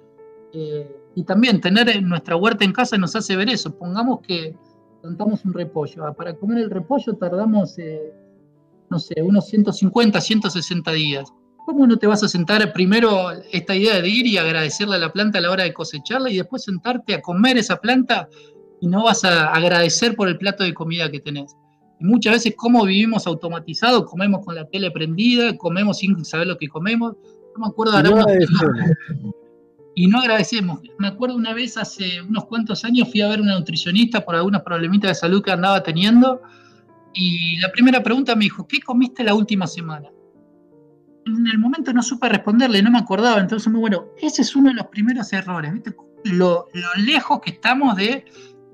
eh, 0.52 0.88
y 1.14 1.24
también 1.24 1.60
tener 1.60 1.88
en 1.88 2.08
nuestra 2.08 2.36
huerta 2.36 2.64
en 2.64 2.72
casa 2.72 2.96
nos 2.98 3.14
hace 3.14 3.36
ver 3.36 3.48
eso. 3.48 3.76
Pongamos 3.76 4.20
que 4.20 4.54
plantamos 5.00 5.44
un 5.44 5.52
repollo. 5.52 6.06
Ah, 6.06 6.12
Para 6.12 6.34
comer 6.34 6.58
el 6.58 6.70
repollo 6.70 7.14
tardamos, 7.14 7.78
eh, 7.78 8.12
no 8.90 8.98
sé, 8.98 9.22
unos 9.22 9.46
150, 9.48 10.20
160 10.20 10.92
días. 10.92 11.32
¿Cómo 11.66 11.86
no 11.86 11.96
te 11.96 12.06
vas 12.06 12.22
a 12.22 12.28
sentar 12.28 12.72
primero 12.72 13.30
esta 13.52 13.74
idea 13.74 14.00
de 14.00 14.08
ir 14.08 14.26
y 14.26 14.36
agradecerle 14.36 14.96
a 14.96 14.98
la 14.98 15.12
planta 15.12 15.38
a 15.38 15.40
la 15.40 15.50
hora 15.50 15.64
de 15.64 15.72
cosecharla 15.72 16.30
y 16.30 16.36
después 16.36 16.64
sentarte 16.64 17.14
a 17.14 17.22
comer 17.22 17.56
esa 17.56 17.76
planta 17.76 18.28
y 18.80 18.86
no 18.86 19.04
vas 19.04 19.24
a 19.24 19.46
agradecer 19.46 20.14
por 20.14 20.28
el 20.28 20.36
plato 20.36 20.62
de 20.64 20.74
comida 20.74 21.10
que 21.10 21.20
tenés? 21.20 21.56
Y 22.00 22.04
muchas 22.04 22.34
veces, 22.34 22.54
como 22.56 22.84
vivimos 22.84 23.26
automatizados, 23.26 24.04
comemos 24.04 24.44
con 24.44 24.56
la 24.56 24.66
tele 24.66 24.90
prendida, 24.90 25.56
comemos 25.56 25.98
sin 25.98 26.22
saber 26.24 26.48
lo 26.48 26.58
que 26.58 26.68
comemos. 26.68 27.14
No 27.56 27.60
me 27.60 27.66
acuerdo 27.68 27.94
Y 28.02 28.06
ahora. 28.06 28.26
Y 29.94 30.06
no 30.06 30.18
agradecemos. 30.18 30.80
Me 30.98 31.08
acuerdo 31.08 31.36
una 31.36 31.54
vez 31.54 31.76
hace 31.76 32.20
unos 32.22 32.46
cuantos 32.46 32.84
años 32.84 33.10
fui 33.10 33.20
a 33.20 33.28
ver 33.28 33.40
una 33.40 33.58
nutricionista 33.58 34.24
por 34.24 34.34
algunos 34.34 34.62
problemitas 34.62 35.10
de 35.10 35.14
salud 35.14 35.42
que 35.42 35.52
andaba 35.52 35.82
teniendo 35.82 36.42
y 37.12 37.58
la 37.60 37.70
primera 37.70 38.02
pregunta 38.02 38.34
me 38.34 38.44
dijo, 38.44 38.66
¿qué 38.66 38.80
comiste 38.80 39.22
la 39.22 39.34
última 39.34 39.66
semana? 39.66 40.08
En 41.26 41.46
el 41.46 41.58
momento 41.58 41.92
no 41.92 42.02
supe 42.02 42.28
responderle, 42.28 42.82
no 42.82 42.90
me 42.90 42.98
acordaba, 42.98 43.40
entonces 43.40 43.72
muy 43.72 43.80
bueno, 43.80 44.06
ese 44.20 44.42
es 44.42 44.54
uno 44.56 44.68
de 44.70 44.74
los 44.74 44.86
primeros 44.88 45.32
errores, 45.32 45.72
¿viste? 45.72 45.94
Lo, 46.24 46.68
lo 46.72 47.04
lejos 47.04 47.40
que 47.40 47.52
estamos 47.52 47.96
de 47.96 48.24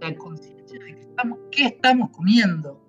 la 0.00 0.14
conciencia 0.16 0.78
de 0.78 0.94
que 0.94 1.00
estamos, 1.00 1.38
qué 1.52 1.66
estamos 1.66 2.10
comiendo. 2.10 2.84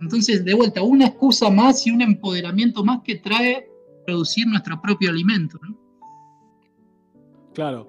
Entonces, 0.00 0.44
de 0.44 0.54
vuelta, 0.54 0.82
una 0.82 1.06
excusa 1.06 1.50
más 1.50 1.86
y 1.86 1.90
un 1.90 2.02
empoderamiento 2.02 2.84
más 2.84 3.00
que 3.04 3.16
trae 3.16 3.68
producir 4.06 4.46
nuestro 4.46 4.80
propio 4.80 5.10
alimento, 5.10 5.58
¿no? 5.62 5.81
Claro. 7.54 7.86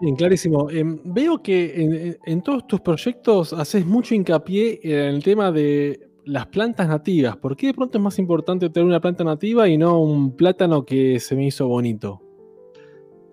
Bien, 0.00 0.16
clarísimo. 0.16 0.68
Em, 0.70 0.98
veo 1.04 1.42
que 1.42 2.18
en, 2.24 2.42
todos 2.42 2.66
tus 2.66 2.80
proyectos 2.80 3.52
haces 3.52 3.86
mucho 3.86 4.14
hincapié 4.14 4.80
en 4.82 5.14
el 5.14 5.22
tema 5.22 5.52
de 5.52 6.08
las 6.24 6.46
plantas 6.46 6.88
nativas. 6.88 7.36
¿Por 7.36 7.56
qué 7.56 7.68
de 7.68 7.74
pronto 7.74 7.98
es 7.98 8.04
más 8.04 8.18
importante 8.18 8.68
tener 8.70 8.86
una 8.86 9.00
planta 9.00 9.24
nativa 9.24 9.68
y 9.68 9.78
no 9.78 10.00
un 10.00 10.36
plátano 10.36 10.84
que 10.84 11.20
se 11.20 11.36
me 11.36 11.46
hizo 11.46 11.68
bonito? 11.68 12.20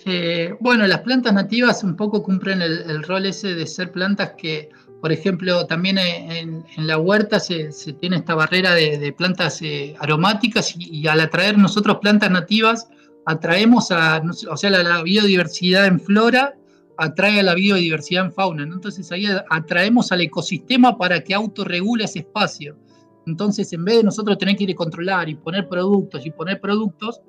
Eh, 0.05 0.55
bueno, 0.59 0.87
las 0.87 1.01
plantas 1.01 1.33
nativas 1.33 1.83
un 1.83 1.95
poco 1.95 2.23
cumplen 2.23 2.61
el, 2.61 3.03
rol 3.03 3.25
ese 3.25 3.53
de 3.53 3.67
ser 3.67 3.91
plantas 3.91 4.33
que, 4.37 4.69
por 4.99 5.11
ejemplo, 5.11 5.65
también 5.67 5.97
en, 5.97 6.63
la 6.77 6.97
huerta 6.97 7.39
se, 7.39 7.71
tiene 7.99 8.17
esta 8.17 8.33
barrera 8.33 8.73
de, 8.73 8.97
de 8.97 9.13
plantas 9.13 9.61
eh, 9.61 9.95
aromáticas 9.99 10.75
y, 10.75 11.01
y 11.01 11.07
al 11.07 11.19
atraer 11.19 11.57
nosotros 11.57 11.97
plantas 12.01 12.31
nativas, 12.31 12.89
atraemos 13.25 13.91
a, 13.91 14.21
o 14.49 14.57
sea, 14.57 14.69
la, 14.69 14.83
la 14.83 15.03
biodiversidad 15.03 15.85
en 15.85 15.99
flora 15.99 16.55
atrae 16.97 17.39
a 17.39 17.43
la 17.43 17.55
biodiversidad 17.55 18.25
en 18.25 18.31
fauna, 18.31 18.65
¿no? 18.65 18.75
Entonces 18.75 19.11
ahí 19.11 19.25
atraemos 19.49 20.11
al 20.11 20.21
ecosistema 20.21 20.97
para 20.97 21.23
que 21.23 21.33
autorregule 21.33 22.03
ese 22.03 22.19
espacio. 22.19 22.77
Entonces, 23.25 23.71
en 23.73 23.85
vez 23.85 23.97
de 23.97 24.03
nosotros 24.03 24.37
tener 24.37 24.55
que 24.55 24.65
ir 24.65 24.71
a 24.71 24.75
controlar 24.75 25.29
y 25.29 25.35
poner 25.35 25.67
productos 25.67 26.25
y 26.25 26.31
poner 26.31 26.59
productos, 26.59 27.21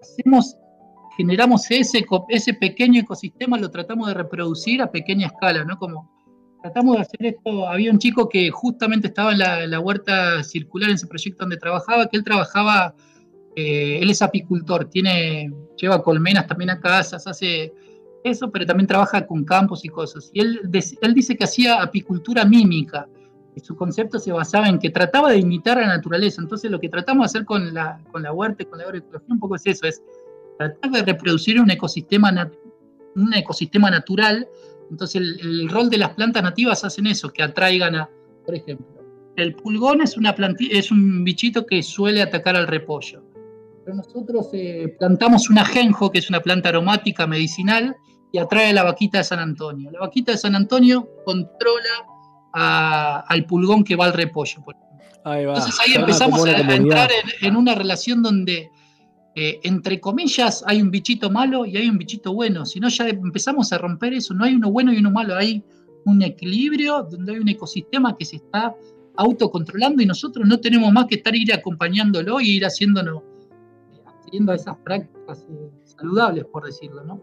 hacemos 0.00 0.56
generamos 1.18 1.68
ese, 1.72 2.06
ese 2.28 2.54
pequeño 2.54 3.00
ecosistema, 3.00 3.58
lo 3.58 3.70
tratamos 3.70 4.06
de 4.06 4.14
reproducir 4.14 4.80
a 4.80 4.92
pequeña 4.92 5.26
escala, 5.26 5.64
¿no? 5.64 5.76
Como 5.76 6.08
tratamos 6.62 6.94
de 6.94 7.02
hacer 7.02 7.26
esto. 7.26 7.68
Había 7.68 7.90
un 7.90 7.98
chico 7.98 8.28
que 8.28 8.48
justamente 8.50 9.08
estaba 9.08 9.32
en 9.32 9.40
la, 9.40 9.66
la 9.66 9.80
huerta 9.80 10.44
circular, 10.44 10.90
en 10.90 10.94
ese 10.94 11.08
proyecto 11.08 11.42
donde 11.42 11.56
trabajaba, 11.56 12.06
que 12.06 12.16
él 12.16 12.22
trabajaba, 12.22 12.94
eh, 13.58 13.98
él 14.02 14.08
es 14.10 14.20
apicultor, 14.22 14.80
tiene, 14.88 15.52
lleva 15.80 16.02
colmenas 16.02 16.46
también 16.46 16.70
a 16.70 16.80
casas, 16.80 17.26
hace 17.26 17.72
eso, 18.22 18.50
pero 18.50 18.64
también 18.66 18.86
trabaja 18.86 19.26
con 19.26 19.44
campos 19.44 19.84
y 19.84 19.88
cosas. 19.88 20.30
Y 20.32 20.40
él, 20.40 20.60
él 21.06 21.14
dice 21.14 21.36
que 21.36 21.44
hacía 21.44 21.82
apicultura 21.82 22.44
mímica. 22.44 23.08
Y 23.56 23.60
su 23.60 23.74
concepto 23.74 24.18
se 24.20 24.30
basaba 24.30 24.68
en 24.68 24.78
que 24.78 24.90
trataba 24.90 25.30
de 25.30 25.38
imitar 25.38 25.78
la 25.78 25.88
naturaleza. 25.88 26.40
Entonces, 26.40 26.70
lo 26.70 26.78
que 26.78 26.88
tratamos 26.88 27.22
de 27.22 27.26
hacer 27.26 27.44
con 27.44 27.74
la, 27.74 27.98
con 28.12 28.22
la 28.22 28.32
huerta 28.32 28.64
con 28.64 28.78
la 28.78 28.84
agroecología 28.84 29.34
un 29.34 29.40
poco 29.40 29.56
es 29.56 29.66
eso: 29.66 29.84
es 29.86 30.00
tratar 30.58 30.90
de 30.92 31.02
reproducir 31.02 31.60
un 31.60 31.68
ecosistema, 31.70 32.30
un 33.16 33.34
ecosistema 33.34 33.90
natural. 33.90 34.46
Entonces 34.90 35.16
el, 35.16 35.40
el 35.40 35.68
rol 35.68 35.90
de 35.90 35.98
las 35.98 36.10
plantas 36.10 36.42
nativas 36.42 36.84
hacen 36.84 37.06
eso, 37.06 37.30
que 37.30 37.42
atraigan 37.42 37.94
a, 37.96 38.08
por 38.46 38.54
ejemplo, 38.54 38.86
el 39.36 39.54
pulgón 39.54 40.02
es, 40.02 40.16
una 40.16 40.34
planti- 40.34 40.70
es 40.70 40.90
un 40.90 41.24
bichito 41.24 41.66
que 41.66 41.82
suele 41.82 42.22
atacar 42.22 42.54
al 42.56 42.66
repollo. 42.66 43.22
Pero 43.88 43.96
nosotros 43.96 44.48
eh, 44.52 44.94
plantamos 44.98 45.48
un 45.48 45.56
ajenjo, 45.56 46.10
que 46.10 46.18
es 46.18 46.28
una 46.28 46.40
planta 46.40 46.68
aromática 46.68 47.26
medicinal, 47.26 47.96
y 48.30 48.36
atrae 48.36 48.68
a 48.68 48.72
la 48.74 48.82
vaquita 48.82 49.16
de 49.16 49.24
San 49.24 49.38
Antonio. 49.38 49.90
La 49.90 50.00
vaquita 50.00 50.32
de 50.32 50.36
San 50.36 50.54
Antonio 50.54 51.08
controla 51.24 52.04
a- 52.52 53.24
al 53.26 53.46
pulgón 53.46 53.84
que 53.84 53.96
va 53.96 54.04
al 54.04 54.12
repollo. 54.12 54.62
por 54.62 54.74
ejemplo. 54.74 55.22
Ahí 55.24 55.46
va. 55.46 55.54
Entonces 55.54 55.80
ahí 55.80 55.94
empezamos 55.94 56.44
a, 56.44 56.50
entrar 56.60 57.08
en, 57.40 57.48
en 57.48 57.56
una 57.56 57.74
relación 57.74 58.22
donde, 58.22 58.70
eh, 59.34 59.58
entre 59.62 59.98
comillas, 60.00 60.62
hay 60.66 60.82
un 60.82 60.90
bichito 60.90 61.30
malo 61.30 61.64
y 61.64 61.78
hay 61.78 61.88
un 61.88 61.96
bichito 61.96 62.34
bueno. 62.34 62.66
Si 62.66 62.80
no, 62.80 62.90
ya 62.90 63.08
empezamos 63.08 63.72
a 63.72 63.78
romper 63.78 64.12
eso. 64.12 64.34
No 64.34 64.44
hay 64.44 64.52
uno 64.52 64.70
bueno 64.70 64.92
y 64.92 64.98
uno 64.98 65.10
malo. 65.10 65.34
Hay 65.34 65.64
un 66.04 66.20
equilibrio 66.20 67.04
donde 67.10 67.32
hay 67.32 67.38
un 67.38 67.48
ecosistema 67.48 68.14
que 68.18 68.26
se 68.26 68.36
está 68.36 68.74
autocontrolando 69.16 70.02
y 70.02 70.06
nosotros 70.06 70.46
no 70.46 70.60
tenemos 70.60 70.92
más 70.92 71.06
que 71.06 71.16
estar 71.16 71.34
ir 71.34 71.54
acompañándolo 71.54 72.38
y 72.38 72.50
ir 72.50 72.64
haciéndonos, 72.66 73.22
haciendo 74.28 74.52
esas 74.52 74.76
prácticas 74.78 75.46
eh, 75.50 75.70
saludables, 75.84 76.44
por 76.46 76.64
decirlo, 76.64 77.02
¿no? 77.04 77.20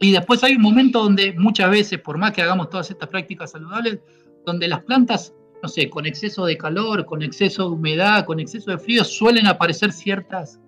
Y 0.00 0.12
después 0.12 0.42
hay 0.42 0.56
un 0.56 0.62
momento 0.62 1.02
donde 1.02 1.32
muchas 1.38 1.70
veces, 1.70 2.00
por 2.00 2.18
más 2.18 2.32
que 2.32 2.42
hagamos 2.42 2.68
todas 2.70 2.90
estas 2.90 3.08
prácticas 3.08 3.52
saludables, 3.52 4.00
donde 4.44 4.66
las 4.66 4.82
plantas 4.82 5.32
no 5.62 5.68
sé, 5.68 5.88
con 5.88 6.06
exceso 6.06 6.44
de 6.44 6.58
calor, 6.58 7.06
con 7.06 7.22
exceso 7.22 7.62
de 7.62 7.76
humedad, 7.76 8.24
con 8.24 8.40
exceso 8.40 8.72
de 8.72 8.78
frío, 8.78 9.04
suelen 9.04 9.46
aparecer 9.46 9.92
ciertas 9.92 10.60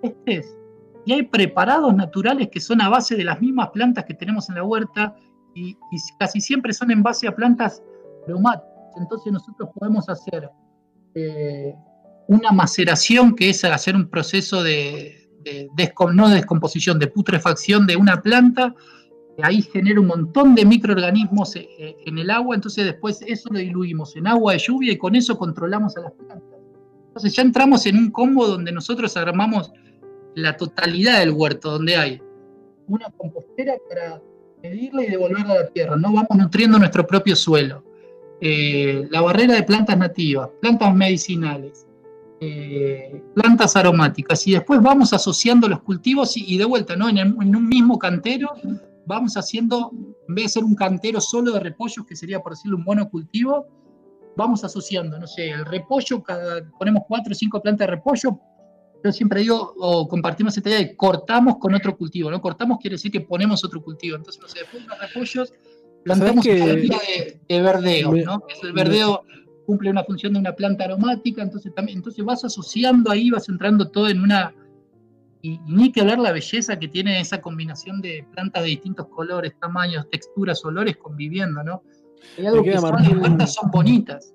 pestes. 0.00 0.56
Y 1.04 1.12
hay 1.12 1.22
preparados 1.24 1.94
naturales 1.94 2.48
que 2.48 2.60
son 2.60 2.80
a 2.80 2.88
base 2.88 3.14
de 3.14 3.24
las 3.24 3.40
mismas 3.40 3.68
plantas 3.70 4.04
que 4.06 4.14
tenemos 4.14 4.48
en 4.48 4.54
la 4.54 4.64
huerta 4.64 5.14
y, 5.54 5.76
casi 6.18 6.40
siempre 6.40 6.72
son 6.72 6.90
en 6.90 7.02
base 7.02 7.28
a 7.28 7.36
plantas 7.36 7.82
aromáticas. 8.26 8.72
Entonces 8.96 9.32
nosotros 9.32 9.68
podemos 9.74 10.08
hacer 10.08 10.50
eh, 11.14 11.74
una 12.28 12.52
maceración, 12.52 13.34
que 13.34 13.50
es 13.50 13.64
hacer 13.64 13.96
un 13.96 14.08
proceso 14.08 14.62
de, 14.62 15.28
no 16.14 16.28
de 16.28 16.36
descomposición, 16.36 16.98
de 16.98 17.08
putrefacción 17.08 17.86
de 17.86 17.96
una 17.96 18.22
planta, 18.22 18.74
ahí 19.42 19.62
genera 19.62 20.00
un 20.00 20.08
montón 20.08 20.54
de 20.54 20.64
microorganismos 20.64 21.56
eh, 21.56 21.68
eh, 21.78 21.96
en 22.04 22.18
el 22.18 22.30
agua, 22.30 22.54
entonces 22.54 22.84
después 22.84 23.20
eso 23.26 23.48
lo 23.50 23.58
diluimos 23.58 24.14
en 24.14 24.26
agua 24.26 24.52
de 24.52 24.58
lluvia 24.58 24.92
y 24.92 24.98
con 24.98 25.16
eso 25.16 25.38
controlamos 25.38 25.96
a 25.96 26.02
las 26.02 26.12
plantas. 26.12 26.58
Entonces 27.06 27.34
ya 27.34 27.42
entramos 27.42 27.86
en 27.86 27.96
un 27.96 28.10
combo 28.10 28.46
donde 28.46 28.72
nosotros 28.72 29.16
armamos 29.16 29.72
la 30.34 30.56
totalidad 30.56 31.20
del 31.20 31.32
huerto, 31.32 31.72
donde 31.72 31.96
hay 31.96 32.22
una 32.88 33.10
compostera 33.16 33.74
para 33.88 34.20
medirla 34.62 35.04
y 35.04 35.10
devolverla 35.10 35.54
a 35.54 35.58
la 35.60 35.66
tierra, 35.68 35.96
no 35.96 36.12
vamos 36.12 36.36
nutriendo 36.36 36.78
nuestro 36.78 37.06
propio 37.06 37.34
suelo. 37.34 37.84
Eh, 38.40 39.08
la 39.10 39.22
barrera 39.22 39.54
de 39.54 39.62
plantas 39.62 39.96
nativas, 39.96 40.50
plantas 40.60 40.94
medicinales, 40.94 41.87
eh, 42.40 43.22
plantas 43.34 43.74
aromáticas 43.74 44.46
y 44.46 44.52
después 44.52 44.80
vamos 44.80 45.12
asociando 45.12 45.68
los 45.68 45.82
cultivos 45.82 46.36
y, 46.36 46.56
de 46.56 46.64
vuelta, 46.64 46.94
¿no? 46.94 47.08
En, 47.08 47.36
un 47.36 47.68
mismo 47.68 47.98
cantero 47.98 48.52
vamos 49.06 49.36
haciendo, 49.36 49.90
en 50.28 50.34
vez 50.34 50.44
de 50.44 50.48
ser 50.50 50.64
un 50.64 50.74
cantero 50.74 51.20
solo 51.20 51.52
de 51.52 51.60
repollos, 51.60 52.06
que 52.06 52.14
sería 52.14 52.40
por 52.40 52.52
decirlo 52.52 52.76
un 52.76 52.84
monocultivo, 52.84 53.66
vamos 54.36 54.62
asociando, 54.62 55.18
no 55.18 55.26
sé, 55.26 55.48
el 55.48 55.64
repollo, 55.64 56.22
cada, 56.22 56.62
ponemos 56.78 57.02
cuatro 57.08 57.32
o 57.32 57.34
cinco 57.34 57.60
plantas 57.60 57.88
de 57.88 57.94
repollo, 57.94 58.38
yo 59.02 59.12
siempre 59.12 59.40
digo, 59.40 59.74
o 59.78 60.06
compartimos 60.06 60.56
esta 60.56 60.68
idea 60.68 60.78
de 60.80 60.96
cortamos 60.96 61.56
con 61.58 61.74
otro 61.74 61.96
cultivo, 61.96 62.30
¿no? 62.30 62.40
Cortamos 62.40 62.78
quiere 62.78 62.94
decir 62.94 63.10
que 63.10 63.20
ponemos 63.20 63.64
otro 63.64 63.82
cultivo, 63.82 64.16
entonces, 64.16 64.40
no 64.40 64.48
sé, 64.48 64.60
después 64.60 64.82
de 64.82 64.88
los 64.88 65.00
repollos 65.00 65.52
plantamos 66.04 66.46
un 66.46 66.52
de, 66.52 67.40
de 67.48 67.62
verdeo, 67.62 68.12
¿no? 68.12 68.42
el 68.62 68.72
verdeo 68.72 69.24
cumple 69.68 69.90
una 69.90 70.02
función 70.02 70.32
de 70.32 70.38
una 70.38 70.54
planta 70.54 70.84
aromática, 70.84 71.42
entonces 71.42 71.74
también, 71.74 71.98
entonces 71.98 72.24
vas 72.24 72.42
asociando 72.42 73.10
ahí, 73.10 73.28
vas 73.28 73.50
entrando 73.50 73.90
todo 73.90 74.08
en 74.08 74.22
una, 74.22 74.54
y, 75.42 75.58
ni 75.66 75.92
que 75.92 76.00
hablar 76.00 76.20
la 76.20 76.32
belleza 76.32 76.78
que 76.78 76.88
tiene 76.88 77.20
esa 77.20 77.42
combinación 77.42 78.00
de 78.00 78.24
plantas 78.32 78.62
de 78.62 78.70
distintos 78.70 79.08
colores, 79.08 79.52
tamaños, 79.60 80.08
texturas, 80.08 80.64
olores 80.64 80.96
conviviendo, 80.96 81.62
¿no? 81.62 81.82
Hay 82.38 82.46
algo 82.46 82.62
que 82.62 82.78
son, 82.78 82.94
las 82.94 83.12
plantas 83.12 83.52
son 83.52 83.70
bonitas. 83.70 84.34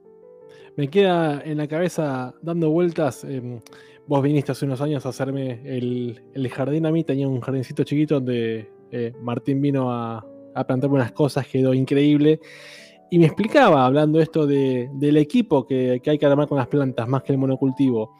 Me 0.78 0.88
queda 0.88 1.42
en 1.44 1.58
la 1.58 1.68
cabeza 1.68 2.36
dando 2.44 2.70
vueltas. 2.70 3.24
Em, 3.24 3.60
vos 4.06 4.22
viniste 4.22 4.52
hace 4.52 4.66
unos 4.66 4.82
años 4.82 5.04
a 5.08 5.10
hacerme 5.10 5.62
el, 5.66 6.50
jardín 6.52 6.86
a 6.86 6.92
mí, 6.92 7.04
tenía 7.04 7.28
un 7.28 7.42
jardincito 7.42 7.84
chiquito 7.84 8.16
donde 8.16 8.72
eh, 8.92 9.14
Martín 9.20 9.62
vino 9.62 9.92
a, 9.92 10.24
a 10.54 10.68
plantarme 10.68 10.98
unas 10.98 11.12
cosas, 11.12 11.48
quedó 11.48 11.74
increíble. 11.74 12.40
Y 13.10 13.20
me 13.20 13.26
explicaba, 13.26 13.86
hablando 13.86 14.20
esto 14.20 14.48
del 14.48 15.18
equipo 15.18 15.66
que, 15.66 16.02
hay 16.06 16.18
que 16.18 16.26
armar 16.26 16.48
con 16.48 16.58
las 16.58 16.68
plantas, 16.68 17.08
más 17.08 17.24
que 17.24 17.32
el 17.32 17.38
monocultivo. 17.38 18.16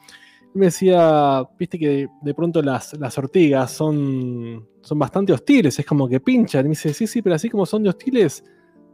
Me 0.54 0.66
decía, 0.66 1.44
viste 1.58 1.78
que 1.78 2.08
de, 2.22 2.34
pronto 2.34 2.62
las, 2.62 2.94
las 2.94 3.18
ortigas 3.18 3.72
son, 3.72 4.68
son 4.82 4.98
bastante 4.98 5.32
hostiles, 5.32 5.78
es 5.78 5.86
como 5.86 6.08
que 6.08 6.20
pinchan. 6.20 6.60
Y 6.60 6.68
me 6.68 6.70
dice, 6.70 6.94
sí, 6.94 7.08
sí, 7.08 7.22
pero 7.22 7.34
así 7.34 7.48
como 7.50 7.66
son 7.66 7.82
de 7.82 7.88
hostiles, 7.88 8.44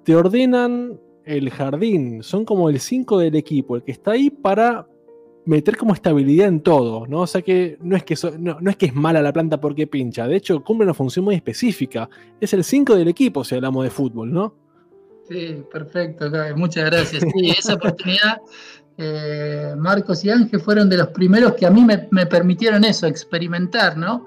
te 0.04 0.16
ordenan 0.16 0.98
el 1.24 1.50
jardín, 1.50 2.22
son 2.22 2.44
como 2.44 2.70
el 2.70 2.80
5 2.80 3.18
del 3.18 3.36
equipo, 3.36 3.76
el 3.76 3.82
que 3.82 3.92
está 3.92 4.12
ahí 4.12 4.30
para 4.30 4.88
meter 5.44 5.76
como 5.76 5.94
estabilidad 5.94 6.48
en 6.48 6.60
todo, 6.60 7.06
¿no? 7.06 7.20
O 7.20 7.26
sea 7.26 7.42
que 7.42 7.78
no 7.80 7.96
es 7.96 8.04
que, 8.04 8.14
no, 8.38 8.70
es, 8.70 8.76
que 8.76 8.86
es 8.86 8.94
mala 8.94 9.22
la 9.22 9.32
planta 9.32 9.60
porque 9.60 9.86
pincha, 9.86 10.26
de 10.26 10.36
hecho 10.36 10.62
cumple 10.62 10.84
una 10.84 10.94
función 10.94 11.24
muy 11.24 11.34
específica. 11.34 12.08
Es 12.40 12.52
el 12.52 12.64
5 12.64 12.94
del 12.96 13.08
equipo 13.08 13.44
si 13.44 13.54
hablamos 13.54 13.84
de 13.84 13.90
fútbol, 13.90 14.32
¿no? 14.32 14.54
Sí, 15.30 15.64
perfecto, 15.70 16.28
muchas 16.56 16.86
gracias. 16.86 17.22
Sí, 17.22 17.50
esa 17.50 17.74
oportunidad, 17.74 18.40
eh, 18.98 19.74
Marcos 19.78 20.24
y 20.24 20.30
Ángel 20.30 20.60
fueron 20.60 20.88
de 20.88 20.96
los 20.96 21.06
primeros 21.10 21.54
que 21.54 21.66
a 21.66 21.70
mí 21.70 21.84
me, 21.84 22.26
permitieron 22.26 22.82
eso, 22.82 23.06
experimentar, 23.06 23.96
¿no? 23.96 24.26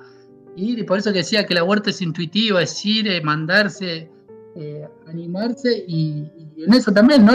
Y 0.56 0.82
por 0.84 1.00
eso 1.00 1.12
decía 1.12 1.46
que 1.46 1.56
la 1.56 1.66
huerta 1.66 1.90
es 1.90 2.02
intuitiva, 2.02 2.62
es 2.62 2.86
ir, 2.86 3.10
eh, 3.10 3.20
mandarse, 3.20 4.10
eh, 4.56 4.88
animarse 5.06 5.84
y, 5.90 6.32
en 6.66 6.74
eso 6.74 6.94
también, 6.94 7.26
¿no? 7.26 7.34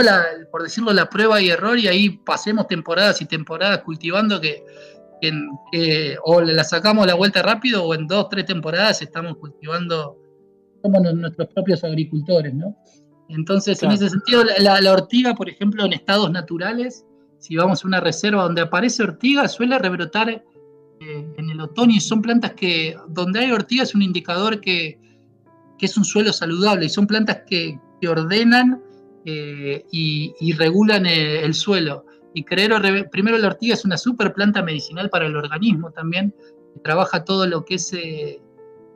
Por 0.51 0.63
decirlo, 0.63 0.95
la 0.95 1.11
prueba 1.11 1.39
y 1.43 1.51
error 1.51 1.79
y 1.79 1.89
ahí 1.89 2.09
pasemos 2.25 2.69
temporadas 2.69 3.21
y 3.21 3.27
temporadas 3.27 3.83
cultivando 3.83 4.41
que, 4.41 4.65
o 6.25 6.41
la 6.41 6.65
sacamos 6.65 7.07
la 7.07 7.17
vuelta 7.17 7.43
rápido 7.43 7.85
o 7.85 7.95
en 7.95 8.07
dos, 8.07 8.31
tres 8.31 8.47
temporadas 8.47 9.03
estamos 9.03 9.37
cultivando, 9.37 10.17
como 10.81 11.01
nuestros 11.01 11.49
propios 11.49 11.85
agricultores, 11.85 12.55
¿no? 12.55 12.75
Entonces, 13.29 13.83
en 13.83 13.91
ese 13.91 14.09
sentido, 14.09 14.43
la, 14.59 14.93
ortiga, 14.93 15.35
por 15.35 15.49
ejemplo, 15.49 15.85
en 15.85 15.93
estados 15.93 16.31
naturales, 16.31 17.05
si 17.39 17.57
vamos 17.57 17.85
a 17.85 17.89
una 17.89 18.01
reserva 18.01 18.43
donde 18.43 18.63
aparece 18.63 19.03
ortiga, 19.03 19.47
suele 19.49 19.79
rebrotar 19.79 20.31
eh, 20.31 20.45
en 21.37 21.51
el 21.51 21.61
otoño 21.61 21.95
y 21.95 22.01
son 22.01 22.23
plantas 22.23 22.55
que, 22.55 22.97
donde 23.09 23.41
hay 23.41 23.53
ortiga 23.53 23.83
es 23.83 23.95
un 23.95 24.03
indicador 24.03 24.61
que, 24.61 24.99
es 25.79 25.97
un 25.97 26.05
suelo 26.05 26.33
saludable 26.33 26.87
y 26.87 26.89
son 26.89 27.07
plantas 27.07 27.43
que, 27.47 27.79
ordenan 28.09 28.83
eh, 29.25 29.85
y, 29.93 30.53
regulan 30.55 31.05
eh, 31.05 31.45
el, 31.45 31.53
suelo. 31.53 32.07
Y 32.33 32.45
creo, 32.45 32.81
primero 33.11 33.37
la 33.37 33.49
ortiga 33.49 33.75
es 33.75 33.85
una 33.85 33.99
super 33.99 34.33
planta 34.33 34.63
medicinal 34.63 35.11
para 35.11 35.27
el 35.27 35.37
organismo 35.37 35.91
también, 35.91 36.35
que 36.75 36.81
trabaja 36.81 37.25
todo 37.25 37.47
lo 37.47 37.65
que 37.65 37.75
es 37.75 37.93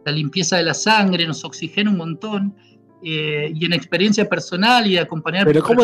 la 0.04 0.12
limpieza 0.12 0.56
de 0.56 0.64
la 0.64 0.74
sangre, 0.74 1.26
nos 1.26 1.44
oxigena 1.44 1.90
un 1.90 1.98
montón. 1.98 2.56
Eh, 3.04 3.52
y 3.54 3.64
en 3.64 3.72
experiencia 3.72 4.28
personal 4.28 4.86
y 4.86 4.92
de 4.92 5.00
acompañar 5.00 5.44
Pero 5.44 5.62
¿cómo 5.62 5.82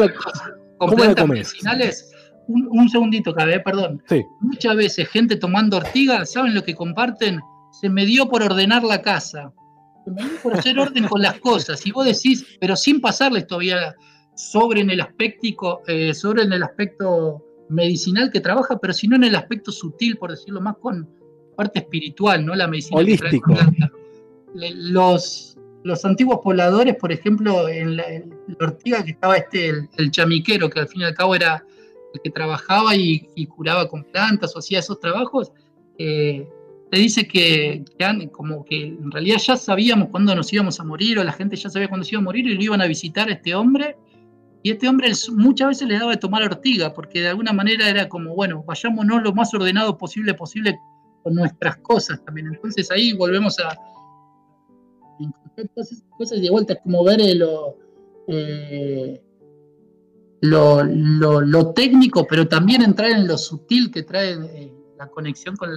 con 0.79 0.95
plantas 0.95 1.27
medicinales, 1.27 2.13
un, 2.49 2.89
segundito, 2.89 3.35
cabe, 3.35 3.61
perdón. 3.61 4.03
Muchas 4.41 4.77
veces 4.77 5.09
gente 5.09 5.37
tomando 5.37 5.77
ortiga, 5.77 6.25
¿saben 6.25 6.55
lo 6.55 6.63
que 6.63 6.75
comparten? 6.75 7.41
Se 7.73 7.91
me 7.91 8.07
dio 8.07 8.29
por 8.29 8.43
ordenar 8.43 8.83
la 8.85 9.03
casa. 9.03 9.53
Se 10.05 10.11
me 10.11 10.23
dio 10.23 10.41
por 10.43 10.57
hacer 10.57 10.79
orden 10.79 11.07
con 11.07 11.21
las 11.21 11.39
cosas. 11.41 11.85
Y 11.87 11.93
vos 11.93 12.07
decís, 12.07 12.47
pero 12.61 12.75
sin 12.75 13.01
pasarles 13.01 13.47
todavía 13.47 13.95
sobre 14.35 14.81
en 14.81 14.91
el 14.91 15.01
aspecto, 15.01 15.83
eh, 15.87 16.15
sobre 16.15 16.45
en 16.45 16.53
el 16.53 16.63
aspecto 16.63 17.45
medicinal 17.69 18.31
que 18.33 18.41
trabaja, 18.41 18.79
pero 18.79 18.95
sino 18.95 19.17
en 19.17 19.25
el 19.25 19.35
aspecto 19.35 19.71
sutil, 19.71 20.17
por 20.17 20.31
decirlo 20.31 20.61
más, 20.61 20.77
con 20.79 21.07
parte 21.57 21.81
espiritual, 21.81 22.47
¿no? 22.47 22.55
La 22.55 22.67
medicina. 22.67 22.99
Holístico. 22.99 23.55
Los, 24.55 25.48
los 25.85 26.05
antiguos 26.05 26.41
pobladores, 26.43 26.97
por 26.97 27.13
ejemplo, 27.13 27.69
en 27.69 27.97
la, 27.97 28.05
ortiga 28.61 29.05
que 29.05 29.13
estaba 29.13 29.37
este, 29.37 29.69
el, 29.97 30.11
chamiquero, 30.11 30.69
que 30.69 30.81
al 30.81 30.89
fin 30.89 31.03
y 31.03 31.05
al 31.05 31.15
cabo 31.15 31.35
era 31.35 31.65
el 32.15 32.21
que 32.21 32.31
trabajaba 32.31 32.95
y, 32.97 33.47
curaba 33.47 33.89
con 33.89 34.05
plantas 34.05 34.55
o 34.55 34.59
hacía 34.59 34.81
esos 34.81 34.99
trabajos, 35.01 35.53
eh, 35.99 36.49
te 36.91 36.99
dice 36.99 37.29
que, 37.29 37.85
como 38.33 38.65
que 38.65 38.87
en 38.87 39.11
realidad 39.11 39.39
ya 39.39 39.57
sabíamos 39.57 40.09
cuándo 40.09 40.35
nos 40.35 40.53
íbamos 40.53 40.81
a 40.81 40.85
morir 40.85 41.19
o 41.19 41.25
la 41.25 41.33
gente 41.33 41.57
ya 41.57 41.69
sabía 41.69 41.89
cuándo 41.89 42.05
se 42.05 42.15
iba 42.15 42.21
a 42.21 42.25
morir 42.25 42.47
y 42.47 42.55
lo 42.55 42.63
iban 42.63 42.81
a 42.81 42.87
visitar 42.87 43.29
a 43.29 43.33
este 43.33 43.55
hombre. 43.55 43.97
Y 44.63 44.71
este 44.71 44.89
hombre 44.89 45.13
muchas 45.33 45.69
veces 45.69 45.89
le 45.89 45.99
daba 45.99 46.13
de 46.13 46.17
tomar 46.17 46.43
ortiga, 46.43 46.93
porque 46.93 47.21
de 47.21 47.29
alguna 47.29 47.53
manera 47.53 47.89
era 47.89 48.09
como, 48.09 48.35
bueno, 48.35 48.65
vayámonos 48.67 49.23
lo 49.23 49.33
más 49.33 49.53
ordenado 49.55 49.97
posible 49.97 50.35
posible 50.35 50.79
con 51.23 51.35
nuestras 51.35 51.77
cosas 51.79 52.25
también. 52.25 52.49
Entonces 52.49 52.91
ahí 52.91 53.13
volvemos 53.13 53.59
a, 53.61 53.77
todas 55.67 55.93
esas 55.93 56.05
cosas 56.17 56.41
de 56.41 56.51
vuelta, 56.51 56.75
es 56.75 56.81
como 56.83 57.05
ver 57.05 57.21
eh, 57.21 57.39
eh, 58.29 59.21
lo, 60.41 60.83
lo, 60.85 61.73
técnico, 61.73 62.27
pero 62.27 62.47
también 62.47 62.83
entrar 62.83 63.11
en 63.11 63.27
lo 63.27 63.37
sutil 63.39 63.91
que 63.91 64.03
trae 64.03 64.33
eh, 64.33 64.73
la 64.99 65.09
conexión 65.09 65.57
con, 65.57 65.71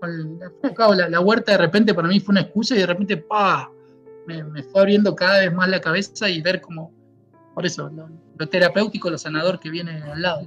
la, 0.00 1.20
huerta 1.20 1.52
de 1.52 1.58
repente 1.58 1.94
para 1.94 2.08
mí 2.08 2.20
fue 2.20 2.32
una 2.32 2.42
excusa 2.42 2.74
y 2.76 2.78
de 2.78 2.86
repente 2.86 3.16
¡pah! 3.16 3.70
Me, 4.26 4.42
me 4.44 4.62
fue 4.64 4.80
abriendo 4.80 5.14
cada 5.14 5.40
vez 5.40 5.54
más 5.54 5.68
la 5.68 5.80
cabeza 5.80 6.28
y 6.28 6.42
ver 6.42 6.60
como, 6.60 6.92
por 7.54 7.64
eso, 7.64 7.88
lo, 7.88 8.08
lo 8.36 8.48
terapéutico, 8.48 9.08
lo 9.08 9.18
sanador 9.18 9.60
que 9.60 9.70
viene 9.70 10.02
al 10.02 10.20
lado. 10.20 10.46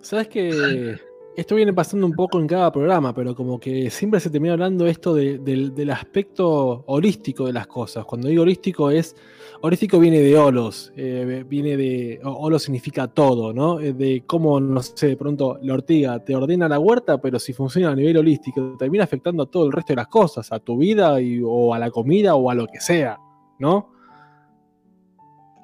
¿Sabes 0.00 0.28
que 0.28 0.98
esto 1.40 1.54
viene 1.54 1.72
pasando 1.72 2.06
un 2.06 2.12
poco 2.12 2.38
en 2.38 2.46
cada 2.46 2.70
programa, 2.70 3.14
pero 3.14 3.34
como 3.34 3.58
que 3.58 3.88
siempre 3.88 4.20
se 4.20 4.28
termina 4.28 4.52
hablando 4.52 4.86
esto 4.86 5.14
del 5.14 5.90
aspecto 5.90 6.84
holístico 6.86 7.46
de 7.46 7.54
las 7.54 7.66
cosas. 7.66 8.04
Cuando 8.04 8.28
digo 8.28 8.42
holístico 8.42 8.90
es, 8.90 9.16
holístico 9.62 9.98
viene 9.98 10.20
de 10.20 10.36
holos, 10.36 10.92
eh, 10.96 11.42
viene 11.48 11.78
de, 11.78 12.20
holo 12.24 12.58
significa 12.58 13.08
todo, 13.08 13.54
¿no? 13.54 13.78
De 13.78 14.22
cómo, 14.26 14.60
no 14.60 14.82
sé, 14.82 15.08
de 15.08 15.16
pronto 15.16 15.58
la 15.62 15.74
ortiga 15.74 16.22
te 16.22 16.36
ordena 16.36 16.68
la 16.68 16.78
huerta, 16.78 17.18
pero 17.18 17.38
si 17.38 17.54
funciona 17.54 17.90
a 17.90 17.96
nivel 17.96 18.18
holístico, 18.18 18.76
termina 18.78 19.04
afectando 19.04 19.44
a 19.44 19.46
todo 19.46 19.64
el 19.64 19.72
resto 19.72 19.94
de 19.94 19.96
las 19.96 20.08
cosas, 20.08 20.52
a 20.52 20.58
tu 20.58 20.76
vida 20.76 21.16
o 21.42 21.72
a 21.72 21.78
la 21.78 21.90
comida 21.90 22.34
o 22.34 22.50
a 22.50 22.54
lo 22.54 22.66
que 22.66 22.80
sea, 22.80 23.18
¿no? 23.58 23.94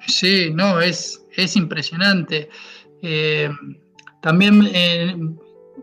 Sí, 0.07 0.49
no, 0.55 0.81
es, 0.81 1.23
es 1.35 1.55
impresionante. 1.55 2.49
Eh, 3.03 3.49
también, 4.21 4.67
eh, 4.73 5.15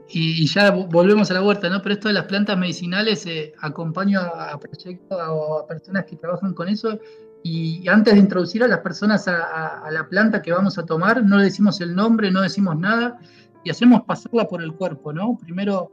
y, 0.08 0.46
ya 0.46 0.70
volvemos 0.70 1.30
a 1.30 1.34
la 1.34 1.42
huerta, 1.42 1.68
¿no? 1.68 1.80
Pero 1.82 1.94
esto 1.94 2.08
de 2.08 2.14
las 2.14 2.26
plantas 2.26 2.58
medicinales, 2.58 3.26
acompaño 3.60 4.20
a, 4.20 4.58
proyectos 4.58 5.18
o 5.28 5.60
a 5.60 5.66
personas 5.66 6.04
que 6.04 6.16
trabajan 6.16 6.54
con 6.54 6.68
eso 6.68 6.98
y 7.46 7.86
antes 7.88 8.14
de 8.14 8.20
introducir 8.20 8.64
a 8.64 8.68
las 8.68 8.78
personas 8.78 9.28
a, 9.28 9.86
la 9.90 10.08
planta 10.08 10.40
que 10.40 10.50
vamos 10.50 10.78
a 10.78 10.86
tomar, 10.86 11.22
no 11.22 11.36
le 11.36 11.44
decimos 11.44 11.78
el 11.82 11.94
nombre, 11.94 12.30
no 12.30 12.40
decimos 12.40 12.74
nada 12.78 13.18
y 13.62 13.70
hacemos 13.70 14.02
pasarla 14.02 14.48
por 14.48 14.62
el 14.62 14.72
cuerpo, 14.72 15.12
¿no? 15.12 15.36
Primero 15.38 15.90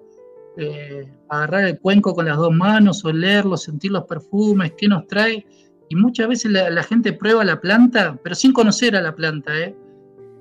eh, 0.56 1.12
agarrar 1.28 1.66
el 1.66 1.80
cuenco 1.80 2.16
con 2.16 2.26
las 2.26 2.38
dos 2.38 2.54
manos, 2.54 3.04
olerlo, 3.04 3.58
sentir 3.58 3.92
los 3.92 4.06
perfumes, 4.06 4.74
qué 4.78 4.88
nos 4.88 5.08
trae. 5.08 5.46
Y 5.90 5.96
muchas 5.96 6.30
veces 6.30 6.52
la, 6.54 6.84
gente 6.84 7.12
prueba 7.12 7.44
la 7.44 7.60
planta, 7.60 8.18
pero 8.24 8.34
sin 8.34 8.54
conocer 8.54 8.96
a 8.96 9.02
la 9.02 9.14
planta, 9.14 9.58
¿eh? 9.60 9.76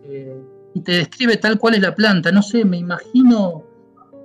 ¿eh? 0.04 0.40
Y 0.74 0.80
te 0.82 0.92
describe 0.92 1.36
tal 1.36 1.58
cual 1.58 1.74
es 1.74 1.80
la 1.80 1.94
planta. 1.94 2.30
No 2.30 2.42
sé, 2.42 2.64
me 2.64 2.78
imagino 2.78 3.64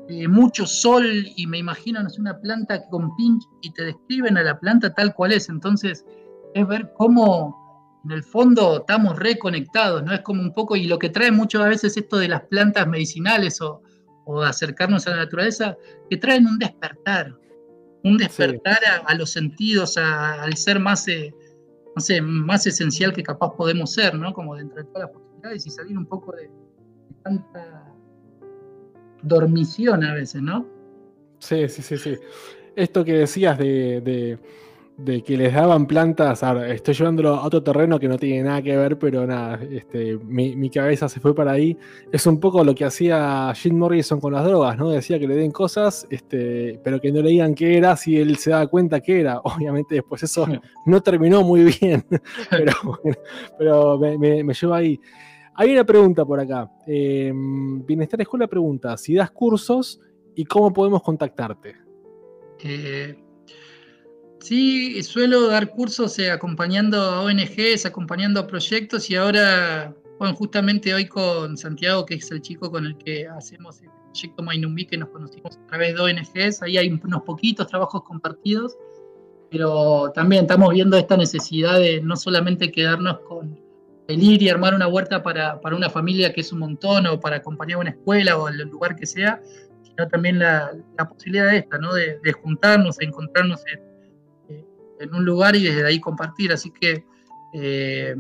eh, 0.07 0.27
mucho 0.27 0.67
sol 0.67 1.25
y 1.35 1.47
me 1.47 1.57
imagino 1.57 2.03
no 2.03 2.09
sé, 2.09 2.21
una 2.21 2.39
planta 2.39 2.87
con 2.89 3.15
pinch 3.15 3.43
y 3.61 3.71
te 3.71 3.85
describen 3.85 4.37
a 4.37 4.43
la 4.43 4.59
planta 4.59 4.93
tal 4.93 5.13
cual 5.13 5.31
es. 5.31 5.49
Entonces, 5.49 6.05
es 6.53 6.67
ver 6.67 6.93
cómo 6.95 7.65
en 8.05 8.11
el 8.11 8.23
fondo 8.23 8.81
estamos 8.81 9.17
reconectados, 9.17 10.03
¿no? 10.03 10.13
Es 10.13 10.21
como 10.21 10.41
un 10.41 10.53
poco, 10.53 10.75
y 10.75 10.85
lo 10.85 10.99
que 10.99 11.09
trae 11.09 11.31
muchas 11.31 11.67
veces 11.67 11.97
esto 11.97 12.17
de 12.17 12.27
las 12.27 12.43
plantas 12.43 12.87
medicinales 12.87 13.59
o, 13.61 13.81
de 14.27 14.47
acercarnos 14.47 15.07
a 15.07 15.11
la 15.11 15.17
naturaleza, 15.17 15.75
que 16.09 16.17
traen 16.17 16.47
un 16.47 16.59
despertar, 16.59 17.35
un 18.03 18.17
despertar 18.17 18.77
a, 19.05 19.15
los 19.15 19.31
sentidos, 19.31 19.97
al 19.97 20.55
ser 20.55 20.79
más, 20.79 21.07
eh, 21.07 21.33
no 21.95 22.01
sé, 22.01 22.21
más 22.21 22.67
esencial 22.67 23.11
que 23.11 23.23
capaz 23.23 23.55
podemos 23.55 23.91
ser, 23.93 24.13
¿no? 24.13 24.33
Como 24.33 24.55
dentro 24.55 24.77
de 24.77 24.83
todas 24.85 25.09
las 25.09 25.11
y 25.53 25.59
salir 25.59 25.97
un 25.97 26.05
poco 26.05 26.35
de, 26.35 26.49
tanta 27.23 27.93
dormición 29.23 30.03
a 30.03 30.13
veces, 30.13 30.41
¿no? 30.41 30.65
Sí, 31.39 31.67
sí, 31.67 31.81
sí, 31.81 31.97
sí. 31.97 32.15
Esto 32.75 33.03
que 33.03 33.13
decías 33.13 33.57
de 33.57 34.39
de 34.97 35.21
que 35.23 35.35
les 35.35 35.53
daban 35.53 35.87
plantas, 35.87 36.41
ahora 36.41 36.71
estoy 36.71 36.93
llevándolo 36.93 37.35
a 37.35 37.45
otro 37.45 37.61
terreno 37.61 37.99
que 37.99 38.07
no 38.07 38.17
tiene 38.17 38.43
nada 38.43 38.61
que 38.61 38.77
ver, 38.77 38.97
pero 38.97 39.27
nada, 39.27 39.59
este, 39.69 40.17
mi, 40.17 40.69
cabeza 40.69 41.09
se 41.09 41.19
fue 41.19 41.35
para 41.35 41.51
ahí. 41.51 41.77
Es 42.11 42.25
un 42.25 42.39
poco 42.39 42.63
lo 42.63 42.73
que 42.73 42.85
hacía 42.85 43.51
Jim 43.55 43.77
Morrison 43.77 44.21
con 44.21 44.33
las 44.33 44.45
drogas, 44.45 44.77
¿no? 44.77 44.89
Decía 44.89 45.19
que 45.19 45.27
le 45.27 45.35
den 45.35 45.51
cosas, 45.51 46.07
este, 46.09 46.79
pero 46.83 47.01
que 47.01 47.11
no 47.11 47.21
le 47.21 47.29
digan 47.29 47.55
qué 47.55 47.77
era 47.77 47.97
si 47.97 48.17
él 48.17 48.37
se 48.37 48.51
daba 48.51 48.67
cuenta 48.67 49.01
qué 49.01 49.19
era. 49.19 49.39
Obviamente 49.43 49.95
después 49.95 50.23
eso 50.23 50.47
no 50.85 51.01
terminó 51.01 51.43
muy 51.43 51.75
bien, 51.79 52.05
pero, 52.49 52.73
pero 53.57 53.99
me, 53.99 54.43
me, 54.43 54.53
lleva 54.53 54.77
ahí. 54.77 54.99
Hay 55.55 55.71
una 55.71 55.85
pregunta 55.85 56.25
por 56.25 56.39
acá. 56.39 56.69
Eh, 56.85 57.31
Bienestar 57.33 58.21
Escuela 58.21 58.47
pregunta, 58.47 58.97
si 58.97 59.15
das 59.15 59.31
cursos 59.31 59.99
y 60.35 60.45
cómo 60.45 60.73
podemos 60.73 61.01
contactarte. 61.01 61.75
Eh, 62.63 63.15
Sí, 64.45 65.01
suelo 65.01 65.47
dar 65.47 65.71
cursos 65.71 66.19
eh, 66.19 66.29
acompañando 66.29 67.01
a 67.01 67.23
ONGs, 67.23 67.83
acompañando 67.87 68.39
a 68.39 68.45
proyectos 68.45 69.09
y 69.09 69.15
ahora, 69.15 69.95
bueno, 70.19 70.35
justamente 70.35 70.93
hoy 70.93 71.07
con 71.07 71.57
Santiago, 71.57 72.05
que 72.05 72.13
es 72.13 72.29
el 72.29 72.43
chico 72.43 72.69
con 72.69 72.85
el 72.85 72.95
que 72.99 73.27
hacemos 73.27 73.81
el 73.81 73.89
proyecto 73.89 74.43
Mainumbi, 74.43 74.85
que 74.85 74.97
nos 74.97 75.09
conocimos 75.09 75.57
a 75.57 75.65
través 75.65 75.95
de 75.95 76.01
ONGs, 76.01 76.61
ahí 76.61 76.77
hay 76.77 76.89
unos 76.89 77.23
poquitos 77.23 77.65
trabajos 77.65 78.03
compartidos, 78.03 78.77
pero 79.49 80.11
también 80.13 80.43
estamos 80.43 80.71
viendo 80.75 80.95
esta 80.95 81.17
necesidad 81.17 81.79
de 81.79 82.01
no 82.01 82.15
solamente 82.15 82.71
quedarnos 82.71 83.21
con 83.21 83.59
el 84.07 84.23
ir 84.23 84.41
y 84.41 84.49
armar 84.49 84.73
una 84.75 84.87
huerta 84.87 85.23
para, 85.23 85.59
una 85.71 85.89
familia 85.89 86.33
que 86.33 86.41
es 86.41 86.51
un 86.51 86.59
montón 86.59 87.07
o 87.07 87.19
para 87.19 87.37
acompañar 87.37 87.77
a 87.77 87.81
una 87.81 87.89
escuela 87.91 88.37
o 88.37 88.47
el 88.47 88.57
lugar 88.57 88.95
que 88.95 89.05
sea, 89.05 89.41
sino 89.83 90.07
también 90.07 90.39
la, 90.39 90.71
posibilidad 91.09 91.49
de 91.49 91.57
esta, 91.57 91.77
¿no? 91.77 91.93
de, 91.93 92.33
juntarnos, 92.33 92.97
de 92.97 93.05
encontrarnos 93.05 93.61
en 93.73 93.95
en 94.99 95.13
un 95.13 95.25
lugar 95.25 95.55
y 95.55 95.63
desde 95.63 95.85
ahí 95.85 95.99
compartir. 95.99 96.51
Así 96.51 96.71
que 96.71 97.03
eh, 97.53 98.15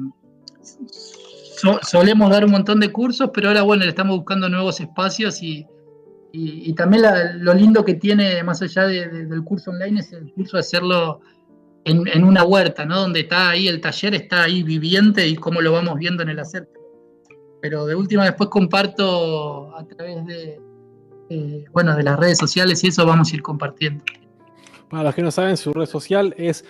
solemos 1.81 2.29
dar 2.29 2.45
un 2.45 2.51
montón 2.51 2.79
de 2.79 2.91
cursos, 2.91 3.29
pero 3.33 3.49
ahora 3.49 3.63
bueno, 3.63 3.83
le 3.83 3.89
estamos 3.89 4.17
buscando 4.17 4.49
nuevos 4.49 4.79
espacios 4.79 5.41
y, 5.41 5.67
también 6.75 7.03
lo 7.39 7.53
lindo 7.53 7.85
que 7.85 7.93
tiene, 7.93 8.43
más 8.43 8.61
allá 8.61 8.87
del 8.87 9.43
curso 9.45 9.71
online, 9.71 10.01
es 10.01 10.11
el 10.11 10.33
curso 10.33 10.57
de 10.57 10.61
hacerlo 10.61 11.21
en, 11.85 12.23
una 12.23 12.43
huerta, 12.43 12.85
¿no? 12.85 12.99
Donde 13.01 13.21
está 13.21 13.51
ahí 13.51 13.67
el 13.67 13.79
taller, 13.79 14.15
está 14.15 14.43
ahí 14.43 14.63
viviente 14.63 15.27
y 15.27 15.35
cómo 15.35 15.61
lo 15.61 15.71
vamos 15.71 15.97
viendo 15.97 16.23
en 16.23 16.29
el 16.29 16.39
hacer. 16.39 16.67
Pero 17.61 17.85
de 17.85 17.95
última 17.95 18.25
después 18.25 18.49
comparto 18.49 19.75
a 19.75 19.85
través 19.85 20.25
de, 20.25 20.59
eh, 21.29 21.65
bueno, 21.71 21.95
de 21.95 22.03
las 22.03 22.19
redes 22.19 22.39
sociales 22.39 22.83
y 22.83 22.87
eso 22.87 23.05
vamos 23.05 23.31
a 23.31 23.35
ir 23.35 23.41
compartiendo. 23.41 24.03
Para 24.89 25.03
los 25.03 25.15
que 25.15 25.21
no 25.21 25.31
saben, 25.31 25.57
su 25.57 25.73
red 25.73 25.85
social 25.85 26.33
es 26.37 26.65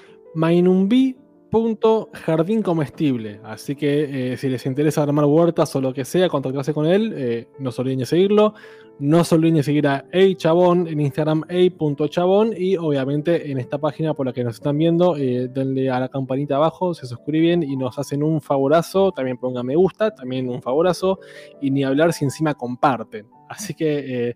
mainumbi.jardín 1.56 2.62
comestible. 2.62 3.40
Así 3.44 3.76
que 3.76 4.34
eh, 4.34 4.38
si 4.38 4.50
les 4.50 4.66
interesa 4.66 5.04
armar 5.04 5.26
huertas 5.26 5.76
o 5.76 5.82
lo 5.82 5.94
que 5.94 6.06
sea, 6.06 6.30
contactarse 6.30 6.74
con 6.74 6.86
él, 6.86 7.14
eh, 7.16 7.48
no 7.60 7.72
se 7.72 7.82
olviden 7.82 8.00
de 8.00 8.06
seguirlo. 8.06 8.54
No 8.98 9.24
se 9.26 9.36
olviden 9.36 9.56
de 9.56 9.64
seguir 9.64 9.88
a 9.88 10.06
Chabón 10.38 10.88
en 10.88 11.02
Instagram, 11.02 11.44
a.chabón. 11.50 12.54
Y 12.58 12.78
obviamente 12.78 13.52
en 13.52 13.58
esta 13.58 13.78
página 13.78 14.14
por 14.14 14.26
la 14.26 14.34
que 14.34 14.44
nos 14.44 14.56
están 14.56 14.78
viendo, 14.78 15.18
eh, 15.18 15.50
denle 15.50 15.90
a 15.90 16.00
la 16.00 16.10
campanita 16.10 16.56
abajo, 16.56 16.94
se 16.94 17.06
suscriben 17.06 17.64
y 17.64 17.76
nos 17.76 18.00
hacen 18.00 18.24
un 18.24 18.42
favorazo. 18.42 19.12
También 19.12 19.38
pongan 19.38 19.66
me 19.66 19.76
gusta, 19.76 20.14
también 20.16 20.50
un 20.50 20.62
favorazo. 20.62 21.20
Y 21.62 21.72
ni 21.72 21.84
hablar 21.84 22.14
si 22.14 22.26
encima 22.26 22.54
comparten. 22.54 23.28
Así 23.50 23.74
que, 23.74 24.36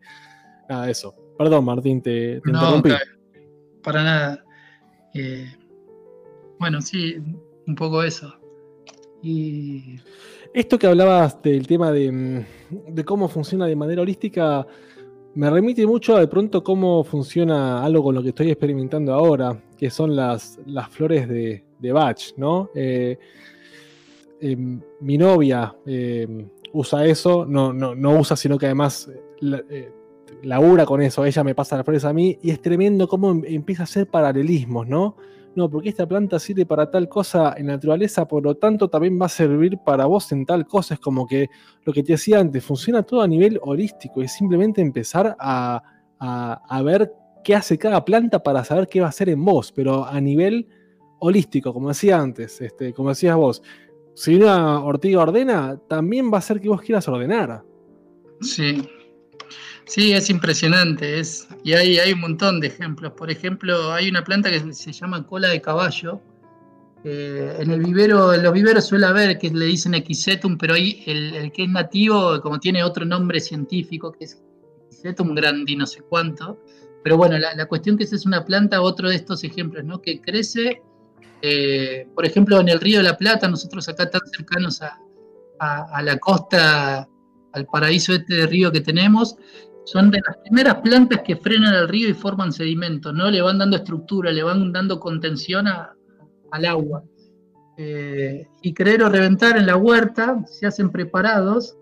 nada, 0.68 0.90
eso. 0.90 1.14
Perdón, 1.38 1.66
Martín, 1.66 2.02
te, 2.02 2.42
interrumpí 2.46 2.92
para 3.82 4.04
nada. 4.04 4.44
Eh, 5.14 5.52
bueno, 6.60 6.82
sí, 6.82 7.16
un 7.68 7.76
poco 7.76 8.04
eso. 8.04 8.34
Y... 9.22 10.00
Esto 10.54 10.80
que 10.80 10.88
hablabas 10.88 11.42
del 11.44 11.68
tema 11.68 11.92
mm, 11.92 12.46
de, 12.90 13.06
cómo 13.06 13.28
funciona 13.28 13.68
de 13.68 13.76
manera 13.76 14.02
holística, 14.02 14.66
me 15.36 15.50
remite 15.50 15.86
mucho 15.86 16.16
a 16.16 16.22
de 16.22 16.28
pronto 16.28 16.64
cómo 16.64 17.04
funciona 17.04 17.84
algo 17.84 18.04
con 18.04 18.16
lo 18.16 18.24
que 18.24 18.30
estoy 18.30 18.50
experimentando 18.50 19.14
ahora, 19.14 19.62
que 19.78 19.90
son 19.90 20.16
las, 20.16 20.60
las 20.66 20.90
flores 20.90 21.28
de, 21.30 21.64
Bach, 21.94 22.20
¿no? 22.36 22.70
Eh, 22.76 23.18
em, 24.42 24.82
mi 25.02 25.18
novia 25.18 25.76
em, 25.86 26.50
usa 26.74 27.06
eso, 27.06 27.46
no, 27.46 27.72
no, 27.72 27.96
no, 27.96 28.20
usa, 28.20 28.36
sino 28.36 28.58
que 28.58 28.66
además 28.66 29.10
eh, 29.70 29.92
labura 30.44 30.86
con 30.86 31.02
eso, 31.02 31.24
ella 31.26 31.44
me 31.44 31.56
pasa 31.56 31.78
las 31.78 31.86
flores 31.86 32.06
a 32.06 32.12
mí, 32.12 32.38
y 32.42 32.50
es 32.50 32.62
tremendo 32.62 33.08
cómo 33.08 33.32
em, 33.32 33.44
empieza 33.46 33.84
a 33.84 33.86
hacer 33.86 34.08
paralelismos, 34.08 34.88
¿no? 34.88 35.16
No, 35.60 35.70
porque 35.70 35.90
esta 35.90 36.08
planta 36.08 36.40
sirve 36.40 36.66
para 36.66 36.90
tal 36.90 37.10
cosa 37.10 37.54
en 37.58 37.66
naturaleza, 37.66 38.26
por 38.26 38.42
lo 38.42 38.56
tanto 38.56 38.88
también 38.88 39.20
va 39.22 39.26
a 39.26 39.30
servir 39.30 39.78
para 39.80 40.06
vos 40.06 40.32
en 40.32 40.46
tal 40.46 40.66
cosa. 40.66 40.94
Es 40.94 41.02
como 41.02 41.28
que 41.28 41.50
lo 41.84 41.92
que 41.92 42.02
te 42.02 42.14
decía 42.14 42.40
antes, 42.40 42.64
funciona 42.64 43.04
todo 43.04 43.22
a 43.22 43.28
nivel 43.28 43.60
holístico, 43.62 44.22
es 44.22 44.32
simplemente 44.32 44.80
empezar 44.80 45.36
a, 45.38 45.84
ver 46.82 47.12
qué 47.44 47.56
hace 47.56 47.78
cada 47.78 48.06
planta 48.06 48.42
para 48.42 48.64
saber 48.64 48.88
qué 48.88 49.02
va 49.02 49.08
a 49.08 49.10
hacer 49.10 49.28
en 49.28 49.44
vos, 49.44 49.74
pero 49.74 50.06
a 50.06 50.22
nivel 50.22 50.66
holístico, 51.20 51.74
como 51.74 51.90
decía 51.90 52.22
antes, 52.22 52.62
este, 52.62 52.94
como 52.94 53.10
decías 53.10 53.36
vos. 53.36 53.62
Si 54.16 54.36
una 54.36 54.82
ortiga 54.82 55.24
ordena, 55.24 55.78
también 55.90 56.32
va 56.34 56.38
a 56.38 56.42
ser 56.42 56.62
que 56.62 56.70
vos 56.70 56.82
quieras 56.82 57.06
ordenar. 57.10 57.66
Sí, 58.40 58.82
Sí, 59.90 60.14
es 60.14 60.30
impresionante. 60.30 61.20
Es, 61.20 61.48
y 61.64 61.74
hay, 61.74 61.98
hay 61.98 62.14
un 62.14 62.22
montón 62.22 62.60
de 62.60 62.68
ejemplos. 62.68 63.14
Por 63.14 63.32
ejemplo, 63.32 63.92
hay 63.92 64.08
una 64.08 64.24
planta 64.24 64.52
que 64.52 64.74
se 64.74 64.92
llama 64.92 65.26
cola 65.26 65.50
de 65.50 65.62
caballo. 65.62 66.22
en 67.04 67.72
el 67.72 67.80
vivero, 67.84 68.36
los 68.38 68.54
viveros 68.54 68.86
suele 68.86 69.08
haber 69.08 69.40
que 69.40 69.50
le 69.50 69.66
dicen 69.66 69.96
equisetum, 69.96 70.58
pero 70.58 70.76
ahí 70.76 71.04
el, 71.08 71.52
que 71.52 71.64
es 71.64 71.70
nativo, 71.70 72.40
como 72.42 72.60
tiene 72.60 72.84
otro 72.84 73.04
nombre 73.06 73.40
científico, 73.40 74.12
que 74.12 74.26
es 74.26 74.40
equisetum 74.86 75.34
grandi, 75.34 75.76
no 75.76 75.88
sé 75.88 76.02
cuánto. 76.02 76.60
Pero 77.04 77.18
bueno, 77.18 77.38
la, 77.40 77.66
cuestión 77.66 77.98
que 77.98 78.04
esa 78.04 78.16
es 78.16 78.26
una 78.28 78.46
planta, 78.46 78.82
otro 78.82 79.10
de 79.10 79.16
estos 79.16 79.44
ejemplos, 79.44 79.86
¿no? 79.86 80.02
Que 80.02 80.22
crece, 80.22 80.84
eh, 81.42 82.08
por 82.14 82.26
ejemplo, 82.26 82.60
en 82.60 82.70
el 82.70 82.80
río 82.80 82.98
de 82.98 83.06
la 83.06 83.18
Plata, 83.18 83.48
nosotros 83.48 83.88
acá 83.90 84.10
tan 84.10 84.22
cercanos 84.36 84.82
a, 84.82 85.00
a 85.60 86.02
la 86.04 86.18
costa, 86.20 87.08
al 87.54 87.66
paraíso 87.66 88.14
este 88.14 88.36
de 88.36 88.48
río 88.48 88.72
que 88.72 88.82
tenemos, 88.82 89.38
son 89.86 90.12
de 90.12 90.20
las 90.26 90.38
primeras 90.38 90.76
plantas 90.76 91.22
que 91.26 91.36
frenan 91.36 91.74
el 91.74 91.88
río 91.88 92.10
y 92.10 92.14
forman 92.14 92.52
sedimento, 92.52 93.12
¿no? 93.12 93.32
Le 93.32 93.42
van 93.42 93.58
dando 93.58 93.78
estructura, 93.78 94.32
le 94.32 94.44
van 94.44 94.72
dando 94.72 95.00
contención 95.00 95.66
al 95.68 96.66
agua. 96.66 97.04
Eh, 97.78 98.48
y 98.62 98.74
creer 98.74 99.04
o 99.04 99.10
reventar 99.10 99.58
en 99.58 99.66
la 99.66 99.78
huerta, 99.78 100.44
se 100.46 100.68
hacen 100.68 100.92
preparados, 100.92 101.78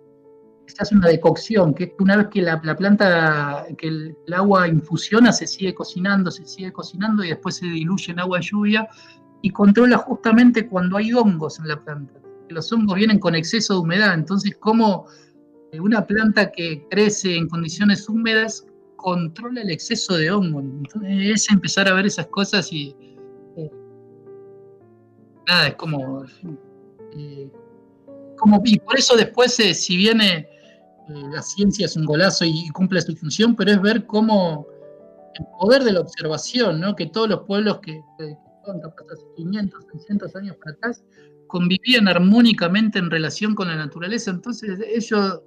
se 0.67 0.83
hace 0.83 0.95
una 0.95 1.07
decocción, 1.07 1.73
que 1.73 1.95
una 1.99 2.17
vez 2.17 2.27
que 2.27 2.41
la, 2.41 2.61
planta, 2.61 3.65
que 3.77 3.87
el, 3.87 4.15
agua 4.33 4.67
infusiona, 4.67 5.31
se 5.33 5.47
sigue 5.47 5.73
cocinando, 5.73 6.29
se 6.29 6.45
sigue 6.45 6.71
cocinando 6.71 7.23
y 7.23 7.29
después 7.29 7.55
se 7.55 7.65
diluye 7.65 8.11
en 8.11 8.19
agua 8.19 8.37
de 8.37 8.45
lluvia 8.45 8.87
y 9.41 9.49
controla 9.49 9.97
justamente 9.97 10.67
cuando 10.67 10.97
hay 10.97 11.13
hongos 11.13 11.59
en 11.59 11.67
la 11.67 11.83
planta. 11.83 12.13
los 12.49 12.71
hongos 12.71 12.95
vienen 12.95 13.19
con 13.19 13.35
exceso 13.35 13.73
de 13.73 13.79
humedad, 13.79 14.13
entonces 14.13 14.55
cómo 14.59 15.07
una 15.73 16.05
planta 16.05 16.51
que 16.51 16.85
crece 16.89 17.35
en 17.35 17.47
condiciones 17.49 18.07
húmedas 18.07 18.65
controla 18.95 19.61
el 19.61 19.69
exceso 19.69 20.15
de 20.15 20.31
hongo. 20.31 20.59
Entonces 20.59 21.11
es 21.11 21.51
empezar 21.51 21.87
a 21.87 21.93
ver 21.93 22.05
esas 22.05 22.27
cosas 22.27 22.71
y 22.71 22.95
eh, 23.57 23.71
nada, 25.47 25.67
es 25.67 25.75
como, 25.75 26.23
eh, 27.17 27.51
como 28.37 28.61
y 28.65 28.79
por 28.79 28.97
eso 28.97 29.15
después 29.15 29.53
si 29.55 29.97
viene 29.97 30.47
la 31.07 31.41
ciencia 31.41 31.85
es 31.85 31.95
un 31.95 32.05
golazo 32.05 32.45
y, 32.45 32.69
cumple 32.69 33.01
su 33.01 33.15
función, 33.15 33.55
pero 33.55 33.71
es 33.71 33.81
ver 33.81 34.05
cómo 34.05 34.67
el 35.35 35.45
poder 35.59 35.83
de 35.83 35.93
la 35.93 36.01
observación, 36.01 36.79
¿no? 36.79 36.95
que 36.95 37.05
todos 37.07 37.29
los 37.29 37.41
pueblos 37.41 37.79
que, 37.79 38.01
que 38.17 38.35
son 38.65 38.81
hace 38.83 39.23
500, 39.37 39.85
600 39.93 40.35
años 40.35 40.55
para 40.57 40.75
atrás, 40.75 41.03
convivían 41.47 42.07
armónicamente 42.07 42.99
en 42.99 43.09
relación 43.09 43.55
con 43.55 43.69
la 43.69 43.75
naturaleza. 43.75 44.31
Entonces 44.31 44.79
ellos, 44.85 45.41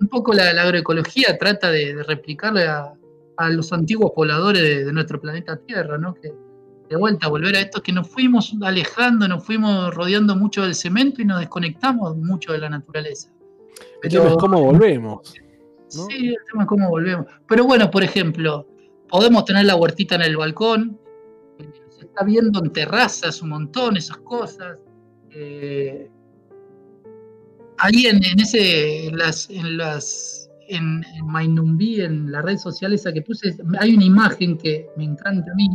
un 0.00 0.08
poco 0.08 0.32
la, 0.32 0.50
agroecología 0.50 1.36
trata 1.38 1.70
de, 1.70 2.02
replicarle 2.02 2.66
a, 2.66 2.94
los 3.50 3.72
antiguos 3.72 4.12
pobladores 4.14 4.84
de, 4.84 4.92
nuestro 4.92 5.20
planeta 5.20 5.56
Tierra, 5.56 5.96
¿no? 5.98 6.14
Que 6.14 6.32
de 6.88 6.96
vuelta 6.96 7.28
volver 7.28 7.54
a 7.54 7.60
esto 7.60 7.82
que 7.82 7.92
nos 7.92 8.08
fuimos 8.08 8.54
alejando, 8.62 9.28
nos 9.28 9.44
fuimos 9.44 9.94
rodeando 9.94 10.34
mucho 10.34 10.62
del 10.62 10.74
cemento 10.74 11.20
y 11.20 11.24
nos 11.24 11.38
desconectamos 11.40 12.16
mucho 12.16 12.52
de 12.52 12.58
la 12.58 12.70
naturaleza. 12.70 13.30
el 14.02 14.10
tema 14.10 14.28
es 14.28 14.36
cómo 14.36 14.60
volvemos. 14.62 15.34
Sí, 15.88 16.28
el 16.28 16.36
tema 16.50 16.62
es 16.62 16.68
cómo 16.68 16.88
volvemos. 16.88 17.26
Pero 17.46 17.64
bueno, 17.64 17.90
por 17.90 18.02
ejemplo, 18.02 18.66
podemos 19.08 19.44
tener 19.44 19.66
la 19.66 19.76
huertita 19.76 20.14
en 20.14 20.22
el 20.22 20.36
balcón, 20.36 20.98
se 21.90 22.06
está 22.06 22.24
viendo 22.24 22.60
en 22.64 22.72
terrazas 22.72 23.42
un 23.42 23.50
montón 23.50 23.96
esas 23.96 24.18
cosas. 24.18 24.78
Eh, 25.30 26.10
ahí 27.78 28.06
en, 28.06 28.20
ese, 28.40 29.06
en 29.06 29.16
las, 29.16 29.48
en 29.50 29.76
las, 29.76 30.50
en, 30.68 31.04
en 31.14 31.26
que 33.12 33.22
puse, 33.22 33.56
hay 33.78 33.94
una 33.94 34.04
imagen 34.04 34.58
que 34.58 34.86
me 34.96 35.04
encanta 35.04 35.50
a 35.50 35.54
mí. 35.54 35.68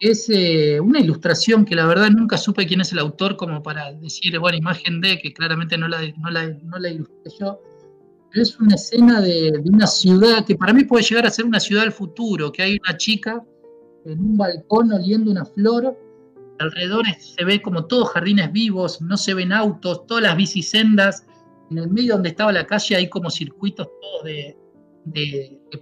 Es 0.00 0.30
eh, 0.30 0.80
una 0.80 1.00
ilustración 1.00 1.64
que 1.64 1.74
la 1.74 1.86
verdad 1.86 2.10
nunca 2.10 2.38
supe 2.38 2.66
quién 2.66 2.80
es 2.80 2.92
el 2.92 2.98
autor 2.98 3.36
como 3.36 3.62
para 3.62 3.92
decir, 3.92 4.38
bueno, 4.38 4.56
imagen 4.56 5.00
de, 5.00 5.18
que 5.18 5.32
claramente 5.32 5.76
no 5.76 5.88
la, 5.88 6.00
no 6.18 6.30
la, 6.30 6.48
no 6.48 6.88
ilustré 6.88 7.32
yo. 7.38 7.60
Es 8.32 8.58
una 8.58 8.76
escena 8.76 9.20
de, 9.20 9.50
de, 9.62 9.70
una 9.70 9.86
ciudad 9.86 10.46
que 10.46 10.54
para 10.54 10.72
mí 10.72 10.84
puede 10.84 11.04
llegar 11.04 11.26
a 11.26 11.30
ser 11.30 11.44
una 11.44 11.60
ciudad 11.60 11.82
del 11.82 11.92
futuro, 11.92 12.50
que 12.50 12.62
hay 12.62 12.78
una 12.86 12.96
chica 12.96 13.42
en 14.06 14.20
un 14.20 14.36
balcón 14.38 14.92
oliendo 14.92 15.30
una 15.30 15.44
flor 15.44 15.96
alrededor 16.60 17.04
se 17.18 17.44
ve 17.44 17.60
como 17.62 17.86
todos 17.86 18.10
jardines 18.10 18.52
vivos, 18.52 19.00
no 19.00 19.16
se 19.16 19.34
ven 19.34 19.52
autos, 19.52 20.06
todas 20.06 20.22
las 20.22 20.36
bicisendas. 20.36 21.26
En 21.70 21.78
el 21.78 21.88
medio 21.88 22.14
donde 22.14 22.30
estaba 22.30 22.52
la 22.52 22.66
calle 22.66 22.96
hay 22.96 23.08
como 23.08 23.30
circuitos 23.30 23.88
todos 24.00 24.24
de, 24.24 24.56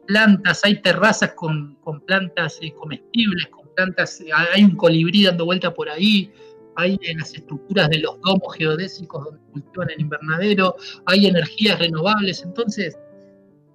plantas, 0.06 0.64
hay 0.64 0.80
terrazas 0.80 1.32
con, 1.34 1.76
plantas 2.06 2.58
eh, 2.62 2.72
comestibles, 2.72 3.46
con 3.48 3.66
plantas, 3.74 4.20
eh, 4.20 4.30
hay 4.32 4.64
un 4.64 4.76
colibrí 4.76 5.24
dando 5.24 5.44
vuelta 5.44 5.72
por 5.74 5.88
ahí, 5.88 6.30
hay 6.76 6.98
en 7.02 7.18
las 7.18 7.34
estructuras 7.34 7.90
de 7.90 7.98
los 7.98 8.20
domos 8.20 8.54
geodésicos 8.56 9.24
donde 9.24 9.40
cultivan 9.52 9.90
el 9.90 10.00
invernadero, 10.00 10.76
hay 11.06 11.26
energías 11.26 11.78
renovables, 11.78 12.42
entonces 12.42 12.96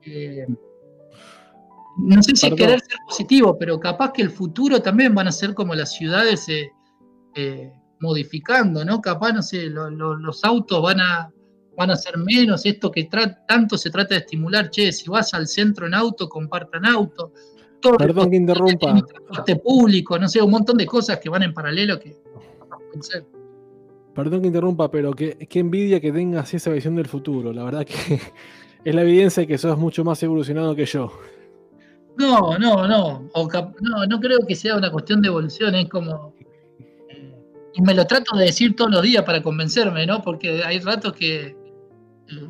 eh, 0.06 0.46
no 1.98 2.24
sé 2.24 2.36
si 2.36 2.48
es 2.48 2.54
querer 2.56 2.80
ser 2.80 2.98
positivo, 3.06 3.58
pero 3.58 3.80
capaz 3.80 4.14
que 4.14 4.22
el 4.22 4.30
futuro 4.30 4.82
también 4.82 5.14
van 5.14 5.28
a 5.28 5.32
ser 5.32 5.54
como 5.54 5.76
las 5.76 5.94
ciudades 5.94 6.48
eh, 6.50 6.72
modificando, 8.04 8.84
¿no? 8.84 9.02
Capaz, 9.02 9.32
no 9.32 9.42
sé, 9.42 9.68
los 9.70 10.44
autos 10.44 10.82
van 10.82 11.00
a, 11.00 11.32
van 11.78 11.92
a 11.92 11.96
ser 11.96 12.18
menos, 12.18 12.66
esto 12.66 12.92
que 12.92 13.10
tanto 13.48 13.78
se 13.78 13.90
trata 13.90 14.16
de 14.16 14.22
estimular, 14.22 14.70
che, 14.70 14.92
si 14.92 15.10
vas 15.10 15.34
al 15.34 15.48
centro 15.48 15.88
en 15.88 15.94
auto, 15.94 16.28
compartan 16.28 16.86
auto. 16.86 17.32
Todo 17.82 17.98
Perdón 17.98 18.30
que 18.30 18.38
interrumpa. 18.38 18.94
Transporte 18.94 19.56
público, 19.56 20.20
no 20.20 20.28
sé, 20.28 20.42
un 20.42 20.52
montón 20.52 20.78
de 20.78 20.86
cosas 20.86 21.20
que 21.20 21.30
van 21.30 21.44
en 21.44 21.54
paralelo 21.54 22.00
que 22.00 22.16
Perdón 24.14 24.42
que 24.42 24.48
interrumpa, 24.48 24.92
pero 24.92 25.14
qué, 25.14 25.38
envidia 25.54 26.00
que 26.00 26.12
tengas 26.12 26.54
esa 26.54 26.70
visión 26.72 26.96
del 26.96 27.08
futuro. 27.08 27.52
La 27.52 27.64
verdad 27.64 27.86
que 27.86 28.20
es 28.84 28.96
la 28.96 29.02
evidencia 29.02 29.42
de 29.42 29.48
que 29.48 29.58
sos 29.58 29.78
mucho 29.78 30.04
más 30.04 30.22
evolucionado 30.22 30.76
que 30.76 30.86
yo. 30.86 31.12
No, 32.18 32.60
no, 32.60 32.88
no. 32.88 33.30
no, 33.34 34.06
no 34.08 34.20
creo 34.20 34.40
que 34.48 34.56
sea 34.56 34.78
una 34.78 34.92
cuestión 34.92 35.22
de 35.22 35.30
evolución, 35.30 35.74
es 35.74 35.90
como 35.90 36.36
y 37.74 37.82
me 37.82 37.94
lo 37.94 38.06
trato 38.06 38.38
de 38.38 38.46
decir 38.46 38.76
todos 38.76 38.92
los 38.92 39.02
días 39.02 39.24
para 39.24 39.42
convencerme, 39.42 40.06
¿no? 40.06 40.22
Porque 40.22 40.64
hay 40.64 40.80
ratos 40.80 41.14
que, 41.14 41.48
eh, 41.48 42.50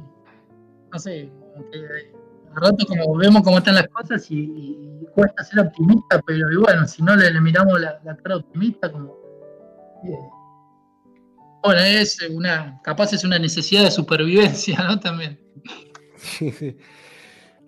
no 0.91 0.99
sé, 0.99 1.31
que 1.71 2.11
ratos 2.55 2.85
como 2.85 3.15
vemos 3.15 3.41
cómo 3.43 3.57
están 3.57 3.75
las 3.75 3.87
cosas 3.87 4.25
y, 4.29 4.77
cuesta 5.15 5.43
ser 5.43 5.59
optimista, 5.59 6.21
pero 6.25 6.47
bueno, 6.61 6.87
si 6.87 7.03
no 7.03 7.15
le, 7.15 7.39
miramos 7.39 7.79
la, 7.79 7.99
cara 8.23 8.37
optimista, 8.37 8.91
como... 8.91 9.15
Eh, 10.03 10.17
bueno, 11.63 11.79
es 11.79 12.17
una, 12.29 12.81
capaz 12.83 13.13
es 13.13 13.23
una 13.23 13.39
necesidad 13.39 13.83
de 13.83 13.91
supervivencia, 13.91 14.83
¿no? 14.83 14.99
También. 14.99 15.39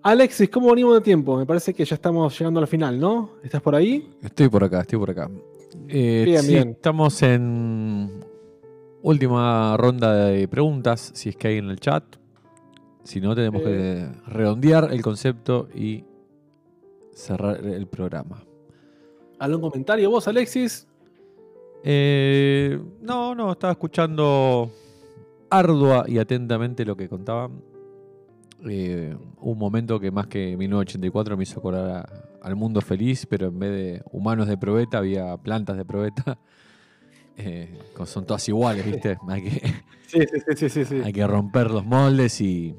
Alexis, 0.02 0.50
¿cómo 0.50 0.70
venimos 0.70 0.94
de 0.94 1.00
tiempo? 1.00 1.36
Me 1.36 1.46
parece 1.46 1.72
que 1.72 1.84
ya 1.84 1.94
estamos 1.94 2.38
llegando 2.38 2.60
al 2.60 2.66
final, 2.66 2.98
¿no? 3.00 3.38
¿Estás 3.42 3.62
por 3.62 3.74
ahí? 3.74 4.08
Estoy 4.22 4.48
por 4.48 4.62
acá, 4.62 4.80
estoy 4.82 4.98
por 4.98 5.10
acá. 5.10 5.30
Eh, 5.88 6.22
bien, 6.24 6.46
bien. 6.46 6.68
Estamos 6.70 7.22
en 7.22 8.24
última 9.02 9.76
ronda 9.76 10.26
de 10.26 10.48
preguntas, 10.48 11.12
si 11.14 11.30
es 11.30 11.36
que 11.36 11.48
hay 11.48 11.58
en 11.58 11.70
el 11.70 11.78
chat. 11.78 12.04
Si 13.04 13.20
no, 13.20 13.34
tenemos 13.34 13.62
que 13.62 14.00
eh. 14.00 14.08
redondear 14.26 14.92
el 14.92 15.00
concepto 15.00 15.68
y 15.74 16.04
cerrar 17.12 17.64
el 17.64 17.86
programa. 17.86 18.44
¿Algún 19.38 19.60
comentario 19.60 20.10
vos, 20.10 20.26
Alexis? 20.26 20.88
Eh, 21.84 22.80
no, 23.00 23.34
no, 23.34 23.52
estaba 23.52 23.72
escuchando 23.72 24.70
ardua 25.50 26.04
y 26.08 26.18
atentamente 26.18 26.84
lo 26.84 26.96
que 26.96 27.08
contaban. 27.08 27.62
un 28.60 29.58
momento 29.58 30.00
que 30.00 30.10
más 30.10 30.26
que 30.26 30.56
1984 30.56 31.36
me 31.36 31.44
hizo 31.44 31.60
acordar 31.60 32.25
al 32.46 32.54
mundo 32.54 32.80
feliz, 32.80 33.26
pero 33.26 33.48
en 33.48 33.58
vez 33.58 33.70
de 33.72 34.02
humanos 34.12 34.46
de 34.46 34.56
probeta 34.56 34.98
había 34.98 35.36
plantas 35.36 35.76
de 35.76 35.84
probeta. 35.84 36.38
Eh, 37.38 37.68
son 38.06 38.24
todas 38.24 38.48
iguales, 38.48 38.86
¿viste? 38.86 39.18
Hay 39.28 39.42
que, 39.42 39.50
sí, 40.56 40.68
sí, 40.70 40.84
sí, 40.86 41.02
hay 41.04 41.12
que 41.12 41.26
romper 41.26 41.70
los 41.70 41.84
moldes 41.84 42.40
y 42.40 42.74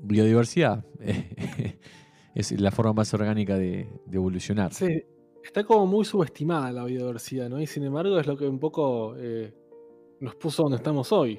biodiversidad. 0.00 0.84
es 2.34 2.60
la 2.60 2.72
forma 2.72 2.94
más 2.94 3.14
orgánica 3.14 3.56
de, 3.56 3.86
evolucionar. 4.10 4.74
Sí, 4.74 5.04
está 5.44 5.62
como 5.62 5.86
muy 5.86 6.04
subestimada 6.04 6.72
la 6.72 6.84
biodiversidad, 6.84 7.48
¿no? 7.48 7.60
Y 7.60 7.68
sin 7.68 7.84
embargo 7.84 8.18
es 8.18 8.26
lo 8.26 8.36
que 8.36 8.48
un 8.48 8.58
poco 8.58 9.14
eh, 9.18 9.54
nos 10.18 10.34
puso 10.34 10.64
donde 10.64 10.78
estamos 10.78 11.12
hoy, 11.12 11.38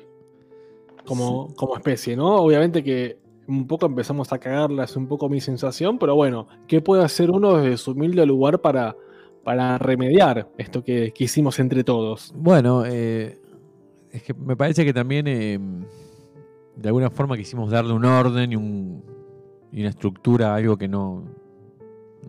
como, 1.05 1.53
como 1.53 1.75
especie, 1.75 2.15
¿no? 2.15 2.33
Obviamente 2.37 2.81
que 2.81 3.24
un 3.47 3.67
poco 3.67 3.85
empezamos 3.85 4.31
a 4.33 4.39
cagarla, 4.39 4.83
es 4.85 4.95
un 4.95 5.07
poco 5.07 5.29
mi 5.29 5.41
sensación, 5.41 5.97
pero 5.99 6.15
bueno, 6.15 6.47
¿qué 6.67 6.81
puede 6.81 7.03
hacer 7.03 7.31
uno 7.31 7.57
desde 7.57 7.77
su 7.77 7.91
humilde 7.91 8.25
lugar 8.25 8.59
para, 8.61 8.95
para 9.43 9.77
remediar 9.77 10.49
esto 10.57 10.83
que, 10.83 11.13
hicimos 11.17 11.59
entre 11.59 11.83
todos? 11.83 12.33
Bueno, 12.35 12.83
eh, 12.85 13.39
es 14.11 14.23
que 14.23 14.33
me 14.33 14.55
parece 14.55 14.85
que 14.85 14.93
también 14.93 15.27
eh, 15.27 15.59
de 16.75 16.87
alguna 16.87 17.09
forma 17.09 17.37
quisimos 17.37 17.69
darle 17.69 17.93
un 17.93 18.05
orden 18.05 18.51
y, 18.51 18.55
una 18.55 19.89
estructura 19.89 20.53
a 20.53 20.55
algo 20.55 20.77
que 20.77 20.87
no, 20.87 21.25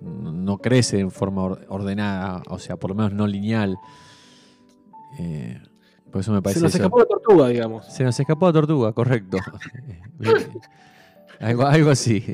no 0.02 0.58
crece 0.58 0.98
en 0.98 1.12
forma 1.12 1.44
ordenada, 1.68 2.42
o 2.48 2.58
sea, 2.58 2.76
por 2.76 2.90
lo 2.90 2.96
menos 2.96 3.12
no 3.12 3.26
lineal. 3.26 3.78
Eh, 5.20 5.56
por 6.10 6.22
eso 6.22 6.32
me 6.32 6.42
parece. 6.42 6.58
Se 6.58 6.64
nos 6.64 6.74
escapó 6.74 6.98
de 6.98 7.06
tortuga, 7.06 7.48
digamos. 7.48 7.86
Se 7.86 8.02
nos 8.02 8.18
escapó 8.18 8.48
de 8.48 8.52
tortuga, 8.52 8.92
correcto. 8.92 9.38
Algo, 11.40 11.90
así. 11.90 12.24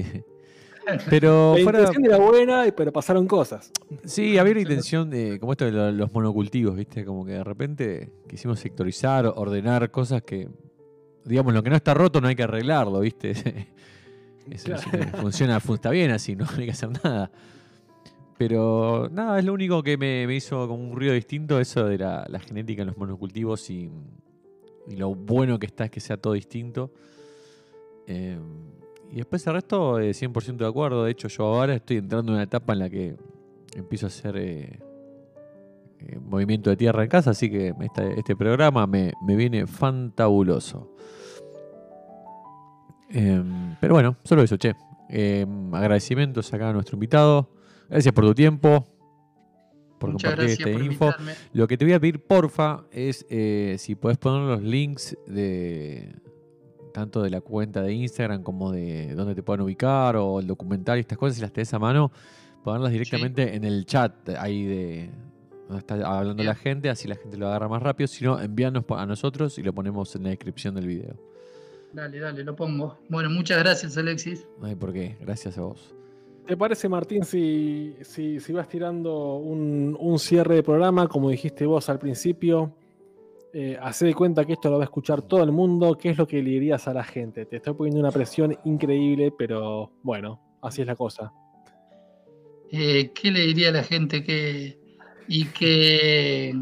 Pero 1.09 1.55
la 1.55 1.61
intención 1.61 2.05
era 2.05 2.19
buena, 2.19 2.65
pero 2.77 2.93
pasaron 2.93 3.27
cosas. 3.27 3.70
Sí, 4.05 4.39
había 4.39 4.53
una 4.53 4.62
intención 4.62 5.09
de, 5.11 5.39
como 5.39 5.53
esto 5.53 5.65
de 5.65 5.93
los 5.93 6.12
monocultivos, 6.12 6.74
¿viste? 6.77 7.05
Como 7.05 7.24
que 7.24 7.33
de 7.33 7.45
repente 7.45 8.12
quisimos 8.29 8.59
sectorizar, 8.61 9.27
ordenar 9.27 9.91
cosas 9.91 10.23
que, 10.23 10.49
digamos, 11.24 11.55
lo 11.55 11.62
que 11.62 11.70
no 11.70 11.77
está 11.77 11.95
roto 11.95 12.20
no 12.20 12.29
hay 12.29 12.35
que 12.35 12.43
arreglarlo, 12.43 13.01
¿viste? 13.01 13.69
funciona, 15.20 15.59
está 15.59 15.91
bien 15.91 16.11
así, 16.11 16.35
no 16.35 16.47
hay 16.57 16.66
que 16.66 16.73
hacer 16.73 16.91
nada. 17.05 17.31
Pero 18.37 19.09
nada, 19.12 19.39
es 19.39 19.45
lo 19.45 19.53
único 19.53 19.83
que 19.85 19.97
me, 19.97 20.24
hizo 20.35 20.66
como 20.66 20.83
un 20.83 20.97
ruido 20.97 21.15
distinto, 21.15 21.61
eso 21.61 21.87
de 21.87 21.99
la, 21.99 22.27
genética 22.45 22.83
en 22.83 22.89
los 22.89 22.97
monocultivos 22.97 23.70
y, 23.70 23.89
y, 24.89 24.97
lo 24.97 25.15
bueno 25.15 25.61
que 25.61 25.66
está 25.66 25.85
es 25.85 25.91
que 25.93 26.01
sea 26.01 26.16
todo 26.16 26.33
distinto. 26.33 26.93
Eh, 28.07 28.37
y 29.13 29.17
después 29.17 29.47
el 29.47 29.53
resto, 29.53 30.01
100% 30.01 30.49
eh, 30.49 30.57
de 30.57 30.67
acuerdo. 30.67 31.05
De 31.05 31.11
hecho, 31.11 31.29
yo 31.29 31.45
ahora 31.45 31.75
estoy 31.75 31.99
entrando 31.99 32.33
en 32.33 32.37
una 32.37 32.45
etapa 32.45 32.73
en 32.73 32.79
la 32.79 32.89
que 32.89 33.15
empiezo 33.75 34.07
a 34.07 34.09
hacer 34.09 34.39
eh, 34.39 34.79
eh, 35.99 36.19
movimiento 36.19 36.71
de 36.71 36.77
tierra 36.77 37.03
en 37.03 37.11
casa, 37.11 37.31
así 37.31 37.51
que 37.51 37.75
este, 38.17 38.35
programa 38.35 38.87
me, 38.87 39.13
viene 39.27 39.67
fantabuloso. 39.67 40.97
Em, 43.11 43.77
pero 43.81 43.93
bueno, 43.93 44.17
solo 44.25 44.43
eso, 44.43 44.57
che. 44.57 44.75
Em, 45.11 45.75
agradecimientos 45.75 46.51
acá 46.55 46.71
a 46.71 46.73
nuestro 46.73 46.97
invitado. 46.97 47.51
Gracias 47.91 48.15
por 48.15 48.25
tu 48.25 48.35
tiempo. 48.35 48.87
Por 49.99 50.13
Muchas 50.13 50.31
compartir 50.31 50.53
esta 50.53 50.73
por 50.73 50.83
info. 50.83 51.05
invitarme. 51.05 51.33
Lo 51.53 51.69
que 51.69 51.77
te 51.77 51.85
voy 51.85 51.93
a 51.93 52.01
pedir, 52.01 52.25
porfa, 52.25 52.85
es 52.91 53.27
eh, 53.29 53.77
si 53.79 53.95
podés 53.95 54.17
poner 54.17 54.49
los 54.49 54.63
links 54.63 55.19
de 55.27 56.15
tanto 56.93 57.23
de 57.23 57.31
la 57.31 57.40
cuenta 57.40 57.82
de 57.82 57.93
Instagram 57.93 58.43
como 58.43 58.73
de 58.73 59.14
dónde 59.14 59.35
te 59.35 59.43
puedan 59.43 59.62
ubicar 59.62 60.16
o 60.16 60.40
el 60.40 60.47
documental 60.47 60.98
y 60.98 61.01
estas 61.01 61.19
cosas, 61.19 61.36
si 61.36 61.43
las 61.43 61.52
tenés 61.52 61.73
a 61.74 61.78
mano, 61.78 62.12
ponerlas 62.62 62.93
directamente 62.93 63.55
en 63.55 63.64
el 63.64 63.85
chat 63.86 64.28
ahí 64.39 64.64
de 64.64 65.10
donde 65.69 65.78
está 65.78 65.94
hablando 65.94 66.35
Bien. 66.43 66.47
la 66.47 66.55
gente, 66.55 66.90
así 66.90 67.09
la 67.09 67.16
gente 67.16 67.36
lo 67.36 67.47
agarra 67.48 67.69
más 67.69 67.82
rápido. 67.82 68.06
Si 68.06 68.24
no, 68.24 68.40
envíanos 68.40 68.85
a 68.90 69.06
nosotros 69.06 69.59
y 69.59 69.62
lo 69.62 69.73
ponemos 69.73 70.14
en 70.16 70.24
la 70.24 70.31
descripción 70.31 70.74
del 70.74 70.86
video. 70.86 71.14
Dale, 71.93 72.19
dale, 72.19 72.44
lo 72.44 72.56
pongo. 72.56 72.98
Bueno, 73.09 73.31
muchas 73.31 73.59
gracias, 73.59 73.97
Alexis. 73.97 74.47
No 74.60 74.66
hay 74.66 74.74
por 74.74 74.93
qué, 74.93 75.16
gracias 75.20 75.59
a 75.59 75.62
vos. 75.62 75.94
¿Te 76.47 76.56
parece, 76.56 76.89
Martín, 76.89 77.24
si, 77.24 77.97
si, 78.02 78.40
si 78.40 78.52
vas 78.52 78.69
tirando 78.69 79.36
un, 79.36 79.97
un 79.98 80.19
cierre 80.19 80.56
de 80.56 80.62
programa, 80.62 81.06
como 81.06 81.31
dijiste 81.31 81.66
vos 81.66 81.89
al 81.89 81.98
principio? 81.98 82.74
Eh, 83.55 83.77
hacé 83.83 84.07
de 84.07 84.15
cuenta 84.15 84.45
que 84.47 84.55
esto 84.55 84.70
lo 84.70 84.79
va 84.79 84.85
a 84.85 84.87
escuchar 84.87 85.20
todo 85.23 85.43
el 85.43 85.53
mundo. 85.53 85.97
¿Qué 85.99 86.11
es 86.11 86.16
lo 86.19 86.27
que 86.27 86.43
le 86.43 86.51
dirías 86.51 86.89
a 86.89 86.95
la 86.95 87.05
gente? 87.05 87.45
Te 87.45 87.57
estoy 87.57 87.74
poniendo 87.74 88.01
una 88.01 88.11
presión 88.11 88.57
increíble, 88.65 89.33
pero 89.37 89.93
bueno, 90.03 90.41
así 90.62 90.81
es 90.81 90.87
la 90.87 90.97
cosa. 90.97 91.33
Eh, 92.70 93.11
¿Qué 93.15 93.31
le 93.31 93.41
diría 93.41 93.69
a 93.69 93.73
la 93.73 93.83
gente 93.83 94.24
que 94.24 94.79
y 95.29 95.45
que 95.47 96.55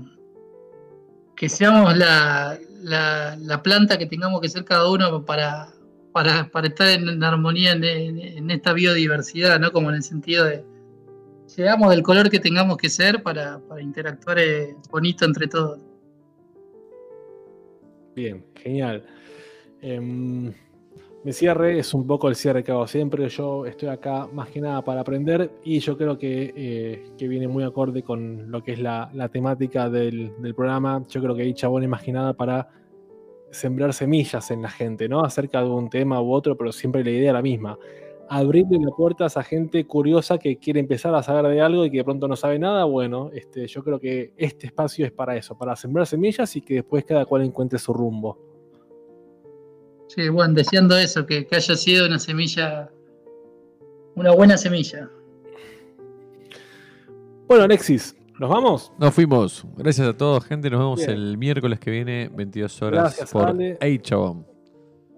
que 1.36 1.48
seamos 1.48 1.96
la, 1.96 2.58
la- 2.82 3.36
la 3.36 3.62
planta 3.62 3.96
que 3.96 4.06
tengamos 4.06 4.40
que 4.42 4.48
ser 4.48 4.64
cada 4.64 4.90
uno 4.90 5.24
para, 5.24 5.68
para, 6.12 6.50
para 6.50 6.66
estar 6.66 6.88
en, 6.88 7.22
armonía 7.24 7.72
en 7.72 8.50
esta 8.50 8.72
biodiversidad, 8.74 9.58
¿no? 9.58 9.70
Como 9.72 9.88
en 9.90 9.96
el 9.96 10.02
sentido 10.02 10.44
de 10.44 10.62
seamos 11.46 11.90
del 11.90 12.02
color 12.02 12.28
que 12.28 12.40
tengamos 12.40 12.76
que 12.76 12.90
ser 12.90 13.22
para, 13.22 13.58
para 13.60 13.80
interactuar 13.80 14.38
eh, 14.40 14.74
bonito 14.90 15.24
entre 15.24 15.46
todos. 15.46 15.80
Bien, 18.20 18.44
genial. 18.54 19.02
Em, 19.80 20.52
mi 21.24 21.32
cierre 21.32 21.78
es 21.78 21.94
un 21.94 22.06
poco 22.06 22.28
el 22.28 22.34
cierre 22.34 22.62
que 22.62 22.70
hago 22.70 22.86
siempre. 22.86 23.26
Yo 23.30 23.64
estoy 23.64 23.88
acá 23.88 24.28
más 24.30 24.50
que 24.50 24.60
nada 24.60 24.82
para 24.82 25.00
aprender 25.00 25.50
y 25.64 25.78
yo 25.78 25.96
creo 25.96 26.18
que, 26.18 26.52
eh, 26.54 27.12
que 27.16 27.28
viene 27.28 27.48
muy 27.48 27.64
acorde 27.64 28.02
con 28.02 28.50
lo 28.50 28.62
que 28.62 28.72
es 28.72 28.78
la, 28.78 29.10
la 29.14 29.30
temática 29.30 29.88
del, 29.88 30.32
del 30.38 30.54
programa. 30.54 31.02
Yo 31.08 31.22
creo 31.22 31.34
que 31.34 31.42
hay 31.44 31.54
chabones 31.54 31.88
más 31.88 32.02
que 32.02 32.12
nada 32.12 32.34
para 32.34 32.68
sembrar 33.50 33.94
semillas 33.94 34.50
en 34.50 34.60
la 34.60 34.70
gente, 34.70 35.08
¿no? 35.08 35.24
Acerca 35.24 35.62
de 35.62 35.70
un 35.70 35.88
tema 35.88 36.20
u 36.20 36.30
otro, 36.30 36.58
pero 36.58 36.72
siempre 36.72 37.02
la 37.02 37.10
idea 37.10 37.30
es 37.30 37.34
la 37.34 37.42
misma. 37.42 37.78
Abrirle 38.32 38.78
la 38.78 38.92
puerta 38.92 39.24
a 39.24 39.26
esa 39.26 39.42
gente 39.42 39.84
curiosa 39.86 40.38
que 40.38 40.56
quiere 40.56 40.78
empezar 40.78 41.12
a 41.16 41.22
saber 41.22 41.50
de 41.50 41.60
algo 41.60 41.84
y 41.84 41.90
que 41.90 41.96
de 41.96 42.04
pronto 42.04 42.28
no 42.28 42.36
sabe 42.36 42.60
nada. 42.60 42.84
Bueno, 42.84 43.30
este, 43.34 43.66
yo 43.66 43.82
creo 43.82 43.98
que 43.98 44.32
este 44.36 44.68
espacio 44.68 45.04
es 45.04 45.10
para 45.10 45.36
eso, 45.36 45.58
para 45.58 45.74
sembrar 45.74 46.06
semillas 46.06 46.54
y 46.54 46.60
que 46.60 46.74
después 46.74 47.04
cada 47.04 47.26
cual 47.26 47.42
encuentre 47.42 47.80
su 47.80 47.92
rumbo. 47.92 48.38
Sí, 50.06 50.28
bueno, 50.28 50.54
deseando 50.54 50.96
eso, 50.96 51.26
que, 51.26 51.44
que 51.44 51.56
haya 51.56 51.74
sido 51.74 52.06
una 52.06 52.20
semilla, 52.20 52.88
una 54.14 54.30
buena 54.30 54.56
semilla. 54.56 55.10
Bueno, 57.48 57.64
Alexis, 57.64 58.16
¿nos 58.38 58.48
vamos? 58.48 58.92
Nos 58.96 59.12
fuimos. 59.12 59.66
Gracias 59.76 60.06
a 60.06 60.16
todos, 60.16 60.44
gente. 60.44 60.70
Nos 60.70 60.78
vemos 60.78 60.98
Bien. 61.00 61.10
el 61.10 61.36
miércoles 61.36 61.80
que 61.80 61.90
viene, 61.90 62.30
22 62.32 62.82
horas 62.82 63.02
Gracias, 63.02 63.32
por 63.32 63.48
Ale. 63.48 63.76
Chabón. 64.02 64.46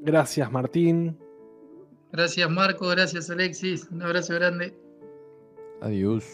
Gracias, 0.01 0.51
Martín. 0.51 1.22
Gracias 2.12 2.51
Marco, 2.51 2.89
gracias 2.89 3.30
Alexis, 3.30 3.89
un 3.90 4.02
abrazo 4.02 4.34
grande. 4.34 4.76
Adiós. 5.80 6.24